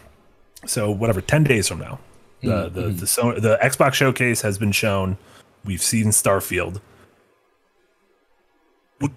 so 0.65 0.89
whatever, 0.89 1.21
ten 1.21 1.43
days 1.43 1.67
from 1.67 1.79
now, 1.79 1.99
the 2.41 2.69
the 2.69 2.89
the, 2.89 3.07
so, 3.07 3.33
the 3.33 3.59
Xbox 3.61 3.93
showcase 3.93 4.41
has 4.41 4.57
been 4.57 4.71
shown. 4.71 5.17
We've 5.65 5.81
seen 5.81 6.07
Starfield. 6.07 6.81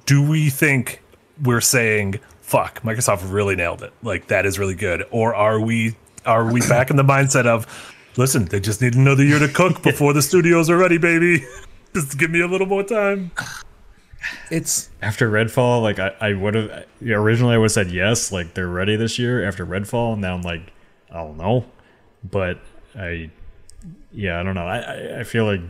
Do 0.05 0.29
we 0.29 0.51
think 0.51 1.03
we're 1.43 1.61
saying 1.61 2.19
fuck? 2.47 2.81
Microsoft 2.83 3.31
really 3.31 3.57
nailed 3.57 3.83
it. 3.83 3.93
Like 4.03 4.29
that 4.29 4.47
is 4.47 4.59
really 4.59 4.77
good, 4.77 5.05
or 5.11 5.35
are 5.35 5.61
we 5.61 5.97
are 6.25 6.51
we 6.51 6.61
back 6.69 6.91
in 6.91 6.97
the 6.97 7.03
mindset 7.03 7.47
of 7.47 7.67
listen? 8.17 8.47
They 8.47 8.61
just 8.61 8.81
need 8.81 8.95
another 8.95 9.25
year 9.25 9.39
to 9.39 9.49
cook 9.49 9.83
before 9.83 10.13
the 10.13 10.23
studios 10.23 10.71
are 10.71 10.79
ready, 10.79 10.99
baby. 10.99 11.45
Just 11.95 12.19
give 12.19 12.31
me 12.31 12.43
a 12.43 12.47
little 12.47 12.67
more 12.67 12.83
time. 12.83 13.31
it's 14.51 14.91
after 15.01 15.31
Redfall, 15.31 15.81
like 15.81 15.99
I, 15.99 16.15
I 16.21 16.35
would 16.35 16.55
have 16.55 16.85
originally 17.03 17.55
I 17.55 17.59
would 17.59 17.67
have 17.67 17.73
said 17.73 17.91
yes, 17.91 18.31
like 18.31 18.53
they're 18.53 18.69
ready 18.69 18.97
this 18.97 19.19
year 19.19 19.47
after 19.47 19.65
Redfall. 19.65 20.13
And 20.13 20.21
now 20.21 20.35
I'm 20.35 20.43
like, 20.43 20.73
I 21.11 21.23
don't 21.23 21.39
know, 21.39 21.65
but 22.23 22.59
I, 22.95 23.31
yeah, 24.13 24.39
I 24.39 24.43
don't 24.43 24.55
know. 24.55 24.67
I, 24.67 24.79
I, 24.79 25.21
I 25.21 25.25
feel 25.25 25.47
like 25.47 25.63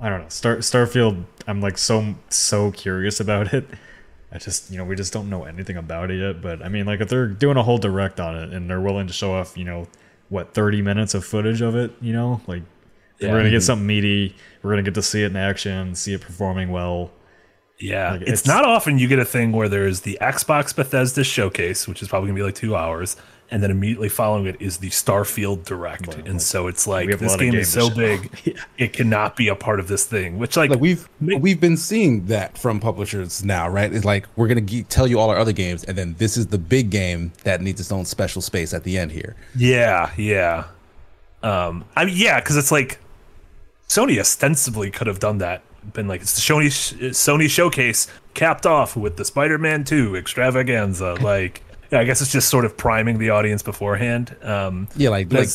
I 0.00 0.08
don't 0.08 0.22
know. 0.22 0.28
Star 0.28 0.56
Starfield, 0.56 1.24
I'm 1.46 1.60
like 1.60 1.76
so 1.76 2.14
so 2.30 2.70
curious 2.70 3.20
about 3.20 3.52
it. 3.52 3.68
I 4.34 4.38
just 4.38 4.70
you 4.70 4.76
know 4.78 4.84
we 4.84 4.96
just 4.96 5.12
don't 5.12 5.30
know 5.30 5.44
anything 5.44 5.76
about 5.76 6.10
it 6.10 6.18
yet. 6.18 6.42
But 6.42 6.62
I 6.62 6.68
mean, 6.68 6.86
like 6.86 7.00
if 7.00 7.08
they're 7.08 7.28
doing 7.28 7.56
a 7.56 7.62
whole 7.62 7.78
direct 7.78 8.18
on 8.20 8.36
it 8.36 8.52
and 8.52 8.68
they're 8.68 8.80
willing 8.80 9.06
to 9.06 9.12
show 9.12 9.32
off, 9.34 9.56
you 9.56 9.64
know, 9.64 9.86
what 10.28 10.52
30 10.54 10.82
minutes 10.82 11.14
of 11.14 11.24
footage 11.24 11.60
of 11.60 11.76
it, 11.76 11.92
you 12.00 12.12
know, 12.12 12.40
like 12.48 12.62
Yeah. 13.20 13.30
we're 13.30 13.38
gonna 13.38 13.50
get 13.50 13.62
something 13.62 13.86
meaty. 13.86 14.34
We're 14.62 14.70
gonna 14.72 14.82
get 14.82 14.94
to 14.94 15.02
see 15.02 15.22
it 15.22 15.26
in 15.30 15.36
action, 15.36 15.94
see 15.94 16.14
it 16.14 16.20
performing 16.20 16.70
well. 16.72 17.12
Yeah, 17.78 18.12
Like, 18.12 18.22
it's, 18.22 18.30
it's- 18.42 18.46
not 18.46 18.64
often 18.64 18.98
you 18.98 19.08
get 19.08 19.18
a 19.18 19.24
thing 19.24 19.52
where 19.52 19.68
there's 19.68 20.00
the 20.00 20.16
Xbox 20.20 20.74
Bethesda 20.74 21.22
showcase, 21.24 21.86
which 21.88 22.02
is 22.02 22.08
probably 22.08 22.28
gonna 22.28 22.38
be 22.38 22.42
like 22.44 22.54
two 22.54 22.74
hours, 22.76 23.16
and 23.50 23.62
then 23.62 23.70
immediately 23.70 24.08
following 24.08 24.46
it 24.46 24.56
is 24.60 24.78
the 24.78 24.88
Starfield 24.90 25.64
Direct, 25.64 26.14
and 26.14 26.40
so 26.42 26.66
it's 26.66 26.86
like 26.86 27.06
we 27.06 27.12
have 27.12 27.20
a 27.20 27.24
this 27.24 27.36
game 27.36 27.54
is 27.54 27.70
so 27.72 27.88
big, 27.90 28.30
Yeah. 28.44 28.54
it 28.78 28.92
cannot 28.92 29.36
be 29.36 29.48
a 29.48 29.54
part 29.54 29.78
of 29.80 29.86
this 29.88 30.04
thing. 30.06 30.38
Which 30.38 30.56
like, 30.56 30.70
like 30.70 30.80
we've 30.80 31.08
Make- 31.20 31.42
we've 31.42 31.60
been 31.60 31.76
seeing 31.76 32.26
that 32.26 32.56
from 32.58 32.80
publishers 32.80 33.44
now, 33.44 33.68
right? 33.68 33.92
It's 33.92 34.04
like 34.04 34.26
we're 34.36 34.48
gonna 34.48 34.60
ge- 34.62 34.88
tell 34.88 35.06
you 35.06 35.18
all 35.20 35.30
our 35.30 35.38
other 35.38 35.52
games, 35.52 35.84
and 35.84 35.96
then 35.96 36.16
this 36.18 36.36
is 36.36 36.48
the 36.48 36.58
big 36.58 36.90
game 36.90 37.32
that 37.44 37.60
needs 37.60 37.80
its 37.80 37.92
own 37.92 38.04
special 38.06 38.42
space 38.42 38.72
at 38.74 38.82
the 38.84 38.98
end 38.98 39.12
here. 39.12 39.36
yeah, 39.54 40.10
yeah, 40.16 40.64
um, 41.42 41.84
I 41.94 42.06
mean, 42.06 42.16
yeah, 42.16 42.40
because 42.40 42.56
it's 42.56 42.72
like 42.72 42.98
Sony 43.88 44.18
ostensibly 44.18 44.90
could 44.90 45.06
have 45.06 45.20
done 45.20 45.38
that, 45.38 45.62
been 45.92 46.08
like 46.08 46.22
it's 46.22 46.34
the 46.34 46.40
Sony 46.40 46.66
Sony 47.10 47.48
showcase 47.50 48.08
capped 48.32 48.66
off 48.66 48.96
with 48.96 49.16
the 49.16 49.24
Spider-Man 49.24 49.84
2 49.84 50.16
extravaganza, 50.16 51.14
like. 51.20 51.60
Yeah, 51.94 52.00
I 52.00 52.04
guess 52.04 52.20
it's 52.20 52.32
just 52.32 52.48
sort 52.48 52.64
of 52.64 52.76
priming 52.76 53.18
the 53.18 53.30
audience 53.30 53.62
beforehand. 53.62 54.34
Um, 54.42 54.88
Yeah, 54.96 55.10
like 55.10 55.32
like 55.32 55.48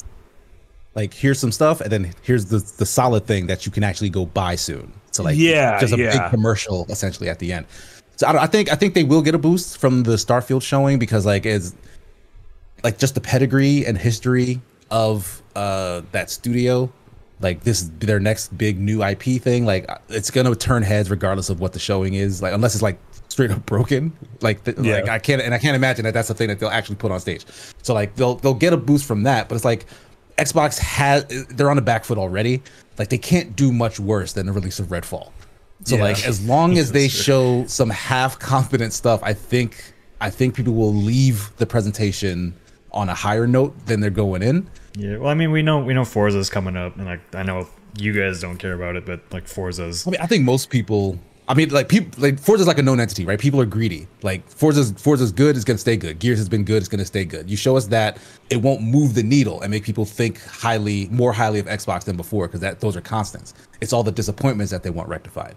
like 0.96 1.14
here's 1.14 1.38
some 1.38 1.52
stuff, 1.52 1.82
and 1.82 1.92
then 1.92 2.14
here's 2.22 2.46
the 2.46 2.60
the 2.78 2.86
solid 2.86 3.26
thing 3.26 3.48
that 3.48 3.66
you 3.66 3.74
can 3.74 3.84
actually 3.84 4.10
go 4.10 4.26
buy 4.26 4.56
soon. 4.56 4.94
So 5.12 5.22
like 5.22 5.36
Yeah, 5.38 5.78
just 5.82 5.94
a 5.94 5.98
yeah. 5.98 6.18
big 6.18 6.32
commercial 6.32 6.86
essentially 6.88 7.28
at 7.28 7.40
the 7.40 7.52
end. 7.52 7.66
So 8.16 8.26
I, 8.26 8.44
I 8.44 8.48
think 8.48 8.72
I 8.72 8.76
think 8.76 8.94
they 8.94 9.04
will 9.04 9.22
get 9.22 9.36
a 9.36 9.38
boost 9.38 9.80
from 9.80 10.04
the 10.04 10.14
Starfield 10.14 10.64
showing 10.64 10.98
because 10.98 11.26
like 11.26 11.46
it's 11.46 11.76
like 12.86 12.98
just 12.98 13.16
the 13.16 13.22
pedigree 13.22 13.86
and 13.86 13.98
history 13.98 14.62
of 14.90 15.44
uh 15.58 16.04
that 16.14 16.30
studio. 16.30 16.90
Like 17.42 17.64
this 17.64 17.92
their 18.00 18.22
next 18.22 18.58
big 18.58 18.80
new 18.80 19.04
IP 19.04 19.42
thing. 19.42 19.66
Like 19.66 19.90
it's 20.08 20.32
gonna 20.32 20.56
turn 20.56 20.84
heads 20.84 21.10
regardless 21.12 21.50
of 21.50 21.60
what 21.60 21.74
the 21.74 21.80
showing 21.80 22.14
is. 22.14 22.42
Like 22.42 22.54
unless 22.54 22.76
it's 22.76 22.82
like 22.82 22.98
straight 23.40 23.52
up 23.52 23.66
broken. 23.66 24.12
Like 24.42 24.64
th- 24.66 24.78
Yeah. 24.80 24.96
like 24.96 25.10
I 25.10 25.20
can't 25.20 25.42
and 25.42 25.54
I 25.54 25.58
can't 25.60 25.76
imagine 25.76 26.04
that 26.06 26.14
that's 26.14 26.28
the 26.28 26.34
thing 26.34 26.50
that 26.50 26.60
they'll 26.60 26.70
actually 26.70 26.98
put 26.98 27.12
on 27.12 27.20
stage. 27.22 27.46
So 27.84 27.94
like 27.94 28.16
they'll 28.16 28.36
they'll 28.36 28.54
get 28.54 28.74
a 28.74 28.78
boost 28.78 29.06
from 29.06 29.24
that. 29.24 29.48
But 29.48 29.56
it's 29.56 29.66
like 29.66 29.86
Xbox 30.38 30.78
has 30.80 31.26
they're 31.50 31.70
on 31.70 31.76
the 31.78 31.82
back 31.82 32.04
foot 32.06 32.18
already. 32.18 32.62
Like 32.98 33.10
they 33.10 33.18
can't 33.18 33.56
do 33.56 33.72
much 33.72 34.00
worse 34.00 34.34
than 34.34 34.46
the 34.46 34.52
release 34.52 34.80
of 34.80 34.88
Redfall. 34.88 35.32
So 35.86 35.96
Yeah. 35.96 36.04
like 36.04 36.26
as 36.28 36.46
long 36.46 36.78
as 36.78 36.92
they 36.92 37.08
show 37.26 37.66
some 37.68 37.90
half 37.90 38.38
confident 38.40 38.92
stuff, 38.94 39.22
I 39.24 39.34
think 39.34 39.94
I 40.20 40.30
think 40.30 40.54
people 40.56 40.74
will 40.74 40.94
leave 40.94 41.56
the 41.58 41.66
presentation 41.66 42.54
on 42.92 43.08
a 43.08 43.14
higher 43.16 43.48
note 43.48 43.74
than 43.86 44.02
they're 44.02 44.10
going 44.10 44.42
in. 44.42 44.68
Yeah, 44.98 45.18
well, 45.18 45.30
I 45.30 45.34
mean, 45.36 45.52
we 45.52 45.62
know 45.62 45.80
we 45.80 45.94
know 45.94 46.02
Forza's 46.04 46.50
coming 46.50 46.76
up, 46.76 46.98
and 46.98 47.06
like 47.06 47.22
I 47.34 47.44
know 47.44 47.68
you 47.98 48.12
guys 48.14 48.42
don't 48.42 48.58
care 48.58 48.74
about 48.74 48.96
it, 48.98 49.06
but 49.06 49.22
like 49.32 49.46
Forza's 49.48 50.06
I 50.06 50.12
mean, 50.12 50.20
I 50.20 50.26
think 50.26 50.44
most 50.44 50.70
people 50.70 51.18
I 51.50 51.56
mean, 51.56 51.70
like 51.70 51.90
people, 51.90 52.12
like 52.22 52.40
Forza's 52.40 52.68
like 52.68 52.78
a 52.78 52.84
known 52.84 53.00
entity, 53.00 53.26
right? 53.26 53.40
People 53.40 53.60
are 53.60 53.66
greedy. 53.66 54.08
Like 54.22 54.48
Forza's 54.48 54.92
Forza's 54.92 55.32
good, 55.32 55.56
it's 55.56 55.66
gonna 55.66 55.80
stay 55.80 55.98
good. 55.98 56.20
Gears 56.20 56.38
has 56.38 56.48
been 56.48 56.64
good, 56.64 56.78
it's 56.78 56.88
gonna 56.88 57.04
stay 57.04 57.26
good. 57.26 57.50
You 57.50 57.58
show 57.58 57.76
us 57.76 57.88
that 57.88 58.20
it 58.52 58.58
won't 58.62 58.84
move 58.84 59.16
the 59.16 59.24
needle 59.24 59.60
and 59.62 59.72
make 59.72 59.84
people 59.84 60.06
think 60.06 60.40
highly, 60.46 61.08
more 61.10 61.34
highly 61.34 61.58
of 61.58 61.66
Xbox 61.66 62.04
than 62.04 62.16
before, 62.16 62.46
because 62.48 62.60
that 62.62 62.80
those 62.82 62.96
are 62.96 63.02
constants. 63.02 63.56
It's 63.82 63.92
all 63.94 64.04
the 64.04 64.12
disappointments 64.12 64.72
that 64.72 64.84
they 64.84 64.92
want 64.92 65.10
rectified. 65.10 65.56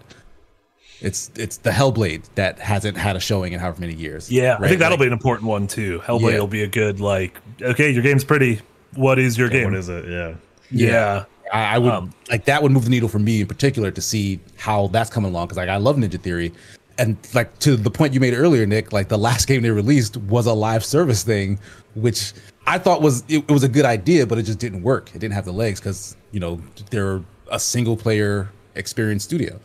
It's 1.03 1.31
it's 1.37 1.59
the 1.59 1.71
Hellblade 1.71 2.25
that 2.37 2.59
hasn't 2.59 2.97
had 2.97 3.15
a 3.17 3.21
showing 3.21 3.53
in 3.53 3.61
however 3.61 3.81
many 3.83 3.95
years. 3.95 4.33
Yeah, 4.33 4.57
I 4.61 4.69
think 4.69 4.79
that'll 4.81 4.97
Like, 4.97 5.01
be 5.01 5.07
an 5.09 5.13
important 5.13 5.47
one 5.47 5.67
too. 5.67 6.01
Hellblade 6.07 6.33
Yeah. 6.33 6.39
will 6.41 6.47
be 6.47 6.63
a 6.63 6.69
good 6.69 7.01
like. 7.01 7.39
Okay, 7.61 7.91
your 7.91 8.03
game's 8.03 8.25
pretty. 8.25 8.61
What 8.95 9.19
is 9.19 9.37
your 9.37 9.51
game? 9.51 9.65
What 9.65 9.75
is 9.75 9.91
it? 9.91 10.07
Yeah. 10.09 10.35
yeah. 10.71 11.25
I, 11.53 11.75
I 11.75 11.79
would 11.79 11.93
Um, 11.93 12.13
like 12.31 12.45
that 12.47 12.63
would 12.63 12.73
move 12.73 12.85
the 12.85 12.91
needle 12.91 13.09
for 13.09 13.19
me 13.19 13.43
in 13.43 13.47
particular 13.47 13.91
to 13.91 14.01
see 14.01 14.41
how 14.57 14.87
that's 14.89 15.11
coming 15.11 15.31
along 15.31 15.47
because 15.47 15.59
like 15.59 15.69
I 15.69 15.77
love 15.77 15.97
Ninja 15.97 16.21
Theory, 16.21 16.53
and 16.99 17.17
like 17.35 17.59
to 17.61 17.77
the 17.77 17.91
point 17.91 18.15
you 18.15 18.21
made 18.21 18.35
earlier, 18.35 18.65
Nick, 18.67 18.93
like 18.93 19.09
the 19.09 19.19
last 19.19 19.47
game 19.49 19.63
they 19.63 19.71
released 19.71 20.17
was 20.17 20.47
a 20.47 20.53
live 20.53 20.85
service 20.85 21.23
thing, 21.23 21.59
which 21.95 22.33
I 22.67 22.79
thought 22.79 23.03
was 23.03 23.23
it, 23.29 23.45
it 23.49 23.51
was 23.51 23.65
a 23.65 23.69
good 23.69 23.85
idea, 23.85 24.27
but 24.27 24.39
it 24.39 24.45
just 24.45 24.59
didn't 24.59 24.83
work. 24.83 25.11
It 25.15 25.19
didn't 25.19 25.35
have 25.35 25.45
the 25.45 25.53
legs 25.53 25.79
because 25.81 26.17
you 26.31 26.41
know 26.41 26.61
they're 26.91 27.23
a 27.51 27.59
single 27.61 27.97
player 27.97 28.49
experience 28.75 29.25
studio. 29.25 29.61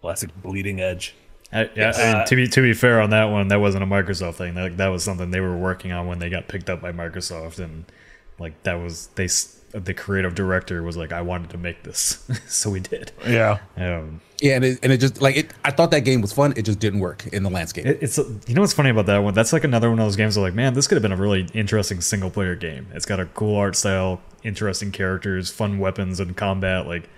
Classic 0.00 0.30
bleeding 0.42 0.80
edge. 0.80 1.14
I, 1.52 1.70
yeah, 1.74 1.90
Uh, 1.90 1.92
and 1.98 2.26
to 2.26 2.36
be 2.36 2.48
to 2.48 2.60
be 2.60 2.72
fair 2.74 3.00
on 3.00 3.10
that 3.10 3.24
one, 3.26 3.48
that 3.48 3.60
wasn't 3.60 3.82
a 3.84 3.86
Microsoft 3.86 4.34
thing. 4.34 4.54
That 4.54 4.76
that 4.76 4.88
was 4.88 5.02
something 5.02 5.30
they 5.30 5.40
were 5.40 5.56
working 5.56 5.92
on 5.92 6.06
when 6.06 6.18
they 6.18 6.28
got 6.28 6.48
picked 6.48 6.68
up 6.70 6.80
by 6.80 6.92
Microsoft, 6.92 7.58
and 7.58 7.84
like 8.38 8.60
that 8.64 8.74
was 8.74 9.08
they 9.14 9.24
s- 9.24 9.55
the 9.70 9.94
creative 9.94 10.34
director 10.34 10.82
was 10.82 10.96
like, 10.96 11.12
I 11.12 11.22
wanted 11.22 11.50
to 11.50 11.58
make 11.58 11.82
this, 11.82 12.28
so 12.48 12.70
we 12.70 12.80
did. 12.80 13.12
Yeah. 13.26 13.58
Um, 13.76 14.20
Yeah, 14.40 14.56
and 14.56 14.64
it, 14.64 14.78
and 14.82 14.92
it 14.92 14.98
just 14.98 15.22
like 15.22 15.36
it. 15.36 15.52
I 15.64 15.70
thought 15.70 15.90
that 15.92 16.00
game 16.00 16.20
was 16.20 16.32
fun. 16.32 16.52
It 16.56 16.62
just 16.62 16.78
didn't 16.78 17.00
work 17.00 17.26
in 17.28 17.42
the 17.42 17.50
landscape. 17.50 17.86
it, 17.86 17.98
it's 18.02 18.18
you 18.18 18.54
know 18.54 18.60
what's 18.60 18.74
funny 18.74 18.90
about 18.90 19.06
that 19.06 19.18
one? 19.18 19.34
That's 19.34 19.52
like 19.52 19.64
another 19.64 19.88
one 19.88 19.98
of 19.98 20.06
those 20.06 20.16
games. 20.16 20.34
That 20.34 20.42
like, 20.42 20.54
man, 20.54 20.74
this 20.74 20.86
could 20.86 20.96
have 20.96 21.02
been 21.02 21.12
a 21.12 21.16
really 21.16 21.48
interesting 21.54 22.00
single 22.00 22.30
player 22.30 22.54
game. 22.54 22.86
It's 22.94 23.06
got 23.06 23.18
a 23.18 23.26
cool 23.26 23.56
art 23.56 23.76
style, 23.76 24.20
interesting 24.42 24.92
characters, 24.92 25.50
fun 25.50 25.78
weapons 25.78 26.20
and 26.20 26.36
combat. 26.36 26.86
Like, 26.86 27.08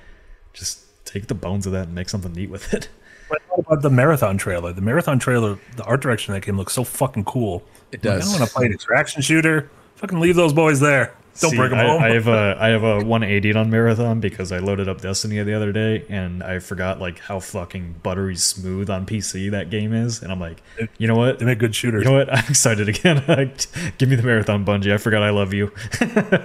just 0.53 0.85
take 1.05 1.27
the 1.27 1.35
bones 1.35 1.67
of 1.67 1.73
that 1.73 1.87
and 1.87 1.95
make 1.95 2.09
something 2.09 2.33
neat 2.33 2.51
with 2.51 2.73
it. 2.73 2.89
What 3.29 3.43
about 3.59 3.83
the 3.83 3.91
marathon 3.91 4.39
trailer? 4.39 4.73
The 4.73 4.81
marathon 4.81 5.19
trailer, 5.19 5.59
the 5.77 5.85
art 5.85 6.01
direction 6.01 6.33
of 6.33 6.41
that 6.41 6.47
game 6.47 6.57
looks 6.57 6.73
so 6.73 6.85
fucking 6.85 7.25
cool. 7.25 7.63
It 7.93 8.05
Like, 8.05 8.15
I 8.15 8.21
don't 8.21 8.31
want 8.31 8.45
to 8.49 8.55
play 8.55 8.67
an 8.67 8.73
extraction 8.73 9.23
shooter. 9.23 9.71
Fucking 9.97 10.21
leave 10.21 10.37
those 10.37 10.53
boys 10.53 10.81
there. 10.81 11.15
Don't 11.41 11.51
See, 11.53 11.57
bring 11.57 11.71
them 11.71 11.79
I, 11.79 11.87
home. 11.87 12.03
I 12.03 12.09
have 12.11 12.27
a 12.27 12.57
I 12.61 12.69
have 12.69 12.83
a 12.83 12.97
180 12.97 13.55
on 13.55 13.71
marathon 13.71 14.19
because 14.21 14.51
I 14.51 14.59
loaded 14.59 14.89
up 14.89 15.01
Destiny 15.01 15.41
the 15.43 15.55
other 15.55 15.71
day 15.73 16.05
and 16.09 16.43
I 16.43 16.59
forgot 16.59 17.01
like 17.01 17.21
how 17.21 17.39
fucking 17.39 17.97
buttery 18.03 18.35
smooth 18.37 18.91
on 18.91 19.07
PC 19.07 19.51
that 19.53 19.71
game 19.71 19.93
is, 19.93 20.23
and 20.23 20.33
I'm 20.33 20.41
like, 20.41 20.63
you 20.99 21.07
know 21.07 21.15
what? 21.15 21.39
they 21.39 21.45
make 21.45 21.59
good 21.59 21.75
shooters. 21.75 22.03
You 22.05 22.11
know 22.11 22.17
what? 22.19 22.33
I'm 22.33 22.45
excited 22.49 22.89
again. 22.89 23.19
Give 23.99 24.09
me 24.09 24.17
the 24.17 24.23
marathon, 24.23 24.65
Bungie. 24.65 24.93
I 24.93 24.97
forgot 24.99 25.23
I 25.23 25.31
love 25.31 25.53
you. 25.55 25.71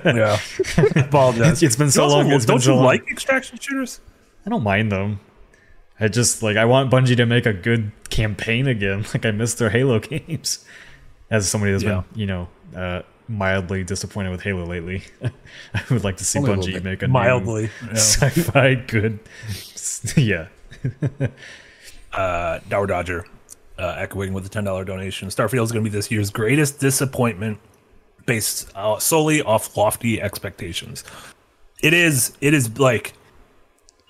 yeah. 0.06 0.38
Apologize. 0.96 1.64
It's 1.64 1.76
been 1.76 1.92
so 1.92 2.04
also- 2.04 2.18
long, 2.18 2.32
it's 2.32 2.46
don't 2.46 2.60
so 2.60 2.72
you 2.72 2.76
long. 2.78 2.86
like 2.86 3.08
extraction 3.10 3.58
shooters? 3.60 4.00
I 4.46 4.50
don't 4.50 4.64
mind 4.64 4.92
them. 4.92 5.20
I 6.00 6.08
just 6.08 6.44
like 6.44 6.58
I 6.58 6.66
want 6.66 6.92
Bungie 6.92 7.16
to 7.18 7.26
make 7.26 7.46
a 7.46 7.54
good 7.54 7.92
campaign 8.10 8.68
again. 8.68 9.06
Like 9.14 9.26
I 9.26 9.32
missed 9.32 9.58
their 9.58 9.70
Halo 9.70 10.00
games. 10.00 10.66
As 11.32 11.50
somebody 11.50 11.72
that's 11.72 11.84
Yeah. 11.84 12.04
been, 12.12 12.20
you 12.20 12.26
know, 12.28 12.48
uh, 12.76 13.02
mildly 13.28 13.84
disappointed 13.84 14.30
with 14.32 14.42
Halo 14.42 14.66
lately, 14.66 15.04
I 15.74 15.82
would 15.90 16.04
like 16.04 16.18
to 16.18 16.26
see 16.26 16.40
Only 16.40 16.52
Bungie 16.56 16.74
bit. 16.74 16.84
make 16.84 17.04
a 17.04 17.08
Mildly. 17.08 17.70
Yeah. 17.84 17.94
sci-fi 17.94 18.76
good. 18.76 19.20
yeah, 20.18 20.48
uh, 22.14 22.60
Dower 22.70 22.88
Dodger 22.88 23.26
uh, 23.78 23.96
echoing 23.98 24.34
with 24.34 24.46
a 24.46 24.50
ten 24.50 24.64
dollar 24.64 24.84
donation. 24.86 25.30
Starfield 25.30 25.64
is 25.64 25.72
going 25.72 25.84
to 25.84 25.90
be 25.90 25.96
this 25.96 26.12
year's 26.12 26.30
greatest 26.30 26.80
disappointment, 26.80 27.60
based 28.26 28.70
uh, 28.76 29.00
solely 29.00 29.42
off 29.42 29.76
lofty 29.76 30.22
expectations. 30.22 31.04
It 31.82 31.94
is. 31.94 32.38
It 32.42 32.54
is 32.54 32.78
like 32.80 33.14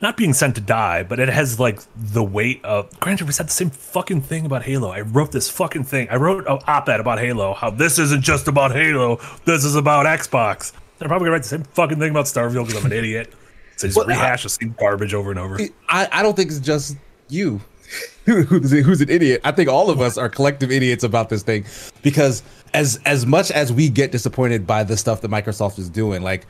not 0.03 0.15
being 0.17 0.33
sent 0.33 0.53
to 0.55 0.61
die, 0.61 1.01
but 1.01 1.19
it 1.19 1.29
has 1.29 1.59
like 1.59 1.79
the 1.95 2.23
weight 2.23 2.63
of. 2.63 2.99
Granted, 2.99 3.25
we 3.25 3.33
said 3.33 3.47
the 3.47 3.51
same 3.53 3.71
fucking 3.71 4.21
thing 4.21 4.45
about 4.45 4.61
Halo. 4.63 4.91
I 4.91 5.01
wrote 5.01 5.31
this 5.31 5.49
fucking 5.49 5.85
thing. 5.85 6.07
I 6.11 6.17
wrote 6.17 6.45
an 6.45 6.59
op-ed 6.67 6.99
about 6.99 7.17
Halo. 7.17 7.53
How 7.55 7.71
this 7.71 7.97
isn't 7.97 8.21
just 8.21 8.47
about 8.47 8.73
Halo. 8.73 9.19
This 9.45 9.63
is 9.63 9.75
about 9.75 10.05
Xbox. 10.05 10.73
And 10.73 11.03
I'm 11.03 11.07
probably 11.07 11.25
gonna 11.25 11.31
write 11.31 11.41
the 11.43 11.47
same 11.49 11.63
fucking 11.63 11.97
thing 11.97 12.11
about 12.11 12.25
Starfield 12.25 12.67
because 12.67 12.83
I'm 12.85 12.91
an 12.91 12.97
idiot. 12.97 13.33
So 13.75 13.87
just 13.87 13.97
Well, 13.97 14.05
I- 14.05 14.09
rehash 14.09 14.43
the 14.43 14.49
same 14.49 14.75
garbage 14.79 15.15
over 15.15 15.31
and 15.31 15.39
over. 15.39 15.57
I, 15.89 16.07
I 16.11 16.21
don't 16.21 16.35
think 16.35 16.51
it's 16.51 16.59
just 16.59 16.95
you 17.29 17.59
who's, 18.25 18.69
who's 18.71 19.01
an 19.01 19.09
idiot. 19.09 19.41
I 19.43 19.51
think 19.51 19.67
all 19.67 19.89
of 19.89 19.99
us 19.99 20.15
are 20.15 20.29
collective 20.29 20.71
idiots 20.71 21.03
about 21.03 21.29
this 21.29 21.41
thing 21.41 21.65
because 22.03 22.43
as 22.75 22.99
as 23.05 23.25
much 23.25 23.49
as 23.49 23.73
we 23.73 23.89
get 23.89 24.11
disappointed 24.11 24.67
by 24.67 24.83
the 24.83 24.95
stuff 24.95 25.21
that 25.21 25.31
Microsoft 25.31 25.79
is 25.79 25.89
doing, 25.89 26.21
like 26.21 26.45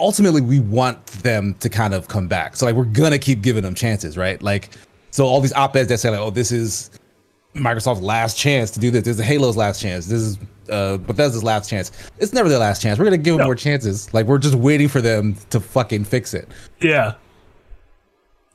ultimately 0.00 0.40
we 0.40 0.60
want 0.60 1.04
them 1.06 1.54
to 1.60 1.68
kind 1.68 1.94
of 1.94 2.08
come 2.08 2.28
back. 2.28 2.56
So 2.56 2.66
like 2.66 2.74
we're 2.74 2.84
gonna 2.84 3.18
keep 3.18 3.42
giving 3.42 3.62
them 3.62 3.74
chances, 3.74 4.16
right? 4.16 4.42
Like 4.42 4.70
so 5.10 5.24
all 5.26 5.40
these 5.40 5.52
op-eds 5.52 5.88
that 5.88 5.98
say 5.98 6.10
like, 6.10 6.20
oh, 6.20 6.30
this 6.30 6.50
is 6.52 6.90
Microsoft's 7.54 8.00
last 8.00 8.36
chance 8.38 8.70
to 8.72 8.80
do 8.80 8.90
this. 8.90 9.04
This 9.04 9.18
is 9.18 9.24
Halo's 9.24 9.56
last 9.56 9.80
chance. 9.80 10.06
This 10.06 10.22
is 10.22 10.38
uh, 10.70 10.96
Bethesda's 10.96 11.44
last 11.44 11.68
chance. 11.68 11.92
It's 12.18 12.32
never 12.32 12.48
their 12.48 12.58
last 12.58 12.80
chance. 12.82 12.98
We're 12.98 13.04
gonna 13.04 13.18
give 13.18 13.34
them 13.34 13.40
No. 13.40 13.44
more 13.44 13.54
chances. 13.54 14.12
Like 14.14 14.26
we're 14.26 14.38
just 14.38 14.54
waiting 14.54 14.88
for 14.88 15.00
them 15.00 15.36
to 15.50 15.60
fucking 15.60 16.04
fix 16.04 16.34
it. 16.34 16.48
Yeah. 16.80 17.14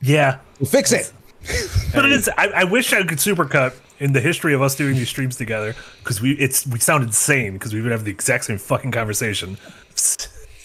Yeah. 0.00 0.38
Fix 0.66 0.92
it. 0.92 1.12
But 1.94 2.04
it 2.04 2.12
is. 2.12 2.28
I, 2.36 2.48
I 2.48 2.64
wish 2.64 2.92
I 2.92 3.02
could 3.04 3.16
supercut 3.18 3.74
in 3.98 4.12
the 4.12 4.20
history 4.20 4.52
of 4.52 4.60
us 4.60 4.74
doing 4.74 4.94
these 4.94 5.08
streams 5.08 5.36
together 5.36 5.74
because 6.00 6.20
we 6.20 6.32
it's 6.32 6.66
we 6.66 6.78
sound 6.78 7.02
insane 7.02 7.54
because 7.54 7.72
we 7.72 7.80
would 7.80 7.90
have 7.92 8.04
the 8.04 8.10
exact 8.10 8.44
same 8.44 8.58
fucking 8.58 8.90
conversation 8.90 9.56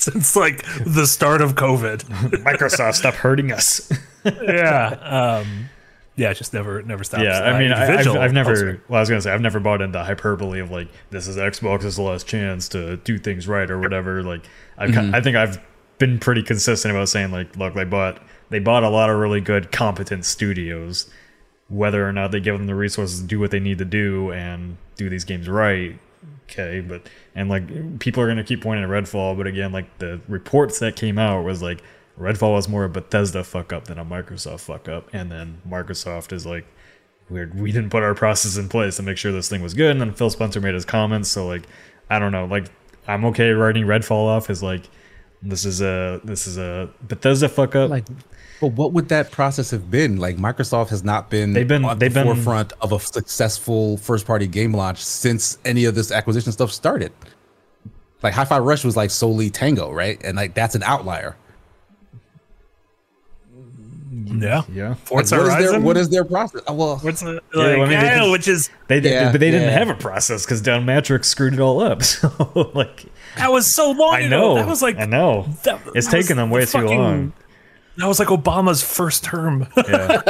since 0.11 0.35
like 0.35 0.63
the 0.85 1.05
start 1.05 1.41
of 1.41 1.55
COVID. 1.55 2.03
Microsoft, 2.43 2.95
stop 2.95 3.13
hurting 3.15 3.51
us. 3.51 3.91
yeah. 4.25 4.87
Um. 5.41 5.69
Yeah. 6.15 6.29
It 6.31 6.35
just 6.37 6.53
never 6.53 6.81
never 6.83 7.03
stops. 7.03 7.23
Yeah, 7.23 7.39
I 7.41 7.57
mean, 7.59 7.71
I, 7.71 7.97
I've, 7.97 8.07
I've 8.07 8.33
never. 8.33 8.49
also- 8.51 8.79
Well, 8.87 8.97
I 8.97 8.99
was 9.01 9.09
gonna 9.09 9.21
say 9.21 9.31
I've 9.31 9.41
never 9.41 9.59
bought 9.59 9.81
into 9.81 10.03
hyperbole 10.03 10.59
of 10.59 10.69
like 10.71 10.87
this 11.09 11.27
is 11.27 11.37
Xbox's 11.37 11.97
last 11.97 12.27
chance 12.27 12.69
to 12.69 12.97
do 12.97 13.17
things 13.17 13.47
right 13.47 13.69
or 13.69 13.79
whatever. 13.79 14.21
Like, 14.23 14.43
I 14.77 14.87
Mm-hmm. 14.87 15.15
I 15.15 15.21
think 15.21 15.35
I've 15.37 15.59
been 15.99 16.19
pretty 16.19 16.43
consistent 16.43 16.93
about 16.95 17.09
saying 17.09 17.31
like, 17.31 17.55
look, 17.57 17.73
they 17.73 17.83
bought 17.83 18.21
they 18.49 18.59
bought 18.59 18.83
a 18.83 18.89
lot 18.89 19.09
of 19.09 19.17
really 19.17 19.41
good, 19.41 19.71
competent 19.71 20.25
studios. 20.25 21.09
Whether 21.69 22.07
or 22.07 22.13
not 22.13 22.31
they 22.31 22.39
give 22.39 22.55
them 22.57 22.67
the 22.67 22.75
resources 22.75 23.21
to 23.21 23.25
do 23.25 23.39
what 23.39 23.49
they 23.49 23.59
need 23.59 23.79
to 23.79 23.85
do 23.85 24.31
and 24.31 24.77
do 24.95 25.09
these 25.09 25.23
games 25.23 25.49
right, 25.49 25.97
okay. 26.43 26.81
But 26.81 27.07
and 27.35 27.49
like 27.49 27.99
people 27.99 28.23
are 28.23 28.27
gonna 28.27 28.43
keep 28.43 28.61
pointing 28.61 28.83
at 28.83 28.89
Redfall, 28.89 29.37
but 29.37 29.47
again, 29.47 29.71
like 29.71 29.97
the 29.99 30.21
reports 30.27 30.79
that 30.79 30.95
came 30.95 31.17
out 31.17 31.43
was 31.43 31.61
like 31.61 31.81
Redfall 32.19 32.53
was 32.53 32.69
more 32.69 32.83
a 32.83 32.89
Bethesda 32.89 33.43
fuck 33.43 33.73
up 33.73 33.85
than 33.85 33.97
a 33.97 34.05
Microsoft 34.05 34.61
fuck 34.61 34.87
up, 34.87 35.09
and 35.13 35.31
then 35.31 35.61
Microsoft 35.67 36.31
is 36.31 36.45
like 36.45 36.65
weird. 37.29 37.59
We 37.59 37.71
didn't 37.71 37.89
put 37.89 38.03
our 38.03 38.13
process 38.13 38.57
in 38.57 38.69
place 38.69 38.97
to 38.97 39.03
make 39.03 39.17
sure 39.17 39.31
this 39.31 39.49
thing 39.49 39.61
was 39.61 39.73
good. 39.73 39.91
And 39.91 40.01
then 40.01 40.13
Phil 40.13 40.29
Spencer 40.29 40.61
made 40.61 40.73
his 40.73 40.85
comments. 40.85 41.29
So 41.29 41.47
like, 41.47 41.63
I 42.09 42.19
don't 42.19 42.31
know. 42.31 42.45
Like, 42.45 42.67
I'm 43.07 43.25
okay 43.25 43.51
writing 43.51 43.85
Redfall 43.85 44.27
off 44.27 44.49
as 44.49 44.63
like, 44.63 44.83
this 45.41 45.65
is 45.65 45.81
a 45.81 46.21
this 46.23 46.47
is 46.47 46.57
a 46.57 46.89
Bethesda 47.01 47.49
fuck 47.49 47.75
up. 47.75 47.89
like 47.89 48.05
but 48.61 48.67
what 48.73 48.93
would 48.93 49.09
that 49.09 49.31
process 49.31 49.71
have 49.71 49.89
been 49.91 50.17
like 50.17 50.37
microsoft 50.37 50.89
has 50.89 51.03
not 51.03 51.29
been 51.29 51.53
They've 51.53 51.67
been- 51.67 51.83
on 51.85 51.99
they've 51.99 52.13
the 52.13 52.23
been- 52.23 52.35
forefront 52.35 52.73
of 52.81 52.91
a 52.91 52.99
successful 52.99 53.97
first 53.97 54.25
party 54.25 54.47
game 54.47 54.73
launch 54.73 55.03
since 55.03 55.57
any 55.65 55.85
of 55.85 55.95
this 55.95 56.11
acquisition 56.11 56.51
stuff 56.51 56.71
started 56.71 57.11
like 58.21 58.33
hi-fi 58.33 58.59
rush 58.59 58.83
was 58.85 58.95
like 58.95 59.09
solely 59.11 59.49
tango 59.49 59.91
right 59.91 60.21
and 60.23 60.37
like 60.37 60.53
that's 60.53 60.75
an 60.75 60.83
outlier 60.83 61.35
Yeah. 64.25 64.61
yeah. 64.71 64.89
like, 64.89 64.97
Forza 64.99 65.37
what 65.37 65.47
is 65.47 65.71
their 65.71 65.79
what 65.81 65.97
is 65.97 66.09
their 66.09 66.23
process 66.23 66.61
Oh, 66.67 66.73
well 66.73 66.97
What's 66.99 67.21
the, 67.21 67.33
like, 67.33 67.43
well, 67.53 67.71
I 67.73 67.75
mean, 67.79 67.89
they 67.89 67.93
yeah, 67.95 68.17
just- 68.19 68.31
which 68.31 68.47
is 68.47 68.69
They 68.87 68.99
did, 68.99 69.11
Yeah, 69.11 69.31
but 69.31 69.39
they 69.39 69.51
didn't 69.51 69.69
yeah. 69.69 69.79
have 69.79 69.89
a 69.89 69.95
process 69.95 70.45
because 70.45 70.61
Don 70.61 70.85
Mattrick 70.85 71.25
screwed 71.25 71.53
it 71.53 71.59
all 71.59 71.81
up. 71.81 72.01
So 72.13 72.71
like, 72.73 73.05
that 73.37 73.51
was 73.51 73.65
so 73.73 73.91
long. 73.91 74.13
I 74.15 74.19
ago. 74.21 74.29
know. 74.29 74.55
That 74.55 74.67
was 74.67 74.81
like 74.83 74.97
I 74.97 75.05
know. 75.05 75.47
that- 75.63 75.81
it's 75.95 76.07
that 76.07 76.11
taken 76.21 76.37
them 76.37 76.49
way 76.51 76.61
too 76.61 76.67
fucking- 76.67 76.97
long. 76.97 77.33
That 77.97 78.07
was 78.07 78.19
like 78.19 78.29
Obama's 78.29 78.81
first 78.83 79.23
term. 79.23 79.67
Yeah, 79.77 80.21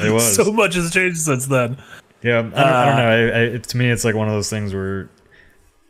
it 0.00 0.12
was. 0.12 0.34
so 0.34 0.52
much 0.52 0.74
has 0.74 0.90
changed 0.90 1.18
since 1.18 1.46
then. 1.46 1.76
Yeah, 2.22 2.38
I 2.38 2.42
don't, 2.42 2.54
I 2.54 2.86
don't 2.86 2.96
know. 2.96 3.34
I, 3.34 3.54
I, 3.54 3.58
to 3.58 3.76
me, 3.76 3.90
it's 3.90 4.04
like 4.04 4.14
one 4.14 4.28
of 4.28 4.34
those 4.34 4.48
things 4.48 4.72
where, 4.72 5.10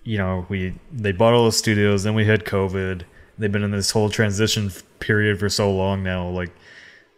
you 0.03 0.19
know, 0.19 0.47
we 0.49 0.75
they 0.91 1.13
bought 1.13 1.35
all 1.35 1.45
the 1.45 1.53
studios, 1.53 2.03
then 2.03 2.15
we 2.15 2.25
had 2.25 2.45
COVID. 2.45 3.03
They've 3.39 3.53
been 3.53 3.63
in 3.63 3.71
this 3.71 3.91
whole 3.91 4.09
transition 4.11 4.71
period 4.99 5.39
for 5.39 5.49
so 5.49 5.71
long 5.73 6.03
now. 6.03 6.29
Like, 6.29 6.51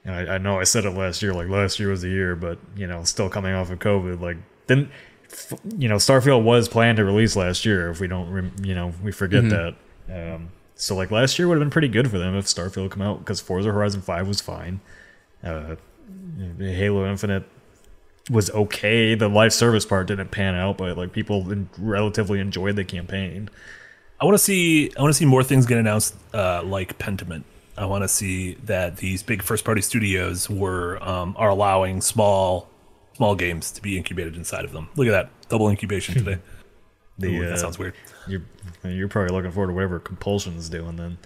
you 0.05 0.11
know, 0.11 0.19
I, 0.19 0.35
I 0.35 0.39
know 0.39 0.59
I 0.61 0.65
said 0.65 0.85
it 0.85 0.91
last 0.91 1.23
year. 1.23 1.33
Like 1.33 1.49
last 1.49 1.79
year 1.79 1.89
was 1.91 2.03
the 2.03 2.09
year, 2.09 2.37
but 2.37 2.59
you 2.77 2.87
know, 2.87 3.05
still 3.05 3.29
coming 3.31 3.55
off 3.55 3.71
of 3.71 3.79
COVID. 3.79 4.21
Like, 4.21 4.37
then, 4.67 4.91
f- 5.31 5.55
you 5.79 5.89
know, 5.89 5.97
Starfield 5.97 6.43
was 6.43 6.69
planned 6.69 6.97
to 6.99 7.05
release 7.05 7.35
last 7.37 7.65
year. 7.65 7.89
If 7.91 8.01
we 8.01 8.09
don't, 8.09 8.31
rem- 8.31 8.53
you 8.62 8.75
know, 8.75 8.93
we 9.03 9.11
forget 9.12 9.45
that. 9.49 9.75
Um, 10.35 10.51
so 10.77 10.97
like 10.97 11.11
last 11.11 11.39
year 11.39 11.49
would 11.49 11.57
have 11.57 11.62
been 11.62 11.70
pretty 11.70 11.89
good 11.89 12.11
for 12.11 12.18
them 12.18 12.35
if 12.35 12.47
Starfield 12.47 12.91
come 12.91 13.03
out 13.03 13.20
because 13.20 13.41
Forza 13.41 13.72
Horizon 13.72 14.03
Five 14.03 14.27
was 14.27 14.41
fine. 14.41 14.81
Uh, 15.43 15.77
Halo 16.59 17.09
Infinite 17.09 17.45
was 18.31 18.51
okay. 18.51 19.14
The 19.14 19.29
live 19.29 19.53
service 19.53 19.85
part 19.85 20.09
didn't 20.09 20.31
pan 20.31 20.55
out, 20.55 20.79
but 20.79 20.97
like 20.97 21.12
people 21.12 21.47
relatively 21.79 22.41
enjoyed 22.41 22.77
the 22.77 22.85
campaign. 22.85 23.51
I 24.20 24.25
want 24.25 24.35
to 24.37 24.43
see. 24.43 24.91
I 24.97 25.03
want 25.03 25.12
to 25.12 25.18
see 25.18 25.27
more 25.27 25.43
things 25.43 25.66
get 25.66 25.79
announced, 25.79 26.14
uh, 26.33 26.62
like 26.62 26.99
Pentiment. 26.99 27.45
I 27.77 27.87
want 27.87 28.03
to 28.05 28.09
see 28.09 28.55
that 28.64 28.99
these 28.99 29.22
big 29.22 29.43
first-party 29.43 29.83
studios 29.83 30.49
were 30.49 31.03
um, 31.03 31.35
are 31.37 31.49
allowing 31.49 32.01
small, 32.01 32.68
small 33.16 33.35
games 33.35 33.72
to 33.72 33.83
be 33.83 33.99
incubated 33.99 34.37
inside 34.37 34.64
of 34.64 34.72
them. 34.72 34.89
Look 34.95 35.09
at 35.09 35.11
that 35.11 35.31
double 35.49 35.68
incubation 35.68 36.14
today. 36.25 36.39
The, 37.19 37.29
Ooh, 37.29 37.45
uh, 37.45 37.49
that 37.51 37.59
sounds 37.59 37.79
weird. 37.79 37.95
You're 38.27 38.43
you're 38.85 39.09
probably 39.09 39.35
looking 39.35 39.53
forward 39.53 39.69
to 39.69 39.75
whatever 39.75 40.01
Compulsion's 40.01 40.69
doing 40.69 40.97
then. 40.97 41.19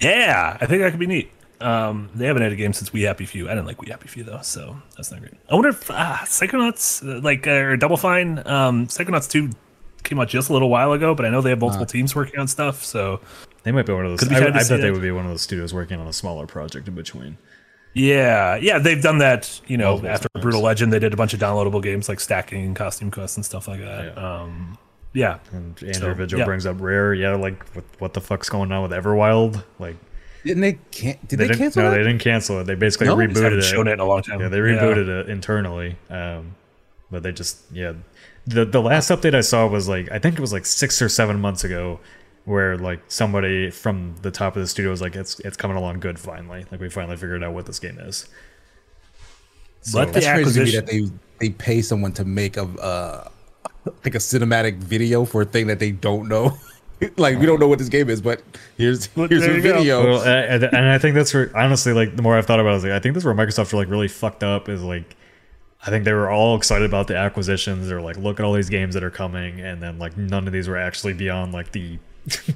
Yeah, 0.00 0.56
I 0.60 0.66
think 0.66 0.82
that 0.82 0.90
could 0.90 1.00
be 1.00 1.06
neat. 1.06 1.32
Um, 1.60 2.10
they 2.14 2.26
haven't 2.26 2.42
had 2.42 2.52
a 2.52 2.56
game 2.56 2.72
since 2.72 2.92
We 2.92 3.02
Happy 3.02 3.24
Few. 3.24 3.46
I 3.48 3.54
didn't 3.54 3.66
like 3.66 3.80
We 3.80 3.88
Happy 3.88 4.08
Few 4.08 4.24
though, 4.24 4.40
so 4.42 4.76
that's 4.96 5.10
not 5.12 5.20
great. 5.20 5.34
I 5.48 5.54
wonder 5.54 5.68
if 5.70 5.90
uh, 5.90 6.18
Psychonauts, 6.24 7.06
uh, 7.06 7.20
like 7.20 7.46
uh, 7.46 7.50
or 7.50 7.76
Double 7.76 7.96
Fine, 7.96 8.38
um, 8.46 8.86
Psychonauts 8.88 9.30
two 9.30 9.50
came 10.02 10.18
out 10.18 10.28
just 10.28 10.50
a 10.50 10.52
little 10.52 10.68
while 10.70 10.92
ago, 10.92 11.14
but 11.14 11.24
I 11.24 11.30
know 11.30 11.40
they 11.40 11.50
have 11.50 11.60
multiple 11.60 11.86
teams 11.86 12.14
working 12.16 12.40
on 12.40 12.48
stuff. 12.48 12.84
So 12.84 13.20
They 13.62 13.70
might 13.70 13.86
be 13.86 13.92
one 13.92 14.04
of 14.04 14.10
those. 14.10 14.18
Could 14.20 14.30
be 14.30 14.34
I, 14.34 14.38
excited 14.38 14.54
to 14.54 14.58
I 14.58 14.62
see 14.64 14.74
bet 14.74 14.80
they 14.80 14.90
would 14.90 15.02
be 15.02 15.12
one 15.12 15.24
of 15.24 15.30
those 15.30 15.42
studios 15.42 15.72
working 15.72 16.00
on 16.00 16.08
a 16.08 16.12
smaller 16.12 16.46
project 16.48 16.88
in 16.88 16.96
between. 16.96 17.38
yeah, 17.94 18.56
yeah, 18.56 18.78
they've 18.80 19.00
done 19.02 19.18
that. 19.18 19.60
You 19.68 19.76
know, 19.76 19.90
Multiple 19.90 20.10
after 20.10 20.28
times. 20.30 20.42
Brutal 20.42 20.62
Legend, 20.62 20.92
they 20.92 20.98
did 20.98 21.12
a 21.14 21.16
bunch 21.16 21.32
of 21.32 21.38
downloadable 21.38 21.80
games 21.82 22.08
like 22.08 22.18
Stacking 22.18 22.64
and 22.64 22.74
Costume 22.74 23.12
quests 23.12 23.36
and 23.36 23.44
stuff 23.46 23.68
like 23.68 23.80
that. 23.80 24.16
Yeah. 24.16 24.40
Um, 24.42 24.78
yeah, 25.14 25.38
And 25.52 25.76
Andrew 25.82 25.92
So, 25.94 26.14
Vigil 26.14 26.38
yeah. 26.40 26.44
brings 26.44 26.66
up 26.66 26.80
Rare. 26.80 27.12
Yeah, 27.14 27.34
like 27.36 27.64
what, 27.74 27.84
what 27.98 28.12
the 28.14 28.20
fuck's 28.20 28.48
going 28.48 28.72
on 28.72 28.82
with 28.82 28.92
Everwild? 28.92 29.62
Like 29.78 29.96
Didn't 30.44 30.60
they? 30.62 30.78
Can- 30.90 31.18
did 31.28 31.38
they, 31.38 31.46
didn't, 31.48 31.58
cancel 31.58 31.82
no, 31.82 31.90
that? 31.90 31.96
they 31.98 32.02
didn't 32.02 32.20
cancel 32.20 32.60
it. 32.60 32.64
They 32.64 32.74
basically 32.74 33.06
No? 33.08 33.16
Just 33.26 33.40
haven't 33.40 33.58
rebooted 33.58 33.62
shown 33.70 33.88
it. 33.88 33.90
it 33.90 33.94
in 33.94 34.00
a 34.00 34.04
long 34.06 34.22
time. 34.22 34.40
Yeah, 34.40 34.48
they 34.48 34.58
rebooted 34.58 35.08
it 35.08 35.28
internally. 35.28 35.96
Um, 36.10 36.54
but 37.10 37.22
they 37.22 37.32
just 37.32 37.60
yeah, 37.72 37.92
the 38.46 38.64
the 38.64 38.80
last 38.80 39.10
update 39.10 39.34
I 39.34 39.42
saw 39.42 39.66
was 39.66 39.88
like 39.88 40.10
I 40.10 40.18
think 40.18 40.36
it 40.36 40.40
was 40.40 40.52
like 40.52 40.64
six 40.66 41.02
or 41.02 41.08
seven 41.10 41.40
months 41.40 41.62
ago, 41.62 42.00
where 42.46 42.78
like 42.78 43.00
somebody 43.08 43.70
from 43.70 44.14
the 44.22 44.30
top 44.30 44.56
of 44.56 44.62
the 44.62 44.66
studio 44.66 44.90
was 44.90 45.02
like 45.02 45.14
it's 45.14 45.38
it's 45.40 45.56
coming 45.56 45.76
along 45.76 46.00
good 46.00 46.18
finally. 46.18 46.64
Like 46.72 46.80
we 46.80 46.88
finally 46.88 47.16
figured 47.16 47.44
out 47.44 47.52
what 47.52 47.66
this 47.66 47.78
game 47.78 47.98
is. 47.98 48.26
Let 49.92 50.12
the 50.12 50.20
That's 50.20 50.26
crazy 50.26 50.60
to 50.60 50.64
me 50.64 50.76
acquisition. 50.78 50.84
that 50.86 50.90
they 51.40 51.46
they 51.48 51.52
pay 51.52 51.82
someone 51.82 52.12
to 52.12 52.24
make 52.24 52.56
a 52.56 52.62
uh, 52.62 53.28
like 54.04 54.14
a 54.14 54.18
cinematic 54.18 54.76
video 54.76 55.24
for 55.24 55.42
a 55.42 55.44
thing 55.44 55.66
that 55.68 55.78
they 55.78 55.90
don't 55.90 56.28
know. 56.28 56.56
like 57.16 57.38
we 57.38 57.46
don't 57.46 57.58
know 57.58 57.68
what 57.68 57.78
this 57.78 57.88
game 57.88 58.08
is, 58.08 58.20
but 58.20 58.42
here's 58.76 59.06
But 59.08 59.30
here's 59.30 59.42
there 59.42 59.56
a 59.56 59.60
video. 59.60 60.04
Well, 60.04 60.22
and, 60.22 60.62
and 60.64 60.88
I 60.88 60.98
think 60.98 61.14
that's 61.14 61.32
where 61.34 61.54
honestly, 61.56 61.92
like 61.92 62.16
the 62.16 62.22
more 62.22 62.36
I've 62.36 62.46
thought 62.46 62.60
about 62.60 62.70
it, 62.70 62.72
I 62.72 62.74
was 62.74 62.84
like, 62.84 62.92
I 62.92 62.98
think 63.00 63.14
that's 63.14 63.24
where 63.24 63.34
Microsoft 63.34 63.72
are 63.72 63.76
like 63.76 63.88
really 63.88 64.08
fucked 64.08 64.44
up. 64.44 64.68
Is 64.68 64.82
like, 64.82 65.16
I 65.84 65.90
think 65.90 66.04
they 66.04 66.12
were 66.12 66.30
all 66.30 66.56
excited 66.56 66.84
about 66.84 67.08
the 67.08 67.16
acquisitions. 67.16 67.88
They're 67.88 68.00
like, 68.00 68.16
look 68.16 68.38
at 68.38 68.44
all 68.44 68.52
these 68.52 68.70
games 68.70 68.94
that 68.94 69.02
are 69.02 69.10
coming, 69.10 69.60
and 69.60 69.82
then 69.82 69.98
like 69.98 70.16
none 70.16 70.46
of 70.46 70.52
these 70.52 70.68
were 70.68 70.76
actually 70.76 71.14
beyond 71.14 71.52
like 71.52 71.72
the 71.72 71.98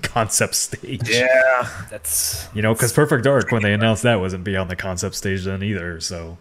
concept 0.02 0.54
stage. 0.54 1.08
Yeah, 1.08 1.68
that's 1.90 2.48
You 2.54 2.62
know, 2.62 2.72
because 2.72 2.92
Perfect 2.92 3.24
Dark 3.24 3.50
when 3.50 3.62
they 3.62 3.72
announced 3.72 4.04
that 4.04 4.20
wasn't 4.20 4.44
beyond 4.44 4.70
the 4.70 4.76
concept 4.76 5.16
stage 5.16 5.44
then 5.44 5.62
either. 5.62 6.00
So 6.00 6.38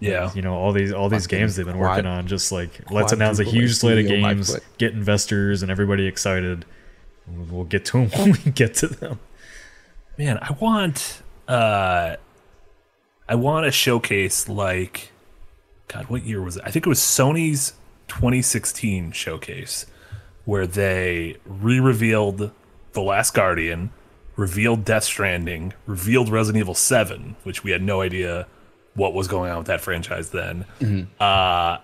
yeah. 0.00 0.32
you 0.34 0.42
know, 0.42 0.54
all 0.54 0.72
these 0.72 0.92
all 0.92 1.08
these 1.08 1.24
Fucking 1.26 1.38
games 1.38 1.56
they've 1.56 1.66
been 1.66 1.76
quad- 1.76 1.90
working 1.98 2.06
on, 2.06 2.26
just 2.26 2.50
like 2.50 2.90
let's 2.90 3.12
announce 3.12 3.38
a 3.38 3.44
huge 3.44 3.74
slate 3.76 3.98
of 3.98 4.06
games, 4.06 4.58
get 4.78 4.92
investors 4.92 5.62
and 5.62 5.70
everybody 5.70 6.06
excited. 6.06 6.64
We'll 7.28 7.64
get 7.64 7.84
to 7.86 7.92
them 7.92 8.08
when 8.18 8.32
we 8.44 8.50
get 8.50 8.74
to 8.76 8.88
them. 8.88 9.20
man 10.18 10.36
i 10.42 10.52
want 10.60 11.22
uh 11.48 12.16
i 13.28 13.34
want 13.34 13.64
a 13.66 13.70
showcase 13.70 14.48
like 14.48 15.12
god 15.88 16.06
what 16.08 16.24
year 16.24 16.42
was 16.42 16.56
it 16.56 16.62
i 16.66 16.70
think 16.70 16.84
it 16.84 16.88
was 16.88 16.98
sony's 16.98 17.74
2016 18.08 19.12
showcase 19.12 19.86
where 20.44 20.66
they 20.66 21.36
re-revealed 21.46 22.50
the 22.92 23.00
last 23.00 23.32
guardian 23.34 23.90
revealed 24.36 24.84
death 24.84 25.04
stranding 25.04 25.72
revealed 25.86 26.28
resident 26.28 26.60
evil 26.60 26.74
7 26.74 27.36
which 27.44 27.62
we 27.62 27.70
had 27.70 27.82
no 27.82 28.00
idea 28.00 28.46
what 28.94 29.14
was 29.14 29.28
going 29.28 29.50
on 29.50 29.58
with 29.58 29.66
that 29.68 29.80
franchise 29.80 30.30
then 30.30 30.64
uh 31.20 31.78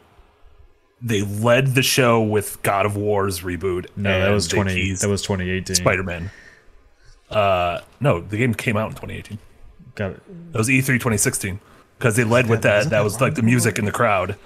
they 1.02 1.22
led 1.22 1.74
the 1.74 1.82
show 1.82 2.20
with 2.22 2.61
god 2.62 2.86
of 2.86 2.96
war's 2.96 3.40
reboot 3.40 3.86
No, 3.96 4.18
that 4.20 4.30
was 4.30 4.48
twenty. 4.48 4.92
That 4.94 5.09
was 5.09 5.22
twenty 5.22 5.48
eighteen. 5.50 5.76
spider-man 5.76 6.30
uh 7.30 7.80
no 8.00 8.20
the 8.20 8.36
game 8.36 8.54
came 8.54 8.76
out 8.76 8.86
in 8.86 8.92
2018 8.92 9.38
Got 9.94 10.12
it. 10.12 10.52
that 10.52 10.59
was 10.59 10.68
E 10.70 10.78
E3 10.78 10.86
2016 10.86 11.59
because 11.98 12.16
they 12.16 12.24
led 12.24 12.48
with 12.48 12.62
that. 12.62 12.90
That 12.90 13.02
was 13.02 13.20
like 13.20 13.34
the 13.34 13.42
music 13.42 13.78
in 13.78 13.86
the 13.86 13.90
crowd. 13.92 14.36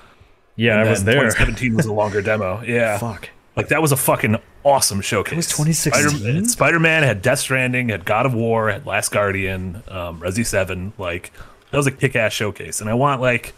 Yeah, 0.55 0.77
I 0.79 0.89
was 0.89 1.03
there. 1.03 1.15
2017 1.15 1.75
was 1.75 1.87
a 1.87 1.93
longer 2.03 2.23
demo. 2.23 2.63
Yeah, 2.63 2.97
Fuck. 2.99 3.31
like 3.57 3.67
that 3.69 3.83
was 3.83 3.91
a 3.91 3.97
fucking 3.97 4.37
awesome 4.63 5.01
showcase. 5.01 5.33
It 5.33 5.37
was 5.37 5.47
2016? 5.49 6.09
Spider- 6.21 6.45
Spider-Man 6.49 7.03
had 7.03 7.21
Death 7.21 7.41
Stranding, 7.41 7.89
had 7.89 8.05
God 8.05 8.27
of 8.27 8.33
War, 8.35 8.71
had 8.71 8.87
Last 8.87 9.11
Guardian, 9.11 9.83
um, 9.89 10.21
Resi 10.21 10.47
Seven. 10.47 10.93
Like 10.99 11.33
that 11.71 11.77
was 11.77 11.87
a 11.87 11.91
kick-ass 11.93 12.33
showcase, 12.33 12.81
and 12.81 12.89
I 12.91 12.95
want 12.95 13.21
like 13.21 13.55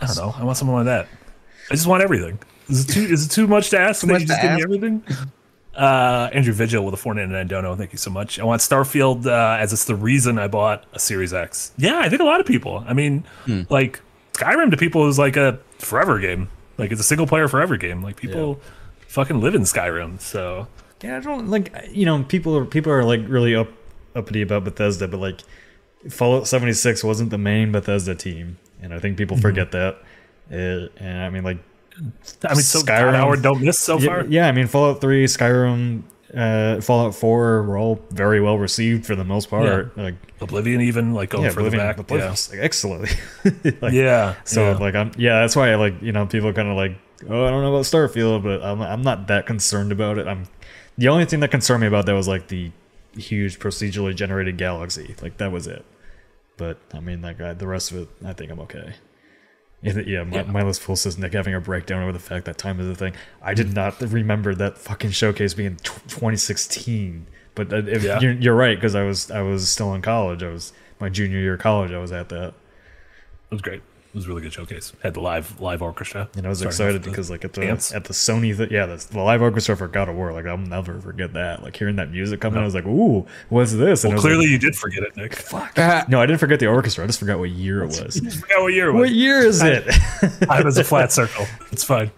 I 0.00 0.06
don't 0.06 0.16
know, 0.16 0.34
I 0.36 0.44
want 0.44 0.56
something 0.58 0.74
like 0.74 0.86
that. 0.86 1.08
I 1.70 1.74
just 1.74 1.86
want 1.86 2.02
everything. 2.02 2.38
Is 2.68 2.84
it 2.84 2.92
too? 2.92 3.00
Is 3.02 3.26
it 3.26 3.30
too 3.30 3.46
much 3.46 3.70
to 3.70 3.78
ask? 3.78 4.00
that 4.02 4.06
much 4.08 4.20
you 4.22 4.26
to 4.26 4.32
just 4.32 4.42
give 4.42 4.52
me 4.54 4.62
everything. 4.62 5.02
Uh, 5.74 6.30
Andrew 6.32 6.54
Vigil 6.54 6.86
with 6.86 6.94
a 6.94 6.96
499 6.96 7.48
dono. 7.48 7.76
Thank 7.76 7.92
you 7.92 7.98
so 7.98 8.10
much. 8.10 8.38
I 8.38 8.44
want 8.44 8.62
Starfield 8.62 9.26
uh, 9.26 9.58
as 9.60 9.74
it's 9.74 9.84
the 9.84 9.94
reason 9.94 10.38
I 10.38 10.48
bought 10.48 10.84
a 10.94 10.98
Series 10.98 11.34
X. 11.34 11.72
Yeah, 11.76 11.98
I 11.98 12.08
think 12.08 12.22
a 12.22 12.24
lot 12.24 12.40
of 12.40 12.46
people. 12.46 12.82
I 12.88 12.94
mean, 12.94 13.24
Hmm. 13.44 13.64
like 13.68 14.00
Skyrim 14.32 14.70
to 14.70 14.78
people 14.78 15.06
is 15.06 15.18
like 15.18 15.36
a 15.36 15.58
forever 15.78 16.18
game. 16.18 16.48
Like 16.78 16.92
it's 16.92 17.00
a 17.02 17.04
single 17.04 17.26
player 17.26 17.46
forever 17.46 17.76
game. 17.76 18.02
Like 18.02 18.16
people 18.16 18.58
fucking 19.08 19.42
live 19.42 19.54
in 19.54 19.62
Skyrim. 19.64 20.18
So 20.18 20.66
Yeah, 21.04 21.18
I 21.18 21.20
don't 21.20 21.48
like 21.50 21.74
you 21.92 22.06
know 22.06 22.22
people 22.22 22.56
are 22.56 22.64
people 22.64 22.90
are 22.90 23.04
like 23.04 23.20
really 23.28 23.54
up 23.54 23.68
uppity 24.14 24.40
about 24.40 24.64
Bethesda, 24.64 25.06
but 25.06 25.20
like 25.20 25.40
Fallout 26.10 26.46
seventy 26.46 26.72
six 26.72 27.02
wasn't 27.02 27.30
the 27.30 27.38
main 27.38 27.72
Bethesda 27.72 28.14
team, 28.14 28.58
and 28.80 28.94
I 28.94 28.98
think 28.98 29.16
people 29.16 29.36
forget 29.36 29.72
that. 29.72 29.96
Uh, 30.50 30.88
and 31.02 31.22
I 31.22 31.30
mean, 31.30 31.42
like 31.44 31.58
I 32.44 32.54
mean, 32.54 32.62
so 32.62 32.80
Skyrim- 32.80 32.84
Skyrim, 32.84 33.14
Howard 33.14 33.42
don't 33.42 33.62
miss 33.62 33.78
so 33.78 33.98
yeah, 33.98 34.06
far. 34.06 34.24
yeah, 34.26 34.46
I 34.48 34.52
mean 34.52 34.66
Fallout 34.68 35.00
three, 35.00 35.24
Skyrim, 35.24 36.02
uh, 36.34 36.80
Fallout 36.80 37.14
four 37.14 37.62
were 37.64 37.76
all 37.78 38.00
very 38.10 38.40
well 38.40 38.58
received 38.58 39.06
for 39.06 39.16
the 39.16 39.24
most 39.24 39.48
part. 39.50 39.96
Like 39.96 40.14
Oblivion 40.40 40.82
even 40.82 41.14
like 41.14 41.30
going 41.30 41.44
yeah, 41.44 41.50
further 41.50 41.68
Oblivion, 41.68 41.86
back. 41.88 41.98
Oblivion's, 41.98 42.50
like, 42.50 42.60
excellently. 42.60 43.10
Like, 43.80 43.92
Yeah, 43.92 44.02
yeah. 44.02 44.34
So 44.44 44.70
yeah. 44.72 44.76
like 44.76 44.94
I'm 44.94 45.10
yeah, 45.16 45.40
that's 45.40 45.56
why 45.56 45.72
I 45.72 45.76
like 45.76 46.00
you 46.02 46.12
know 46.12 46.26
people 46.26 46.52
kind 46.52 46.68
of 46.68 46.76
like 46.76 46.92
oh 47.28 47.46
I 47.46 47.50
don't 47.50 47.62
know 47.62 47.74
about 47.74 47.84
Starfield, 47.86 48.42
but 48.44 48.62
I'm 48.62 48.80
I'm 48.82 49.02
not 49.02 49.26
that 49.28 49.46
concerned 49.46 49.90
about 49.90 50.18
it. 50.18 50.28
I'm 50.28 50.46
the 50.98 51.08
only 51.08 51.24
thing 51.24 51.40
that 51.40 51.50
concerned 51.50 51.80
me 51.80 51.86
about 51.88 52.06
that 52.06 52.14
was 52.14 52.28
like 52.28 52.48
the 52.48 52.70
huge 53.16 53.58
procedurally 53.58 54.14
generated 54.14 54.56
galaxy. 54.58 55.14
Like 55.22 55.36
that 55.38 55.52
was 55.52 55.66
it. 55.66 55.84
But 56.56 56.78
I 56.94 57.00
mean 57.00 57.22
like 57.22 57.40
I, 57.40 57.52
the 57.54 57.66
rest 57.66 57.90
of 57.92 57.98
it, 57.98 58.08
I 58.24 58.32
think 58.32 58.50
I'm 58.50 58.60
okay. 58.60 58.94
Yeah, 59.82 59.98
yeah, 60.06 60.22
my, 60.24 60.62
list 60.62 60.80
full 60.80 60.96
says 60.96 61.18
Nick 61.18 61.34
having 61.34 61.54
a 61.54 61.60
breakdown 61.60 62.02
over 62.02 62.10
the 62.12 62.18
fact 62.18 62.46
that 62.46 62.56
time 62.58 62.80
is 62.80 62.88
a 62.88 62.94
thing. 62.94 63.12
I 63.42 63.52
did 63.54 63.74
not 63.74 64.00
remember 64.00 64.54
that 64.54 64.78
fucking 64.78 65.10
showcase 65.10 65.52
being 65.54 65.76
tw 65.76 66.02
2016. 66.08 67.26
But 67.54 67.72
uh, 67.72 67.76
if 67.86 68.02
Yeah. 68.02 68.18
you're, 68.20 68.32
you're 68.32 68.54
right 68.54 68.76
because 68.76 68.94
I 68.94 69.02
was 69.02 69.30
I 69.30 69.42
was 69.42 69.68
still 69.68 69.94
in 69.94 70.02
college. 70.02 70.42
I 70.42 70.48
was 70.48 70.72
my 70.98 71.08
junior 71.10 71.38
year 71.38 71.54
of 71.54 71.60
college. 71.60 71.92
I 71.92 71.98
was 71.98 72.10
at 72.10 72.30
that. 72.30 72.48
it 72.48 72.54
was 73.50 73.60
great. 73.62 73.82
It 74.16 74.20
was 74.20 74.24
a 74.24 74.28
really 74.30 74.40
good 74.40 74.52
showcase. 74.54 74.94
Had 75.02 75.12
the 75.12 75.20
live 75.20 75.60
live 75.60 75.82
orchestra. 75.82 76.26
And 76.38 76.46
I 76.46 76.48
was 76.48 76.62
excited 76.62 77.02
because 77.02 77.28
like 77.28 77.44
at 77.44 77.52
the 77.52 77.60
dance. 77.60 77.92
at 77.94 78.04
the 78.04 78.14
Sony 78.14 78.56
th- 78.56 78.70
yeah 78.70 78.86
the, 78.86 78.96
the 79.10 79.20
live 79.20 79.42
orchestra 79.42 79.76
for 79.76 79.88
God 79.88 80.08
of 80.08 80.14
War 80.16 80.32
like 80.32 80.46
I'll 80.46 80.56
never 80.56 80.98
forget 81.02 81.34
that 81.34 81.62
like 81.62 81.76
hearing 81.76 81.96
that 81.96 82.10
music 82.10 82.40
come 82.40 82.54
in 82.54 82.62
I 82.62 82.64
was 82.64 82.74
like 82.74 82.86
ooh 82.86 83.26
what's 83.50 83.74
this 83.74 84.04
and 84.04 84.14
Well, 84.14 84.22
clearly 84.22 84.46
like, 84.46 84.52
you 84.52 84.58
did 84.58 84.74
forget 84.74 85.02
it, 85.02 85.14
Nick. 85.18 85.34
Fuck. 85.36 85.76
no 86.08 86.18
I 86.18 86.24
didn't 86.24 86.40
forget 86.40 86.60
the 86.60 86.66
orchestra 86.66 87.04
I 87.04 87.08
just 87.08 87.18
forgot 87.18 87.38
what 87.38 87.50
year 87.50 87.82
it 87.82 87.88
was 87.88 88.16
I 88.26 88.30
forgot 88.30 88.62
what 88.62 88.72
year 88.72 88.88
it 88.88 88.92
was. 88.94 89.00
what 89.00 89.10
year 89.10 89.38
is 89.40 89.62
it 89.62 89.84
I 90.48 90.62
was 90.62 90.78
a 90.78 90.84
flat 90.84 91.12
circle. 91.12 91.44
It's 91.70 91.84
fine. 91.84 92.10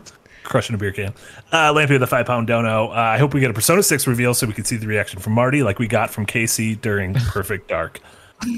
Crushing 0.45 0.77
a 0.77 0.79
beer 0.79 0.93
can. 0.93 1.13
Uh, 1.51 1.73
Lampy 1.75 1.91
with 1.91 2.03
a 2.05 2.07
five 2.07 2.27
pound 2.27 2.47
dono. 2.47 2.91
Uh, 2.91 2.93
I 2.95 3.19
hope 3.19 3.35
we 3.35 3.41
get 3.41 3.51
a 3.51 3.55
Persona 3.55 3.83
6 3.83 4.07
reveal 4.07 4.35
so 4.35 4.47
we 4.47 4.53
can 4.53 4.65
see 4.65 4.77
the 4.77 4.87
reaction 4.87 5.19
from 5.21 5.33
Marty 5.33 5.65
like 5.65 5.81
we 5.81 5.89
got 5.89 6.11
from 6.11 6.25
Casey 6.27 6.77
during 6.77 7.13
Perfect 7.35 7.69
Dark. 7.69 7.99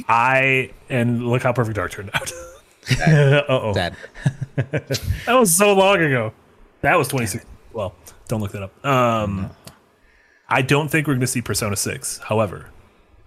I, 0.08 0.70
and 0.90 1.26
look 1.26 1.42
how 1.42 1.52
Perfect 1.54 1.76
Dark 1.76 1.90
turned 1.92 2.10
out. 2.14 2.30
uh 3.06 3.42
oh 3.48 3.72
That 4.56 5.08
was 5.28 5.56
so 5.56 5.72
long 5.72 6.00
ago. 6.02 6.32
That 6.82 6.96
was 6.96 7.08
26. 7.08 7.44
Well, 7.72 7.94
don't 8.28 8.40
look 8.40 8.52
that 8.52 8.62
up. 8.62 8.84
Um, 8.84 9.50
I 10.48 10.62
don't 10.62 10.90
think 10.90 11.06
we're 11.06 11.14
going 11.14 11.20
to 11.20 11.26
see 11.26 11.42
Persona 11.42 11.76
6. 11.76 12.18
However, 12.18 12.70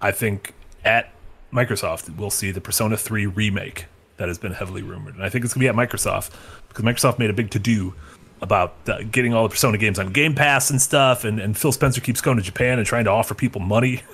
I 0.01 0.11
think 0.11 0.53
at 0.83 1.13
Microsoft 1.51 2.15
we'll 2.17 2.29
see 2.29 2.51
the 2.51 2.61
Persona 2.61 2.97
3 2.97 3.27
remake 3.27 3.85
that 4.17 4.27
has 4.27 4.37
been 4.37 4.53
heavily 4.53 4.81
rumored, 4.81 5.15
and 5.15 5.23
I 5.23 5.29
think 5.29 5.45
it's 5.45 5.53
going 5.53 5.65
to 5.65 5.73
be 5.73 5.81
at 5.81 5.89
Microsoft 5.89 6.31
because 6.67 6.83
Microsoft 6.83 7.19
made 7.19 7.29
a 7.29 7.33
big 7.33 7.49
to 7.51 7.59
do 7.59 7.93
about 8.41 8.75
uh, 8.87 9.01
getting 9.09 9.33
all 9.33 9.43
the 9.43 9.49
Persona 9.49 9.77
games 9.77 9.97
on 9.97 10.11
Game 10.11 10.35
Pass 10.35 10.69
and 10.69 10.81
stuff, 10.81 11.23
and, 11.23 11.39
and 11.39 11.57
Phil 11.57 11.71
Spencer 11.71 12.01
keeps 12.01 12.19
going 12.21 12.37
to 12.37 12.43
Japan 12.43 12.77
and 12.77 12.85
trying 12.85 13.05
to 13.05 13.09
offer 13.11 13.33
people 13.33 13.61
money. 13.61 14.01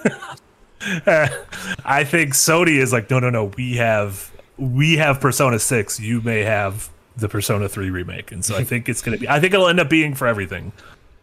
I 1.05 2.03
think 2.05 2.33
Sony 2.33 2.77
is 2.77 2.93
like, 2.93 3.09
no, 3.09 3.19
no, 3.19 3.29
no. 3.29 3.45
We 3.57 3.77
have 3.77 4.31
we 4.59 4.97
have 4.97 5.19
Persona 5.19 5.59
Six, 5.59 5.99
you 5.99 6.21
may 6.21 6.43
have 6.43 6.89
the 7.15 7.29
Persona 7.29 7.69
Three 7.69 7.89
remake, 7.89 8.31
and 8.31 8.43
so 8.43 8.55
I 8.55 8.63
think 8.65 8.89
it's 8.89 9.01
gonna 9.01 9.17
be. 9.17 9.27
I 9.27 9.39
think 9.39 9.53
it'll 9.53 9.67
end 9.67 9.79
up 9.79 9.89
being 9.89 10.15
for 10.15 10.27
everything, 10.27 10.71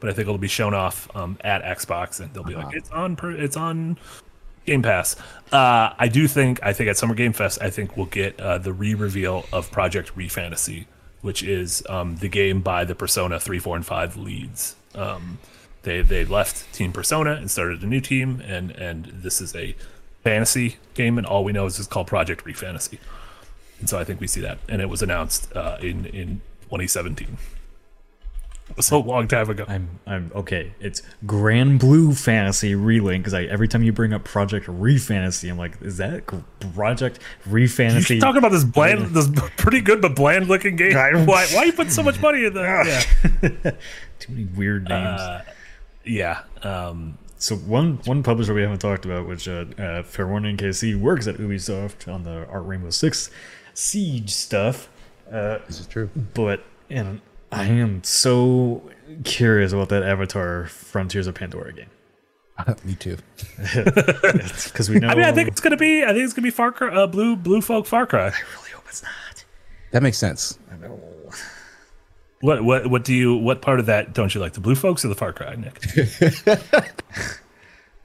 but 0.01 0.11
I 0.11 0.13
think 0.13 0.27
it'll 0.27 0.39
be 0.39 0.49
shown 0.49 0.75
off 0.75 1.15
um, 1.15 1.39
at 1.43 1.63
Xbox, 1.63 2.21
and 2.21 2.33
they'll 2.33 2.45
be 2.45 2.55
like, 2.55 2.75
it's 2.75 2.91
on, 2.91 3.17
per, 3.17 3.31
it's 3.31 3.57
on 3.57 3.99
Game 4.65 4.83
Pass. 4.83 5.17
Uh, 5.53 5.95
I 5.99 6.09
do 6.09 6.27
think 6.27 6.61
I 6.63 6.73
think 6.73 6.89
at 6.91 6.97
Summer 6.97 7.15
Game 7.15 7.33
Fest, 7.33 7.59
I 7.61 7.71
think 7.71 7.97
we'll 7.97 8.07
get 8.07 8.41
uh, 8.41 8.59
the 8.59 8.73
re-reveal 8.73 9.45
of 9.53 9.71
Project 9.71 10.17
ReFantasy, 10.17 10.87
which 11.21 11.43
is 11.43 11.85
um, 11.89 12.17
the 12.17 12.29
game 12.29 12.61
by 12.61 12.85
the 12.85 12.95
Persona 12.95 13.39
three, 13.39 13.59
four, 13.59 13.77
and 13.77 13.87
five 13.87 14.17
leads. 14.17 14.77
Um, 14.95 15.39
they 15.83 16.03
they 16.03 16.25
left 16.25 16.73
Team 16.75 16.93
Persona 16.93 17.33
and 17.33 17.51
started 17.51 17.83
a 17.83 17.87
new 17.87 18.01
team, 18.01 18.43
and 18.45 18.71
and 18.73 19.07
this 19.07 19.41
is 19.41 19.55
a 19.55 19.77
fantasy 20.25 20.77
game, 20.95 21.19
and 21.19 21.27
all 21.27 21.45
we 21.45 21.53
know 21.53 21.67
is 21.67 21.79
it's 21.79 21.87
called 21.87 22.09
Project 22.09 22.45
ReFantasy. 22.45 22.99
And 23.81 23.89
so 23.89 23.99
I 23.99 24.05
think 24.05 24.21
we 24.21 24.27
see 24.27 24.41
that, 24.41 24.59
and 24.69 24.81
it 24.81 24.89
was 24.89 25.03
announced 25.03 25.55
uh, 25.55 25.77
in 25.81 26.07
in 26.07 26.41
2017. 26.63 27.37
It 28.69 28.77
was 28.77 28.91
a 28.91 28.97
long 28.97 29.29
time 29.29 29.49
ago. 29.49 29.65
I'm 29.69 30.01
I'm 30.07 30.33
okay. 30.35 30.73
It's 30.81 31.03
Granblue 31.25 32.19
Fantasy 32.19 32.73
Relink 32.75 33.19
because 33.19 33.35
every 33.35 33.69
time 33.69 33.85
you 33.85 33.93
bring 33.93 34.13
up 34.13 34.25
Project 34.25 34.67
Refantasy, 34.67 35.49
I'm 35.49 35.57
like, 35.57 35.81
is 35.83 35.99
that 35.99 36.27
Project 36.75 37.21
Refantasy? 37.49 38.17
You 38.17 38.21
talking 38.21 38.39
about 38.39 38.51
this 38.51 38.65
bland, 38.65 39.15
this 39.15 39.31
pretty 39.57 39.81
good 39.81 40.03
but 40.03 40.17
bland 40.17 40.49
looking 40.49 40.75
game. 40.75 40.95
Why, 41.27 41.47
why 41.53 41.65
you 41.65 41.73
put 41.73 41.93
so 41.93 42.03
much 42.03 42.21
money 42.21 42.45
in 42.45 42.55
that? 42.55 43.07
Yeah, 43.43 43.71
Too 44.19 44.33
many 44.33 44.45
weird 44.47 44.89
names. 44.89 45.21
yeah. 46.05 46.43
Um, 46.63 47.19
so 47.39 47.55
one 47.55 48.01
one 48.05 48.23
publisher 48.25 48.53
we 48.53 48.63
haven't 48.63 48.79
talked 48.81 49.05
about, 49.05 49.29
which 49.29 49.47
uh, 49.47 49.67
uh, 49.79 50.03
fair 50.03 50.27
warning, 50.27 50.57
Casey 50.57 50.95
works 50.97 51.29
at 51.29 51.37
Ubisoft 51.37 52.13
on 52.13 52.25
the 52.25 52.49
Art 52.49 52.65
Rainbow 52.65 52.91
Six 52.91 53.31
Siege 53.77 54.31
stuff. 54.33 54.89
Uh, 55.31 55.59
This 55.67 55.81
is 55.81 55.87
true. 55.87 56.09
but 56.35 56.63
and 56.91 57.21
I 57.53 57.65
am 57.67 58.03
so 58.05 58.89
curious 59.25 59.73
about 59.73 59.89
that 59.91 60.03
Avatar 60.03 60.67
Frontiers 60.67 61.27
of 61.27 61.35
Pandora 61.35 61.73
game 61.73 61.91
Me 62.85 62.95
too. 62.95 63.19
because 63.75 64.89
we 64.89 64.99
know. 64.99 65.09
I 65.11 65.15
mean, 65.15 65.25
I 65.25 65.33
think 65.33 65.49
it's 65.49 65.61
gonna 65.61 65.77
be. 65.77 66.03
I 66.05 66.09
think 66.09 66.25
it's 66.25 66.33
gonna 66.33 66.45
be 66.47 66.51
Far 66.51 66.73
Cry, 66.73 66.95
uh, 66.95 67.07
Blue 67.07 67.37
Blue 67.37 67.61
Folk 67.61 67.87
Far 67.87 68.07
Cry. 68.07 68.29
I 68.29 68.33
really 68.57 68.71
hope 68.75 68.85
it's 68.89 69.03
not. 69.03 69.45
That 69.91 70.03
makes 70.03 70.17
sense. 70.19 70.59
I 70.73 70.77
know. 70.77 70.99
What 72.41 72.65
what 72.65 72.87
what 72.89 73.05
do 73.05 73.13
you? 73.15 73.37
What 73.37 73.61
part 73.63 73.79
of 73.81 73.87
that 73.87 74.15
don't 74.15 74.35
you 74.35 74.41
like? 74.41 74.55
The 74.55 74.61
Blue 74.61 74.75
Folks 74.75 75.05
or 75.05 75.09
the 75.09 75.15
Far 75.15 75.33
Cry, 75.35 75.55
Nick? 75.57 75.83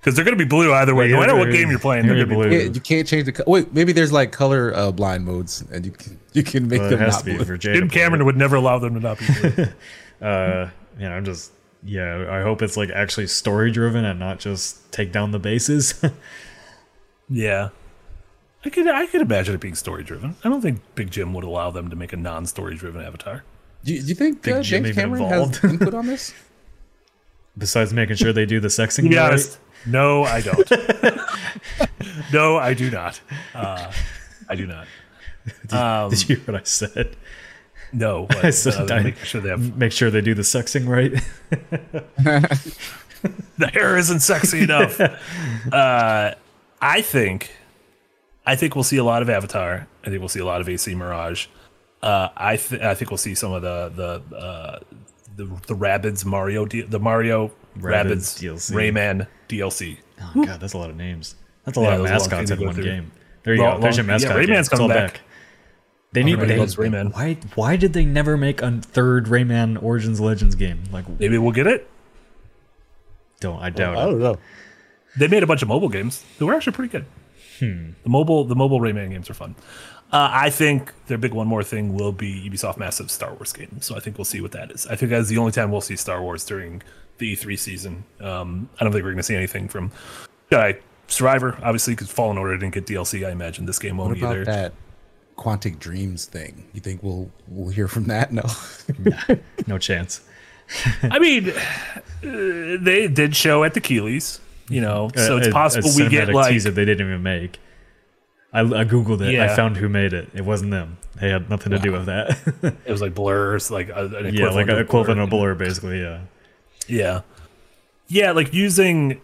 Because 0.01 0.15
they're 0.15 0.25
gonna 0.25 0.35
be 0.35 0.45
blue 0.45 0.73
either 0.73 0.95
way. 0.95 1.07
No 1.09 1.19
matter 1.19 1.35
what 1.35 1.51
game 1.51 1.69
you're 1.69 1.77
playing, 1.79 2.07
they're 2.07 2.15
They're 2.15 2.25
gonna 2.25 2.35
be 2.35 2.41
blue. 2.49 2.49
blue. 2.49 2.57
Yeah, 2.65 2.71
you 2.73 2.81
can't 2.81 3.07
change 3.07 3.25
the. 3.25 3.31
Co- 3.33 3.43
Wait, 3.45 3.71
maybe 3.71 3.91
there's 3.93 4.11
like 4.11 4.31
color 4.31 4.73
uh, 4.75 4.91
blind 4.91 5.25
modes, 5.25 5.63
and 5.71 5.85
you 5.85 5.91
can 5.91 6.19
you 6.33 6.41
can 6.41 6.67
make 6.67 6.81
Well, 6.81 6.89
them 6.89 6.99
has 6.99 7.13
not 7.13 7.19
to 7.19 7.37
be 7.37 7.43
blue. 7.43 7.57
Jim 7.59 7.87
to 7.87 7.93
Cameron 7.93 8.21
it. 8.21 8.23
would 8.23 8.35
never 8.35 8.55
allow 8.55 8.79
them 8.79 8.95
to 8.95 8.99
not 8.99 9.19
be 9.19 9.25
blue. 9.41 9.65
Uh, 10.21 10.69
you 10.99 11.09
know, 11.09 11.15
I'm 11.15 11.25
just 11.25 11.51
yeah. 11.83 12.27
I 12.29 12.41
hope 12.41 12.61
it's 12.61 12.77
like 12.77 12.91
actually 12.91 13.25
story 13.25 13.71
driven 13.71 14.05
and 14.05 14.19
not 14.19 14.39
just 14.39 14.91
take 14.91 15.11
down 15.11 15.31
the 15.31 15.39
bases. 15.39 15.99
yeah, 17.29 17.69
I 18.65 18.69
could 18.69 18.87
I 18.87 19.07
could 19.07 19.21
imagine 19.21 19.55
it 19.55 19.61
being 19.61 19.73
story 19.75 20.03
driven. 20.03 20.35
I 20.43 20.49
don't 20.49 20.61
think 20.61 20.79
Big 20.95 21.09
Jim 21.09 21.33
would 21.33 21.43
allow 21.43 21.71
them 21.71 21.89
to 21.89 21.95
make 21.95 22.13
a 22.13 22.17
non 22.17 22.45
story 22.45 22.75
driven 22.75 23.01
Avatar. 23.01 23.43
Do 23.83 23.93
you, 23.95 24.01
do 24.01 24.07
you 24.09 24.15
think 24.15 24.43
Big 24.43 24.53
uh, 24.53 24.61
Jim 24.61 24.83
James 24.83 24.89
even 24.97 25.01
Cameron 25.03 25.23
involved. 25.23 25.55
has 25.57 25.71
input 25.73 25.93
on 25.95 26.05
this? 26.05 26.33
Besides 27.57 27.91
making 27.93 28.15
sure 28.17 28.31
they 28.31 28.45
do 28.45 28.59
the 28.59 28.67
sexing. 28.67 29.03
To 29.03 29.09
be 29.09 29.15
right. 29.17 29.57
No, 29.85 30.23
I 30.23 30.41
don't. 30.41 30.69
no, 32.33 32.57
I 32.57 32.73
do 32.73 32.91
not. 32.91 33.19
Uh, 33.53 33.91
I 34.49 34.55
do 34.55 34.67
not. 34.67 34.87
Um, 35.71 36.09
Did 36.09 36.29
you 36.29 36.35
hear 36.35 36.45
what 36.45 36.61
I 36.61 36.63
said? 36.63 37.15
no, 37.93 38.25
but, 38.27 38.45
I 38.45 38.49
said 38.51 38.91
uh, 38.91 39.01
make 39.03 39.17
sure 39.17 39.41
they 39.41 39.49
have 39.49 39.77
Make 39.77 39.91
sure 39.91 40.09
they 40.11 40.21
do 40.21 40.33
the 40.33 40.43
sexing 40.43 40.87
right. 40.87 41.11
the 43.57 43.67
hair 43.67 43.97
isn't 43.97 44.21
sexy 44.21 44.63
enough. 44.63 44.99
uh, 44.99 46.33
I 46.81 47.01
think, 47.01 47.51
I 48.45 48.55
think 48.55 48.75
we'll 48.75 48.83
see 48.83 48.97
a 48.97 49.03
lot 49.03 49.21
of 49.21 49.29
Avatar. 49.29 49.87
I 50.03 50.07
think 50.09 50.19
we'll 50.19 50.29
see 50.29 50.39
a 50.39 50.45
lot 50.45 50.61
of 50.61 50.69
AC 50.69 50.93
Mirage. 50.95 51.47
Uh, 52.01 52.29
I 52.35 52.57
th- 52.57 52.81
I 52.81 52.95
think 52.95 53.11
we'll 53.11 53.19
see 53.19 53.35
some 53.35 53.51
of 53.51 53.61
the 53.61 53.91
the 54.29 54.35
uh, 54.35 54.79
the 55.35 55.45
the 55.67 55.75
Rabbids 55.75 56.25
Mario 56.25 56.65
D- 56.65 56.81
the 56.81 56.99
Mario 56.99 57.51
Rabbids 57.77 58.05
Rabbids, 58.05 58.39
DLC. 58.41 58.71
Rayman 58.91 59.27
DLC. 59.49 59.97
Oh 60.35 60.45
god, 60.45 60.59
that's 60.59 60.73
a 60.73 60.77
lot 60.77 60.89
of 60.89 60.95
names. 60.95 61.35
That's 61.65 61.77
a 61.77 61.81
Yeah, 61.81 61.87
lot 61.87 61.93
of 61.93 61.99
those 61.99 62.07
are 62.07 62.11
long 62.11 62.19
mascots 62.19 62.49
things 62.49 62.59
in 62.59 62.65
one 62.65 62.75
through. 62.75 62.83
game. 62.83 63.11
There 63.43 63.53
you 63.55 63.61
Long- 63.61 63.75
go. 63.77 63.81
There's 63.81 63.97
your 63.97 64.05
long- 64.05 64.19
yeah, 64.19 64.27
mascot. 64.27 64.37
Rayman's 64.37 64.69
coming 64.69 64.81
all 64.83 64.87
back. 64.89 65.21
They 66.13 66.23
need. 66.23 66.33
Everybody 66.33 66.59
They, 66.59 66.65
Rayman. 66.65 67.13
Why? 67.13 67.37
Why 67.55 67.75
did 67.77 67.93
they 67.93 68.03
never 68.05 68.35
make 68.37 68.61
a 68.61 68.71
third 68.81 69.25
Rayman 69.27 69.81
Origins 69.81 70.19
Legends 70.19 70.55
game? 70.55 70.83
Like, 70.91 71.07
Maybe 71.19 71.37
we'll 71.37 71.53
get 71.53 71.67
it. 71.67 71.87
don't 73.39 73.61
I 73.61 73.69
doubt 73.69 73.97
I 73.97 74.03
it. 74.03 74.05
don't 74.11 74.19
know. 74.19 74.37
They 75.17 75.27
made 75.27 75.43
a 75.43 75.47
bunch 75.47 75.61
of 75.61 75.67
mobile 75.67 75.89
games 75.89 76.23
that 76.37 76.45
were 76.45 76.53
actually 76.53 76.73
pretty 76.73 76.91
good. 76.91 77.05
The 77.59 77.93
mobile 78.09 78.43
the 78.43 78.55
mobile 78.55 78.79
Rayman 78.79 79.11
games 79.11 79.29
are 79.29 79.33
fun. 79.35 79.55
Uh, 80.11 80.29
I 80.33 80.49
think 80.49 80.91
their 81.07 81.17
big 81.19 81.33
one 81.33 81.47
more 81.47 81.63
thing 81.63 81.93
will 81.93 82.11
be 82.11 82.49
Ubisoft 82.49 82.77
massive 82.77 83.09
Star 83.11 83.33
Wars 83.33 83.53
game. 83.53 83.77
So 83.81 83.95
I 83.95 83.99
think 83.99 84.17
we'll 84.17 84.25
see 84.25 84.41
what 84.41 84.51
that 84.53 84.71
is. 84.71 84.85
I 84.87 84.95
think 84.95 85.11
that's 85.11 85.29
the 85.29 85.37
only 85.37 85.51
time 85.51 85.71
we'll 85.71 85.79
see 85.79 85.95
Star 85.95 86.21
Wars 86.21 86.43
during 86.43 86.81
the 87.21 87.35
E3 87.35 87.57
season. 87.57 88.03
Um, 88.19 88.69
I 88.79 88.83
don't 88.83 88.91
think 88.91 89.03
we're 89.03 89.11
going 89.11 89.17
to 89.17 89.23
see 89.23 89.35
anything 89.35 89.69
from 89.69 89.91
Jedi 90.51 90.81
Survivor, 91.07 91.57
obviously, 91.63 91.93
because 91.93 92.11
Fallen 92.11 92.37
Order 92.37 92.57
didn't 92.57 92.73
get 92.73 92.85
DLC. 92.85 93.25
I 93.25 93.31
imagine 93.31 93.65
this 93.65 93.79
game 93.79 93.97
won't 93.97 94.09
what 94.09 94.17
about 94.17 94.31
either. 94.35 94.45
that 94.45 94.73
Quantic 95.37 95.79
Dreams 95.79 96.25
thing? 96.25 96.67
You 96.73 96.81
think 96.81 97.01
we'll 97.03 97.31
we'll 97.47 97.69
hear 97.69 97.87
from 97.87 98.05
that? 98.05 98.31
No. 98.33 98.43
No 99.67 99.77
chance. 99.77 100.21
I 101.03 101.19
mean, 101.19 101.49
uh, 101.49 101.53
they 102.23 103.09
did 103.11 103.35
show 103.35 103.63
at 103.63 103.73
the 103.73 103.81
Keighleys, 103.81 104.39
you 104.69 104.79
know, 104.81 105.09
so 105.15 105.37
it's 105.37 105.49
possible 105.49 105.89
a 105.89 105.95
we 105.95 106.09
get 106.09 106.29
cinematic 106.29 106.33
like 106.33 106.51
teaser 106.51 106.71
they 106.71 106.85
didn't 106.85 107.07
even 107.07 107.23
make. 107.23 107.59
I, 108.53 108.61
I 108.61 108.85
googled 108.85 109.21
it. 109.21 109.37
I 109.39 109.53
found 109.55 109.77
who 109.77 109.87
made 109.89 110.13
it. 110.13 110.29
It 110.33 110.43
wasn't 110.45 110.71
them. 110.71 110.97
They 111.19 111.29
had 111.29 111.49
nothing 111.49 111.71
to 111.71 111.79
do 111.79 111.91
with 111.91 112.05
that. 112.07 112.37
it 112.85 112.91
was 112.91 113.01
like 113.01 113.13
blurs, 113.13 113.69
like 113.69 113.89
a, 113.89 114.05
an 114.05 114.11
yeah, 114.33 114.49
like 114.49 114.67
equivalent 114.67 114.69
an 114.69 114.75
of 114.75 114.79
equivalent 114.81 115.29
blur. 115.29 115.51
of 115.51 115.57
blur, 115.57 115.65
basically. 115.65 116.01
Yeah. 116.01 116.21
Yeah, 116.91 117.21
yeah, 118.07 118.31
like 118.31 118.53
using. 118.53 119.21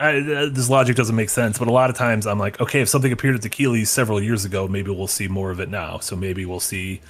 I, 0.00 0.18
uh, 0.18 0.48
this 0.50 0.68
logic 0.68 0.96
doesn't 0.96 1.14
make 1.14 1.30
sense, 1.30 1.60
but 1.60 1.68
a 1.68 1.72
lot 1.72 1.88
of 1.88 1.94
times 1.96 2.26
I'm 2.26 2.38
like, 2.38 2.60
okay, 2.60 2.80
if 2.80 2.88
something 2.88 3.12
appeared 3.12 3.36
at 3.36 3.42
the 3.42 3.48
Keighleys 3.48 3.86
several 3.86 4.20
years 4.20 4.44
ago, 4.44 4.66
maybe 4.66 4.90
we'll 4.90 5.06
see 5.06 5.28
more 5.28 5.52
of 5.52 5.60
it 5.60 5.68
now. 5.68 5.98
So 5.98 6.16
maybe 6.16 6.44
we'll 6.44 6.58
see 6.58 7.00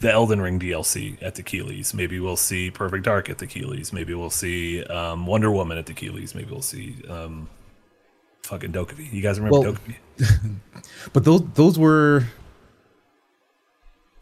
the 0.00 0.10
Elden 0.10 0.40
Ring 0.40 0.58
DLC 0.58 1.22
at 1.22 1.34
the 1.34 1.42
Keighleys. 1.42 1.92
Maybe 1.92 2.20
we'll 2.20 2.36
see 2.36 2.70
Perfect 2.70 3.04
Dark 3.04 3.28
at 3.28 3.36
the 3.36 3.46
Keighleys. 3.46 3.92
Maybe 3.92 4.14
we'll 4.14 4.30
see 4.30 4.82
um, 4.84 5.26
Wonder 5.26 5.50
Woman 5.50 5.76
at 5.76 5.84
the 5.84 5.92
Keighleys. 5.92 6.34
Maybe 6.34 6.50
we'll 6.50 6.62
see 6.62 6.96
um, 7.08 7.48
fucking 8.44 8.72
Dokkaebi. 8.72 9.12
You 9.12 9.20
guys 9.20 9.38
remember 9.38 9.60
Well, 9.60 9.72
Dokkaebi? 9.74 10.54
But 11.12 11.24
those 11.24 11.42
those 11.52 11.78
were 11.78 12.24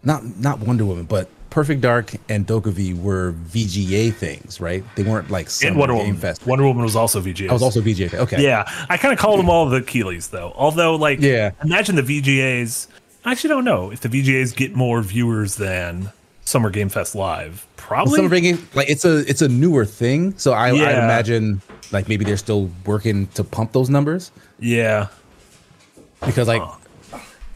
not 0.02 0.24
not 0.38 0.58
Wonder 0.58 0.84
Woman, 0.84 1.04
but 1.04 1.28
Perfect 1.50 1.80
Dark 1.80 2.12
and 2.28 2.46
Dokkaebi 2.46 3.00
were 3.00 3.32
VGA 3.48 4.12
things, 4.12 4.60
right? 4.60 4.84
They 4.94 5.02
weren't 5.02 5.30
like 5.30 5.46
And 5.46 5.52
Summer 5.52 5.78
Wonder 5.78 5.94
Game 5.94 6.04
Woman. 6.06 6.20
Fest. 6.20 6.46
Wonder 6.46 6.64
Woman 6.64 6.82
was 6.82 6.96
also 6.96 7.20
VGA. 7.20 7.48
I 7.48 7.52
was 7.52 7.62
also 7.62 7.80
VGA. 7.80 8.12
Okay. 8.14 8.42
Yeah, 8.42 8.64
I 8.88 8.96
kind 8.96 9.12
of 9.12 9.18
call 9.18 9.36
them 9.36 9.48
all 9.48 9.66
the 9.68 9.80
Keighleys 9.80 10.30
though. 10.30 10.52
Although, 10.56 10.96
like, 10.96 11.20
Yeah. 11.20 11.52
imagine 11.64 11.94
the 11.96 12.02
VGAs. 12.02 12.88
I 13.24 13.32
actually 13.32 13.48
don't 13.48 13.64
know 13.64 13.90
if 13.90 14.00
the 14.00 14.08
VGAs 14.08 14.54
get 14.54 14.74
more 14.74 15.02
viewers 15.02 15.56
than 15.56 16.10
Summer 16.44 16.70
Game 16.70 16.88
Fest 16.88 17.14
Live. 17.14 17.66
Well, 17.66 17.86
Probably. 17.88 18.16
Summer 18.16 18.40
Game 18.40 18.68
like 18.74 18.90
it's 18.90 19.04
a 19.04 19.18
it's 19.28 19.42
a 19.42 19.48
newer 19.48 19.84
thing, 19.84 20.34
so 20.38 20.52
I 20.52 20.68
I'd 20.70 20.74
imagine 20.74 21.60
like 21.92 22.08
maybe 22.08 22.24
they're 22.24 22.36
still 22.36 22.70
working 22.84 23.28
to 23.34 23.44
pump 23.44 23.72
those 23.72 23.88
numbers 23.88 24.30
yeah, 24.58 25.06
because 26.24 26.48
like 26.48 26.62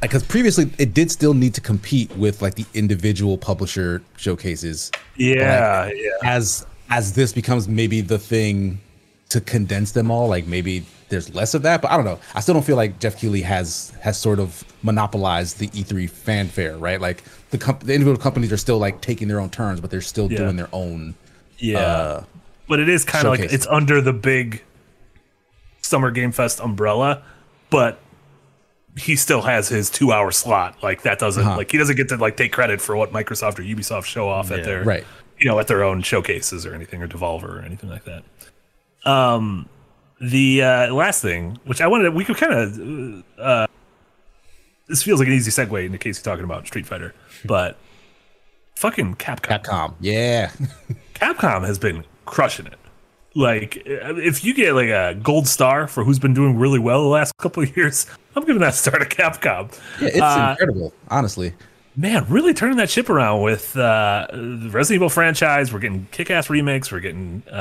because 0.01 0.23
previously 0.23 0.71
it 0.79 0.95
did 0.95 1.11
still 1.11 1.35
need 1.35 1.55
to 1.55 1.61
compete 1.61 2.11
with 2.17 2.41
like 2.43 2.55
the 2.55 2.65
individual 2.75 3.37
publisher 3.39 4.03
showcases 4.17 4.91
yeah, 5.17 5.91
yeah. 5.95 6.11
as 6.25 6.67
as 6.91 7.13
this 7.13 7.33
becomes 7.33 7.69
maybe 7.69 8.01
the 8.01 8.19
thing 8.19 8.81
to 9.29 9.41
condense 9.41 9.93
them 9.93 10.11
all 10.11 10.29
like 10.29 10.47
maybe 10.47 10.85
there's 11.09 11.33
less 11.35 11.55
of 11.55 11.63
that 11.63 11.81
but 11.83 11.91
i 11.91 11.97
don't 11.97 12.05
know 12.05 12.19
i 12.35 12.41
still 12.41 12.55
don't 12.55 12.65
feel 12.65 12.77
like 12.77 12.99
Geoff 12.99 13.17
Keighley 13.19 13.43
has 13.43 13.93
has 14.01 14.19
sort 14.19 14.39
of 14.41 14.65
monopolized 14.83 15.59
the 15.59 15.69
e3 15.69 16.09
fanfare 16.09 16.77
right 16.79 17.01
like 17.01 17.23
the, 17.51 17.59
comp- 17.59 17.81
the 17.81 17.93
individual 17.95 18.21
companies 18.21 18.51
are 18.53 18.57
still 18.57 18.79
like 18.79 19.01
taking 19.01 19.29
their 19.29 19.41
own 19.41 19.51
turns 19.51 19.81
but 19.81 19.91
they're 19.91 20.01
still 20.01 20.31
Yeah. 20.31 20.39
doing 20.39 20.57
their 20.57 20.69
own 20.73 21.15
Yeah. 21.59 21.79
uh, 21.79 22.25
but 22.69 22.79
it 22.81 22.89
is 22.89 23.05
kind 23.05 23.27
of 23.27 23.33
like 23.39 23.53
it's 23.53 23.67
under 23.67 24.01
the 24.01 24.13
big 24.13 24.63
Summer 25.83 26.11
Game 26.13 26.31
Fest 26.31 26.61
umbrella, 26.61 27.23
but 27.71 27.99
he 28.97 29.17
still 29.17 29.43
has 29.43 29.69
his 29.69 29.89
two 29.91 30.13
hour 30.13 30.31
slot. 30.31 30.83
Like 30.83 31.03
that 31.03 31.19
doesn't 31.19 31.45
Uh-huh. 31.47 31.57
like 31.57 31.71
he 31.71 31.79
doesn't 31.79 31.97
get 31.97 32.09
to 32.09 32.17
like 32.17 32.37
take 32.37 32.53
credit 32.53 32.81
for 32.81 32.97
what 32.97 33.13
Microsoft 33.13 33.59
or 33.59 33.63
Ubisoft 33.63 34.05
show 34.05 34.29
off 34.29 34.51
Yeah. 34.51 34.57
at 34.59 34.65
their 34.65 34.83
Right. 34.85 35.05
you 35.39 35.49
know 35.49 35.59
at 35.59 35.67
their 35.69 35.83
own 35.85 36.03
showcases 36.03 36.67
or 36.67 36.75
anything 36.75 37.03
or 37.03 37.09
Devolver 37.09 37.61
or 37.61 37.63
anything 37.63 37.89
like 37.91 38.05
that. 38.05 38.25
Um, 39.11 39.69
the 40.21 40.63
uh, 40.63 40.95
last 40.95 41.23
thing, 41.23 41.59
which 41.65 41.81
I 41.81 41.87
wanted, 41.87 42.15
we 42.15 42.25
could 42.25 42.37
kind 42.37 42.53
of 42.53 43.25
uh, 43.39 43.67
this 44.89 45.03
feels 45.03 45.21
like 45.21 45.29
an 45.29 45.35
easy 45.35 45.51
segue 45.51 45.85
into 45.87 45.99
case 45.99 46.19
you're 46.19 46.25
talking 46.35 46.45
about 46.45 46.67
Street 46.67 46.87
Fighter, 46.87 47.15
but 47.45 47.79
fucking 48.77 49.15
Capcom. 49.17 49.63
Capcom. 49.65 49.95
Yeah. 50.01 50.51
Capcom 51.15 51.65
has 51.67 51.79
been 51.79 52.05
crushing 52.27 52.67
it. 52.67 52.75
Like, 53.37 53.81
if 53.87 54.43
you 54.45 54.53
get 54.55 54.75
like 54.75 54.89
a 54.89 55.15
gold 55.23 55.47
star 55.47 55.87
for 55.87 56.03
who's 56.03 56.19
been 56.19 56.35
doing 56.35 56.59
really 56.59 56.81
well 56.81 57.03
the 57.03 57.09
last 57.09 57.37
couple 57.37 57.63
of 57.63 57.77
years, 57.77 58.07
I'm 58.37 58.45
giving 58.45 58.61
that 58.61 58.75
star 58.75 58.99
to 58.99 59.05
Capcom. 59.05 59.73
yeah 60.01 60.09
it's 60.09 60.21
Uh, 60.21 60.51
incredible, 60.59 60.93
honestly. 61.09 61.53
man, 61.97 62.25
really 62.29 62.55
turning 62.55 62.77
that 62.79 62.89
ship 62.91 63.11
around 63.11 63.43
with 63.43 63.77
uh, 63.77 64.27
the 64.31 64.69
Resident 64.71 64.97
Evil 64.97 65.09
franchise. 65.11 65.73
We're 65.73 65.81
getting 65.81 66.07
kick-ass 66.13 66.49
remakes. 66.49 66.93
We're 66.93 67.01
getting, 67.01 67.43
uh, 67.51 67.55
uh, 67.55 67.57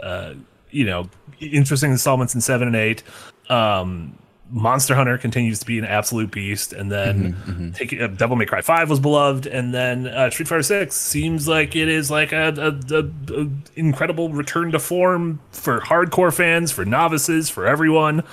uh, 0.00 0.02
uh, 0.04 0.34
you 0.70 0.84
know, 0.84 1.08
interesting 1.40 1.90
installments 1.90 2.34
in 2.34 2.40
seven 2.40 2.68
and 2.68 2.76
eight. 2.76 3.02
Um, 3.48 4.16
Monster 4.52 4.96
Hunter 4.96 5.16
continues 5.16 5.60
to 5.60 5.66
be 5.66 5.78
an 5.78 5.84
absolute 5.84 6.32
beast, 6.32 6.72
and 6.72 6.90
then 6.90 7.72
take, 7.76 7.98
uh, 8.00 8.08
Devil 8.08 8.34
May 8.36 8.46
Cry 8.46 8.60
Five 8.60 8.90
was 8.90 8.98
beloved, 8.98 9.46
and 9.46 9.72
then 9.72 10.08
uh, 10.08 10.28
Street 10.30 10.48
Fighter 10.48 10.62
Six 10.64 10.96
seems 10.96 11.46
like 11.46 11.76
it 11.76 11.88
is 11.88 12.10
like 12.10 12.32
a, 12.32 12.52
a, 12.58 12.94
a, 12.96 13.42
a 13.42 13.48
incredible 13.76 14.28
return 14.30 14.72
to 14.72 14.80
form 14.80 15.38
for 15.52 15.80
hardcore 15.80 16.34
fans, 16.34 16.72
for 16.72 16.84
novices, 16.84 17.48
for 17.48 17.64
everyone. 17.64 18.24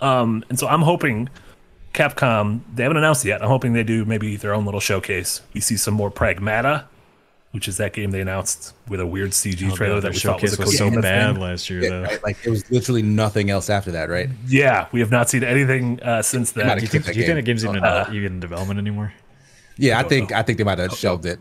Um, 0.00 0.44
and 0.48 0.58
so 0.58 0.66
I'm 0.68 0.82
hoping 0.82 1.28
Capcom, 1.94 2.60
they 2.74 2.82
haven't 2.84 2.98
announced 2.98 3.24
it 3.24 3.28
yet. 3.28 3.42
I'm 3.42 3.48
hoping 3.48 3.72
they 3.72 3.84
do 3.84 4.04
maybe 4.04 4.36
their 4.36 4.54
own 4.54 4.64
little 4.64 4.80
showcase. 4.80 5.42
We 5.54 5.60
see 5.60 5.76
some 5.76 5.94
more 5.94 6.10
Pragmata, 6.10 6.84
which 7.52 7.66
is 7.68 7.76
that 7.78 7.92
game 7.92 8.10
they 8.12 8.20
announced 8.20 8.74
with 8.88 9.00
a 9.00 9.06
weird 9.06 9.30
CG 9.32 9.74
trailer 9.74 9.96
Oh, 9.96 10.00
that 10.00 10.12
the 10.12 10.14
we 10.14 10.20
thought 10.20 10.40
was 10.40 10.52
showcase 10.52 10.58
a 10.58 10.62
was 10.62 10.78
so 10.78 10.90
Kojima 10.90 11.02
bad 11.02 11.32
thing. 11.34 11.42
last 11.42 11.68
year, 11.68 11.82
Yeah, 11.82 11.88
though. 11.90 12.02
right? 12.02 12.22
Like 12.22 12.42
there 12.42 12.52
was 12.52 12.70
literally 12.70 13.02
nothing 13.02 13.50
else 13.50 13.68
after 13.68 13.90
that, 13.90 14.08
right? 14.08 14.30
Yeah, 14.46 14.86
we 14.92 15.00
have 15.00 15.10
not 15.10 15.28
seen 15.28 15.42
anything 15.44 16.00
uh, 16.02 16.22
since 16.22 16.52
then. 16.52 16.76
Do 16.76 16.82
you 16.82 16.88
think, 16.88 17.04
that 17.06 17.14
do 17.14 17.20
you 17.20 17.26
think 17.26 17.36
the 17.36 17.42
game's 17.42 17.64
even, 17.64 17.82
Uh, 17.84 18.04
in, 18.08 18.14
even 18.14 18.32
in 18.34 18.40
development 18.40 18.78
anymore? 18.78 19.12
Yeah, 19.76 19.98
I 19.98 20.02
think 20.04 20.30
I 20.32 20.42
think 20.42 20.58
they 20.58 20.64
might 20.64 20.78
have 20.78 20.92
shelved 20.92 21.24
it. 21.26 21.40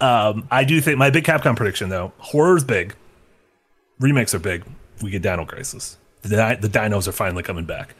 Um, 0.00 0.46
I 0.50 0.64
do 0.64 0.80
think 0.80 0.98
my 0.98 1.10
big 1.10 1.24
Capcom 1.24 1.56
prediction 1.56 1.88
though, 1.88 2.12
horror's 2.18 2.64
big, 2.64 2.94
remakes 3.98 4.34
are 4.34 4.38
big. 4.38 4.64
We 5.02 5.10
get 5.10 5.22
Dino 5.22 5.44
Crisis. 5.44 5.96
The, 6.22 6.58
the 6.60 6.68
dinos 6.68 7.08
are 7.08 7.12
finally 7.12 7.42
coming 7.42 7.64
back. 7.64 7.94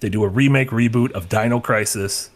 They 0.00 0.08
do 0.08 0.24
a 0.24 0.28
remake 0.28 0.70
reboot 0.70 1.12
of 1.12 1.28
Dino 1.28 1.60
Crisis, 1.60 2.30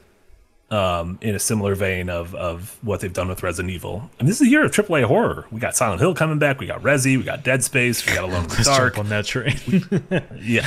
um, 0.71 1.19
in 1.21 1.35
a 1.35 1.39
similar 1.39 1.75
vein 1.75 2.09
of 2.09 2.35
of 2.35 2.79
what 2.83 3.01
they've 3.01 3.13
done 3.13 3.29
with 3.29 3.43
Resident 3.43 3.73
Evil. 3.73 4.09
And 4.19 4.29
this 4.29 4.41
is 4.41 4.47
a 4.47 4.51
year 4.51 4.65
of 4.65 4.71
AAA 4.71 5.05
horror. 5.05 5.47
We 5.51 5.61
got 5.61 5.75
Silent 5.77 6.01
Hill 6.01 6.15
coming 6.15 6.39
back. 6.39 6.61
We 6.61 6.67
got 6.67 6.83
Resi. 6.83 7.17
We 7.17 7.25
got 7.25 7.43
Dead 7.43 7.65
Space. 7.65 8.07
We 8.07 8.15
got 8.15 8.25
Alone 8.25 8.45
in 8.45 8.49
the 8.49 8.55
Let's 8.57 8.67
Dark. 8.69 8.95
jump 8.95 9.07
on 9.07 9.09
that 9.11 9.27
train. 9.27 9.59
Yeah, 10.43 10.67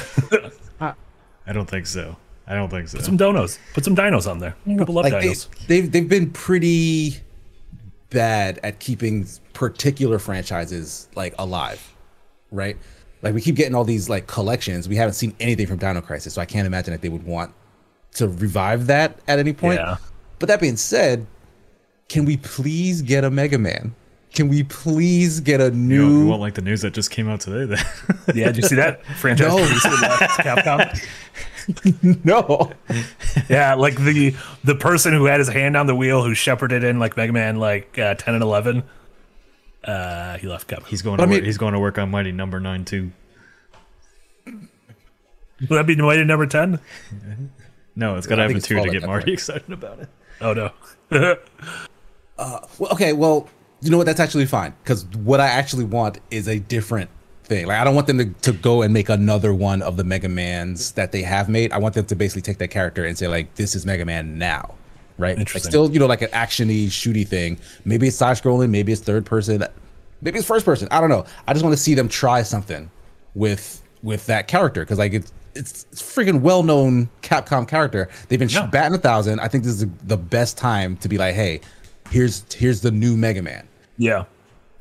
I 1.46 1.54
don't 1.54 1.70
think 1.70 1.88
so. 1.88 2.16
I 2.46 2.56
don't 2.56 2.70
think 2.70 2.90
so. 2.90 2.98
Put 2.98 3.06
some 3.06 3.18
donos. 3.18 3.58
Put 3.74 3.86
some 3.86 3.96
dinos 3.96 4.30
on 4.30 4.40
there. 4.40 4.56
People 4.66 4.94
love 4.96 5.06
like 5.06 5.14
they, 5.14 5.30
dinos. 5.30 5.48
they've 5.68 5.92
they've 5.92 6.10
been 6.10 6.32
pretty 6.32 7.18
bad 8.10 8.60
at 8.64 8.80
keeping 8.80 9.26
particular 9.54 10.20
franchises 10.20 11.08
like 11.16 11.34
alive, 11.40 11.94
right? 12.52 12.78
Like 13.24 13.34
we 13.34 13.42
keep 13.42 13.56
getting 13.56 13.74
all 13.74 13.84
these 13.86 14.10
like 14.10 14.28
collections. 14.28 14.88
We 14.88 14.96
haven't 14.98 15.14
seen 15.14 15.34
anything 15.40 15.66
from 15.66 15.78
Dino 15.78 16.02
Crisis, 16.02 16.34
so 16.36 16.42
I 16.42 16.46
can't 16.46 16.68
imagine 16.68 16.92
that 16.92 17.02
they 17.02 17.10
would 17.10 17.24
want 17.26 17.52
to 18.16 18.28
revive 18.28 18.86
that 18.88 19.18
at 19.28 19.40
any 19.40 19.54
point. 19.54 19.80
Yeah. 19.80 19.98
But 20.40 20.48
that 20.48 20.60
being 20.60 20.76
said, 20.78 21.26
can 22.10 22.26
we 22.26 22.38
please 22.38 23.02
get 23.02 23.24
a 23.24 23.32
Mega 23.32 23.58
Man? 23.58 23.96
Can 24.34 24.50
we 24.50 24.64
please 24.64 25.40
get 25.40 25.62
a 25.62 25.72
new? 25.72 26.02
don't- 26.10 26.20
you 26.20 26.26
won't 26.28 26.42
like 26.42 26.56
the 26.56 26.62
news 26.62 26.82
that 26.82 26.94
just 26.94 27.12
came 27.12 27.30
out 27.30 27.40
today. 27.40 27.66
Then 27.76 27.86
Yeah, 28.36 28.48
did 28.48 28.58
you 28.58 28.64
see 28.64 28.76
that 28.76 29.06
franchise? 29.18 29.48
No. 29.48 29.56
release 29.58 29.84
with, 29.86 30.00
Capcom. 30.42 32.26
no. 32.26 32.72
Yeah, 33.50 33.76
like 33.76 33.96
the 33.96 34.36
the 34.64 34.76
person 34.76 35.14
who 35.14 35.26
had 35.26 35.40
his 35.40 35.48
hand 35.50 35.78
on 35.78 35.88
the 35.88 35.96
wheel, 35.96 36.24
who 36.24 36.34
shepherded 36.34 36.84
in 36.84 37.00
like 37.00 37.16
Mega 37.16 37.32
Man 37.32 37.58
like 37.58 37.98
uh, 37.98 38.16
ten 38.16 38.34
and 38.34 38.44
eleven. 38.44 38.84
Uh, 39.84 40.38
he 40.38 40.48
left 40.48 40.68
Capcom. 40.70 40.86
he's 40.88 41.02
going. 41.02 41.18
But 41.18 41.26
To 41.26 41.32
I 41.32 41.36
work, 41.36 41.44
he's 41.44 41.58
going 41.58 41.74
to 41.74 41.80
work 41.80 41.98
on 41.98 42.10
Mighty 42.12 42.32
Number 42.32 42.60
Nine 42.60 42.86
too. 42.86 43.12
Would 44.46 45.70
that 45.70 45.86
be 45.88 45.96
Mighty 45.96 46.24
Number 46.24 46.46
ten? 46.46 46.80
No, 47.96 48.16
it's 48.18 48.28
got 48.28 48.36
to 48.36 48.42
I 48.42 48.44
have 48.46 48.52
think 48.52 48.64
a 48.64 48.68
two 48.68 48.76
to 48.82 48.90
get 48.90 49.02
that, 49.02 49.08
Marty 49.08 49.26
right? 49.32 49.34
excited 49.34 49.72
about 49.72 50.00
it. 50.00 50.10
Oh 50.42 50.54
no. 50.54 50.72
Well, 52.80 52.92
okay, 52.94 53.14
well, 53.14 53.48
you 53.82 53.90
know 53.92 53.98
what? 53.98 54.06
That's 54.06 54.20
actually 54.20 54.48
fine 54.48 54.74
because 54.84 55.06
what 55.16 55.40
I 55.40 55.48
actually 55.48 55.86
want 55.86 56.20
is 56.32 56.48
a 56.48 56.60
different 56.60 57.10
thing. 57.44 57.68
Like, 57.68 57.78
I 57.80 57.84
don't 57.84 57.96
want 57.96 58.08
them 58.08 58.18
to, 58.18 58.26
to 58.42 58.52
go 58.52 58.82
and 58.82 58.94
make 58.94 59.08
another 59.10 59.54
one 59.54 59.82
of 59.82 59.96
the 59.96 60.04
Mega 60.04 60.28
Mans 60.28 60.92
that 60.94 61.12
they 61.12 61.22
have 61.22 61.48
made. 61.48 61.72
I 61.72 61.78
want 61.78 61.94
them 61.96 62.06
to 62.06 62.16
basically 62.16 62.42
take 62.42 62.58
that 62.58 62.70
character 62.70 63.06
and 63.06 63.18
say, 63.18 63.28
like, 63.28 63.54
this 63.56 63.76
is 63.76 63.86
Mega 63.86 64.04
Man 64.04 64.38
now, 64.38 64.74
right? 65.18 65.38
Like, 65.38 65.50
still, 65.50 65.92
you 65.92 66.00
know, 66.00 66.06
like 66.08 66.22
an 66.22 66.30
actiony, 66.30 66.88
shooty 66.88 67.28
thing. 67.28 67.60
Maybe 67.86 68.08
it's 68.08 68.18
side 68.18 68.38
scrolling, 68.38 68.70
maybe 68.70 68.92
it's 68.92 69.02
third 69.02 69.26
person, 69.26 69.64
maybe 70.22 70.40
it's 70.40 70.48
first 70.48 70.66
person. 70.66 70.88
I 70.92 71.00
don't 71.02 71.10
know. 71.10 71.26
I 71.48 71.54
just 71.54 71.64
want 71.64 71.76
to 71.76 71.82
see 71.82 71.94
them 71.94 72.08
try 72.10 72.42
something 72.44 72.90
with 73.36 73.82
with 74.02 74.26
that 74.28 74.48
character 74.48 74.82
because, 74.82 75.00
like, 75.00 75.14
it's 75.14 75.32
it's, 75.56 75.86
it's 75.92 76.02
freaking 76.02 76.42
well 76.42 76.64
known 76.64 77.10
Capcom 77.22 77.68
character. 77.68 78.10
They've 78.28 78.40
been 78.40 78.50
Yeah. 78.50 78.66
batting 78.66 78.96
a 78.96 78.98
thousand. 78.98 79.40
I 79.40 79.48
think 79.48 79.64
this 79.64 79.74
is 79.82 79.86
the 80.06 80.18
best 80.18 80.58
time 80.58 80.98
to 80.98 81.08
be 81.10 81.18
like, 81.20 81.36
hey, 81.36 81.62
here's 82.10 82.44
here's 82.54 82.82
the 82.82 82.92
new 82.92 83.16
Mega 83.16 83.42
Man. 83.44 83.68
yeah, 83.98 84.26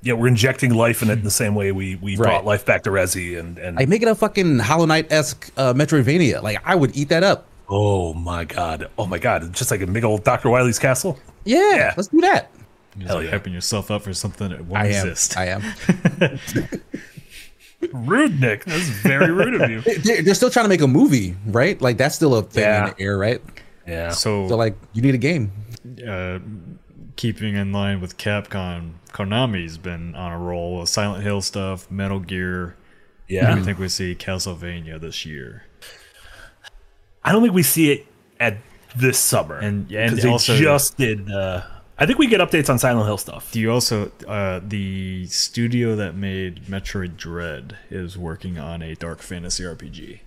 yeah, 0.05 0.15
we're 0.15 0.27
injecting 0.29 0.75
life 0.75 1.03
in 1.03 1.11
it 1.11 1.13
in 1.19 1.25
the 1.25 1.31
same 1.31 1.55
way 1.55 1.71
we 1.73 1.97
we 1.97 2.17
Right. 2.17 2.27
brought 2.29 2.45
life 2.47 2.65
back 2.67 2.83
to 2.85 2.91
Resi 2.91 3.39
and 3.39 3.59
and 3.59 3.77
Like 3.77 3.89
make 3.89 4.03
it 4.03 4.09
a 4.09 4.15
fucking 4.15 4.59
Hollow 4.61 4.87
Knight 4.87 5.13
esque 5.13 5.51
uh, 5.59 5.75
Metroidvania. 5.75 6.43
Like 6.43 6.59
I 6.65 6.75
would 6.75 6.97
eat 6.97 7.11
that 7.11 7.23
up. 7.23 7.47
Oh 7.75 8.13
my 8.15 8.45
god, 8.45 8.91
oh 8.99 9.07
my 9.07 9.19
god, 9.19 9.53
just 9.55 9.71
like 9.71 9.81
a 9.81 9.87
big 9.87 10.05
old 10.05 10.25
Doctor 10.25 10.51
Wily's 10.51 10.79
castle. 10.79 11.19
Yeah, 11.45 11.75
Yeah. 11.77 11.95
let's 11.97 12.09
do 12.09 12.21
that. 12.21 12.51
You're 12.97 13.09
Hell 13.09 13.17
like 13.17 13.27
yeah. 13.31 13.39
hyping 13.39 13.55
yourself 13.55 13.91
up 13.91 14.03
for 14.03 14.13
something 14.13 14.51
that 14.51 14.67
won't 14.67 14.83
I 14.83 14.87
am. 14.89 15.09
exist. 15.09 15.39
I 15.39 15.47
am. 15.47 15.63
Rude, 17.93 18.41
Nick. 18.41 18.65
That's 18.65 18.89
very 18.89 19.33
rude 19.33 19.61
of 19.61 19.69
you. 19.71 19.81
They're, 20.05 20.23
they're 20.23 20.35
still 20.35 20.51
trying 20.51 20.67
to 20.67 20.69
make 20.69 20.83
a 20.83 20.87
movie, 20.87 21.35
right? 21.47 21.81
Like 21.81 21.97
that's 21.97 22.15
still 22.15 22.35
a 22.37 22.43
thing 22.43 22.63
Yeah. 22.63 22.89
in 22.91 22.95
the 22.97 23.03
air, 23.03 23.19
right? 23.19 23.43
Yeah. 23.87 24.11
so, 24.11 24.49
So 24.49 24.57
like 24.57 24.77
you 24.93 25.03
need 25.03 25.15
a 25.17 25.19
game. 25.19 25.51
uh, 26.07 26.39
keeping 27.17 27.57
in 27.57 27.73
line 27.73 28.01
with 28.01 28.19
Capcom, 28.19 28.93
Konami's 29.09 29.79
been 29.79 30.15
on 30.15 30.31
a 30.33 30.39
roll 30.39 30.79
with 30.79 30.91
Silent 30.91 31.25
Hill 31.25 31.41
stuff, 31.43 31.91
Metal 31.91 32.21
Gear. 32.21 32.77
yeah. 33.27 33.53
I 33.53 33.61
think 33.63 33.79
we 33.81 33.89
see 33.89 34.15
Castlevania 34.15 35.01
this 35.01 35.27
year. 35.27 35.65
I 37.25 37.33
don't 37.33 37.43
think 37.43 37.55
we 37.55 37.63
see 37.63 37.93
it 37.93 38.07
at 38.41 38.59
this 38.97 39.19
summer. 39.19 39.57
And- 39.59 39.91
and 39.93 40.11
'Cause 40.13 40.23
they 40.23 40.29
also- 40.29 40.57
just 40.57 40.97
did. 40.97 41.31
Uh, 41.31 41.63
I 41.99 42.07
think 42.07 42.19
we 42.19 42.27
get 42.27 42.41
updates 42.41 42.69
on 42.69 42.79
Silent 42.79 43.07
Hill 43.07 43.19
stuff. 43.19 43.53
Do 43.53 43.61
you 43.61 43.71
also 43.71 44.11
uh, 44.27 44.61
the 44.67 45.27
studio 45.27 45.95
that 45.97 46.17
made 46.17 46.65
Metroid 46.67 47.17
Dread 47.17 47.77
is 47.91 48.19
working 48.19 48.59
on 48.59 48.83
a 48.83 48.95
dark 48.97 49.21
fantasy 49.23 49.63
RPG? 49.63 50.21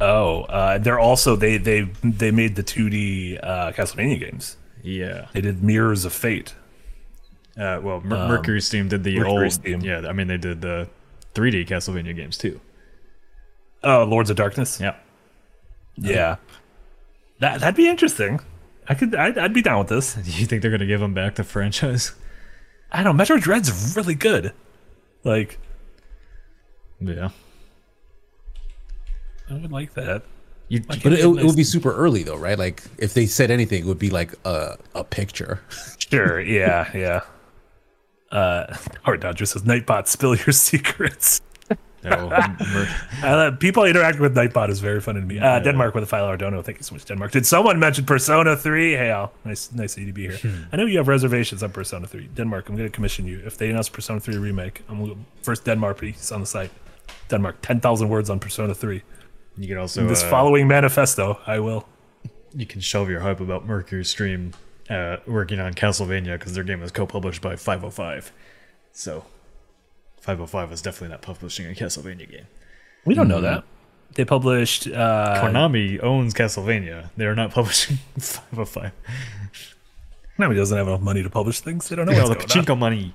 Oh, 0.00 0.42
uh, 0.44 0.78
they're 0.78 0.98
also 0.98 1.36
they 1.36 1.56
they 1.56 1.82
they 2.02 2.30
made 2.32 2.56
the 2.56 2.62
2D 2.64 3.38
uh, 3.42 3.72
Castlevania 3.72 4.18
games. 4.18 4.56
Yeah. 4.82 5.26
They 5.32 5.40
did 5.40 5.62
Mirrors 5.62 6.04
of 6.04 6.12
Fate. 6.12 6.54
Uh, 7.56 7.78
well, 7.80 8.00
Mer- 8.00 8.26
Mercury 8.28 8.60
Steam 8.60 8.88
did 8.88 9.04
the 9.04 9.16
Um, 9.18 9.22
Mercury 9.22 9.44
old. 9.44 9.52
Steam. 9.52 9.80
Yeah, 9.82 10.02
I 10.08 10.12
mean 10.12 10.26
they 10.26 10.36
did 10.36 10.60
the 10.62 10.88
3D 11.34 11.64
Castlevania 11.68 12.14
games 12.16 12.36
too. 12.36 12.60
Oh, 13.84 14.04
Lords 14.04 14.30
of 14.30 14.36
Darkness. 14.36 14.80
Yeah. 14.80 14.96
Yeah, 15.96 16.36
that 17.38 17.60
that'd 17.60 17.76
be 17.76 17.88
interesting. 17.88 18.40
I 18.88 18.94
could 18.94 19.14
I'd, 19.14 19.38
I'd 19.38 19.52
be 19.54 19.62
down 19.62 19.78
with 19.78 19.88
this. 19.88 20.14
Do 20.24 20.30
you 20.30 20.44
think 20.46 20.60
they're 20.62 20.70
gonna 20.72 20.86
give 20.86 21.00
them 21.00 21.14
back 21.14 21.36
the 21.36 21.44
franchise? 21.44 22.12
I 22.90 23.02
don't 23.04 23.16
know. 23.16 23.22
Metroid 23.22 23.42
Dread's 23.42 23.94
really 23.96 24.14
good. 24.16 24.52
Like 25.22 25.58
Yeah. 27.00 27.28
I 29.50 29.54
would 29.54 29.70
like 29.72 29.94
that. 29.94 30.22
You, 30.68 30.80
But 30.80 31.04
it, 31.06 31.20
it 31.20 31.26
would 31.44 31.56
be 31.56 31.64
super 31.64 31.94
early 31.94 32.22
though, 32.22 32.36
right? 32.36 32.58
Like 32.58 32.82
if 32.98 33.14
they 33.14 33.26
said 33.26 33.50
anything, 33.50 33.82
it 33.82 33.86
would 33.86 33.98
be 33.98 34.10
like 34.10 34.32
a 34.44 34.76
a 34.94 35.04
picture. 35.04 35.60
Sure. 36.10 36.38
Yeah. 36.40 36.90
Yeah. 36.94 37.20
Uh, 38.30 38.76
Hard 39.04 39.20
Dodger 39.20 39.46
says 39.46 39.62
Nightbot, 39.62 40.06
spill 40.06 40.36
your 40.36 40.52
secrets. 40.52 41.40
Uh, 42.04 43.50
people 43.60 43.84
interacting 43.84 44.22
with 44.22 44.34
Nightbot 44.34 44.68
is 44.68 44.80
very 44.80 45.00
fun 45.00 45.14
to 45.14 45.20
me. 45.20 45.38
Uh, 45.38 45.58
Denmark 45.60 45.94
with 45.94 46.04
a 46.04 46.06
file 46.06 46.26
Ardono. 46.26 46.62
Thank 46.64 46.78
you 46.78 46.84
so 46.84 46.94
much, 46.94 47.04
Denmark. 47.04 47.32
Did 47.32 47.46
someone 47.46 47.78
mention 47.78 48.04
Persona 48.04 48.56
3? 48.56 48.92
Hey, 48.92 49.10
Al. 49.10 49.32
Nice, 49.44 49.72
nice 49.72 49.94
of 49.96 50.00
you 50.00 50.06
to 50.06 50.12
be 50.12 50.28
here. 50.28 50.66
I 50.72 50.76
know 50.76 50.86
you 50.86 50.98
have 50.98 51.08
reservations 51.08 51.62
on 51.62 51.70
Persona 51.70 52.06
3. 52.06 52.28
Denmark, 52.34 52.68
I'm 52.68 52.76
going 52.76 52.88
to 52.88 52.94
commission 52.94 53.26
you. 53.26 53.40
If 53.44 53.56
they 53.58 53.70
announce 53.70 53.88
Persona 53.88 54.20
3 54.20 54.36
remake, 54.38 54.82
I'm 54.88 55.00
gonna, 55.00 55.14
first 55.42 55.64
Denmark 55.64 55.98
piece 56.00 56.30
on 56.32 56.40
the 56.40 56.46
site. 56.46 56.70
Denmark, 57.28 57.56
10,000 57.62 58.08
words 58.08 58.30
on 58.30 58.38
Persona 58.38 58.74
3. 58.74 59.02
you 59.58 59.68
can 59.68 59.78
also 59.78 60.06
this 60.06 60.22
uh, 60.22 60.30
following 60.30 60.66
manifesto, 60.68 61.38
I 61.46 61.60
will. 61.60 61.86
you 62.54 62.66
can 62.66 62.80
shelve 62.80 63.08
your 63.08 63.20
hype 63.20 63.40
about 63.40 63.66
Mercury 63.66 64.04
Steam 64.04 64.52
uh, 64.90 65.16
working 65.26 65.60
on 65.60 65.74
Castlevania 65.74 66.38
because 66.38 66.54
their 66.54 66.64
game 66.64 66.82
is 66.82 66.90
co-published 66.90 67.40
by 67.42 67.56
505. 67.56 68.32
So 68.92 69.24
505 70.24 70.70
was 70.70 70.82
definitely 70.82 71.08
not 71.10 71.22
publishing 71.22 71.66
a 71.66 71.70
Castlevania 71.74 72.30
game. 72.30 72.46
We 73.04 73.14
don't 73.14 73.28
know 73.28 73.42
that. 73.42 73.64
They 74.14 74.24
published. 74.24 74.86
Uh, 74.86 75.40
Konami 75.42 76.02
owns 76.02 76.32
Castlevania. 76.34 77.10
They 77.16 77.26
are 77.26 77.34
not 77.34 77.50
publishing 77.54 77.98
505. 78.18 78.92
Konami 80.38 80.56
doesn't 80.56 80.76
have 80.76 80.88
enough 80.88 81.00
money 81.00 81.22
to 81.22 81.30
publish 81.30 81.60
things. 81.60 81.88
They 81.88 81.96
don't 81.96 82.06
know 82.06 82.12
Oh, 82.14 82.28
what's 82.28 82.52
the 82.54 82.62
going 82.62 82.68
on. 82.70 82.76
pachinko 82.76 82.78
money. 82.78 83.12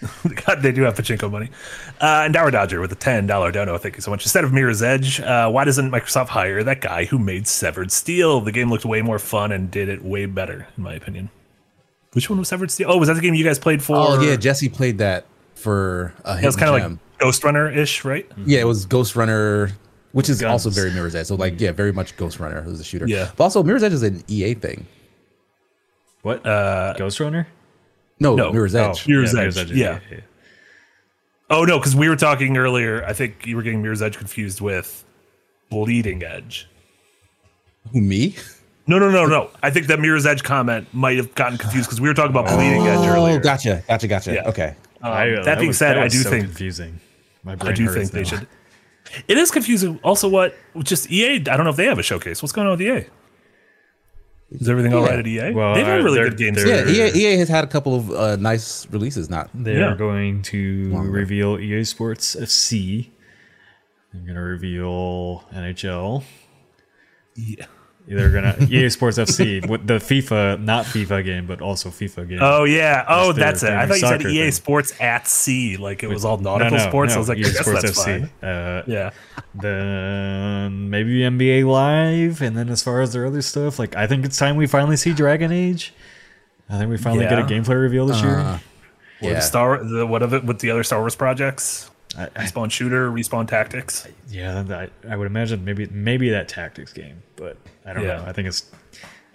God, 0.46 0.62
they 0.62 0.72
do 0.72 0.82
have 0.82 0.94
pachinko 0.94 1.30
money. 1.30 1.50
Uh, 2.00 2.22
and 2.24 2.32
Dower 2.32 2.50
Dodger 2.50 2.80
with 2.80 2.92
a 2.92 2.96
ten 2.96 3.26
dollar 3.26 3.50
dono. 3.52 3.76
Thank 3.78 3.96
you 3.96 4.00
so 4.00 4.10
much. 4.10 4.24
Instead 4.24 4.44
of 4.44 4.52
Mirror's 4.52 4.82
Edge, 4.82 5.20
uh, 5.20 5.50
why 5.50 5.64
doesn't 5.64 5.90
Microsoft 5.90 6.28
hire 6.28 6.62
that 6.64 6.80
guy 6.80 7.04
who 7.04 7.18
made 7.18 7.46
Severed 7.46 7.92
Steel? 7.92 8.40
The 8.40 8.52
game 8.52 8.70
looked 8.70 8.84
way 8.84 9.02
more 9.02 9.18
fun 9.18 9.52
and 9.52 9.70
did 9.70 9.88
it 9.88 10.02
way 10.04 10.26
better, 10.26 10.66
in 10.76 10.82
my 10.82 10.94
opinion. 10.94 11.30
Which 12.12 12.30
one 12.30 12.38
was 12.38 12.48
Severed 12.48 12.70
Steel? 12.70 12.90
Oh, 12.90 12.96
was 12.96 13.08
that 13.08 13.14
the 13.14 13.20
game 13.20 13.34
you 13.34 13.44
guys 13.44 13.58
played 13.58 13.82
for? 13.82 13.96
Oh 13.96 14.20
yeah, 14.22 14.36
Jesse 14.36 14.68
played 14.68 14.98
that 14.98 15.26
for 15.58 16.12
a 16.24 16.38
it 16.38 16.44
was 16.44 16.54
hidden 16.54 16.72
kind 16.72 16.82
of 16.84 16.90
like 16.92 16.98
Ghost 17.18 17.44
Runner 17.44 17.70
ish, 17.70 18.04
right? 18.04 18.30
Yeah, 18.46 18.60
it 18.60 18.66
was 18.66 18.86
Ghost 18.86 19.16
Runner, 19.16 19.70
which 20.12 20.28
is 20.28 20.42
also 20.42 20.70
very 20.70 20.90
Mirror's 20.92 21.14
Edge. 21.14 21.26
So 21.26 21.34
like, 21.34 21.60
yeah, 21.60 21.72
very 21.72 21.92
much 21.92 22.16
Ghost 22.16 22.38
Runner. 22.40 22.58
It 22.58 22.66
was 22.66 22.80
a 22.80 22.84
shooter. 22.84 23.06
Yeah. 23.06 23.30
but 23.36 23.44
also 23.44 23.62
Mirror's 23.62 23.82
Edge 23.82 23.92
is 23.92 24.02
an 24.02 24.22
EA 24.28 24.54
thing. 24.54 24.86
What? 26.22 26.46
Uh, 26.46 26.94
Ghost 26.94 27.20
Runner? 27.20 27.46
No, 28.20 28.34
No. 28.34 28.52
Mirror's 28.52 28.74
Oh, 28.74 28.90
Edge. 28.90 29.06
Mirror's 29.06 29.34
Edge, 29.34 29.56
yeah. 29.72 30.00
yeah. 30.10 30.20
Oh 31.50 31.64
no, 31.64 31.78
because 31.78 31.96
we 31.96 32.08
were 32.08 32.16
talking 32.16 32.56
earlier. 32.56 33.04
I 33.04 33.12
think 33.12 33.46
you 33.46 33.56
were 33.56 33.62
getting 33.62 33.80
Mirror's 33.82 34.02
Edge 34.02 34.18
confused 34.18 34.60
with 34.60 35.04
Bleeding 35.70 36.22
Edge. 36.22 36.68
Who 37.92 38.00
me? 38.02 38.34
No, 38.86 38.98
no, 38.98 39.10
no, 39.10 39.26
no. 39.26 39.50
I 39.62 39.70
think 39.70 39.86
that 39.86 40.00
Mirror's 40.00 40.26
Edge 40.26 40.42
comment 40.42 40.88
might 40.92 41.16
have 41.16 41.34
gotten 41.34 41.56
confused 41.58 41.86
because 41.88 42.00
we 42.00 42.08
were 42.08 42.14
talking 42.14 42.30
about 42.36 42.46
Bleeding 42.54 42.86
Edge 42.86 43.06
earlier. 43.06 43.36
Oh, 43.36 43.40
gotcha, 43.40 43.82
gotcha, 43.88 44.08
gotcha. 44.08 44.34
Yeah. 44.34 44.48
Okay. 44.48 44.74
Um, 45.02 45.12
I- 45.12 45.28
that 45.44 45.58
being 45.58 45.68
was- 45.68 45.78
said, 45.78 45.94
that 45.96 46.02
I 46.02 46.08
do 46.08 46.18
so 46.18 46.30
think 46.30 46.44
confusing. 46.46 47.00
My 47.44 47.52
I 47.60 47.72
do 47.72 47.84
hurts 47.84 47.94
think 47.96 48.10
they 48.12 48.24
should. 48.24 48.46
It 49.26 49.38
is 49.38 49.50
confusing. 49.50 49.98
Also, 50.02 50.28
what 50.28 50.54
just 50.82 51.10
EA? 51.10 51.34
I 51.36 51.38
don't 51.38 51.64
know 51.64 51.70
if 51.70 51.76
they 51.76 51.86
have 51.86 51.98
a 51.98 52.02
showcase. 52.02 52.42
What's 52.42 52.52
going 52.52 52.66
on 52.66 52.72
with 52.72 52.82
EA? 52.82 53.06
Is 54.50 54.68
everything 54.68 54.92
all 54.94 55.02
Yeah. 55.02 55.08
right 55.10 55.18
at 55.18 55.26
EA? 55.26 55.52
Well, 55.52 55.74
They've 55.74 55.84
had 55.86 56.00
uh, 56.00 56.04
really 56.04 56.20
good 56.20 56.36
games. 56.38 56.62
they're- 56.62 56.88
Yeah, 56.88 57.06
EA, 57.14 57.32
EA 57.34 57.36
has 57.38 57.48
had 57.48 57.64
a 57.64 57.66
couple 57.66 57.94
of 57.94 58.10
uh, 58.10 58.36
nice 58.36 58.86
releases. 58.90 59.28
Not 59.30 59.50
They 59.54 59.78
Yeah. 59.78 59.92
are 59.92 59.94
going 59.94 60.42
to 60.42 60.88
Longer. 60.90 61.10
reveal 61.10 61.58
EA 61.60 61.84
Sports 61.84 62.34
FC. 62.34 63.10
They're 64.12 64.22
going 64.22 64.34
to 64.34 64.40
reveal 64.40 65.44
NHL. 65.54 66.24
Yeah. 67.36 67.66
They're 68.10 68.30
gonna 68.30 68.56
EA 68.70 68.88
Sports 68.88 69.18
FC 69.18 69.68
with 69.68 69.86
the 69.86 69.94
FIFA, 69.98 70.60
not 70.62 70.86
FIFA 70.86 71.24
game, 71.24 71.46
but 71.46 71.60
also 71.60 71.90
FIFA 71.90 72.28
game. 72.28 72.38
Oh 72.40 72.64
yeah. 72.64 73.04
Oh, 73.06 73.32
That's 73.32 73.60
that's, 73.60 73.62
it. 73.64 73.70
I 73.76 73.86
thought 73.86 73.94
you 74.00 74.08
said 74.08 74.22
EA 74.22 74.42
thing. 74.44 74.52
Sports 74.52 74.92
at 75.00 75.28
sea, 75.28 75.76
like 75.76 76.02
it 76.02 76.08
was 76.08 76.24
all 76.24 76.38
No, 76.38 76.52
nautical 76.56 76.78
no, 76.78 76.88
sports. 76.88 77.10
no, 77.10 77.16
I 77.16 77.18
was 77.18 77.28
like, 77.28 77.38
EA 77.38 77.42
I 77.42 77.44
guess 77.50 77.58
Sports 77.58 77.82
that's 77.82 77.98
FC. 78.00 78.28
fine. 78.40 78.48
Uh, 78.48 78.82
Yeah. 78.86 79.10
Then 79.54 80.90
maybe 80.90 81.20
NBA 81.20 81.64
Live, 81.66 82.40
and 82.42 82.56
then 82.56 82.68
as 82.68 82.82
far 82.82 83.00
as 83.00 83.12
their 83.12 83.26
other 83.26 83.42
stuff, 83.42 83.78
like 83.78 83.94
I 83.96 84.06
think 84.06 84.24
it's 84.24 84.38
time 84.38 84.56
we 84.56 84.66
finally 84.66 84.96
see 84.96 85.12
Dragon 85.12 85.52
Age. 85.52 85.92
I 86.70 86.78
think 86.78 86.90
we 86.90 86.98
finally 86.98 87.24
get 87.26 87.38
a 87.38 87.42
gameplay 87.42 87.80
reveal 87.80 88.06
this 88.06 88.20
year. 88.22 88.36
Uh, 88.38 88.58
Or 89.20 89.30
yeah. 89.30 89.34
the 89.34 89.40
Star, 89.40 89.82
the 89.82 90.06
what 90.06 90.22
of 90.22 90.32
it 90.34 90.44
with 90.44 90.60
the 90.60 90.70
other 90.70 90.82
Star 90.84 91.00
Wars 91.00 91.14
projects? 91.16 91.87
I, 92.18 92.24
I, 92.24 92.28
Respawn 92.46 92.70
shooter, 92.70 93.10
respawn 93.10 93.46
tactics. 93.48 94.06
yeah, 94.28 94.64
I, 94.68 94.88
I 95.08 95.16
would 95.16 95.26
imagine 95.28 95.64
maybe 95.64 95.86
maybe 95.86 96.30
that 96.30 96.48
tactics 96.48 96.92
game, 96.92 97.22
but 97.36 97.56
I 97.86 97.92
don't 97.92 98.02
Yeah. 98.04 98.16
know. 98.18 98.24
I 98.26 98.32
think 98.32 98.48
it's 98.48 98.70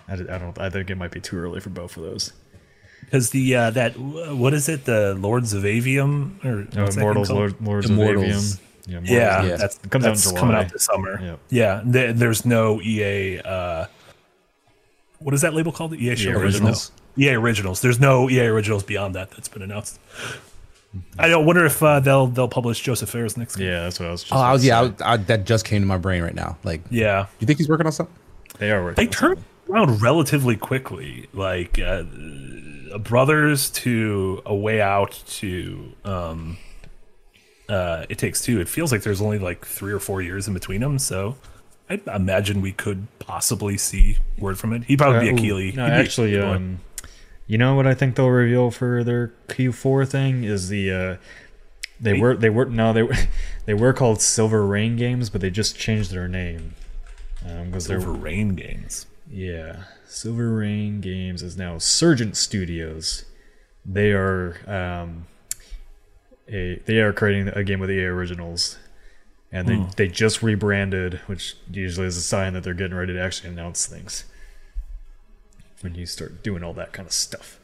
I, 0.08 0.14
I 0.14 0.38
don't 0.38 0.60
I 0.60 0.70
think 0.70 0.90
it 0.90 0.96
might 0.96 1.12
be 1.12 1.22
too 1.22 1.38
early 1.38 1.60
for 1.62 1.70
both 1.70 1.96
of 1.98 2.04
those. 2.04 2.34
Because 3.02 3.30
the 3.30 3.56
uh, 3.56 3.70
that 3.72 3.98
what 3.98 4.54
is 4.54 4.68
it? 4.70 4.86
The 4.86 5.14
Lords 5.16 5.54
of 5.54 5.64
Aveum 5.64 6.44
or 6.44 6.68
No, 6.76 6.84
what's 6.84 6.96
that 6.96 7.02
game 7.02 7.02
Immortals. 7.02 7.30
Lord, 7.30 7.62
Lords 7.62 7.90
Immortals. 7.90 8.54
of 8.56 8.60
Aveum. 8.60 8.60
Yeah, 8.86 8.98
Immortals. 8.98 9.10
Yeah, 9.12 9.44
Yeah. 9.44 9.56
that's 9.56 9.76
It 9.78 9.90
comes 9.92 10.04
out 10.06 10.08
in 10.10 10.14
that's 10.16 10.24
July. 10.28 10.40
coming 10.40 10.56
out 10.58 10.72
this 10.72 10.84
summer. 10.84 11.20
Yep. 11.22 11.40
Yeah, 11.50 11.84
th- 11.90 12.16
there's 12.18 12.46
no 12.46 12.82
EA. 12.82 13.40
Uh, 13.40 13.86
what 15.20 15.34
is 15.34 15.42
that 15.42 15.54
label 15.54 15.72
called? 15.72 15.94
EA 15.96 16.16
Show 16.18 16.32
Originals. 16.32 16.92
EA 17.18 17.36
Originals. 17.36 17.82
There's 17.82 18.00
no 18.00 18.30
EA 18.30 18.48
Originals 18.48 18.84
beyond 18.84 19.16
that 19.16 19.32
that's 19.32 19.48
been 19.48 19.62
announced. 19.62 20.00
I 21.18 21.28
don't 21.28 21.46
wonder 21.46 21.66
if 21.66 21.82
uh, 21.82 22.00
they'll 22.00 22.28
they'll 22.28 22.48
publish 22.48 22.82
Josef 22.82 23.10
Fares 23.10 23.36
next. 23.38 23.56
Game. 23.56 23.68
Yeah, 23.68 23.84
that's 23.84 24.00
what 24.00 24.10
I 24.10 24.12
was. 24.12 24.22
Just 24.24 24.34
Oh, 24.34 24.38
I 24.38 24.52
was 24.54 24.66
yeah. 24.66 24.80
I, 24.80 24.82
was- 24.84 25.02
I, 25.04 25.18
that 25.18 25.46
just 25.46 25.66
came 25.66 25.82
to 25.82 25.88
my 25.88 25.98
brain 25.98 26.22
right 26.24 26.36
now. 26.36 26.58
Like, 26.64 26.82
Yeah, 26.90 27.28
you 27.40 27.48
think 27.48 27.58
he's 27.60 27.68
working 27.70 27.86
on 27.86 27.92
something? 27.92 28.16
they 28.60 28.72
are 28.72 28.84
working. 28.84 29.04
they 29.04 29.10
turned 29.10 29.44
around 29.70 30.02
relatively 30.02 30.56
quickly. 30.56 31.28
Like 31.34 31.80
uh, 31.80 32.04
Brothers 33.00 33.70
to 33.72 34.42
A 34.46 34.54
Way 34.56 34.82
Out 34.82 35.24
to 35.28 35.94
um, 36.06 36.58
uh, 37.70 38.06
It 38.10 38.18
Takes 38.18 38.42
Two. 38.42 38.60
It 38.62 38.68
feels 38.70 38.92
like 38.92 39.02
there's 39.04 39.22
only 39.22 39.40
like 39.40 39.66
three 39.66 39.94
or 39.94 40.00
four 40.00 40.22
years 40.22 40.48
in 40.48 40.54
between 40.54 40.82
them. 40.82 41.00
So 41.00 41.36
I 41.90 42.00
imagine 42.14 42.62
we 42.62 42.72
could 42.72 43.08
possibly 43.20 43.78
see 43.78 44.18
word 44.38 44.60
from 44.60 44.74
it. 44.74 44.84
He'd 44.86 44.98
probably 45.00 45.18
Uh, 45.18 45.22
be 45.22 45.30
a 45.30 45.42
Keighley. 45.42 45.72
No, 45.72 45.86
He'd 45.86 45.92
be 45.92 45.96
a 45.96 46.00
actually, 46.00 46.40
um, 46.40 46.80
you 47.48 47.58
know 47.58 47.76
what 47.76 47.88
I 47.88 47.94
think 47.94 48.16
they'll 48.16 48.30
reveal 48.30 48.72
for 48.72 49.04
their 49.04 49.34
Q4 49.48 50.08
thing 50.08 50.44
is 50.44 50.70
the 50.70 50.92
uh, 50.92 51.16
they 52.00 52.14
Wait. 52.14 52.22
were 52.22 52.36
they 52.36 52.50
were 52.50 52.66
no 52.66 52.94
they 52.94 53.04
were 53.04 53.16
they 53.66 53.74
were 53.74 53.94
called 53.94 54.22
Silver 54.22 54.66
Rain 54.66 54.96
Games, 54.96 55.30
but 55.30 55.42
they 55.42 55.50
just 55.50 55.78
changed 55.78 56.12
their 56.12 56.28
name 56.28 56.76
because 57.66 57.88
they're 57.88 58.00
Rain 58.00 58.56
Games. 58.56 59.06
yeah 59.30 59.84
Silver 60.08 60.54
Rain 60.54 61.02
Games 61.02 61.42
is 61.44 61.58
now 61.58 61.78
Surgent 61.78 62.38
Studios. 62.38 63.26
They 63.86 64.12
are 64.12 64.58
um, 64.66 65.28
a 66.48 66.82
they 66.86 67.00
are 67.00 67.12
creating 67.12 67.50
a 67.50 67.64
game 67.64 67.80
with 67.80 67.92
EA 67.92 68.06
originals. 68.06 68.78
And 69.56 69.68
they, 69.68 69.86
they 69.98 70.08
just 70.08 70.42
rebranded, 70.42 71.20
which 71.28 71.56
usually 71.72 72.08
is 72.08 72.18
a 72.18 72.22
sign 72.22 72.54
that 72.54 72.64
they're 72.64 72.74
getting 72.74 72.98
ready 72.98 73.14
to 73.14 73.22
actually 73.22 73.52
announce 73.52 73.86
things 73.86 74.26
when 75.84 75.96
you 75.96 76.06
start 76.06 76.44
doing 76.44 76.64
all 76.64 76.74
that 76.74 76.94
kind 76.94 77.06
of 77.06 77.14
stuff. 77.14 77.60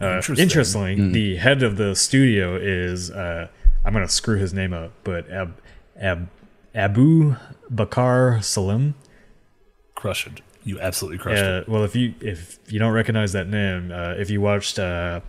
Uh, 0.00 0.16
Interesting. 0.16 0.42
interestingly, 0.42 1.12
the 1.12 1.36
head 1.36 1.62
of 1.62 1.76
the 1.76 1.94
studio 1.94 2.56
is 2.56 3.10
uh, 3.12 3.46
I'm 3.84 3.92
gonna 3.92 4.08
screw 4.08 4.36
his 4.38 4.52
name 4.52 4.72
up, 4.72 4.92
but 5.04 5.30
Ab, 5.30 5.60
Ab, 5.96 6.28
Abu 6.74 7.36
Bakar 7.70 8.42
Salim. 8.42 8.96
Crush 9.94 10.26
it. 10.26 10.40
You 10.64 10.80
absolutely 10.80 11.18
crushed 11.18 11.42
it. 11.42 11.68
Uh, 11.68 11.72
well, 11.72 11.84
if 11.84 11.94
you 11.94 12.14
if 12.20 12.58
you 12.68 12.78
don't 12.80 12.92
recognize 12.92 13.32
that 13.32 13.46
name, 13.48 13.92
uh, 13.92 14.14
if 14.18 14.30
you 14.30 14.40
watched 14.40 14.78
uh, 14.80 15.20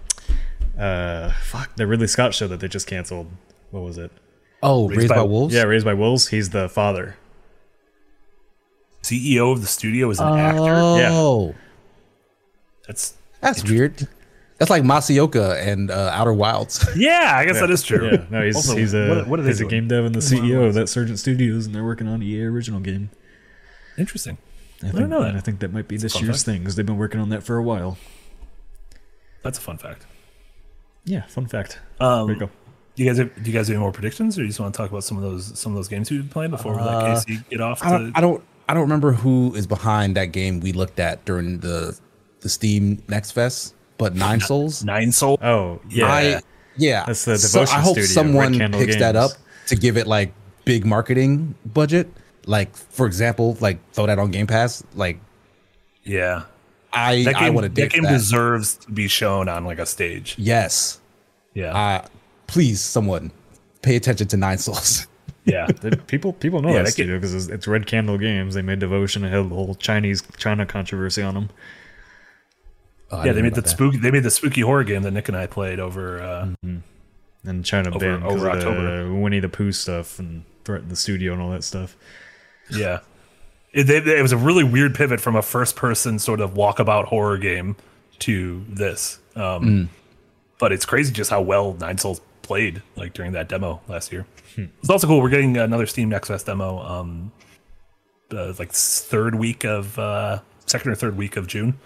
uh, 0.80 1.32
fuck 1.44 1.76
the 1.76 1.86
Ridley 1.86 2.08
Scott 2.08 2.34
show 2.34 2.48
that 2.48 2.60
they 2.60 2.68
just 2.68 2.88
canceled, 2.88 3.28
what 3.70 3.84
was 3.84 3.98
it? 4.00 4.12
Oh, 4.64 4.90
Raised, 4.90 5.10
by, 5.10 5.16
by- 5.18 5.24
Wolves. 5.24 5.54
Yeah, 5.54 5.64
Raised 5.64 5.86
by 5.86 5.94
Wolves. 5.94 6.30
He's 6.30 6.50
the 6.50 6.68
father. 6.70 7.18
CEO 9.04 9.52
of 9.52 9.62
the 9.62 9.68
studio 9.68 10.10
is 10.10 10.20
an 10.20 10.34
actor. 10.40 10.74
Oh, 10.74 11.54
That's 12.88 13.16
that's 13.42 13.64
weird. 13.64 14.08
That's 14.58 14.70
like 14.72 14.84
Masi 14.84 15.18
Oka 15.20 15.60
and 15.62 15.92
uh, 15.92 16.12
Outer 16.14 16.34
Wilds. 16.34 16.88
yeah. 16.96 17.34
I 17.36 17.46
guess 17.46 17.60
that 17.60 17.70
is 17.70 17.84
true. 17.84 18.10
Yeah, 18.10 18.26
no, 18.30 18.42
he's 18.46 18.56
Also, 18.56 18.76
he's 18.78 18.94
a 18.94 19.10
what- 19.10 19.28
what 19.28 19.40
are 19.40 19.44
they 19.44 19.50
he's 19.50 19.60
a 19.62 19.66
game 19.66 19.88
dev 19.90 20.06
and 20.06 20.16
the 20.16 20.20
CEO 20.22 20.66
of 20.68 20.74
that 20.76 20.88
Surgent 20.88 21.20
Studios, 21.20 21.66
and 21.66 21.76
they're 21.76 21.84
working 21.84 22.08
on 22.08 22.24
EA 22.24 22.44
original 22.46 22.80
game. 22.80 23.10
Interesting. 23.98 24.38
I, 24.78 24.88
think, 24.88 24.96
don't 25.00 25.10
know 25.10 25.22
that. 25.22 25.30
and 25.30 25.38
I 25.38 25.42
think 25.42 25.60
that 25.60 25.74
might 25.74 25.88
be 25.88 25.98
this 25.98 26.14
fun 26.14 26.24
year's 26.24 26.38
fact. 26.38 26.46
thing 26.46 26.60
because 26.60 26.76
they've 26.76 26.86
been 26.86 26.98
working 26.98 27.20
on 27.20 27.30
that 27.30 27.44
for 27.44 27.58
a 27.58 27.64
while. 27.64 27.98
That's 29.44 29.58
a 29.58 29.62
fun 29.62 29.78
fact. 29.78 30.06
Yeah, 31.06 31.26
fun 31.28 31.48
fact. 31.48 31.80
Um, 32.00 32.28
there 32.28 32.36
you 32.36 32.40
go. 32.42 32.50
Do 32.96 33.04
you 33.04 33.10
guys 33.10 33.18
have, 33.18 33.36
do 33.44 33.50
you 33.52 33.58
guys 33.58 33.68
have 33.68 33.76
any 33.76 33.82
more 33.82 33.92
predictions, 33.92 34.38
or 34.40 34.42
you 34.42 34.48
just 34.48 34.60
want 34.60 34.74
to 34.74 34.78
talk 34.78 34.90
about 34.90 35.04
some 35.04 35.18
of 35.18 35.24
those 35.24 35.58
some 35.60 35.72
of 35.74 35.76
those 35.76 35.88
games 35.88 36.10
we've 36.10 36.22
been 36.22 36.30
playing 36.30 36.52
before 36.52 36.74
we 36.76 36.82
let 36.82 36.88
Uh, 36.96 37.14
Casey 37.16 37.40
get 37.50 37.62
off? 37.62 37.84
I 37.84 37.90
To, 37.92 37.98
don't, 37.98 38.18
I 38.18 38.22
don't, 38.22 38.44
I 38.70 38.74
don't 38.74 38.84
remember 38.84 39.12
who 39.12 39.54
is 39.54 39.68
behind 39.68 40.16
that 40.16 40.28
game 40.28 40.60
we 40.62 40.72
looked 40.72 41.00
at 41.00 41.24
during 41.26 41.60
the 41.60 41.98
the 42.46 42.50
Steam 42.50 43.02
Next 43.10 43.32
Fest, 43.32 43.74
but 43.98 44.16
Nine 44.16 44.40
Sols. 44.40 44.84
Nine 44.86 45.12
Soul. 45.12 45.40
Oh 45.42 45.82
yeah, 45.90 46.06
I 46.06 46.42
yeah, 46.78 47.04
That's 47.08 47.26
the 47.26 47.38
So 47.40 47.60
Devotion 47.60 47.78
I 47.78 47.82
hope 47.82 47.94
studio, 47.94 48.08
someone 48.08 48.72
picks 48.72 48.96
that 48.98 49.16
up 49.16 49.32
to 49.68 49.76
give 49.76 49.98
it 49.98 50.06
like 50.06 50.32
big 50.64 50.86
marketing 50.86 51.56
budget. 51.66 52.08
Like 52.46 52.76
for 52.76 53.08
example, 53.08 53.58
like 53.60 53.80
throw 53.94 54.06
that 54.06 54.20
on 54.20 54.30
Game 54.30 54.46
Pass. 54.48 54.84
Like 54.94 55.18
yeah, 56.04 56.44
I, 56.94 57.24
that 57.24 57.36
I 57.38 57.40
game, 57.46 57.54
want 57.56 57.66
to 57.66 57.70
that 57.70 57.76
dig 57.76 57.90
game 57.92 58.04
that. 58.04 58.12
deserves 58.12 58.76
to 58.78 58.92
be 58.92 59.08
shown 59.08 59.50
on 59.50 59.66
like 59.66 59.80
a 59.80 59.86
stage. 59.88 60.36
yes, 60.38 61.00
Yeah, 61.56 61.74
uh, 61.76 62.08
please 62.48 62.80
someone 62.80 63.32
pay 63.82 63.96
attention 63.96 64.28
to 64.28 64.38
Nine 64.38 64.60
Sols. 64.60 65.08
yeah. 65.46 65.66
The- 65.82 65.98
people 66.08 66.34
people 66.34 66.62
know 66.62 66.70
Yeah, 66.74 66.84
that 66.84 66.92
studio 66.92 67.16
because 67.18 67.34
it's, 67.34 67.48
it's 67.48 67.68
Red 67.68 67.88
Candle 67.88 68.18
Games. 68.20 68.54
They 68.54 68.62
made 68.62 68.80
Devotion 68.80 69.24
and 69.24 69.34
had 69.34 69.50
the 69.50 69.56
whole 69.56 69.74
Chinese 69.76 70.22
China 70.38 70.66
controversy 70.66 71.22
on 71.24 71.34
them. 71.34 71.50
Oh, 73.12 73.24
yeah, 73.24 73.34
they 73.34 73.42
made 73.42 73.54
the 73.56 73.68
spooky. 73.68 73.98
They 73.98 74.12
made 74.12 74.24
the 74.24 74.32
spooky 74.32 74.62
horror 74.62 74.84
game 74.84 75.04
that 75.04 75.12
Nick 75.12 75.28
and 75.28 75.38
I 75.38 75.46
played 75.48 75.80
over. 75.80 76.22
Uh, 76.22 76.48
And 77.48 77.64
China 77.64 77.90
Over- 77.90 78.00
banned 78.00 78.24
over 78.24 78.50
of 78.50 78.60
the 78.62 78.68
October. 78.68 79.14
Winnie 79.14 79.40
the 79.40 79.50
Pooh 79.50 79.72
stuff 79.72 80.18
and 80.18 80.44
threatened 80.64 80.90
the 80.90 80.96
studio 80.96 81.32
and 81.34 81.42
all 81.42 81.52
that 81.52 81.64
stuff. 81.64 81.96
Yeah, 82.72 83.02
it, 83.72 83.84
they, 83.84 83.98
it 83.98 84.22
was 84.24 84.32
a 84.32 84.38
really 84.38 84.64
weird 84.64 84.96
pivot 84.96 85.22
from 85.22 85.36
a 85.36 85.44
first-person 85.44 86.18
sort 86.18 86.42
of 86.42 86.56
walkabout 86.56 87.06
horror 87.06 87.38
game 87.38 87.76
to 88.20 88.66
this. 88.68 89.20
Um, 89.36 89.90
But 90.58 90.72
it's 90.72 90.86
crazy 90.86 91.14
just 91.14 91.30
how 91.30 91.42
well 91.42 91.74
Nine 91.74 91.98
Sols 92.00 92.22
played 92.42 92.82
like 92.96 93.14
during 93.14 93.34
that 93.34 93.48
demo 93.50 93.82
last 93.88 94.12
year. 94.12 94.26
It's 94.58 94.90
also 94.90 95.06
cool. 95.06 95.22
We're 95.22 95.30
getting 95.30 95.58
another 95.58 95.86
Steam 95.86 96.10
Next 96.10 96.30
Fest 96.30 96.46
demo, 96.48 96.80
um, 96.80 97.32
uh, 98.32 98.54
like 98.58 98.72
third 98.72 99.36
week 99.36 99.64
of 99.66 100.00
uh, 100.00 100.40
second 100.66 100.92
or 100.92 100.96
third 100.96 101.18
week 101.18 101.36
of 101.36 101.46
June. 101.46 101.78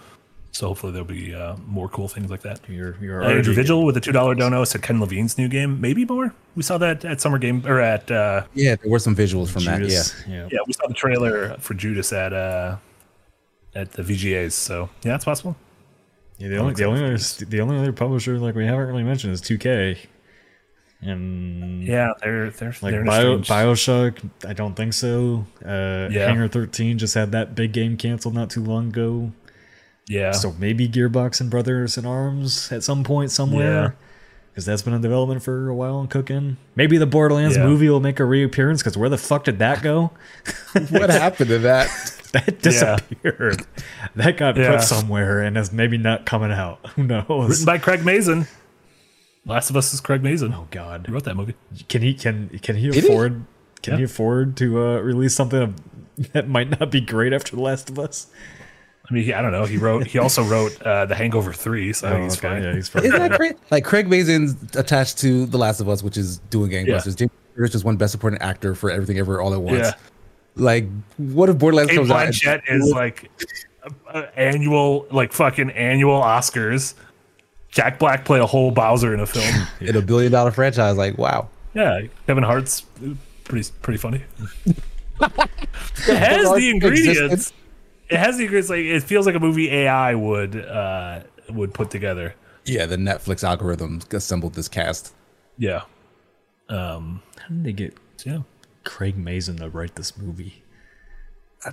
So 0.52 0.68
hopefully 0.68 0.92
there'll 0.92 1.08
be 1.08 1.34
uh, 1.36 1.56
more 1.68 1.88
cool 1.90 2.08
things 2.08 2.32
like 2.32 2.42
that. 2.42 2.60
You're 2.68 2.96
you're 3.02 3.24
Uh, 3.24 3.30
Andrew 3.30 3.54
Vigil 3.54 3.86
with 3.86 3.96
a 3.98 4.02
two 4.02 4.12
dollar 4.12 4.34
dono 4.36 4.64
said 4.64 4.82
Ken 4.82 5.00
Levine's 5.00 5.38
new 5.38 5.48
game, 5.48 5.80
maybe 5.80 6.06
more. 6.06 6.34
We 6.56 6.64
saw 6.64 6.78
that 6.80 7.06
at 7.06 7.22
Summer 7.22 7.38
Game 7.38 7.64
or 7.68 7.80
at 7.80 8.10
uh, 8.10 8.44
Yeah, 8.56 8.76
there 8.76 8.90
were 8.92 9.00
some 9.00 9.16
visuals 9.16 9.50
from 9.50 9.64
that. 9.66 9.82
Yeah. 9.82 10.04
Yeah. 10.28 10.48
yeah, 10.52 10.60
we 10.66 10.74
saw 10.74 10.88
the 10.88 10.96
trailer 10.96 11.56
for 11.60 11.76
Judas 11.76 12.12
at 12.12 12.34
uh, 12.34 12.78
at 13.76 13.92
the 13.92 14.02
VGAs. 14.02 14.54
So 14.54 14.90
yeah, 15.04 15.16
it's 15.16 15.26
possible. 15.26 15.56
Yeah, 16.40 16.48
the 16.48 16.58
only 16.58 16.74
the 16.74 16.86
only 16.86 17.04
other, 17.04 17.18
the 17.18 17.62
only 17.62 17.78
other 17.78 17.94
publisher 17.94 18.40
like 18.40 18.56
we 18.56 18.66
haven't 18.66 18.88
really 18.88 19.04
mentioned 19.04 19.34
is 19.34 19.42
2K, 19.42 19.98
and 21.02 21.84
Yeah, 21.84 22.14
they're 22.22 22.50
they're 22.50 22.74
like 22.82 22.92
they're 22.92 23.04
Bio, 23.04 23.40
Bioshock. 23.40 24.18
I 24.48 24.54
don't 24.54 24.74
think 24.76 24.94
so. 24.94 25.46
Uh, 25.64 26.08
Yeah. 26.12 26.28
Hangar 26.28 26.48
13 26.48 26.98
just 26.98 27.14
had 27.14 27.32
that 27.34 27.56
big 27.56 27.72
game 27.72 27.98
canceled 27.98 28.34
not 28.36 28.50
too 28.50 28.64
long 28.64 28.88
ago. 28.88 29.32
Yeah, 30.10 30.32
So 30.32 30.54
maybe 30.60 30.90
Gearbox 30.90 31.40
and 31.40 31.50
Brothers 31.52 31.98
in 31.98 32.06
Arms 32.06 32.72
at 32.72 32.84
some 32.84 33.04
point 33.04 33.30
somewhere. 33.32 33.96
Because 34.52 34.66
that's 34.66 34.82
been 34.82 34.94
in 34.96 35.02
development 35.02 35.44
for 35.44 35.70
a 35.70 35.76
while 35.76 36.00
and 36.00 36.10
cooking. 36.10 36.58
Maybe 36.76 36.98
the 36.98 37.06
Borderlands 37.06 37.56
Yeah. 37.56 37.66
movie 37.66 37.88
will 37.90 38.00
make 38.00 38.20
a 38.20 38.26
reappearance. 38.26 38.82
Because 38.82 38.98
where 38.98 39.08
the 39.08 39.18
fuck 39.20 39.44
did 39.46 39.60
that 39.60 39.82
go? 39.84 40.12
What 40.90 41.10
happened 41.12 41.50
to 41.50 41.60
that? 41.60 41.90
That 42.32 42.62
disappeared. 42.62 43.66
That 44.16 44.38
got 44.38 44.56
Yeah. 44.58 44.72
put 44.74 44.82
somewhere 44.84 45.42
and 45.42 45.58
is 45.58 45.72
maybe 45.74 45.98
not 45.98 46.28
coming 46.28 46.52
out. 46.52 46.80
Who 46.96 47.04
knows? 47.04 47.28
written 47.50 47.66
by 47.66 47.78
Craig 47.80 48.06
Mazin. 48.06 48.46
Last 49.48 49.70
of 49.72 49.78
Us 49.78 49.94
is 49.96 50.00
Craig 50.02 50.22
Mazin. 50.22 50.54
oh 50.54 50.68
God. 50.70 51.06
He 51.08 51.12
wrote 51.14 51.24
that 51.24 51.36
movie. 51.36 51.56
Can 51.88 52.02
he 52.04 52.14
can 52.14 52.50
can 52.62 52.76
he 52.76 52.92
he? 52.92 53.00
afford 53.00 53.46
can 53.82 53.98
he 53.98 54.04
afford 54.04 54.58
to 54.58 54.80
uh, 54.80 55.00
release 55.00 55.34
something 55.34 55.74
that 56.34 56.48
might 56.48 56.80
not 56.80 56.92
be 56.92 57.02
great 57.02 57.34
after 57.34 57.56
The 57.56 57.62
Last 57.64 57.90
of 57.90 57.98
Us? 57.98 58.28
I 59.10 59.14
mean, 59.14 59.24
he, 59.24 59.34
I 59.34 59.42
don't 59.42 59.52
know. 59.52 59.66
He 59.66 59.78
wrote. 59.78 60.06
He 60.06 60.20
also 60.20 60.44
wrote 60.44 60.80
uh, 60.84 61.06
The 61.06 61.16
Hangover 61.16 61.52
Three, 61.52 61.94
so 61.94 62.08
I 62.08 62.12
think 62.12 62.24
he's 62.26 62.38
okay, 62.38 62.48
fine. 62.50 62.64
Yeah, 62.64 62.76
he's 62.76 62.90
fine. 62.90 63.06
Isn't 63.06 63.20
that 63.20 63.32
great? 63.38 63.56
Like 63.72 63.84
Craig 63.84 64.08
Mazin's 64.08 64.56
attached 64.76 65.18
to 65.20 65.46
The 65.48 65.58
Last 65.58 65.80
of 65.80 65.90
Us, 65.90 66.04
which 66.04 66.18
is 66.18 66.38
doing 66.50 66.70
gangbusters. 66.72 67.16
James 67.16 67.32
Rich 67.56 67.72
just 67.72 67.86
won 67.86 67.98
Best 67.98 68.12
Supporting 68.12 68.40
Actor 68.40 68.76
for 68.76 68.92
Everything 68.92 69.18
Ever 69.18 69.42
All 69.42 69.54
at 69.54 69.62
Once. 69.62 69.80
Yeah. 69.80 69.94
Like, 70.56 70.88
what 71.18 71.50
if 71.50 71.58
Borderlands 71.58 71.90
Cate 71.92 71.98
comes 71.98 72.12
out? 72.12 72.26
and- 72.26 72.34
Blanchett 72.34 72.62
is 72.68 72.92
like 72.92 73.32
uh, 74.14 74.26
annual, 74.36 75.08
like 75.12 75.34
fucking 75.34 75.72
annual 75.72 76.22
Oscars. 76.22 76.94
Jack 77.70 78.00
Black 78.00 78.26
play 78.26 78.40
a 78.40 78.46
whole 78.46 78.72
Bowser 78.72 79.14
in 79.14 79.20
a 79.20 79.26
film. 79.26 79.68
in 79.82 79.96
a 79.96 80.02
billion 80.02 80.32
dollar 80.32 80.52
franchise? 80.52 80.98
Like, 80.98 81.18
wow. 81.18 81.50
yeah, 81.74 82.02
Kevin 82.28 82.44
Hart's 82.44 82.82
pretty 83.44 83.70
pretty 83.82 83.98
funny. 83.98 84.24
it 85.22 86.18
has 86.18 86.54
the 86.54 86.70
ingredients. 86.70 87.20
existed. 87.20 87.56
It 88.10 88.18
has 88.18 88.38
the. 88.38 88.48
Like 88.48 88.80
it 88.80 89.04
feels 89.04 89.26
like 89.26 89.36
a 89.36 89.40
movie 89.40 89.70
AI 89.72 90.16
would 90.16 90.56
uh 90.56 91.22
would 91.50 91.74
put 91.74 91.90
together. 91.92 92.36
Yeah, 92.66 92.86
the 92.86 92.98
Netflix 92.98 93.44
algorithm 93.44 94.02
assembled 94.12 94.54
this 94.54 94.68
cast. 94.68 95.14
Yeah. 95.58 95.84
How 96.70 97.02
did 97.50 97.64
they 97.64 97.74
get 97.74 97.98
Yeah. 98.24 98.40
Craig 98.84 99.18
Mazin 99.18 99.58
to 99.58 99.70
write 99.70 99.96
this 99.96 100.18
movie? 100.18 100.64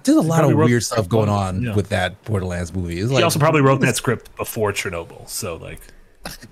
There's 0.03 0.17
a 0.17 0.21
lot 0.21 0.45
of 0.45 0.57
weird 0.57 0.83
stuff 0.83 1.09
going 1.09 1.29
on 1.29 1.63
yeah. 1.63 1.75
with 1.75 1.91
that 1.91 2.23
Borderlands 2.25 2.75
movie. 2.75 2.99
It's 2.99 3.09
He 3.09 3.15
like, 3.15 3.25
also 3.25 3.39
probably 3.39 3.61
wrote 3.61 3.81
that 3.83 3.95
script 3.97 4.35
before 4.37 4.73
Chernobyl, 4.73 5.29
so 5.29 5.57
like, 5.57 5.81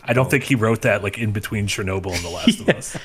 I 0.05 0.13
don't 0.13 0.31
think 0.31 0.45
he 0.45 0.55
wrote 0.55 0.83
that 0.83 1.03
like 1.03 1.19
in 1.19 1.33
between 1.33 1.67
Chernobyl 1.67 2.15
and 2.15 2.25
The 2.25 2.31
Last 2.31 2.61
of 2.61 2.69
Us. 2.77 2.97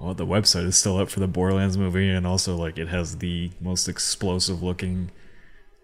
Well, 0.00 0.14
the 0.14 0.26
website 0.26 0.64
is 0.64 0.76
still 0.76 0.96
up 0.98 1.08
for 1.10 1.20
the 1.20 1.26
Borderlands 1.26 1.76
movie, 1.76 2.08
and 2.08 2.26
also 2.26 2.56
like 2.56 2.78
it 2.78 2.88
has 2.88 3.18
the 3.18 3.50
most 3.60 3.88
explosive 3.88 4.62
looking 4.62 5.10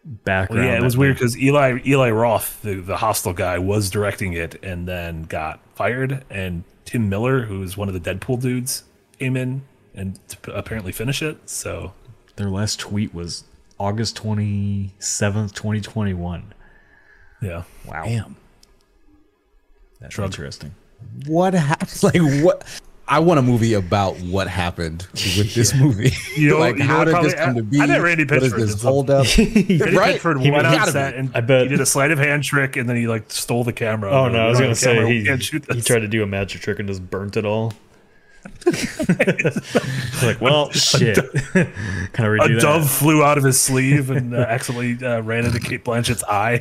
background. 0.04 0.64
yeah, 0.66 0.76
it 0.76 0.82
was 0.82 0.96
weird 0.96 1.16
because 1.16 1.36
Eli 1.36 1.80
Eli 1.84 2.10
Roth, 2.10 2.60
the 2.62 2.76
the 2.76 2.96
hostile 2.98 3.32
guy, 3.32 3.58
was 3.58 3.90
directing 3.90 4.32
it 4.34 4.62
and 4.62 4.86
then 4.86 5.24
got 5.24 5.60
fired, 5.74 6.24
and 6.30 6.62
Tim 6.84 7.08
Miller, 7.08 7.42
who's 7.42 7.76
one 7.76 7.88
of 7.88 7.94
the 7.94 8.14
Deadpool 8.14 8.40
dudes, 8.40 8.84
came 9.18 9.36
in 9.36 9.62
and 9.94 10.18
to 10.28 10.52
apparently 10.54 10.92
finish 10.92 11.20
it. 11.22 11.48
So 11.48 11.92
Their 12.36 12.50
last 12.50 12.78
tweet 12.78 13.12
was 13.14 13.44
August 13.80 14.14
twenty 14.16 14.94
seventh, 15.00 15.54
twenty 15.54 15.80
twenty 15.80 16.14
one. 16.14 16.54
yeah, 17.42 17.64
Wow, 17.86 18.04
damn. 18.04 18.36
that's 20.00 20.14
Shrug. 20.14 20.26
interesting. 20.28 20.74
What 21.26 21.54
happened? 21.54 21.90
Like, 22.02 22.44
what? 22.44 22.80
I 23.06 23.18
want 23.18 23.38
a 23.38 23.42
movie 23.42 23.74
about 23.74 24.16
what 24.20 24.48
happened 24.48 25.06
with 25.12 25.54
this 25.54 25.74
movie. 25.74 26.12
You 26.36 26.50
know- 26.50 26.58
like, 26.60 26.76
you 26.78 26.84
know 26.84 26.86
how 26.86 26.98
what 27.00 27.04
did 27.04 27.10
probably- 27.12 27.30
this 27.32 27.38
come 27.40 27.54
to 27.56 27.62
be? 27.62 27.78
I 27.80 27.86
bet 27.86 28.00
Randy 28.00 28.24
what 28.24 28.42
is 28.42 28.52
Pitchford 28.52 28.56
this 28.58 28.74
did 28.76 28.82
hold 28.82 29.10
up? 29.10 29.26
Randy 29.36 29.78
right? 29.96 30.18
Pitchford 30.20 30.42
He 30.42 30.50
went 30.50 30.62
gotta 30.64 30.78
on 30.80 30.86
be. 30.86 30.90
set 30.92 31.14
and 31.14 31.30
I 31.34 31.40
bet- 31.42 31.62
he 31.64 31.68
did 31.68 31.80
a 31.80 31.86
sleight 31.86 32.10
of 32.12 32.18
hand 32.18 32.44
trick, 32.44 32.76
and 32.76 32.88
then 32.88 32.96
he 32.96 33.06
like 33.06 33.30
stole 33.30 33.62
the 33.62 33.74
camera. 33.74 34.10
Oh 34.10 34.28
no, 34.28 34.46
I 34.46 34.48
was 34.48 34.58
gonna 34.58 34.74
say 34.74 35.06
he, 35.18 35.24
can't 35.24 35.42
shoot 35.42 35.70
he 35.72 35.82
tried 35.82 35.98
to 36.00 36.08
do 36.08 36.22
a 36.22 36.26
magic 36.26 36.62
trick 36.62 36.78
and 36.78 36.88
just 36.88 37.08
burnt 37.10 37.36
it 37.36 37.44
all. 37.44 37.74
like, 40.22 40.38
well, 40.40 40.70
shit. 40.70 41.16
Can 41.52 41.66
I 42.24 42.28
redo 42.28 42.44
a 42.44 42.54
that? 42.54 42.60
dove 42.60 42.90
flew 42.90 43.22
out 43.24 43.38
of 43.38 43.44
his 43.44 43.58
sleeve 43.60 44.10
and 44.10 44.34
uh, 44.34 44.38
accidentally 44.38 44.98
uh, 45.06 45.20
ran 45.22 45.44
into 45.46 45.60
Cate 45.60 45.82
Blanchett's 45.84 46.24
eye. 46.24 46.60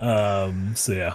um. 0.00 0.74
So 0.76 0.92
yeah, 0.92 1.14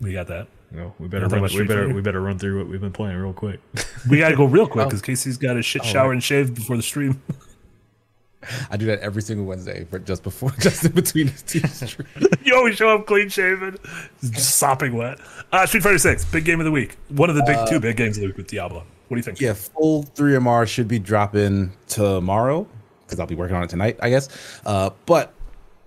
we 0.00 0.12
got 0.12 0.28
that. 0.28 0.48
No, 0.74 0.92
we 0.98 1.06
better 1.08 1.28
run, 1.28 1.42
we 1.42 1.48
better 1.64 1.82
Fighter. 1.84 1.94
we 1.94 2.00
better 2.02 2.20
run 2.20 2.38
through 2.38 2.58
what 2.58 2.68
we've 2.68 2.80
been 2.80 2.92
playing 2.92 3.16
real 3.16 3.32
quick. 3.32 3.60
We 4.10 4.18
gotta 4.18 4.36
go 4.36 4.44
real 4.44 4.64
Oh. 4.64 4.66
quick 4.66 4.88
because 4.88 5.00
Casey's 5.02 5.38
got 5.38 5.56
a 5.56 5.62
shit 5.62 5.84
shower 5.84 6.12
and 6.12 6.22
shave 6.22 6.54
before 6.54 6.76
the 6.76 6.82
stream. 6.82 7.22
I 8.70 8.76
do 8.76 8.84
that 8.86 8.98
every 9.00 9.22
single 9.22 9.46
Wednesday, 9.46 9.86
but 9.90 10.04
just 10.04 10.22
before, 10.22 10.50
just 10.58 10.84
in 10.84 10.92
between 10.92 11.26
the 11.28 11.42
two 11.46 11.60
streams. 11.68 12.28
you 12.44 12.54
always 12.54 12.76
show 12.76 12.90
up 12.94 13.06
clean 13.06 13.30
shaven, 13.30 13.78
just 14.20 14.56
sopping 14.56 14.94
wet. 14.94 15.18
Uh, 15.52 15.64
Street 15.64 15.82
Fighter 15.82 15.98
Six, 15.98 16.24
big 16.26 16.44
game 16.44 16.60
of 16.60 16.64
the 16.66 16.70
week. 16.70 16.96
One 17.08 17.30
of 17.30 17.36
the 17.36 17.44
big 17.44 17.66
two 17.68 17.80
big 17.80 17.96
games 17.96 18.18
of 18.18 18.22
the 18.22 18.26
week 18.26 18.36
with 18.36 18.48
Diablo. 18.48 18.80
What 19.08 19.14
do 19.14 19.16
you 19.16 19.22
think? 19.22 19.40
Yeah, 19.40 19.54
full 19.54 20.02
3MR 20.02 20.66
should 20.68 20.88
be 20.88 20.98
dropping 20.98 21.72
tomorrow 21.88 22.66
because 23.06 23.18
I'll 23.20 23.26
be 23.26 23.34
working 23.34 23.56
on 23.56 23.62
it 23.62 23.70
tonight, 23.70 23.98
I 24.02 24.10
guess. 24.10 24.28
Uh, 24.66 24.90
but 25.06 25.32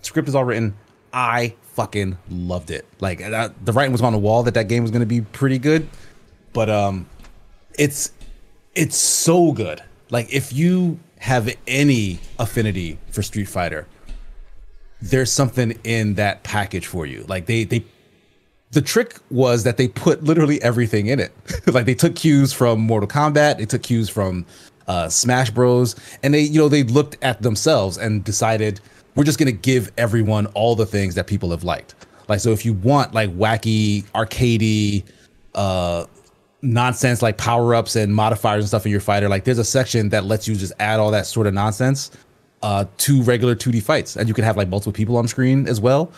script 0.01 0.27
is 0.27 0.34
all 0.35 0.45
written. 0.45 0.76
I 1.18 1.56
fucking 1.73 2.15
loved 2.30 2.69
it. 2.69 2.85
Like 2.99 3.18
the 3.18 3.73
writing 3.73 3.91
was 3.91 4.03
on 4.03 4.14
the 4.14 4.19
wall 4.19 4.44
that 4.44 4.53
that 4.53 4.68
game 4.68 4.84
was 4.84 4.91
going 4.91 4.99
to 4.99 5.07
be 5.07 5.22
pretty 5.22 5.57
good, 5.57 5.89
but 6.53 6.69
um, 6.69 7.07
it's 7.80 8.11
it's 8.76 8.95
so 8.95 9.52
good. 9.52 9.81
Like 10.11 10.31
if 10.31 10.53
you 10.53 10.99
have 11.18 11.52
any 11.65 12.19
affinity 12.38 12.99
for 13.10 13.23
Street 13.23 13.45
Fighter, 13.45 13.88
there's 15.02 15.31
something 15.31 15.72
in 15.84 16.14
that 16.14 16.44
package 16.44 16.85
for 16.85 17.07
you. 17.07 17.26
Like 17.27 17.48
they 17.48 17.64
they 17.64 17.84
the 18.69 18.81
trick 18.84 19.18
was 19.31 19.64
that 19.64 19.77
they 19.77 19.88
put 19.88 20.23
literally 20.23 20.61
everything 20.61 21.07
in 21.07 21.19
it. 21.19 21.31
like 21.65 21.88
they 21.88 21.95
took 21.95 22.14
cues 22.14 22.53
from 22.53 22.80
Mortal 22.80 23.10
Kombat, 23.10 23.57
they 23.57 23.65
took 23.65 23.81
cues 23.81 24.07
from 24.07 24.45
uh, 24.88 25.10
Smash 25.10 25.49
Bros, 25.49 25.95
and 26.22 26.35
they 26.35 26.41
you 26.41 26.61
know 26.61 26.69
they 26.69 26.84
looked 26.84 27.18
at 27.23 27.41
themselves 27.41 27.98
and 27.98 28.23
decided 28.23 28.81
we're 29.18 29.26
just 29.26 29.38
gonna 29.39 29.52
give 29.52 29.91
everyone 29.98 30.45
all 30.48 30.76
the 30.76 30.85
things 30.85 31.15
that 31.15 31.27
people 31.27 31.52
have 31.52 31.64
liked. 31.64 31.95
Like 32.30 32.39
so, 32.39 32.52
if 32.52 32.65
you 32.65 32.73
want 32.73 33.14
like 33.14 33.30
wacky, 33.31 34.03
arcadey, 34.11 35.03
uh, 35.56 36.06
nonsense 36.61 37.22
like 37.22 37.38
power 37.38 37.76
ups 37.76 37.95
and 37.95 38.14
modifiers 38.15 38.64
and 38.64 38.69
stuff 38.69 38.85
in 38.85 38.91
your 38.91 39.02
fighter, 39.02 39.27
like 39.27 39.44
there's 39.44 39.60
a 39.60 39.65
section 39.65 40.10
that 40.10 40.23
lets 40.26 40.48
you 40.48 40.56
just 40.56 40.73
add 40.80 40.99
all 40.99 41.11
that 41.11 41.26
sort 41.26 41.48
of 41.48 41.53
nonsense 41.53 42.11
uh, 42.61 42.85
to 42.98 43.22
regular 43.23 43.56
2D 43.56 43.84
fights, 43.84 44.15
and 44.15 44.30
you 44.30 44.34
can 44.34 44.45
have 44.45 44.56
like 44.56 44.69
multiple 44.69 44.94
people 44.94 45.18
on 45.18 45.27
screen 45.27 45.68
as 45.68 45.81
well 45.81 46.11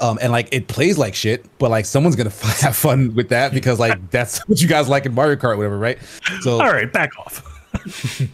um, 0.00 0.18
and 0.20 0.32
like 0.32 0.48
it 0.52 0.66
plays 0.66 0.98
like 0.98 1.14
shit, 1.14 1.44
but 1.58 1.70
like 1.70 1.84
someone's 1.84 2.16
gonna 2.16 2.30
have 2.60 2.76
fun 2.76 3.14
with 3.14 3.28
that 3.28 3.52
because 3.52 3.78
like 3.78 4.10
that's 4.10 4.38
what 4.48 4.60
you 4.60 4.68
guys 4.68 4.88
like 4.88 5.06
in 5.06 5.14
Mario 5.14 5.36
Kart, 5.36 5.56
whatever, 5.56 5.78
right? 5.78 5.98
So, 6.40 6.60
All 6.60 6.72
right, 6.72 6.90
back 6.92 7.18
off. 7.18 7.46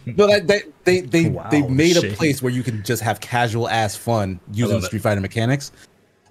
no, 0.05 0.27
that, 0.27 0.47
that 0.47 0.63
they 0.83 1.01
they 1.01 1.29
Wow, 1.29 1.49
they 1.49 1.61
made 1.61 1.97
a 1.97 2.13
place 2.15 2.41
where 2.41 2.51
you 2.51 2.63
can 2.63 2.83
just 2.83 3.03
have 3.03 3.19
casual 3.19 3.69
ass 3.69 3.95
fun 3.95 4.39
using 4.51 4.75
love. 4.75 4.85
Street 4.85 5.01
Fighter 5.01 5.21
mechanics. 5.21 5.71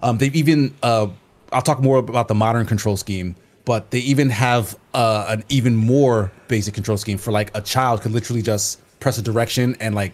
Um, 0.01 0.17
they've 0.17 0.35
even 0.35 0.73
uh, 0.83 1.07
I'll 1.51 1.61
talk 1.61 1.81
more 1.81 1.97
about 1.97 2.27
the 2.27 2.35
modern 2.35 2.65
control 2.65 2.97
scheme, 2.97 3.35
but 3.65 3.91
they 3.91 3.99
even 3.99 4.29
have 4.29 4.77
uh, 4.93 5.25
an 5.29 5.43
even 5.49 5.75
more 5.75 6.31
basic 6.47 6.73
control 6.73 6.97
scheme 6.97 7.17
for 7.17 7.31
like 7.31 7.55
a 7.55 7.61
child 7.61 8.01
could 8.01 8.11
literally 8.11 8.41
just 8.41 8.81
press 8.99 9.17
a 9.17 9.21
direction 9.21 9.75
and 9.79 9.95
like 9.95 10.13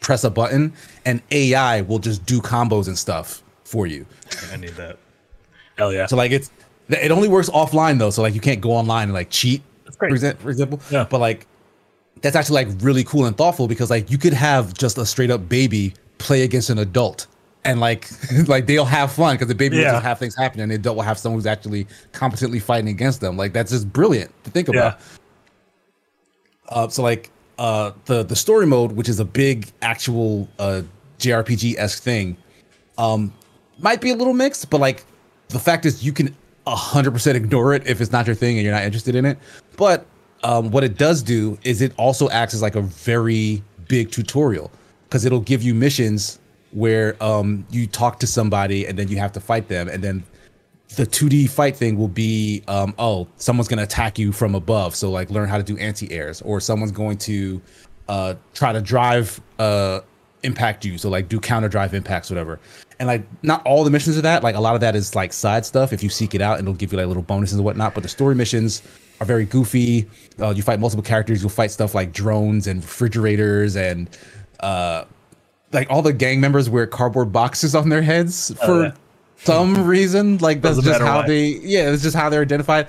press 0.00 0.24
a 0.24 0.30
button, 0.30 0.72
and 1.04 1.22
AI 1.32 1.82
will 1.82 1.98
just 1.98 2.24
do 2.26 2.40
combos 2.40 2.86
and 2.86 2.96
stuff 2.96 3.42
for 3.64 3.86
you. 3.86 4.06
I 4.52 4.56
need 4.56 4.70
that. 4.70 4.98
Hell 5.76 5.92
yeah. 5.92 6.06
So 6.06 6.16
like 6.16 6.30
it's 6.30 6.50
it 6.88 7.10
only 7.10 7.28
works 7.28 7.50
offline 7.50 7.98
though, 7.98 8.10
so 8.10 8.22
like 8.22 8.34
you 8.34 8.40
can't 8.40 8.60
go 8.60 8.72
online 8.72 9.04
and 9.04 9.12
like 9.12 9.30
cheat. 9.30 9.62
great. 9.96 10.10
For, 10.10 10.16
exa- 10.16 10.36
for 10.38 10.50
example. 10.50 10.80
Yeah. 10.90 11.06
But 11.08 11.20
like 11.20 11.46
that's 12.22 12.36
actually 12.36 12.64
like 12.64 12.76
really 12.82 13.04
cool 13.04 13.24
and 13.26 13.36
thoughtful 13.36 13.66
because 13.68 13.90
like 13.90 14.10
you 14.10 14.18
could 14.18 14.32
have 14.34 14.74
just 14.74 14.98
a 14.98 15.06
straight 15.06 15.30
up 15.30 15.48
baby 15.48 15.94
play 16.18 16.42
against 16.42 16.68
an 16.70 16.78
adult 16.78 17.26
and 17.64 17.80
like 17.80 18.08
like 18.48 18.66
they'll 18.66 18.84
have 18.84 19.10
fun 19.12 19.34
because 19.34 19.48
the 19.48 19.54
baby 19.54 19.76
will 19.76 19.84
Yeah. 19.84 19.92
just 19.92 20.04
have 20.04 20.18
things 20.18 20.36
happen 20.36 20.60
and 20.60 20.70
the 20.70 20.74
adult 20.76 20.96
will 20.96 21.02
have 21.02 21.18
someone 21.18 21.38
who's 21.38 21.46
actually 21.46 21.86
competently 22.12 22.58
fighting 22.58 22.88
against 22.88 23.20
them. 23.20 23.36
Like 23.36 23.52
that's 23.52 23.70
just 23.70 23.90
brilliant 23.92 24.30
to 24.44 24.50
think 24.50 24.68
about. 24.68 24.98
Uh, 26.68 26.88
so 26.88 27.02
like 27.02 27.30
uh, 27.58 27.92
the 28.06 28.22
the 28.22 28.36
story 28.36 28.66
mode, 28.66 28.92
which 28.92 29.08
is 29.08 29.18
a 29.20 29.24
big 29.24 29.68
actual 29.82 30.48
uh, 30.58 30.82
JRPG 31.18 31.76
esque 31.78 32.02
thing, 32.02 32.36
um, 32.98 33.32
might 33.78 34.00
be 34.00 34.10
a 34.10 34.14
little 34.14 34.34
mixed, 34.34 34.70
but 34.70 34.80
like 34.80 35.04
the 35.48 35.58
fact 35.58 35.84
is 35.86 36.04
you 36.04 36.12
can 36.12 36.34
hundred 36.66 37.10
percent 37.10 37.36
ignore 37.36 37.74
it 37.74 37.84
if 37.86 38.00
it's 38.00 38.12
not 38.12 38.26
your 38.26 38.36
thing 38.36 38.56
and 38.56 38.64
you're 38.64 38.74
not 38.74 38.84
interested 38.84 39.14
in 39.16 39.24
it. 39.26 39.36
But 39.76 40.06
um, 40.42 40.70
what 40.70 40.84
it 40.84 40.96
does 40.96 41.22
do 41.22 41.58
is 41.64 41.82
it 41.82 41.92
also 41.96 42.28
acts 42.30 42.54
as 42.54 42.62
like 42.62 42.76
a 42.76 42.82
very 42.82 43.62
big 43.88 44.10
tutorial 44.10 44.70
because 45.04 45.24
it'll 45.24 45.40
give 45.40 45.62
you 45.62 45.74
missions 45.74 46.38
where 46.72 47.20
um, 47.22 47.66
you 47.70 47.86
talk 47.86 48.20
to 48.20 48.26
somebody 48.26 48.86
and 48.86 48.98
then 48.98 49.08
you 49.08 49.18
have 49.18 49.32
to 49.32 49.40
fight 49.40 49.68
them. 49.68 49.88
And 49.88 50.02
then 50.02 50.22
the 50.96 51.04
2D 51.04 51.50
fight 51.50 51.76
thing 51.76 51.96
will 51.96 52.08
be 52.08 52.62
um, 52.68 52.94
oh 52.98 53.28
someone's 53.36 53.68
gonna 53.68 53.82
attack 53.82 54.18
you 54.18 54.32
from 54.32 54.54
above. 54.54 54.94
So 54.94 55.10
like 55.10 55.30
learn 55.30 55.48
how 55.48 55.56
to 55.56 55.62
do 55.62 55.76
anti-airs 55.78 56.42
or 56.42 56.60
someone's 56.60 56.92
going 56.92 57.18
to 57.18 57.60
uh, 58.08 58.34
try 58.54 58.72
to 58.72 58.80
drive 58.80 59.40
uh, 59.58 60.00
impact 60.42 60.84
you. 60.84 60.98
So 60.98 61.10
like 61.10 61.28
do 61.28 61.38
counter 61.38 61.68
drive 61.68 61.94
impacts 61.94 62.30
whatever. 62.30 62.60
And 62.98 63.06
like 63.06 63.22
not 63.42 63.64
all 63.66 63.84
the 63.84 63.90
missions 63.90 64.16
are 64.16 64.22
that. 64.22 64.42
Like 64.42 64.54
a 64.54 64.60
lot 64.60 64.74
of 64.74 64.80
that 64.80 64.96
is 64.96 65.14
like 65.14 65.32
side 65.32 65.66
stuff. 65.66 65.92
If 65.92 66.02
you 66.02 66.08
seek 66.08 66.34
it 66.34 66.40
out 66.40 66.58
and 66.58 66.66
it'll 66.66 66.76
give 66.76 66.92
you 66.92 66.98
like 66.98 67.06
little 67.06 67.22
bonuses 67.22 67.56
and 67.56 67.64
whatnot. 67.64 67.94
But 67.94 68.02
the 68.02 68.08
story 68.08 68.34
missions 68.34 68.82
are 69.20 69.26
very 69.26 69.44
goofy 69.44 70.08
uh, 70.40 70.50
you 70.50 70.62
fight 70.62 70.80
multiple 70.80 71.02
characters 71.02 71.42
you'll 71.42 71.50
fight 71.50 71.70
stuff 71.70 71.94
like 71.94 72.12
drones 72.12 72.66
and 72.66 72.82
refrigerators 72.82 73.76
and 73.76 74.08
uh, 74.60 75.04
like 75.72 75.90
all 75.90 76.02
the 76.02 76.12
gang 76.12 76.40
members 76.40 76.68
wear 76.68 76.86
cardboard 76.86 77.32
boxes 77.32 77.74
on 77.74 77.88
their 77.88 78.02
heads 78.02 78.52
for 78.64 78.84
yeah. 78.84 78.92
some 79.36 79.86
reason. 79.86 80.38
Like 80.38 80.62
that's 80.62 80.76
Doesn't 80.76 80.92
just 80.92 81.02
how 81.02 81.20
why. 81.20 81.26
they 81.26 81.46
yeah, 81.62 81.90
it's 81.90 82.02
just 82.02 82.16
how 82.16 82.28
they're 82.28 82.42
identified. 82.42 82.88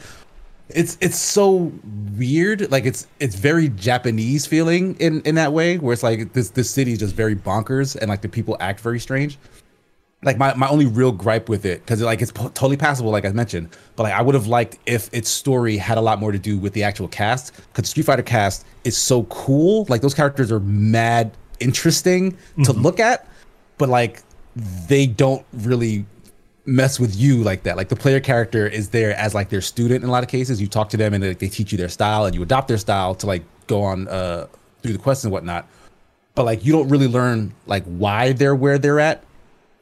It's 0.70 0.98
it's 1.02 1.18
so 1.18 1.72
weird. 2.18 2.72
Like 2.72 2.86
it's 2.86 3.08
it's 3.20 3.36
very 3.36 3.70
Japanese 3.70 4.46
feeling 4.46 4.96
in 5.00 5.22
in 5.22 5.36
that 5.36 5.54
way, 5.54 5.78
where 5.78 5.94
it's 5.94 6.04
like 6.04 6.34
this 6.34 6.50
this 6.50 6.70
city 6.70 6.94
is 6.94 7.00
just 7.00 7.16
very 7.16 7.36
bonkers 7.36 7.96
and 7.96 8.10
like 8.10 8.22
the 8.22 8.30
people 8.30 8.58
act 8.60 8.80
very 8.80 9.00
strange. 9.00 9.38
Like 10.24 10.38
my, 10.38 10.54
my 10.54 10.68
only 10.70 10.86
real 10.86 11.12
gripe 11.12 11.50
with 11.50 11.66
it, 11.66 11.84
because 11.84 12.00
like 12.02 12.22
it's 12.22 12.32
po- 12.32 12.50
totally 12.50 12.78
passable, 12.78 13.10
like 13.10 13.26
I 13.26 13.32
mentioned, 13.32 13.70
but 13.96 14.04
like 14.04 14.14
I 14.14 14.22
would 14.22 14.36
have 14.36 14.46
liked 14.46 14.78
if 14.86 15.12
its 15.12 15.30
story 15.30 15.78
had 15.78 15.98
a 15.98 16.02
lot 16.02 16.20
more 16.20 16.32
to 16.32 16.38
do 16.38 16.60
with 16.60 16.74
the 16.74 16.84
actual 16.84 17.08
cast, 17.08 17.56
because 17.56 17.90
Street 17.90 18.06
Fighter 18.06 18.22
cast 18.22 18.66
is 18.84 18.96
so 18.96 19.24
cool. 19.24 19.88
Like 19.90 20.02
those 20.02 20.14
characters 20.14 20.52
are 20.52 20.60
mad 20.60 21.32
interesting 21.60 22.38
to 22.64 22.74
look 22.74 23.00
at, 23.00 23.28
but 23.80 23.90
like 23.90 24.22
they 24.88 25.08
don't 25.08 25.44
really 25.54 26.06
mess 26.66 27.00
with 27.00 27.16
you 27.16 27.42
like 27.44 27.64
that. 27.64 27.76
Like 27.76 27.90
the 27.90 27.96
player 27.96 28.20
character 28.20 28.68
is 28.68 28.90
there 28.90 29.16
as 29.18 29.34
like 29.34 29.50
their 29.50 29.62
student 29.62 30.04
in 30.04 30.10
a 30.10 30.12
lot 30.12 30.24
of 30.24 30.30
cases. 30.30 30.62
You 30.62 30.68
talk 30.68 30.90
to 30.90 30.98
them 30.98 31.16
and 31.16 31.24
they, 31.24 31.34
they 31.34 31.50
teach 31.50 31.72
you 31.72 31.80
their 31.80 31.90
style 31.90 32.26
and 32.26 32.36
you 32.36 32.44
adopt 32.44 32.68
their 32.68 32.78
style 32.78 33.16
to 33.16 33.26
like 33.26 33.44
go 33.66 33.82
on 33.82 34.08
uh 34.08 34.46
through 34.84 34.94
the 34.94 35.00
quests 35.00 35.24
and 35.24 35.34
whatnot. 35.34 35.68
But 36.36 36.46
like 36.46 36.64
you 36.64 36.72
don't 36.72 36.90
really 36.90 37.08
learn 37.08 37.54
like 37.66 37.84
why 37.86 38.34
they're 38.34 38.56
where 38.56 38.78
they're 38.78 39.00
at 39.00 39.24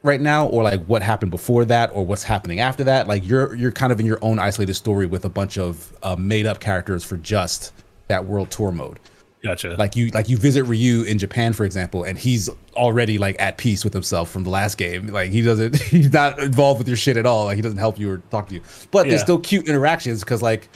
right 0.02 0.20
now 0.20 0.46
or 0.46 0.62
like 0.62 0.84
what 0.86 1.02
happened 1.02 1.30
before 1.30 1.64
that 1.66 1.90
or 1.92 2.04
what's 2.04 2.22
happening 2.22 2.60
after 2.60 2.84
that. 2.84 3.06
Like 3.06 3.26
you're 3.26 3.54
you're 3.54 3.72
kind 3.72 3.92
of 3.92 4.00
in 4.00 4.06
your 4.06 4.18
own 4.22 4.38
isolated 4.38 4.74
story 4.74 5.06
with 5.06 5.24
a 5.24 5.28
bunch 5.28 5.58
of 5.58 5.96
uh, 6.02 6.16
made 6.16 6.46
up 6.46 6.60
characters 6.60 7.04
for 7.04 7.16
just 7.18 7.72
that 8.08 8.24
world 8.24 8.50
tour 8.50 8.72
mode. 8.72 8.98
Gotcha. 9.42 9.74
like 9.76 9.96
you 9.96 10.08
like 10.10 10.28
you 10.28 10.36
visit 10.36 10.64
Ryu 10.64 11.02
in 11.04 11.18
Japan 11.18 11.54
for 11.54 11.64
example 11.64 12.04
and 12.04 12.18
he's 12.18 12.50
already 12.74 13.16
like 13.16 13.36
at 13.38 13.56
peace 13.56 13.84
with 13.84 13.94
himself 13.94 14.30
from 14.30 14.44
the 14.44 14.50
last 14.50 14.76
game. 14.76 15.06
Like 15.06 15.30
he 15.30 15.40
doesn't 15.40 15.76
he's 15.80 16.12
not 16.12 16.38
involved 16.38 16.78
with 16.78 16.88
your 16.88 16.98
shit 16.98 17.16
at 17.16 17.24
all. 17.24 17.46
Like 17.46 17.56
he 17.56 17.62
doesn't 17.62 17.78
help 17.78 17.98
you 17.98 18.10
or 18.10 18.18
talk 18.30 18.48
to 18.48 18.54
you. 18.54 18.60
But 18.90 19.08
there's 19.08 19.22
still 19.22 19.38
cute 19.38 19.66
interactions 19.66 20.20
because 20.20 20.42
like 20.42 20.68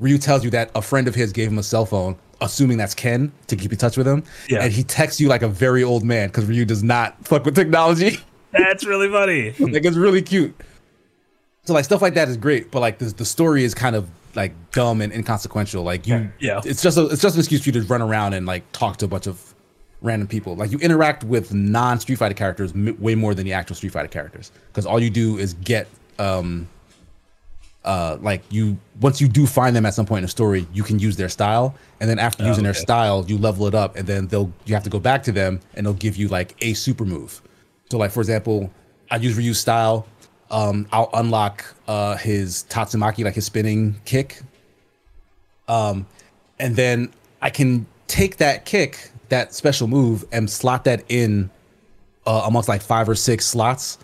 Ryu 0.00 0.18
tells 0.18 0.44
you 0.44 0.50
that 0.50 0.70
a 0.74 0.82
friend 0.82 1.08
of 1.08 1.14
his 1.14 1.32
gave 1.32 1.48
him 1.48 1.58
a 1.58 1.62
cell 1.62 1.86
phone 1.86 2.16
assuming 2.42 2.78
that's 2.78 2.94
Ken 2.94 3.30
to 3.48 3.56
keep 3.56 3.72
in 3.72 3.78
touch 3.78 3.96
with 3.96 4.08
him. 4.08 4.22
Yeah. 4.48 4.64
and 4.64 4.72
he 4.72 4.82
texts 4.82 5.20
you 5.20 5.28
like 5.28 5.42
a 5.42 5.48
very 5.48 5.82
old 5.84 6.04
man 6.04 6.28
because 6.28 6.44
Ryu 6.46 6.64
does 6.64 6.82
not 6.82 7.22
fuck 7.26 7.44
with 7.44 7.54
technology 7.54 8.18
That's 8.52 8.84
really 8.84 9.08
funny. 9.10 9.50
like 9.72 9.84
it's 9.84 9.96
really 9.96 10.22
cute. 10.22 10.54
So 11.64 11.74
like 11.74 11.84
stuff 11.84 12.02
like 12.02 12.14
that 12.14 12.28
is 12.28 12.36
great, 12.36 12.70
but 12.70 12.80
like 12.80 12.98
the 12.98 13.06
the 13.06 13.24
story 13.24 13.64
is 13.64 13.74
kind 13.74 13.94
of 13.96 14.08
like 14.34 14.52
dumb 14.72 15.00
and 15.00 15.12
inconsequential. 15.12 15.82
Like 15.82 16.06
you, 16.06 16.30
Yeah. 16.38 16.60
it's 16.64 16.82
just 16.82 16.96
a, 16.96 17.06
it's 17.06 17.20
just 17.22 17.34
an 17.36 17.40
excuse 17.40 17.62
for 17.62 17.68
you 17.70 17.72
to 17.80 17.82
run 17.82 18.00
around 18.02 18.32
and 18.34 18.46
like 18.46 18.70
talk 18.72 18.96
to 18.98 19.04
a 19.04 19.08
bunch 19.08 19.26
of 19.26 19.54
random 20.02 20.26
people. 20.28 20.56
Like 20.56 20.70
you 20.72 20.78
interact 20.78 21.24
with 21.24 21.52
non 21.52 22.00
Street 22.00 22.16
Fighter 22.16 22.34
characters 22.34 22.72
m- 22.72 22.96
way 23.00 23.14
more 23.14 23.34
than 23.34 23.44
the 23.44 23.52
actual 23.52 23.76
Street 23.76 23.92
Fighter 23.92 24.08
characters 24.08 24.50
because 24.68 24.86
all 24.86 25.00
you 25.00 25.10
do 25.10 25.36
is 25.38 25.54
get 25.54 25.86
um 26.18 26.66
uh 27.84 28.18
like 28.20 28.42
you 28.50 28.76
once 29.00 29.20
you 29.22 29.28
do 29.28 29.46
find 29.46 29.74
them 29.74 29.86
at 29.86 29.94
some 29.94 30.04
point 30.04 30.18
in 30.18 30.24
the 30.24 30.28
story 30.28 30.66
you 30.74 30.82
can 30.82 30.98
use 30.98 31.16
their 31.16 31.30
style 31.30 31.74
and 32.00 32.10
then 32.10 32.18
after 32.18 32.44
using 32.44 32.62
their 32.62 32.74
style 32.74 33.24
you 33.26 33.38
level 33.38 33.66
it 33.66 33.74
up 33.74 33.96
and 33.96 34.06
then 34.06 34.26
they'll 34.26 34.52
you 34.66 34.74
have 34.74 34.82
to 34.84 34.90
go 34.90 34.98
back 35.00 35.22
to 35.22 35.32
them 35.32 35.58
and 35.74 35.86
they'll 35.86 35.94
give 35.94 36.14
you 36.14 36.28
like 36.28 36.54
a 36.60 36.74
super 36.74 37.06
move 37.06 37.40
so 37.90 37.98
like 37.98 38.10
for 38.10 38.20
example 38.20 38.70
i 39.10 39.16
use 39.16 39.36
Ryu's 39.36 39.58
style 39.58 40.06
um 40.50 40.86
i'll 40.92 41.10
unlock 41.14 41.64
uh 41.88 42.16
his 42.16 42.64
tatsumaki 42.68 43.24
like 43.24 43.34
his 43.34 43.46
spinning 43.46 43.96
kick 44.04 44.40
um 45.68 46.06
and 46.58 46.76
then 46.76 47.12
i 47.42 47.50
can 47.50 47.86
take 48.06 48.38
that 48.38 48.64
kick 48.64 49.10
that 49.28 49.54
special 49.54 49.86
move 49.86 50.24
and 50.32 50.50
slot 50.50 50.84
that 50.84 51.04
in 51.08 51.50
uh, 52.26 52.42
amongst 52.46 52.68
like 52.68 52.82
five 52.82 53.08
or 53.08 53.14
six 53.14 53.46
slots 53.46 53.98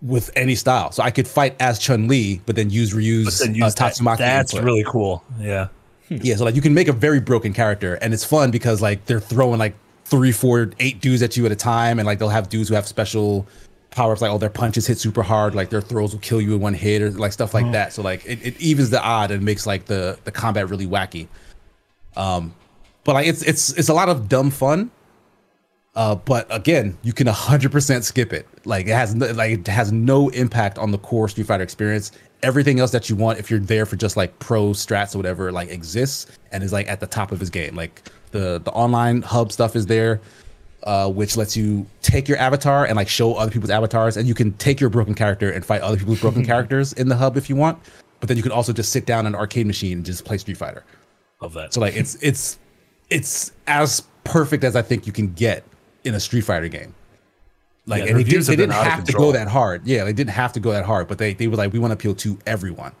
with 0.00 0.30
any 0.34 0.54
style. 0.54 0.90
So 0.90 1.02
I 1.02 1.10
could 1.10 1.28
fight 1.28 1.54
as 1.60 1.78
Chun 1.78 2.08
Li, 2.08 2.40
but 2.44 2.56
then 2.56 2.70
use 2.70 2.92
Ryu's 2.92 3.38
Then 3.38 3.50
uh, 3.50 3.66
use 3.66 3.74
that. 3.76 3.96
That's 4.18 4.52
input. 4.52 4.64
really 4.64 4.84
cool. 4.84 5.22
Yeah. 5.38 5.68
yeah. 6.08 6.36
So 6.36 6.44
like 6.44 6.56
you 6.56 6.62
can 6.62 6.74
make 6.74 6.88
a 6.88 6.92
very 6.92 7.20
broken 7.20 7.52
character, 7.52 7.94
and 7.94 8.12
it's 8.12 8.24
fun 8.24 8.50
because 8.50 8.82
like 8.82 9.04
they're 9.06 9.20
throwing 9.20 9.58
like 9.58 9.74
three, 10.12 10.30
four, 10.30 10.70
eight 10.78 11.00
dudes 11.00 11.22
at 11.22 11.38
you 11.38 11.46
at 11.46 11.52
a 11.52 11.56
time, 11.56 11.98
and 11.98 12.04
like 12.04 12.18
they'll 12.18 12.28
have 12.28 12.50
dudes 12.50 12.68
who 12.68 12.74
have 12.74 12.86
special 12.86 13.46
power 13.90 14.12
ups, 14.12 14.20
like 14.20 14.30
oh 14.30 14.36
their 14.36 14.50
punches 14.50 14.86
hit 14.86 14.98
super 14.98 15.22
hard, 15.22 15.54
like 15.54 15.70
their 15.70 15.80
throws 15.80 16.12
will 16.12 16.20
kill 16.20 16.38
you 16.38 16.54
in 16.54 16.60
one 16.60 16.74
hit, 16.74 17.00
or 17.00 17.10
like 17.12 17.32
stuff 17.32 17.54
like 17.54 17.72
that. 17.72 17.94
So 17.94 18.02
like 18.02 18.22
it, 18.26 18.38
it 18.46 18.60
evens 18.60 18.90
the 18.90 19.02
odd 19.02 19.30
and 19.30 19.42
makes 19.42 19.66
like 19.66 19.86
the 19.86 20.18
the 20.24 20.30
combat 20.30 20.68
really 20.68 20.86
wacky. 20.86 21.28
Um, 22.14 22.54
but 23.04 23.14
like 23.14 23.26
it's 23.26 23.42
it's 23.42 23.72
it's 23.72 23.88
a 23.88 23.94
lot 23.94 24.10
of 24.10 24.28
dumb 24.28 24.50
fun. 24.50 24.90
Uh, 25.94 26.14
but 26.14 26.46
again, 26.54 26.96
you 27.02 27.12
can 27.12 27.26
100% 27.26 28.02
skip 28.02 28.32
it. 28.32 28.46
Like 28.64 28.86
it 28.86 28.94
has 28.94 29.14
no, 29.14 29.30
like 29.32 29.50
it 29.52 29.66
has 29.66 29.92
no 29.92 30.28
impact 30.30 30.78
on 30.78 30.90
the 30.90 30.98
core 30.98 31.28
Street 31.28 31.46
Fighter 31.46 31.64
experience. 31.64 32.12
Everything 32.42 32.80
else 32.80 32.90
that 32.90 33.08
you 33.08 33.16
want, 33.16 33.38
if 33.38 33.50
you're 33.50 33.60
there 33.60 33.86
for 33.86 33.96
just 33.96 34.16
like 34.16 34.38
pro 34.40 34.70
strats 34.70 35.14
or 35.14 35.18
whatever, 35.18 35.52
like 35.52 35.70
exists 35.70 36.38
and 36.50 36.62
is 36.62 36.72
like 36.72 36.86
at 36.88 37.00
the 37.00 37.06
top 37.06 37.32
of 37.32 37.40
his 37.40 37.48
game. 37.48 37.74
Like 37.74 38.10
the 38.32 38.60
the 38.62 38.72
online 38.72 39.22
hub 39.22 39.52
stuff 39.52 39.76
is 39.76 39.86
there, 39.86 40.20
uh, 40.82 41.10
which 41.10 41.36
lets 41.36 41.56
you 41.56 41.86
take 42.02 42.28
your 42.28 42.38
avatar 42.38 42.84
and 42.84 42.96
like 42.96 43.08
show 43.08 43.34
other 43.34 43.50
people's 43.50 43.70
avatars, 43.70 44.16
and 44.16 44.26
you 44.26 44.34
can 44.34 44.52
take 44.54 44.80
your 44.80 44.90
broken 44.90 45.14
character 45.14 45.50
and 45.50 45.64
fight 45.64 45.82
other 45.82 45.96
people's 45.96 46.20
broken 46.20 46.44
characters 46.52 46.92
in 46.94 47.08
the 47.08 47.16
hub 47.16 47.36
if 47.36 47.48
you 47.48 47.56
want. 47.56 47.78
But 48.20 48.28
then 48.28 48.36
you 48.36 48.42
can 48.42 48.52
also 48.52 48.72
just 48.72 48.92
sit 48.92 49.06
down 49.06 49.26
an 49.26 49.34
arcade 49.34 49.66
machine 49.66 49.98
and 49.98 50.06
just 50.06 50.24
play 50.24 50.38
Street 50.38 50.56
Fighter. 50.56 50.84
Love 51.40 51.54
that. 51.54 51.74
So 51.74 51.80
like 51.80 51.96
it's 51.96 52.16
it's 52.22 52.58
it's 53.10 53.52
as 53.66 54.02
perfect 54.24 54.64
as 54.64 54.76
I 54.76 54.82
think 54.82 55.06
you 55.06 55.12
can 55.12 55.32
get 55.32 55.64
in 56.04 56.14
a 56.14 56.20
Street 56.20 56.42
Fighter 56.42 56.68
game. 56.68 56.94
Like 57.84 58.04
Yeah, 58.04 58.10
and 58.10 58.18
they, 58.20 58.24
did, 58.24 58.42
they 58.42 58.56
didn't 58.56 58.74
have 58.74 59.04
to 59.04 59.12
go 59.12 59.32
that 59.32 59.48
hard. 59.48 59.86
Yeah, 59.86 60.04
they 60.04 60.12
didn't 60.12 60.30
have 60.30 60.52
to 60.52 60.60
go 60.60 60.70
that 60.70 60.84
hard, 60.84 61.08
but 61.08 61.18
they 61.18 61.34
they 61.34 61.48
were 61.48 61.56
like 61.56 61.72
we 61.72 61.78
want 61.78 61.90
to 61.90 61.94
appeal 61.94 62.14
to 62.16 62.38
everyone. 62.46 62.92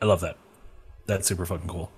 I 0.00 0.06
love 0.06 0.20
that. 0.20 0.36
That's 1.06 1.26
super 1.26 1.44
fucking 1.44 1.68
cool. 1.68 1.90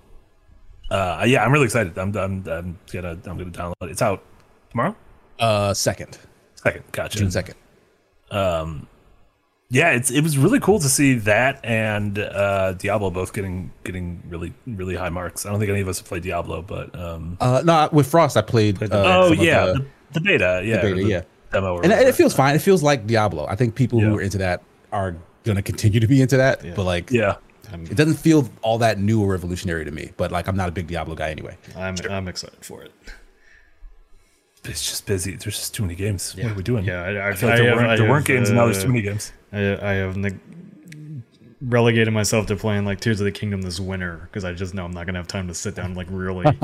Uh, 0.89 1.23
yeah, 1.27 1.43
I'm 1.43 1.51
really 1.51 1.65
excited. 1.65 1.97
I'm, 1.97 2.15
I'm, 2.15 2.47
I'm 2.47 2.79
gonna, 2.91 3.09
I'm 3.11 3.37
gonna 3.37 3.45
download 3.45 3.73
it. 3.83 3.89
It's 3.91 4.01
out 4.01 4.23
tomorrow. 4.69 4.95
Uh 5.39 5.73
second, 5.73 6.17
Second, 6.55 6.83
gotcha. 6.91 7.17
June 7.19 7.29
second. 7.31 7.55
Yeah, 9.69 9.91
it's 9.91 10.09
it 10.11 10.21
was 10.21 10.37
really 10.37 10.61
cool 10.61 10.79
to 10.79 10.87
see 10.87 11.15
that 11.15 11.59
and 11.65 12.17
uh, 12.17 12.71
Diablo 12.73 13.09
both 13.09 13.33
getting 13.33 13.71
getting 13.83 14.23
really 14.29 14.53
really 14.65 14.95
high 14.95 15.09
marks. 15.09 15.45
I 15.45 15.49
don't 15.49 15.59
think 15.59 15.69
any 15.69 15.81
of 15.81 15.89
us 15.89 15.97
have 15.99 16.07
played 16.07 16.23
Diablo, 16.23 16.61
but 16.61 16.97
um, 16.97 17.37
Uh 17.41 17.61
no, 17.65 17.89
with 17.91 18.07
Frost 18.07 18.37
I 18.37 18.41
played, 18.43 18.81
uh, 18.81 18.87
oh 18.91 19.33
yeah, 19.33 19.65
the- 19.65 19.73
the, 19.73 19.85
the 20.13 20.21
beta, 20.21 20.61
yeah, 20.63 20.81
beta, 20.81 20.95
the 20.95 21.03
yeah. 21.03 21.21
demo, 21.51 21.75
and 21.75 21.85
it, 21.85 21.89
whatever. 21.89 22.09
it 22.09 22.15
feels 22.15 22.33
fine. 22.33 22.55
It 22.55 22.59
feels 22.61 22.81
like 22.81 23.05
Diablo. 23.07 23.45
I 23.45 23.55
think 23.57 23.75
people 23.75 23.99
who 23.99 24.11
Yeah. 24.11 24.15
are 24.15 24.21
into 24.21 24.37
that 24.37 24.63
are 24.93 25.17
gonna 25.43 25.61
continue 25.61 25.99
to 25.99 26.07
be 26.07 26.21
into 26.21 26.37
that, 26.37 26.61
but 26.75 26.83
like 26.85 27.11
yeah, 27.11 27.35
it 27.73 27.95
doesn't 27.97 28.15
feel 28.15 28.49
all 28.61 28.77
that 28.79 28.99
new 28.99 29.21
or 29.21 29.27
revolutionary 29.31 29.85
to 29.85 29.91
me. 29.91 30.11
But 30.17 30.31
like 30.31 30.47
I'm 30.47 30.55
not 30.55 30.69
a 30.69 30.71
big 30.71 30.87
Diablo 30.87 31.15
guy 31.15 31.29
anyway. 31.29 31.57
I'm 31.75 31.95
I'm 32.09 32.27
excited 32.27 32.63
for 32.63 32.81
it. 32.83 32.91
it's 34.63 34.87
just 34.89 35.05
busy. 35.05 35.31
There's 35.31 35.57
just 35.57 35.73
too 35.73 35.83
many 35.83 35.95
games. 35.95 36.35
What 36.35 36.45
are 36.51 36.53
we 36.53 36.63
doing? 36.63 36.83
Yeah, 36.85 37.01
I, 37.03 37.11
I, 37.13 37.29
I 37.29 37.33
feel 37.33 37.49
like 37.49 37.59
there, 37.59 37.69
have- 37.69 37.77
weren't, 37.77 37.87
there 37.87 37.97
have, 37.97 38.09
weren't 38.09 38.25
games, 38.25 38.49
and 38.49 38.57
now 38.57 38.65
there's 38.65 38.79
uh, 38.79 38.83
too 38.83 38.87
many 38.89 39.01
games. 39.01 39.31
I, 39.51 39.57
I 39.59 39.91
have 39.93 40.17
neg- 40.17 40.39
relegated 41.61 42.13
myself 42.13 42.45
to 42.47 42.55
playing 42.55 42.85
like 42.85 42.99
Tears 42.99 43.19
of 43.19 43.25
the 43.25 43.31
Kingdom 43.31 43.61
this 43.63 43.79
winter 43.79 44.21
because 44.31 44.45
I 44.45 44.53
just 44.53 44.73
know 44.73 44.85
I'm 44.85 44.91
not 44.91 45.05
gonna 45.05 45.19
have 45.19 45.27
time 45.27 45.47
to 45.47 45.53
sit 45.53 45.75
down 45.75 45.87
and 45.87 45.97
like 45.97 46.07
really 46.09 46.45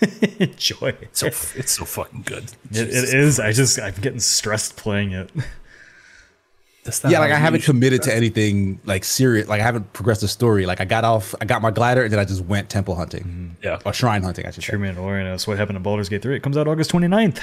enjoy 0.38 0.88
it. 0.88 1.16
So 1.16 1.26
it's 1.26 1.72
so 1.72 1.84
fucking 1.84 2.22
good. 2.22 2.44
It, 2.70 2.88
it 2.88 3.14
is. 3.14 3.38
I 3.40 3.52
just 3.52 3.78
I'm 3.80 3.94
getting 3.94 4.20
stressed 4.20 4.76
playing 4.76 5.12
it. 5.12 5.30
That's 6.84 7.02
not 7.02 7.10
Yeah, 7.10 7.20
like 7.20 7.32
I 7.32 7.36
haven't 7.36 7.64
committed 7.64 8.02
to 8.02 8.14
anything 8.14 8.78
like 8.84 9.04
serious. 9.04 9.48
Like 9.48 9.60
I 9.60 9.64
haven't 9.64 9.92
progressed 9.94 10.20
the 10.20 10.28
story. 10.28 10.66
Like 10.66 10.80
I 10.80 10.84
got 10.84 11.04
off, 11.04 11.34
I 11.40 11.46
got 11.46 11.62
my 11.62 11.70
glider, 11.70 12.02
and 12.02 12.12
then 12.12 12.20
I 12.20 12.24
just 12.24 12.44
went 12.44 12.68
temple 12.68 12.94
hunting 12.94 13.22
mm-hmm. 13.22 13.48
Yeah. 13.62 13.80
or 13.84 13.92
shrine 13.92 14.22
hunting. 14.22 14.46
I 14.46 14.50
should 14.50 14.62
True 14.62 14.78
say. 14.78 14.92
Mandalorian. 14.92 15.30
That's 15.30 15.46
what 15.46 15.56
happened 15.56 15.76
to 15.76 15.80
Baldur's 15.80 16.08
Gate 16.08 16.22
3. 16.22 16.36
It 16.36 16.42
comes 16.42 16.56
out 16.56 16.68
August 16.68 16.90
29th. 16.92 17.40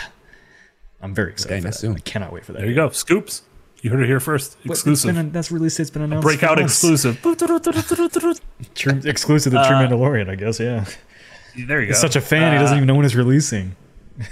I'm 1.01 1.15
very 1.15 1.31
excited. 1.31 1.55
Dang, 1.55 1.61
for 1.63 1.68
that. 1.69 1.76
soon. 1.76 1.95
I 1.95 1.99
cannot 1.99 2.31
wait 2.31 2.45
for 2.45 2.53
that. 2.53 2.59
There 2.59 2.69
you 2.69 2.76
go. 2.76 2.89
Scoops. 2.91 3.41
You 3.81 3.89
heard 3.89 4.01
it 4.01 4.05
here 4.05 4.19
first. 4.19 4.57
Exclusive. 4.63 5.09
It's 5.09 5.18
been, 5.18 5.31
that's 5.31 5.51
released. 5.51 5.80
It's 5.80 5.89
been 5.89 6.03
announced. 6.03 6.23
Breakout 6.23 6.59
exclusive. 6.59 7.19
True, 8.76 9.01
exclusive 9.05 9.53
to 9.53 9.65
True 9.65 9.76
uh, 9.76 9.88
Mandalorian, 9.88 10.30
I 10.30 10.35
guess. 10.35 10.59
Yeah. 10.59 10.85
There 11.55 11.81
you 11.81 11.88
go. 11.88 11.93
He's 11.93 11.99
such 11.99 12.15
a 12.15 12.22
fan. 12.22 12.53
he 12.53 12.59
doesn't 12.59 12.76
uh, 12.76 12.77
even 12.77 12.88
know 12.88 12.95
when 12.95 13.05
it's 13.05 13.15
releasing. 13.15 13.76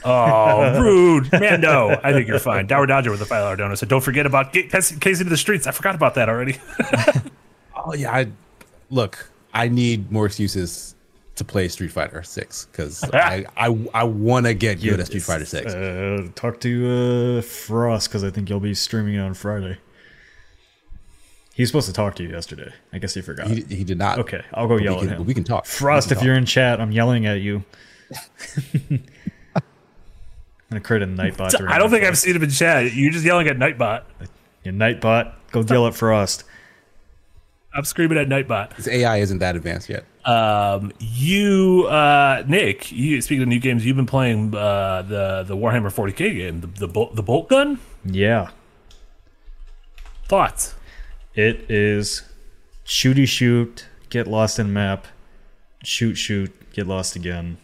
Oh, 0.05 0.79
rude. 0.81 1.31
Mando. 1.31 1.99
I 2.03 2.11
think 2.13 2.27
you're 2.27 2.39
fine. 2.39 2.67
Dower 2.67 2.85
Dodger 2.85 3.11
with 3.11 3.19
the 3.19 3.25
five 3.25 3.41
dollar 3.43 3.55
donor 3.55 3.75
said, 3.75 3.89
"Don't 3.89 4.01
forget 4.03 4.25
about 4.25 4.53
get 4.53 4.69
Casey 4.71 4.97
Casey 4.99 5.23
to 5.23 5.29
the 5.29 5.37
streets." 5.37 5.65
I 5.67 5.71
forgot 5.71 5.95
about 5.95 6.15
that 6.15 6.29
already. 6.29 6.57
Oh 7.85 7.93
yeah, 7.93 8.13
I 8.13 8.27
look. 8.89 9.31
I 9.53 9.69
need 9.69 10.11
more 10.11 10.25
excuses 10.25 10.95
to 11.37 11.45
play 11.45 11.69
Street 11.69 11.91
Fighter 11.93 12.21
Six 12.23 12.65
because 12.65 13.03
I 13.13 13.45
I, 13.55 13.87
I 13.93 14.03
want 14.03 14.47
to 14.47 14.53
get 14.53 14.81
good 14.81 14.99
at 14.99 15.05
Street 15.07 15.23
Fighter 15.23 15.45
Six. 15.45 15.73
Uh, 15.73 16.27
talk 16.35 16.59
to 16.59 17.37
uh, 17.39 17.41
Frost 17.41 18.09
because 18.09 18.25
I 18.25 18.31
think 18.31 18.49
you'll 18.49 18.59
be 18.59 18.73
streaming 18.73 19.15
it 19.15 19.19
on 19.19 19.33
Friday. 19.33 19.77
He's 21.53 21.69
supposed 21.69 21.87
to 21.87 21.93
talk 21.93 22.15
to 22.15 22.23
you 22.23 22.29
yesterday. 22.29 22.71
I 22.91 22.97
guess 22.99 23.13
he 23.13 23.21
forgot. 23.21 23.47
he, 23.47 23.61
he 23.63 23.83
did 23.85 23.97
not. 23.97 24.19
okay, 24.19 24.43
I'll 24.53 24.67
go 24.67 24.75
But 24.75 24.83
yell 24.83 24.95
we 24.95 25.01
at 25.03 25.07
can, 25.07 25.17
him. 25.21 25.25
We 25.25 25.33
can 25.33 25.45
talk. 25.45 25.65
Frost, 25.65 26.09
We 26.09 26.13
if 26.13 26.17
can 26.19 26.25
you're 26.27 26.35
in 26.35 26.45
chat, 26.45 26.81
I'm 26.81 26.91
yelling 26.91 27.25
at 27.27 27.39
you. 27.39 27.63
I'm 30.71 30.75
gonna 30.75 30.81
create 30.81 31.01
a 31.03 31.07
Nightbot. 31.07 31.67
I 31.69 31.77
don't 31.79 31.89
think 31.89 32.03
I've 32.03 32.17
seen 32.17 32.35
him 32.35 32.43
in 32.43 32.49
chat. 32.49 32.93
You're 32.93 33.11
just 33.11 33.25
yelling 33.25 33.47
at 33.47 33.57
Nightbot. 33.57 34.03
Yeah, 34.63 34.71
Nightbot, 34.71 35.33
go 35.51 35.61
yell 35.61 35.87
at 35.87 35.95
Frost. 35.95 36.43
I'm 37.73 37.85
screaming 37.85 38.17
at 38.17 38.27
Nightbot. 38.27 38.73
His 38.73 38.87
AI 38.87 39.17
isn't 39.17 39.39
that 39.39 39.55
advanced 39.55 39.89
yet. 39.89 40.03
Um, 40.25 40.91
you, 40.99 41.85
uh, 41.89 42.43
Nick. 42.47 42.91
You 42.91 43.21
speaking 43.21 43.43
of 43.43 43.47
new 43.47 43.59
games, 43.59 43.85
you've 43.85 43.95
been 43.95 44.05
playing 44.05 44.53
uh, 44.55 45.03
the 45.03 45.43
the 45.43 45.55
Warhammer 45.55 45.91
40k 45.93 46.17
game, 46.35 46.61
the 46.61 46.67
the 46.67 46.87
bolt, 46.87 47.15
the 47.15 47.23
Boltgun. 47.23 47.79
Yeah, 48.05 48.49
Thoughts? 50.27 50.75
it 51.35 51.69
is 51.69 52.23
shooty 52.85 53.27
shoot, 53.27 53.87
get 54.09 54.27
lost 54.27 54.59
in 54.59 54.73
map, 54.73 55.05
shoot 55.83 56.15
shoot, 56.15 56.51
get 56.73 56.85
lost 56.87 57.15
again, 57.15 57.57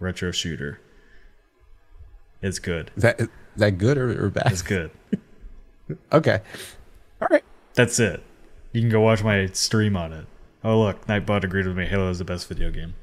retro 0.00 0.30
shooter. 0.30 0.80
It's 2.42 2.58
good. 2.58 2.90
Is 2.96 3.02
that 3.02 3.20
is 3.20 3.28
that 3.56 3.72
good 3.78 3.98
or, 3.98 4.26
or 4.26 4.30
bad? 4.30 4.52
It's 4.52 4.62
good. 4.62 4.90
Okay. 6.12 6.40
All 7.22 7.28
right. 7.30 7.44
That's 7.74 8.00
it. 8.00 8.20
You 8.72 8.80
can 8.80 8.90
go 8.90 9.00
watch 9.00 9.22
my 9.22 9.46
stream 9.52 9.96
on 9.96 10.12
it. 10.12 10.26
Oh 10.64 10.80
look, 10.80 11.06
Nightbot 11.06 11.44
agreed 11.44 11.64
with 11.64 11.76
me. 11.76 11.86
Halo 11.86 12.10
is 12.10 12.18
the 12.18 12.24
best 12.24 12.48
video 12.48 12.72
game. 12.72 12.94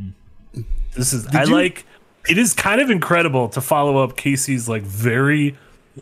Mm. 0.00 0.64
This 0.94 1.12
is 1.12 1.26
I 1.28 1.44
you- 1.44 1.52
like. 1.52 1.84
It 2.28 2.38
is 2.38 2.54
kind 2.54 2.80
of 2.80 2.88
incredible 2.88 3.48
to 3.50 3.60
follow 3.60 3.98
up 4.02 4.16
Casey's 4.16 4.66
like 4.68 4.82
very 4.82 5.56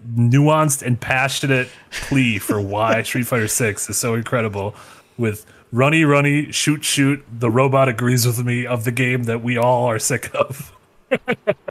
nuanced 0.07 0.83
and 0.83 1.01
passionate 1.01 1.69
plea 1.91 2.39
for 2.39 2.61
why 2.61 3.03
Street 3.05 3.27
Fighter 3.27 3.49
Six 3.49 3.89
is 3.91 3.97
so 3.97 4.15
incredible 4.15 4.75
with 5.19 5.47
runny 5.73 6.05
runny 6.05 6.53
shoot 6.53 6.85
shoot. 6.85 7.25
The 7.33 7.51
robot 7.51 7.89
agrees 7.89 8.25
with 8.27 8.45
me 8.45 8.67
of 8.67 8.85
the 8.85 8.93
game 8.93 9.25
that 9.25 9.43
we 9.43 9.57
all 9.57 9.87
are 9.87 9.99
sick 9.99 10.31
of. 10.35 10.77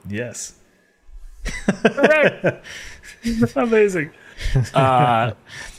Yes. 0.08 0.54
Amazing. 3.56 4.10
Uh, 4.74 5.32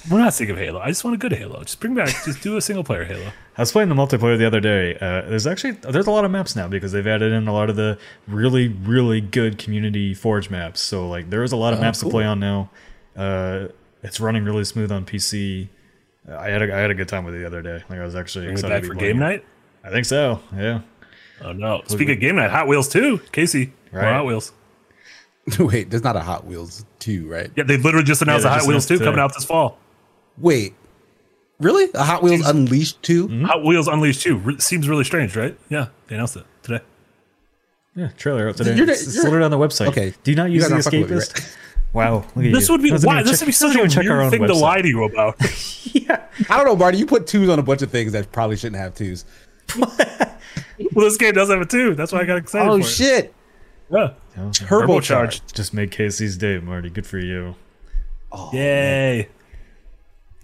we're 0.09 0.19
not 0.19 0.33
sick 0.33 0.49
of 0.49 0.57
Halo. 0.57 0.79
I 0.79 0.87
just 0.89 1.03
want 1.03 1.15
a 1.15 1.17
good 1.17 1.33
Halo. 1.33 1.61
Just 1.63 1.79
bring 1.79 1.95
back. 1.95 2.07
Just 2.25 2.41
do 2.41 2.57
a 2.57 2.61
single 2.61 2.83
player 2.83 3.05
Halo. 3.05 3.31
I 3.57 3.61
was 3.61 3.71
playing 3.71 3.89
the 3.89 3.95
multiplayer 3.95 4.37
the 4.37 4.45
other 4.45 4.59
day. 4.59 4.95
Uh, 4.95 5.21
there's 5.29 5.47
actually 5.47 5.71
there's 5.71 6.07
a 6.07 6.11
lot 6.11 6.25
of 6.25 6.31
maps 6.31 6.55
now 6.55 6.67
because 6.67 6.91
they've 6.91 7.07
added 7.07 7.31
in 7.33 7.47
a 7.47 7.53
lot 7.53 7.69
of 7.69 7.75
the 7.75 7.97
really 8.27 8.67
really 8.67 9.19
good 9.21 9.57
community 9.57 10.13
forge 10.13 10.49
maps. 10.49 10.79
So 10.79 11.07
like 11.09 11.29
there's 11.29 11.51
a 11.51 11.57
lot 11.57 11.73
of 11.73 11.79
Oh, 11.79 11.81
maps 11.81 12.01
cool. 12.01 12.11
to 12.11 12.15
play 12.15 12.25
on 12.25 12.39
now. 12.39 12.69
Uh, 13.15 13.67
it's 14.03 14.19
running 14.19 14.45
really 14.45 14.63
smooth 14.63 14.91
on 14.91 15.05
PC. 15.05 15.67
I 16.29 16.49
had 16.49 16.61
a, 16.61 16.73
I 16.75 16.79
had 16.79 16.91
a 16.91 16.95
good 16.95 17.09
time 17.09 17.25
with 17.25 17.35
it 17.35 17.39
the 17.39 17.47
other 17.47 17.61
day. 17.63 17.83
Like 17.89 17.99
I 17.99 18.05
was 18.05 18.15
actually 18.15 18.45
Bring 18.45 18.57
it 18.57 18.59
excited 18.59 18.81
back 18.81 18.87
for 18.87 18.95
game 18.95 19.17
it. 19.17 19.19
night. 19.19 19.45
I 19.83 19.89
think 19.89 20.05
so. 20.05 20.39
Yeah. 20.55 20.81
Oh 21.43 21.53
no! 21.53 21.81
Speaking 21.87 22.11
of 22.15 22.19
game 22.19 22.35
night, 22.35 22.51
Hot 22.51 22.67
Wheels 22.67 22.87
too. 22.89 23.19
Casey, 23.31 23.73
more 23.91 24.01
Right. 24.03 24.13
Hot 24.13 24.25
Wheels. 24.25 24.53
Wait, 25.59 25.89
there's 25.89 26.03
not 26.03 26.15
a 26.15 26.21
Hot 26.21 26.45
Wheels 26.45 26.85
2, 26.99 27.27
right? 27.27 27.49
Yeah, 27.55 27.63
they 27.63 27.77
literally 27.77 28.03
just 28.05 28.21
announced 28.21 28.43
they 28.43 28.49
the 28.49 28.53
Hot 28.53 28.67
Wheels 28.67 28.69
announced 28.69 28.87
two 28.89 28.99
coming 28.99 29.19
out 29.19 29.33
this 29.33 29.43
fall. 29.43 29.79
Wait. 30.37 30.75
Really? 31.59 31.89
A 31.95 32.03
Hot 32.03 32.21
Wheels 32.21 32.45
Unleashed 32.47 33.01
2? 33.01 33.27
Mm-hmm. 33.27 33.45
Hot 33.45 33.63
Wheels 33.63 33.87
Unleashed 33.87 34.21
2 34.21 34.37
Re- 34.37 34.59
seems 34.59 34.87
really 34.87 35.03
strange, 35.03 35.35
right? 35.35 35.57
Yeah, 35.69 35.87
they 36.07 36.15
announced 36.15 36.35
it 36.37 36.45
today. 36.61 36.83
Yeah. 37.95 38.09
Trailer 38.17 38.49
out 38.49 38.57
today. 38.57 38.75
You're- 38.75 38.91
it's 38.91 39.01
it's 39.07 39.15
you're- 39.23 39.43
on 39.43 39.49
the 39.51 39.57
website. 39.57 39.87
Okay. 39.87 40.13
Do 40.23 40.31
you 40.31 40.37
not 40.37 40.51
use 40.51 40.67
guys 40.67 40.85
the 40.85 40.97
aren't 40.97 41.09
escapist? 41.09 41.57
Wow. 41.93 42.23
Look 42.35 42.45
at 42.45 42.53
This 42.53 42.69
you. 42.69 42.73
would 42.75 42.81
be 42.83 42.91
why 42.91 43.21
this 43.21 43.31
check- 43.31 43.39
would 43.41 43.45
be 43.47 43.51
such 43.51 43.73
doesn't 43.73 43.81
a 43.81 43.83
even 43.83 43.89
check 43.89 44.05
our 44.09 44.11
weird 44.19 44.23
own 44.25 44.31
thing 44.31 44.47
to 44.47 44.53
lie 44.53 44.81
to 44.81 44.87
you 44.87 45.03
about. 45.03 45.35
yeah. 45.93 46.25
I 46.49 46.55
don't 46.57 46.65
know, 46.65 46.75
Marty. 46.77 46.99
You 46.99 47.05
put 47.05 47.27
twos 47.27 47.49
on 47.49 47.59
a 47.59 47.63
bunch 47.63 47.81
of 47.81 47.91
things 47.91 48.13
that 48.13 48.31
probably 48.31 48.55
shouldn't 48.55 48.79
have 48.81 48.95
twos. 48.95 49.25
well, 50.93 51.05
this 51.05 51.17
game 51.17 51.33
does 51.33 51.49
have 51.49 51.61
a 51.61 51.65
two. 51.65 51.95
That's 51.95 52.11
why 52.11 52.21
I 52.21 52.25
got 52.25 52.37
excited. 52.37 52.69
Oh, 52.69 52.81
for 52.81 52.87
shit. 52.87 53.25
It. 53.25 53.33
Yeah. 53.91 54.13
Turbocharged. 54.35 55.53
Just 55.53 55.73
made 55.73 55.91
Casey's 55.91 56.37
day, 56.37 56.59
Marty. 56.59 56.89
Good 56.89 57.05
for 57.05 57.19
you. 57.19 57.55
Oh, 58.31 58.49
Yay! 58.53 59.27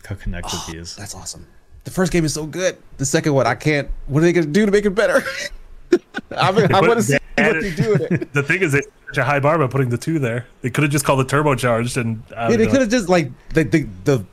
How 0.05 0.15
connected 0.15 0.51
oh, 0.53 0.71
he 0.71 0.77
is. 0.77 0.95
That's 0.95 1.15
awesome. 1.15 1.47
The 1.85 1.91
first 1.91 2.11
game 2.11 2.25
is 2.25 2.33
so 2.33 2.45
good. 2.45 2.77
The 2.97 3.05
second 3.05 3.33
one, 3.33 3.47
I 3.47 3.55
can't. 3.55 3.89
What 4.07 4.19
are 4.19 4.25
they 4.25 4.33
going 4.33 4.45
to 4.45 4.51
do 4.51 4.65
to 4.65 4.71
make 4.71 4.85
it 4.85 4.91
better? 4.91 5.23
I, 6.35 6.51
mean, 6.51 6.65
I 6.65 6.79
put- 6.79 6.87
want 6.89 6.99
to 6.99 7.03
see 7.03 7.13
what 7.37 7.61
they 7.61 7.75
do 7.75 7.91
with 7.91 8.11
it. 8.11 8.27
The 8.33 8.43
thing 8.43 8.61
is, 8.61 8.73
they 8.73 8.81
set 8.81 8.91
such 9.07 9.17
a 9.19 9.23
high 9.23 9.39
bar 9.39 9.57
by 9.57 9.67
putting 9.67 9.89
the 9.89 9.97
two 9.97 10.19
there. 10.19 10.45
They 10.61 10.69
could 10.69 10.83
have 10.83 10.91
just 10.91 11.05
called 11.05 11.21
it 11.21 11.27
turbocharged, 11.27 11.95
and 11.95 12.23
I 12.35 12.49
Yeah, 12.49 12.57
they 12.57 12.67
could 12.67 12.81
have 12.81 12.89
just 12.89 13.07
like 13.07 13.31
the, 13.53 13.63
the 13.63 13.87
the 14.03 14.25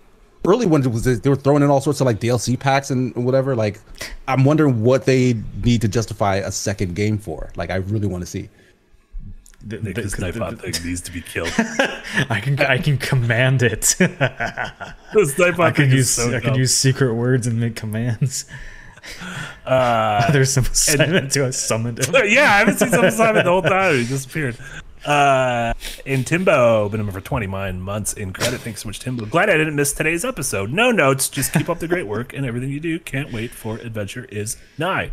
early 0.46 0.66
ones 0.66 0.86
was 0.88 1.04
they 1.20 1.28
were 1.30 1.36
throwing 1.36 1.62
in 1.62 1.70
all 1.70 1.80
sorts 1.80 2.00
of 2.00 2.06
like 2.06 2.20
DLC 2.20 2.58
packs 2.58 2.90
and 2.90 3.14
whatever. 3.16 3.54
Like, 3.56 3.80
I'm 4.28 4.44
wondering 4.44 4.82
what 4.82 5.04
they 5.06 5.34
need 5.62 5.80
to 5.82 5.88
justify 5.88 6.36
a 6.36 6.52
second 6.52 6.94
game 6.94 7.18
for. 7.18 7.50
Like, 7.56 7.70
I 7.70 7.76
really 7.76 8.06
want 8.06 8.22
to 8.22 8.26
see. 8.26 8.48
The- 9.66 9.80
Nick, 9.80 9.94
the- 9.94 10.02
this 10.02 10.14
the- 10.16 10.26
Nightbot 10.26 10.60
thing 10.60 10.86
needs 10.86 11.00
to 11.02 11.12
be 11.12 11.22
killed. 11.22 11.52
I 11.58 12.40
can 12.42 12.60
I 12.60 12.78
can 12.78 12.98
command 12.98 13.62
it. 13.62 13.80
this 13.98 15.34
Nightbot 15.34 15.60
I 15.60 15.70
can 15.70 15.90
use 15.90 16.10
so 16.10 16.34
I 16.36 16.40
can 16.40 16.54
use 16.54 16.74
secret 16.74 17.14
words 17.14 17.46
and 17.46 17.58
make 17.58 17.74
commands. 17.76 18.44
Uh, 19.66 20.30
There's 20.32 20.50
some 20.52 20.64
assignment 20.64 21.32
to 21.32 21.46
I 21.46 21.50
summoned 21.50 21.98
him. 21.98 22.14
yeah, 22.26 22.42
I 22.54 22.58
haven't 22.58 22.78
seen 22.78 22.90
some 22.90 23.10
Simon 23.10 23.44
the 23.44 23.50
whole 23.50 23.62
time. 23.62 23.96
He 23.96 24.06
disappeared. 24.06 24.56
Uh, 25.04 25.74
and 26.06 26.26
Timbo, 26.26 26.88
been 26.88 27.00
a 27.00 27.04
member 27.04 27.20
for 27.20 27.24
29 27.24 27.80
months 27.80 28.14
in 28.14 28.32
credit. 28.32 28.60
Thanks 28.60 28.82
so 28.82 28.88
much, 28.88 29.00
Timbo. 29.00 29.26
Glad 29.26 29.50
I 29.50 29.56
didn't 29.56 29.76
miss 29.76 29.92
today's 29.92 30.24
episode. 30.24 30.72
No 30.72 30.90
notes. 30.90 31.28
Just 31.28 31.52
keep 31.52 31.68
up 31.68 31.78
the 31.78 31.88
great 31.88 32.06
work 32.06 32.32
and 32.32 32.46
everything 32.46 32.70
you 32.70 32.80
do. 32.80 32.98
Can't 32.98 33.32
wait 33.32 33.50
for 33.50 33.76
Adventure 33.76 34.24
is 34.24 34.56
Nigh. 34.78 35.10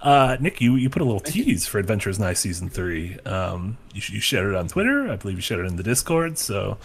Uh, 0.00 0.36
Nick, 0.40 0.60
you, 0.60 0.76
you 0.76 0.88
put 0.88 1.02
a 1.02 1.04
little 1.04 1.20
tease 1.20 1.66
for 1.66 1.78
Adventure 1.78 2.10
is 2.10 2.18
Nigh 2.18 2.34
season 2.34 2.68
three. 2.68 3.18
Um, 3.20 3.76
you, 3.92 4.02
you 4.06 4.20
shared 4.20 4.48
it 4.48 4.54
on 4.54 4.68
Twitter. 4.68 5.10
I 5.10 5.16
believe 5.16 5.36
you 5.36 5.42
shared 5.42 5.64
it 5.64 5.68
in 5.68 5.76
the 5.76 5.82
Discord. 5.82 6.38
So, 6.38 6.78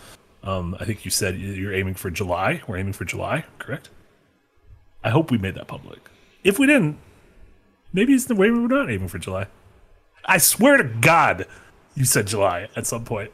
um, 0.44 0.76
I 0.80 0.86
think 0.86 1.06
you 1.06 1.11
said 1.11 1.38
you're 1.38 1.73
aiming 1.73 1.95
for 1.95 2.10
July. 2.10 2.61
We're 2.68 2.78
aiming 2.78 2.94
for 2.94 3.06
July, 3.06 3.45
correct? 3.60 3.90
I 5.03 5.10
hope 5.10 5.32
we 5.32 5.38
made 5.38 5.56
that 5.56 5.68
public. 5.68 5.99
If 6.44 6.57
we 6.60 6.68
didn't, 6.68 6.98
maybe 7.94 8.14
it's 8.14 8.26
the 8.26 8.36
way 8.36 8.49
we 8.49 8.60
were 8.60 8.68
not 8.68 8.90
aiming 8.90 9.07
for 9.07 9.19
July. 9.19 9.48
I 10.26 10.38
swear 10.38 10.78
to 10.78 10.84
God, 10.84 11.48
you 11.95 12.05
said 12.05 12.27
July 12.27 12.69
at 12.76 12.88
some 12.88 13.05
point. 13.05 13.31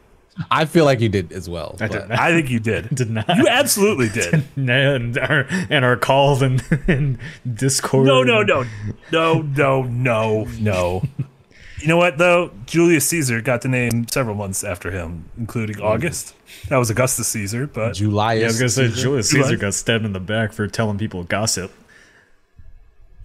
I 0.51 0.65
feel 0.65 0.85
like 0.85 0.99
you 0.99 1.09
did 1.09 1.31
as 1.31 1.49
well. 1.49 1.75
I 1.79 1.88
did 1.88 2.09
not. 2.09 2.19
I 2.19 2.31
think 2.31 2.49
you 2.49 2.59
did. 2.59 2.89
Did 2.95 3.09
not. 3.09 3.27
You 3.38 3.47
absolutely 3.47 4.09
did. 4.09 4.43
and 4.55 5.17
our 5.17 5.47
and 5.49 5.84
our 5.84 5.97
calls 5.97 6.41
and, 6.41 6.63
and 6.88 7.17
Discord. 7.51 8.05
No, 8.05 8.23
no, 8.23 8.43
no, 8.43 8.63
no, 9.11 9.41
no, 9.41 9.84
no, 9.84 10.47
no. 10.59 11.03
You 11.79 11.88
know 11.88 11.97
what 11.97 12.17
though? 12.17 12.51
Julius 12.65 13.07
Caesar 13.09 13.41
got 13.41 13.61
the 13.61 13.67
name 13.67 14.07
several 14.07 14.35
months 14.35 14.63
after 14.63 14.91
him, 14.91 15.29
including 15.38 15.81
August. 15.81 16.35
That 16.69 16.77
was 16.77 16.89
Augustus 16.89 17.27
Caesar, 17.29 17.67
but 17.67 17.93
July. 17.95 18.34
Yeah, 18.34 18.45
I 18.45 18.47
was 18.47 18.59
gonna 18.59 18.69
say 18.69 18.88
Caesar. 18.88 19.01
Julius 19.01 19.29
July. 19.29 19.43
Caesar 19.43 19.57
got 19.57 19.73
stabbed 19.73 20.05
in 20.05 20.13
the 20.13 20.19
back 20.19 20.53
for 20.53 20.67
telling 20.67 20.97
people 20.97 21.23
gossip. 21.23 21.71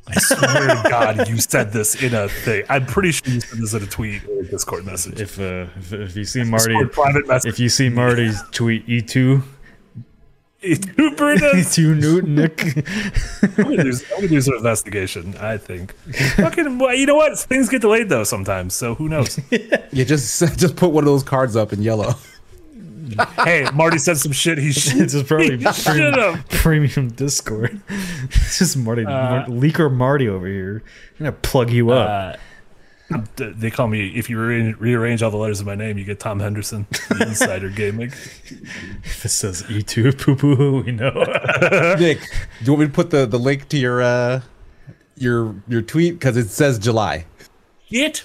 I 0.09 0.19
swear 0.19 0.83
to 0.83 0.89
God, 0.89 1.29
you 1.29 1.39
said 1.39 1.73
this 1.73 2.03
in 2.03 2.15
a 2.15 2.29
thing. 2.29 2.65
I'm 2.69 2.87
pretty 2.87 3.13
sure 3.13 3.33
you 3.33 3.41
said 3.41 3.59
this 3.59 3.75
in 3.75 3.83
a 3.83 3.87
tweet 3.87 4.25
or 4.29 4.41
a 4.41 4.47
Discord 4.47 4.85
message. 4.85 5.21
If 5.21 5.39
uh, 5.39 5.67
if, 5.77 5.93
if 5.93 6.17
you 6.17 6.25
see 6.25 6.45
Marty, 6.45 6.73
Discord 6.75 6.93
private 6.93 7.29
message. 7.29 7.53
if 7.53 7.61
you 7.61 7.69
see 7.69 7.89
Marty's 7.89 8.43
tweet 8.51 8.89
E 8.89 9.01
two, 9.01 9.43
Two 10.63 11.11
Brendas. 11.17 11.75
Two 11.75 11.95
Newton 11.97 12.37
Nick. 12.37 12.63
I'm 13.59 13.65
gonna, 13.65 13.83
do, 13.83 13.93
I'm 14.13 14.17
gonna 14.17 14.29
do 14.29 14.41
some 14.41 14.55
investigation. 14.55 15.37
I 15.39 15.57
think. 15.57 15.93
Fucking. 16.37 16.79
Well, 16.79 16.95
you 16.95 17.07
know 17.07 17.17
what? 17.17 17.37
Things 17.39 17.69
get 17.69 17.81
delayed 17.83 18.09
though 18.09 18.23
sometimes. 18.25 18.75
So 18.75 18.95
who 18.95 19.09
knows? 19.09 19.39
Yeah, 19.95 20.05
just 20.05 20.39
just 20.57 20.77
put 20.77 20.91
one 20.91 21.05
of 21.05 21.07
those 21.07 21.23
cards 21.23 21.55
up 21.55 21.73
in 21.73 21.83
yellow. 21.83 22.15
hey, 23.45 23.67
Marty 23.75 23.99
said 23.99 24.17
some 24.19 24.33
shit. 24.33 24.59
He 24.59 24.73
should. 24.73 25.01
it's 25.01 25.13
just 25.13 25.27
probably 25.27 25.57
He 25.59 25.73
should 25.73 26.15
premium, 26.15 26.45
premium 26.49 27.09
Discord. 27.11 27.81
it's 27.89 28.59
just 28.59 28.77
Marty, 28.77 29.05
Mar- 29.05 29.47
leaker 29.47 29.93
Marty 29.93 30.29
over 30.29 30.47
here. 30.47 30.83
I'm 31.13 31.25
gonna 31.27 31.33
plug 31.33 31.71
you 31.71 31.91
up. 31.91 32.35
Uh, 32.35 32.39
they 33.37 33.71
call 33.71 33.89
me 33.89 34.09
if 34.17 34.31
you 34.31 34.41
re- 34.41 34.73
rearrange 34.73 35.23
all 35.23 35.31
the 35.31 35.37
letters 35.37 35.61
of 35.61 35.67
my 35.67 35.75
name, 35.75 35.99
you 35.99 36.05
get 36.05 36.19
Tom 36.19 36.41
Henderson, 36.41 36.87
the 37.11 37.27
Insider 37.29 37.69
Gaming. 37.69 38.09
if 38.09 39.25
it 39.25 39.29
says 39.29 39.65
E2 39.65 40.19
poo 40.19 40.35
poo, 40.35 40.83
we 40.83 40.93
know. 40.93 41.11
Nick, 41.99 42.21
do 42.61 42.65
you 42.65 42.73
want 42.73 42.81
me 42.81 42.87
to 42.87 42.93
put 42.93 43.11
the, 43.11 43.27
the 43.27 43.39
link 43.39 43.69
to 43.69 43.77
your 43.77 44.01
uh 44.03 44.41
your 45.17 45.55
your 45.69 45.83
tweet 45.83 46.15
because 46.15 46.37
it 46.39 46.49
says 46.49 46.79
July? 46.79 47.27
Get 47.91 48.25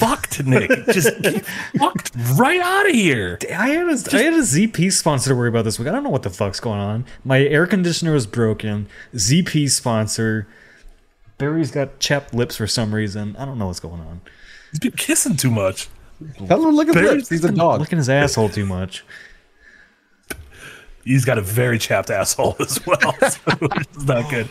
fucked, 0.00 0.44
Nick. 0.44 0.70
Just 0.86 1.20
get 1.22 1.44
fucked 1.78 2.10
right 2.36 2.60
out 2.60 2.88
of 2.88 2.92
here. 2.94 3.38
I 3.56 3.68
had 3.70 3.86
a 3.88 4.16
I 4.16 4.22
had 4.22 4.32
a 4.34 4.38
ZP 4.42 4.92
sponsor 4.92 5.30
to 5.30 5.36
worry 5.36 5.48
about 5.48 5.64
this 5.64 5.78
week. 5.78 5.86
I 5.88 5.92
don't 5.92 6.02
know 6.02 6.10
what 6.10 6.22
the 6.22 6.30
fuck's 6.30 6.58
going 6.60 6.80
on. 6.80 7.04
My 7.24 7.40
air 7.40 7.66
conditioner 7.66 8.14
is 8.14 8.26
broken. 8.26 8.88
ZP 9.14 9.70
sponsor. 9.70 10.48
Barry's 11.38 11.70
got 11.70 12.00
chapped 12.00 12.34
lips 12.34 12.56
for 12.56 12.66
some 12.66 12.94
reason. 12.94 13.36
I 13.38 13.44
don't 13.44 13.58
know 13.58 13.66
what's 13.68 13.80
going 13.80 14.00
on. 14.00 14.20
He's 14.72 14.78
been 14.80 14.92
kissing 14.92 15.36
too 15.36 15.50
much. 15.50 15.88
Tell 16.46 16.58
him 16.58 16.64
to 16.64 16.76
look 16.76 16.88
at 16.88 16.94
Very- 16.94 17.16
lips. 17.16 17.28
He's 17.30 17.44
a 17.44 17.52
dog. 17.52 17.80
Licking 17.80 17.96
his 17.98 18.10
asshole 18.10 18.50
too 18.50 18.66
much. 18.66 19.04
He's 21.02 21.24
got 21.24 21.38
a 21.38 21.40
very 21.40 21.78
chapped 21.78 22.10
asshole 22.10 22.56
as 22.60 22.84
well. 22.86 22.98
So 23.30 23.40
it's 23.62 24.04
not 24.04 24.30
good. 24.30 24.48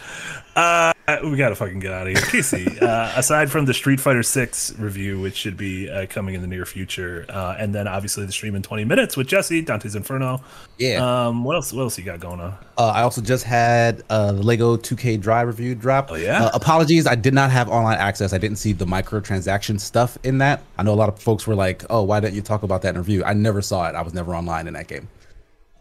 Uh, 0.55 0.91
we 1.23 1.38
gotta 1.38 1.55
fucking 1.55 1.80
get 1.80 1.91
out 1.91 2.07
of 2.07 2.13
here, 2.13 2.26
Casey. 2.26 2.80
Uh, 2.80 3.11
aside 3.15 3.49
from 3.51 3.65
the 3.65 3.73
Street 3.73 3.99
Fighter 3.99 4.23
Six 4.23 4.77
review, 4.77 5.19
which 5.19 5.35
should 5.35 5.57
be 5.57 5.89
uh, 5.89 6.05
coming 6.07 6.35
in 6.35 6.41
the 6.41 6.47
near 6.47 6.65
future, 6.65 7.26
uh, 7.30 7.55
and 7.57 7.73
then 7.73 7.88
obviously 7.88 8.26
the 8.26 8.31
stream 8.31 8.55
in 8.55 8.61
20 8.61 8.84
minutes 8.85 9.17
with 9.17 9.27
Jesse, 9.27 9.61
Dante's 9.61 9.95
Inferno. 9.95 10.41
Yeah. 10.77 11.27
Um, 11.27 11.43
what 11.43 11.55
else? 11.55 11.73
What 11.73 11.84
else 11.84 11.97
you 11.97 12.03
got 12.03 12.19
going 12.19 12.39
on? 12.39 12.57
Uh, 12.77 12.88
I 12.88 13.01
also 13.01 13.21
just 13.21 13.43
had 13.43 14.03
uh, 14.09 14.34
the 14.34 14.43
Lego 14.43 14.77
2K 14.77 15.19
Drive 15.19 15.47
review 15.47 15.76
drop. 15.76 16.11
Oh, 16.11 16.15
yeah? 16.15 16.45
Uh, 16.45 16.51
apologies, 16.53 17.07
I 17.07 17.15
did 17.15 17.34
not 17.34 17.51
have 17.51 17.69
online 17.69 17.97
access. 17.97 18.34
I 18.34 18.38
didn't 18.38 18.57
see 18.57 18.73
the 18.73 18.85
microtransaction 18.85 19.80
stuff 19.80 20.17
in 20.23 20.38
that. 20.39 20.63
I 20.77 20.84
know 20.84 20.93
a 20.93 20.95
lot 20.95 21.09
of 21.09 21.19
folks 21.19 21.47
were 21.47 21.55
like, 21.55 21.84
"Oh, 21.89 22.03
why 22.03 22.19
didn't 22.19 22.35
you 22.35 22.41
talk 22.41 22.63
about 22.63 22.81
that 22.84 22.95
in 22.95 22.97
review?" 22.97 23.23
I 23.23 23.34
never 23.34 23.61
saw 23.61 23.88
it. 23.89 23.95
I 23.95 24.01
was 24.01 24.13
never 24.13 24.35
online 24.35 24.67
in 24.67 24.73
that 24.73 24.88
game. 24.88 25.07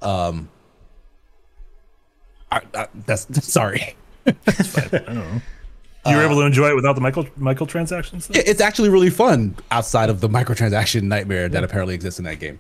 Um, 0.03 0.49
I, 2.51 2.63
I, 2.75 2.89
that's 3.07 3.27
sorry. 3.51 3.97
I 4.27 4.33
don't 4.91 5.15
know. 5.15 5.41
You 6.07 6.17
were 6.17 6.23
able 6.23 6.37
to 6.37 6.47
enjoy 6.47 6.71
it 6.71 6.75
without 6.75 6.95
the 6.95 7.01
Michael 7.01 7.27
Michael 7.37 7.67
transactions. 7.67 8.31
Yeah, 8.33 8.43
It's 8.47 8.61
actually 8.61 8.89
really 8.89 9.11
fun 9.11 9.57
outside 9.71 10.09
of 10.09 10.21
the 10.21 10.29
microtransaction 10.29 11.03
nightmare 11.03 11.49
that 11.51 11.65
apparently 11.65 11.95
exists 11.95 12.19
in 12.19 12.25
that 12.25 12.39
game. 12.41 12.59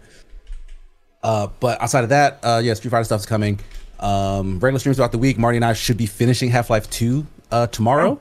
Uh, 1.22 1.48
but 1.60 1.80
outside 1.80 2.04
of 2.04 2.10
that, 2.10 2.40
uh, 2.42 2.60
yeah, 2.62 2.74
Street 2.74 2.90
Fighter 2.90 3.04
stuff's 3.04 3.26
coming. 3.26 3.58
Um, 4.00 4.60
regular 4.60 4.78
streams 4.78 4.96
throughout 4.98 5.12
the 5.12 5.18
week. 5.18 5.38
Marty 5.38 5.56
and 5.56 5.64
I 5.64 5.72
should 5.72 5.96
be 5.96 6.06
finishing 6.06 6.50
Half 6.50 6.70
Life 6.70 6.88
2 6.90 7.26
uh, 7.50 7.66
tomorrow. 7.68 8.20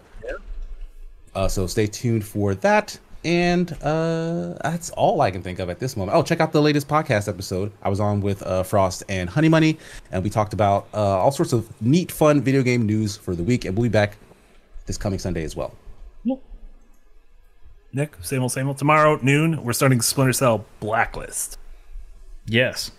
Uh, 1.36 1.48
so 1.48 1.68
stay 1.68 1.86
tuned 1.88 2.26
for 2.26 2.56
that. 2.56 2.98
And 3.28 3.74
uh, 3.84 4.58
that's 4.64 4.90
all 4.92 5.20
I 5.20 5.32
can 5.32 5.44
think 5.44 5.60
of 5.60 5.70
at 5.70 5.80
this 5.80 5.98
moment. 5.98 6.16
Oh, 6.16 6.24
check 6.24 6.40
out 6.40 6.54
the 6.54 6.62
latest 6.62 6.88
podcast 6.88 7.28
episode. 7.28 7.74
I 7.84 7.90
was 7.90 8.00
on 8.00 8.22
with 8.22 8.42
uh, 8.42 8.64
Frost 8.64 9.04
and 9.10 9.30
Honey 9.30 9.50
Money, 9.50 9.78
and 10.14 10.24
we 10.24 10.30
talked 10.30 10.54
about 10.54 10.88
uh, 10.94 11.20
all 11.20 11.32
sorts 11.32 11.52
of 11.52 11.70
neat, 11.82 12.10
fun 12.10 12.42
video 12.42 12.64
game 12.64 12.86
news 12.86 13.18
for 13.18 13.36
the 13.36 13.44
week. 13.44 13.66
And 13.66 13.76
we'll 13.76 13.84
be 13.84 13.90
back 13.90 14.16
this 14.86 14.98
coming 14.98 15.20
Sunday 15.20 15.44
as 15.44 15.58
well. 15.58 15.76
Nick, 17.92 18.16
same 18.22 18.42
old, 18.44 18.52
same 18.54 18.70
old. 18.70 18.78
Tomorrow 18.78 19.20
noon, 19.22 19.62
we're 19.62 19.74
starting 19.74 20.02
Splinter 20.02 20.32
Cell 20.32 20.66
Blacklist. 20.80 21.58
Yes. 22.46 22.92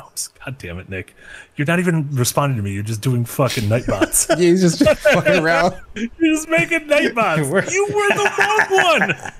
God 0.44 0.58
damn 0.58 0.78
it, 0.78 0.88
Nick! 0.88 1.14
You're 1.56 1.66
not 1.66 1.78
even 1.78 2.08
responding 2.14 2.56
to 2.56 2.62
me. 2.62 2.72
You're 2.72 2.82
just 2.82 3.00
doing 3.02 3.24
fucking 3.24 3.64
nightbots. 3.64 4.28
Yeah, 4.30 4.36
he's 4.36 4.60
just 4.62 4.84
fucking 5.02 5.42
around. 5.42 5.74
You're 5.94 6.08
just 6.34 6.48
making 6.48 6.80
nightbots. 6.88 7.50
We're- 7.50 7.66
you 7.70 7.84
were 7.86 8.08
the 8.16 8.32
wrong 8.38 8.84
one. 9.00 9.32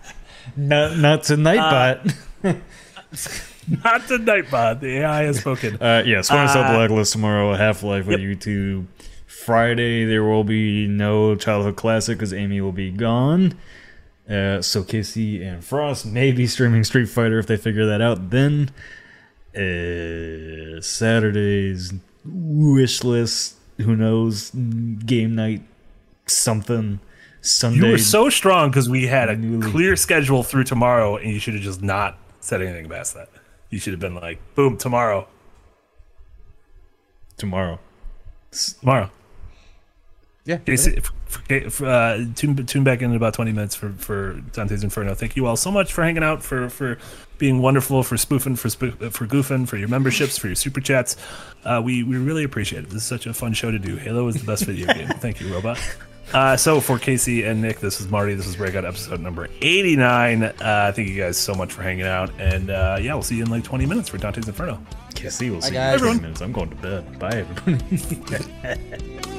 Not 0.57 0.97
not 0.99 1.23
tonight, 1.23 2.03
but 2.03 2.55
Not 3.85 4.09
the 4.09 4.19
nightbot. 4.19 4.81
The 4.81 4.99
AI 4.99 5.23
has 5.24 5.39
spoken. 5.41 5.77
uh, 5.81 6.03
yeah, 6.05 6.23
Splinter 6.23 6.49
Cell 6.53 6.62
Uh, 6.65 6.74
Blacklist 6.77 7.12
tomorrow. 7.12 7.55
Half 7.55 7.82
Life 7.82 8.07
yep. 8.07 8.19
on 8.19 8.24
YouTube. 8.24 8.87
Friday 9.27 10.05
there 10.05 10.23
will 10.24 10.45
be 10.45 10.87
no 10.87 11.35
childhood 11.35 11.77
classic 11.77 12.19
because 12.19 12.32
Amy 12.35 12.61
will 12.61 12.73
be 12.73 12.91
gone. 12.91 13.55
Uh, 14.28 14.61
so 14.62 14.82
Casey 14.85 15.43
and 15.43 15.65
Frost 15.65 16.05
may 16.07 16.31
be 16.32 16.47
streaming 16.47 16.85
Street 16.85 17.07
Fighter 17.07 17.39
if 17.39 17.47
they 17.47 17.57
figure 17.57 17.87
that 17.87 18.01
out. 18.01 18.31
Then 18.31 18.70
uh, 19.56 20.81
Saturday's 20.81 21.93
wish 22.24 23.02
list. 23.05 23.56
Who 23.78 23.97
knows? 23.97 24.51
Game 24.51 25.35
night, 25.35 25.62
something. 26.27 27.01
Sunday. 27.43 27.86
You 27.86 27.93
were 27.93 27.98
so 27.98 28.28
strong 28.28 28.68
because 28.70 28.89
we 28.90 29.06
had 29.06 29.31
a 29.31 29.36
Newly- 29.36 29.70
clear 29.70 29.97
schedule 29.97 30.43
through 30.43 30.64
tomorrow, 30.64 31.16
and 31.16 31.31
you 31.32 31.39
should 31.40 31.55
have 31.55 31.62
just 31.62 31.81
not 31.82 32.18
said 32.40 32.60
anything 32.60 32.86
past 32.89 33.14
that. 33.14 33.31
You 33.70 33.78
should 33.78 33.94
have 33.94 34.01
been 34.01 34.14
like, 34.14 34.39
"Boom, 34.55 34.77
tomorrow, 34.77 35.27
tomorrow. 37.39 37.78
tomorrow." 38.81 39.10
Yeah. 40.44 40.59
Casey, 40.59 40.98
f- 41.31 41.43
f- 41.51 41.82
uh, 41.82 42.19
tune, 42.35 42.66
tune 42.66 42.85
back 42.85 43.02
in 43.02 43.11
in 43.11 43.16
about 43.16 43.35
20 43.35 43.52
minutes 43.52 43.74
for, 43.74 43.90
for 43.93 44.35
Dante's 44.52 44.82
Inferno. 44.85 45.15
Thank 45.15 45.36
you 45.36 45.47
all 45.47 45.57
so 45.57 45.70
much 45.70 45.93
for 45.93 46.02
hanging 46.02 46.23
out, 46.23 46.43
for, 46.43 46.69
for 46.69 46.98
being 47.39 47.62
wonderful, 47.62 48.02
for 48.02 48.16
spoofing, 48.16 48.57
for 48.57 48.69
spoo- 48.69 49.12
for 49.12 49.27
goofing, 49.27 49.66
for 49.69 49.77
your 49.77 49.89
memberships, 49.89 50.36
for 50.39 50.47
your 50.48 50.57
super 50.57 50.81
chats. 50.81 51.16
Uh, 51.65 51.81
we, 51.85 52.02
we 52.02 52.16
really 52.16 52.44
appreciate 52.44 52.85
it. 52.85 52.90
This 52.90 53.02
is 53.02 53.05
such 53.05 53.27
a 53.27 53.32
fun 53.35 53.52
show 53.52 53.70
to 53.70 53.78
do. 53.78 53.97
Halo 53.97 54.27
is 54.28 54.36
the 54.36 54.47
best 54.47 54.65
video 54.65 54.93
game. 54.93 55.09
Thank 55.19 55.40
you, 55.40 55.52
Robot. 55.52 55.78
Uh, 56.32 56.57
so 56.57 56.81
for 56.81 56.97
Casey 56.98 57.43
and 57.44 57.61
Nick, 57.61 57.81
this 57.81 58.01
is 58.01 58.09
Marty. 58.09 58.35
This 58.35 58.47
is 58.47 58.55
Breakout 58.55 58.85
episode 58.85 59.20
number 59.20 59.48
89. 59.62 60.44
Uh, 60.44 60.93
thank 60.94 61.09
you 61.09 61.20
guys 61.20 61.36
so 61.36 61.55
much 61.55 61.73
for 61.73 61.82
hanging 61.82 62.07
out. 62.07 62.31
And 62.39 62.70
uh, 62.70 62.98
yeah, 63.01 63.15
we'll 63.15 63.24
see 63.24 63.36
you 63.36 63.43
in 63.43 63.51
like 63.51 63.65
20 63.65 63.85
minutes 63.86 64.09
for 64.09 64.19
Dante's 64.19 64.47
Inferno. 64.47 64.81
Casey 65.16 65.51
we'll 65.51 65.61
see 65.61 65.70
you 65.70 65.74
guys. 65.74 66.01
in 66.01 66.07
20 66.07 66.20
minutes. 66.20 66.40
I'm 66.40 66.52
going 66.52 66.70
to 66.70 66.77
bed. 66.77 67.19
Bye, 67.19 67.44
everybody. 67.48 69.20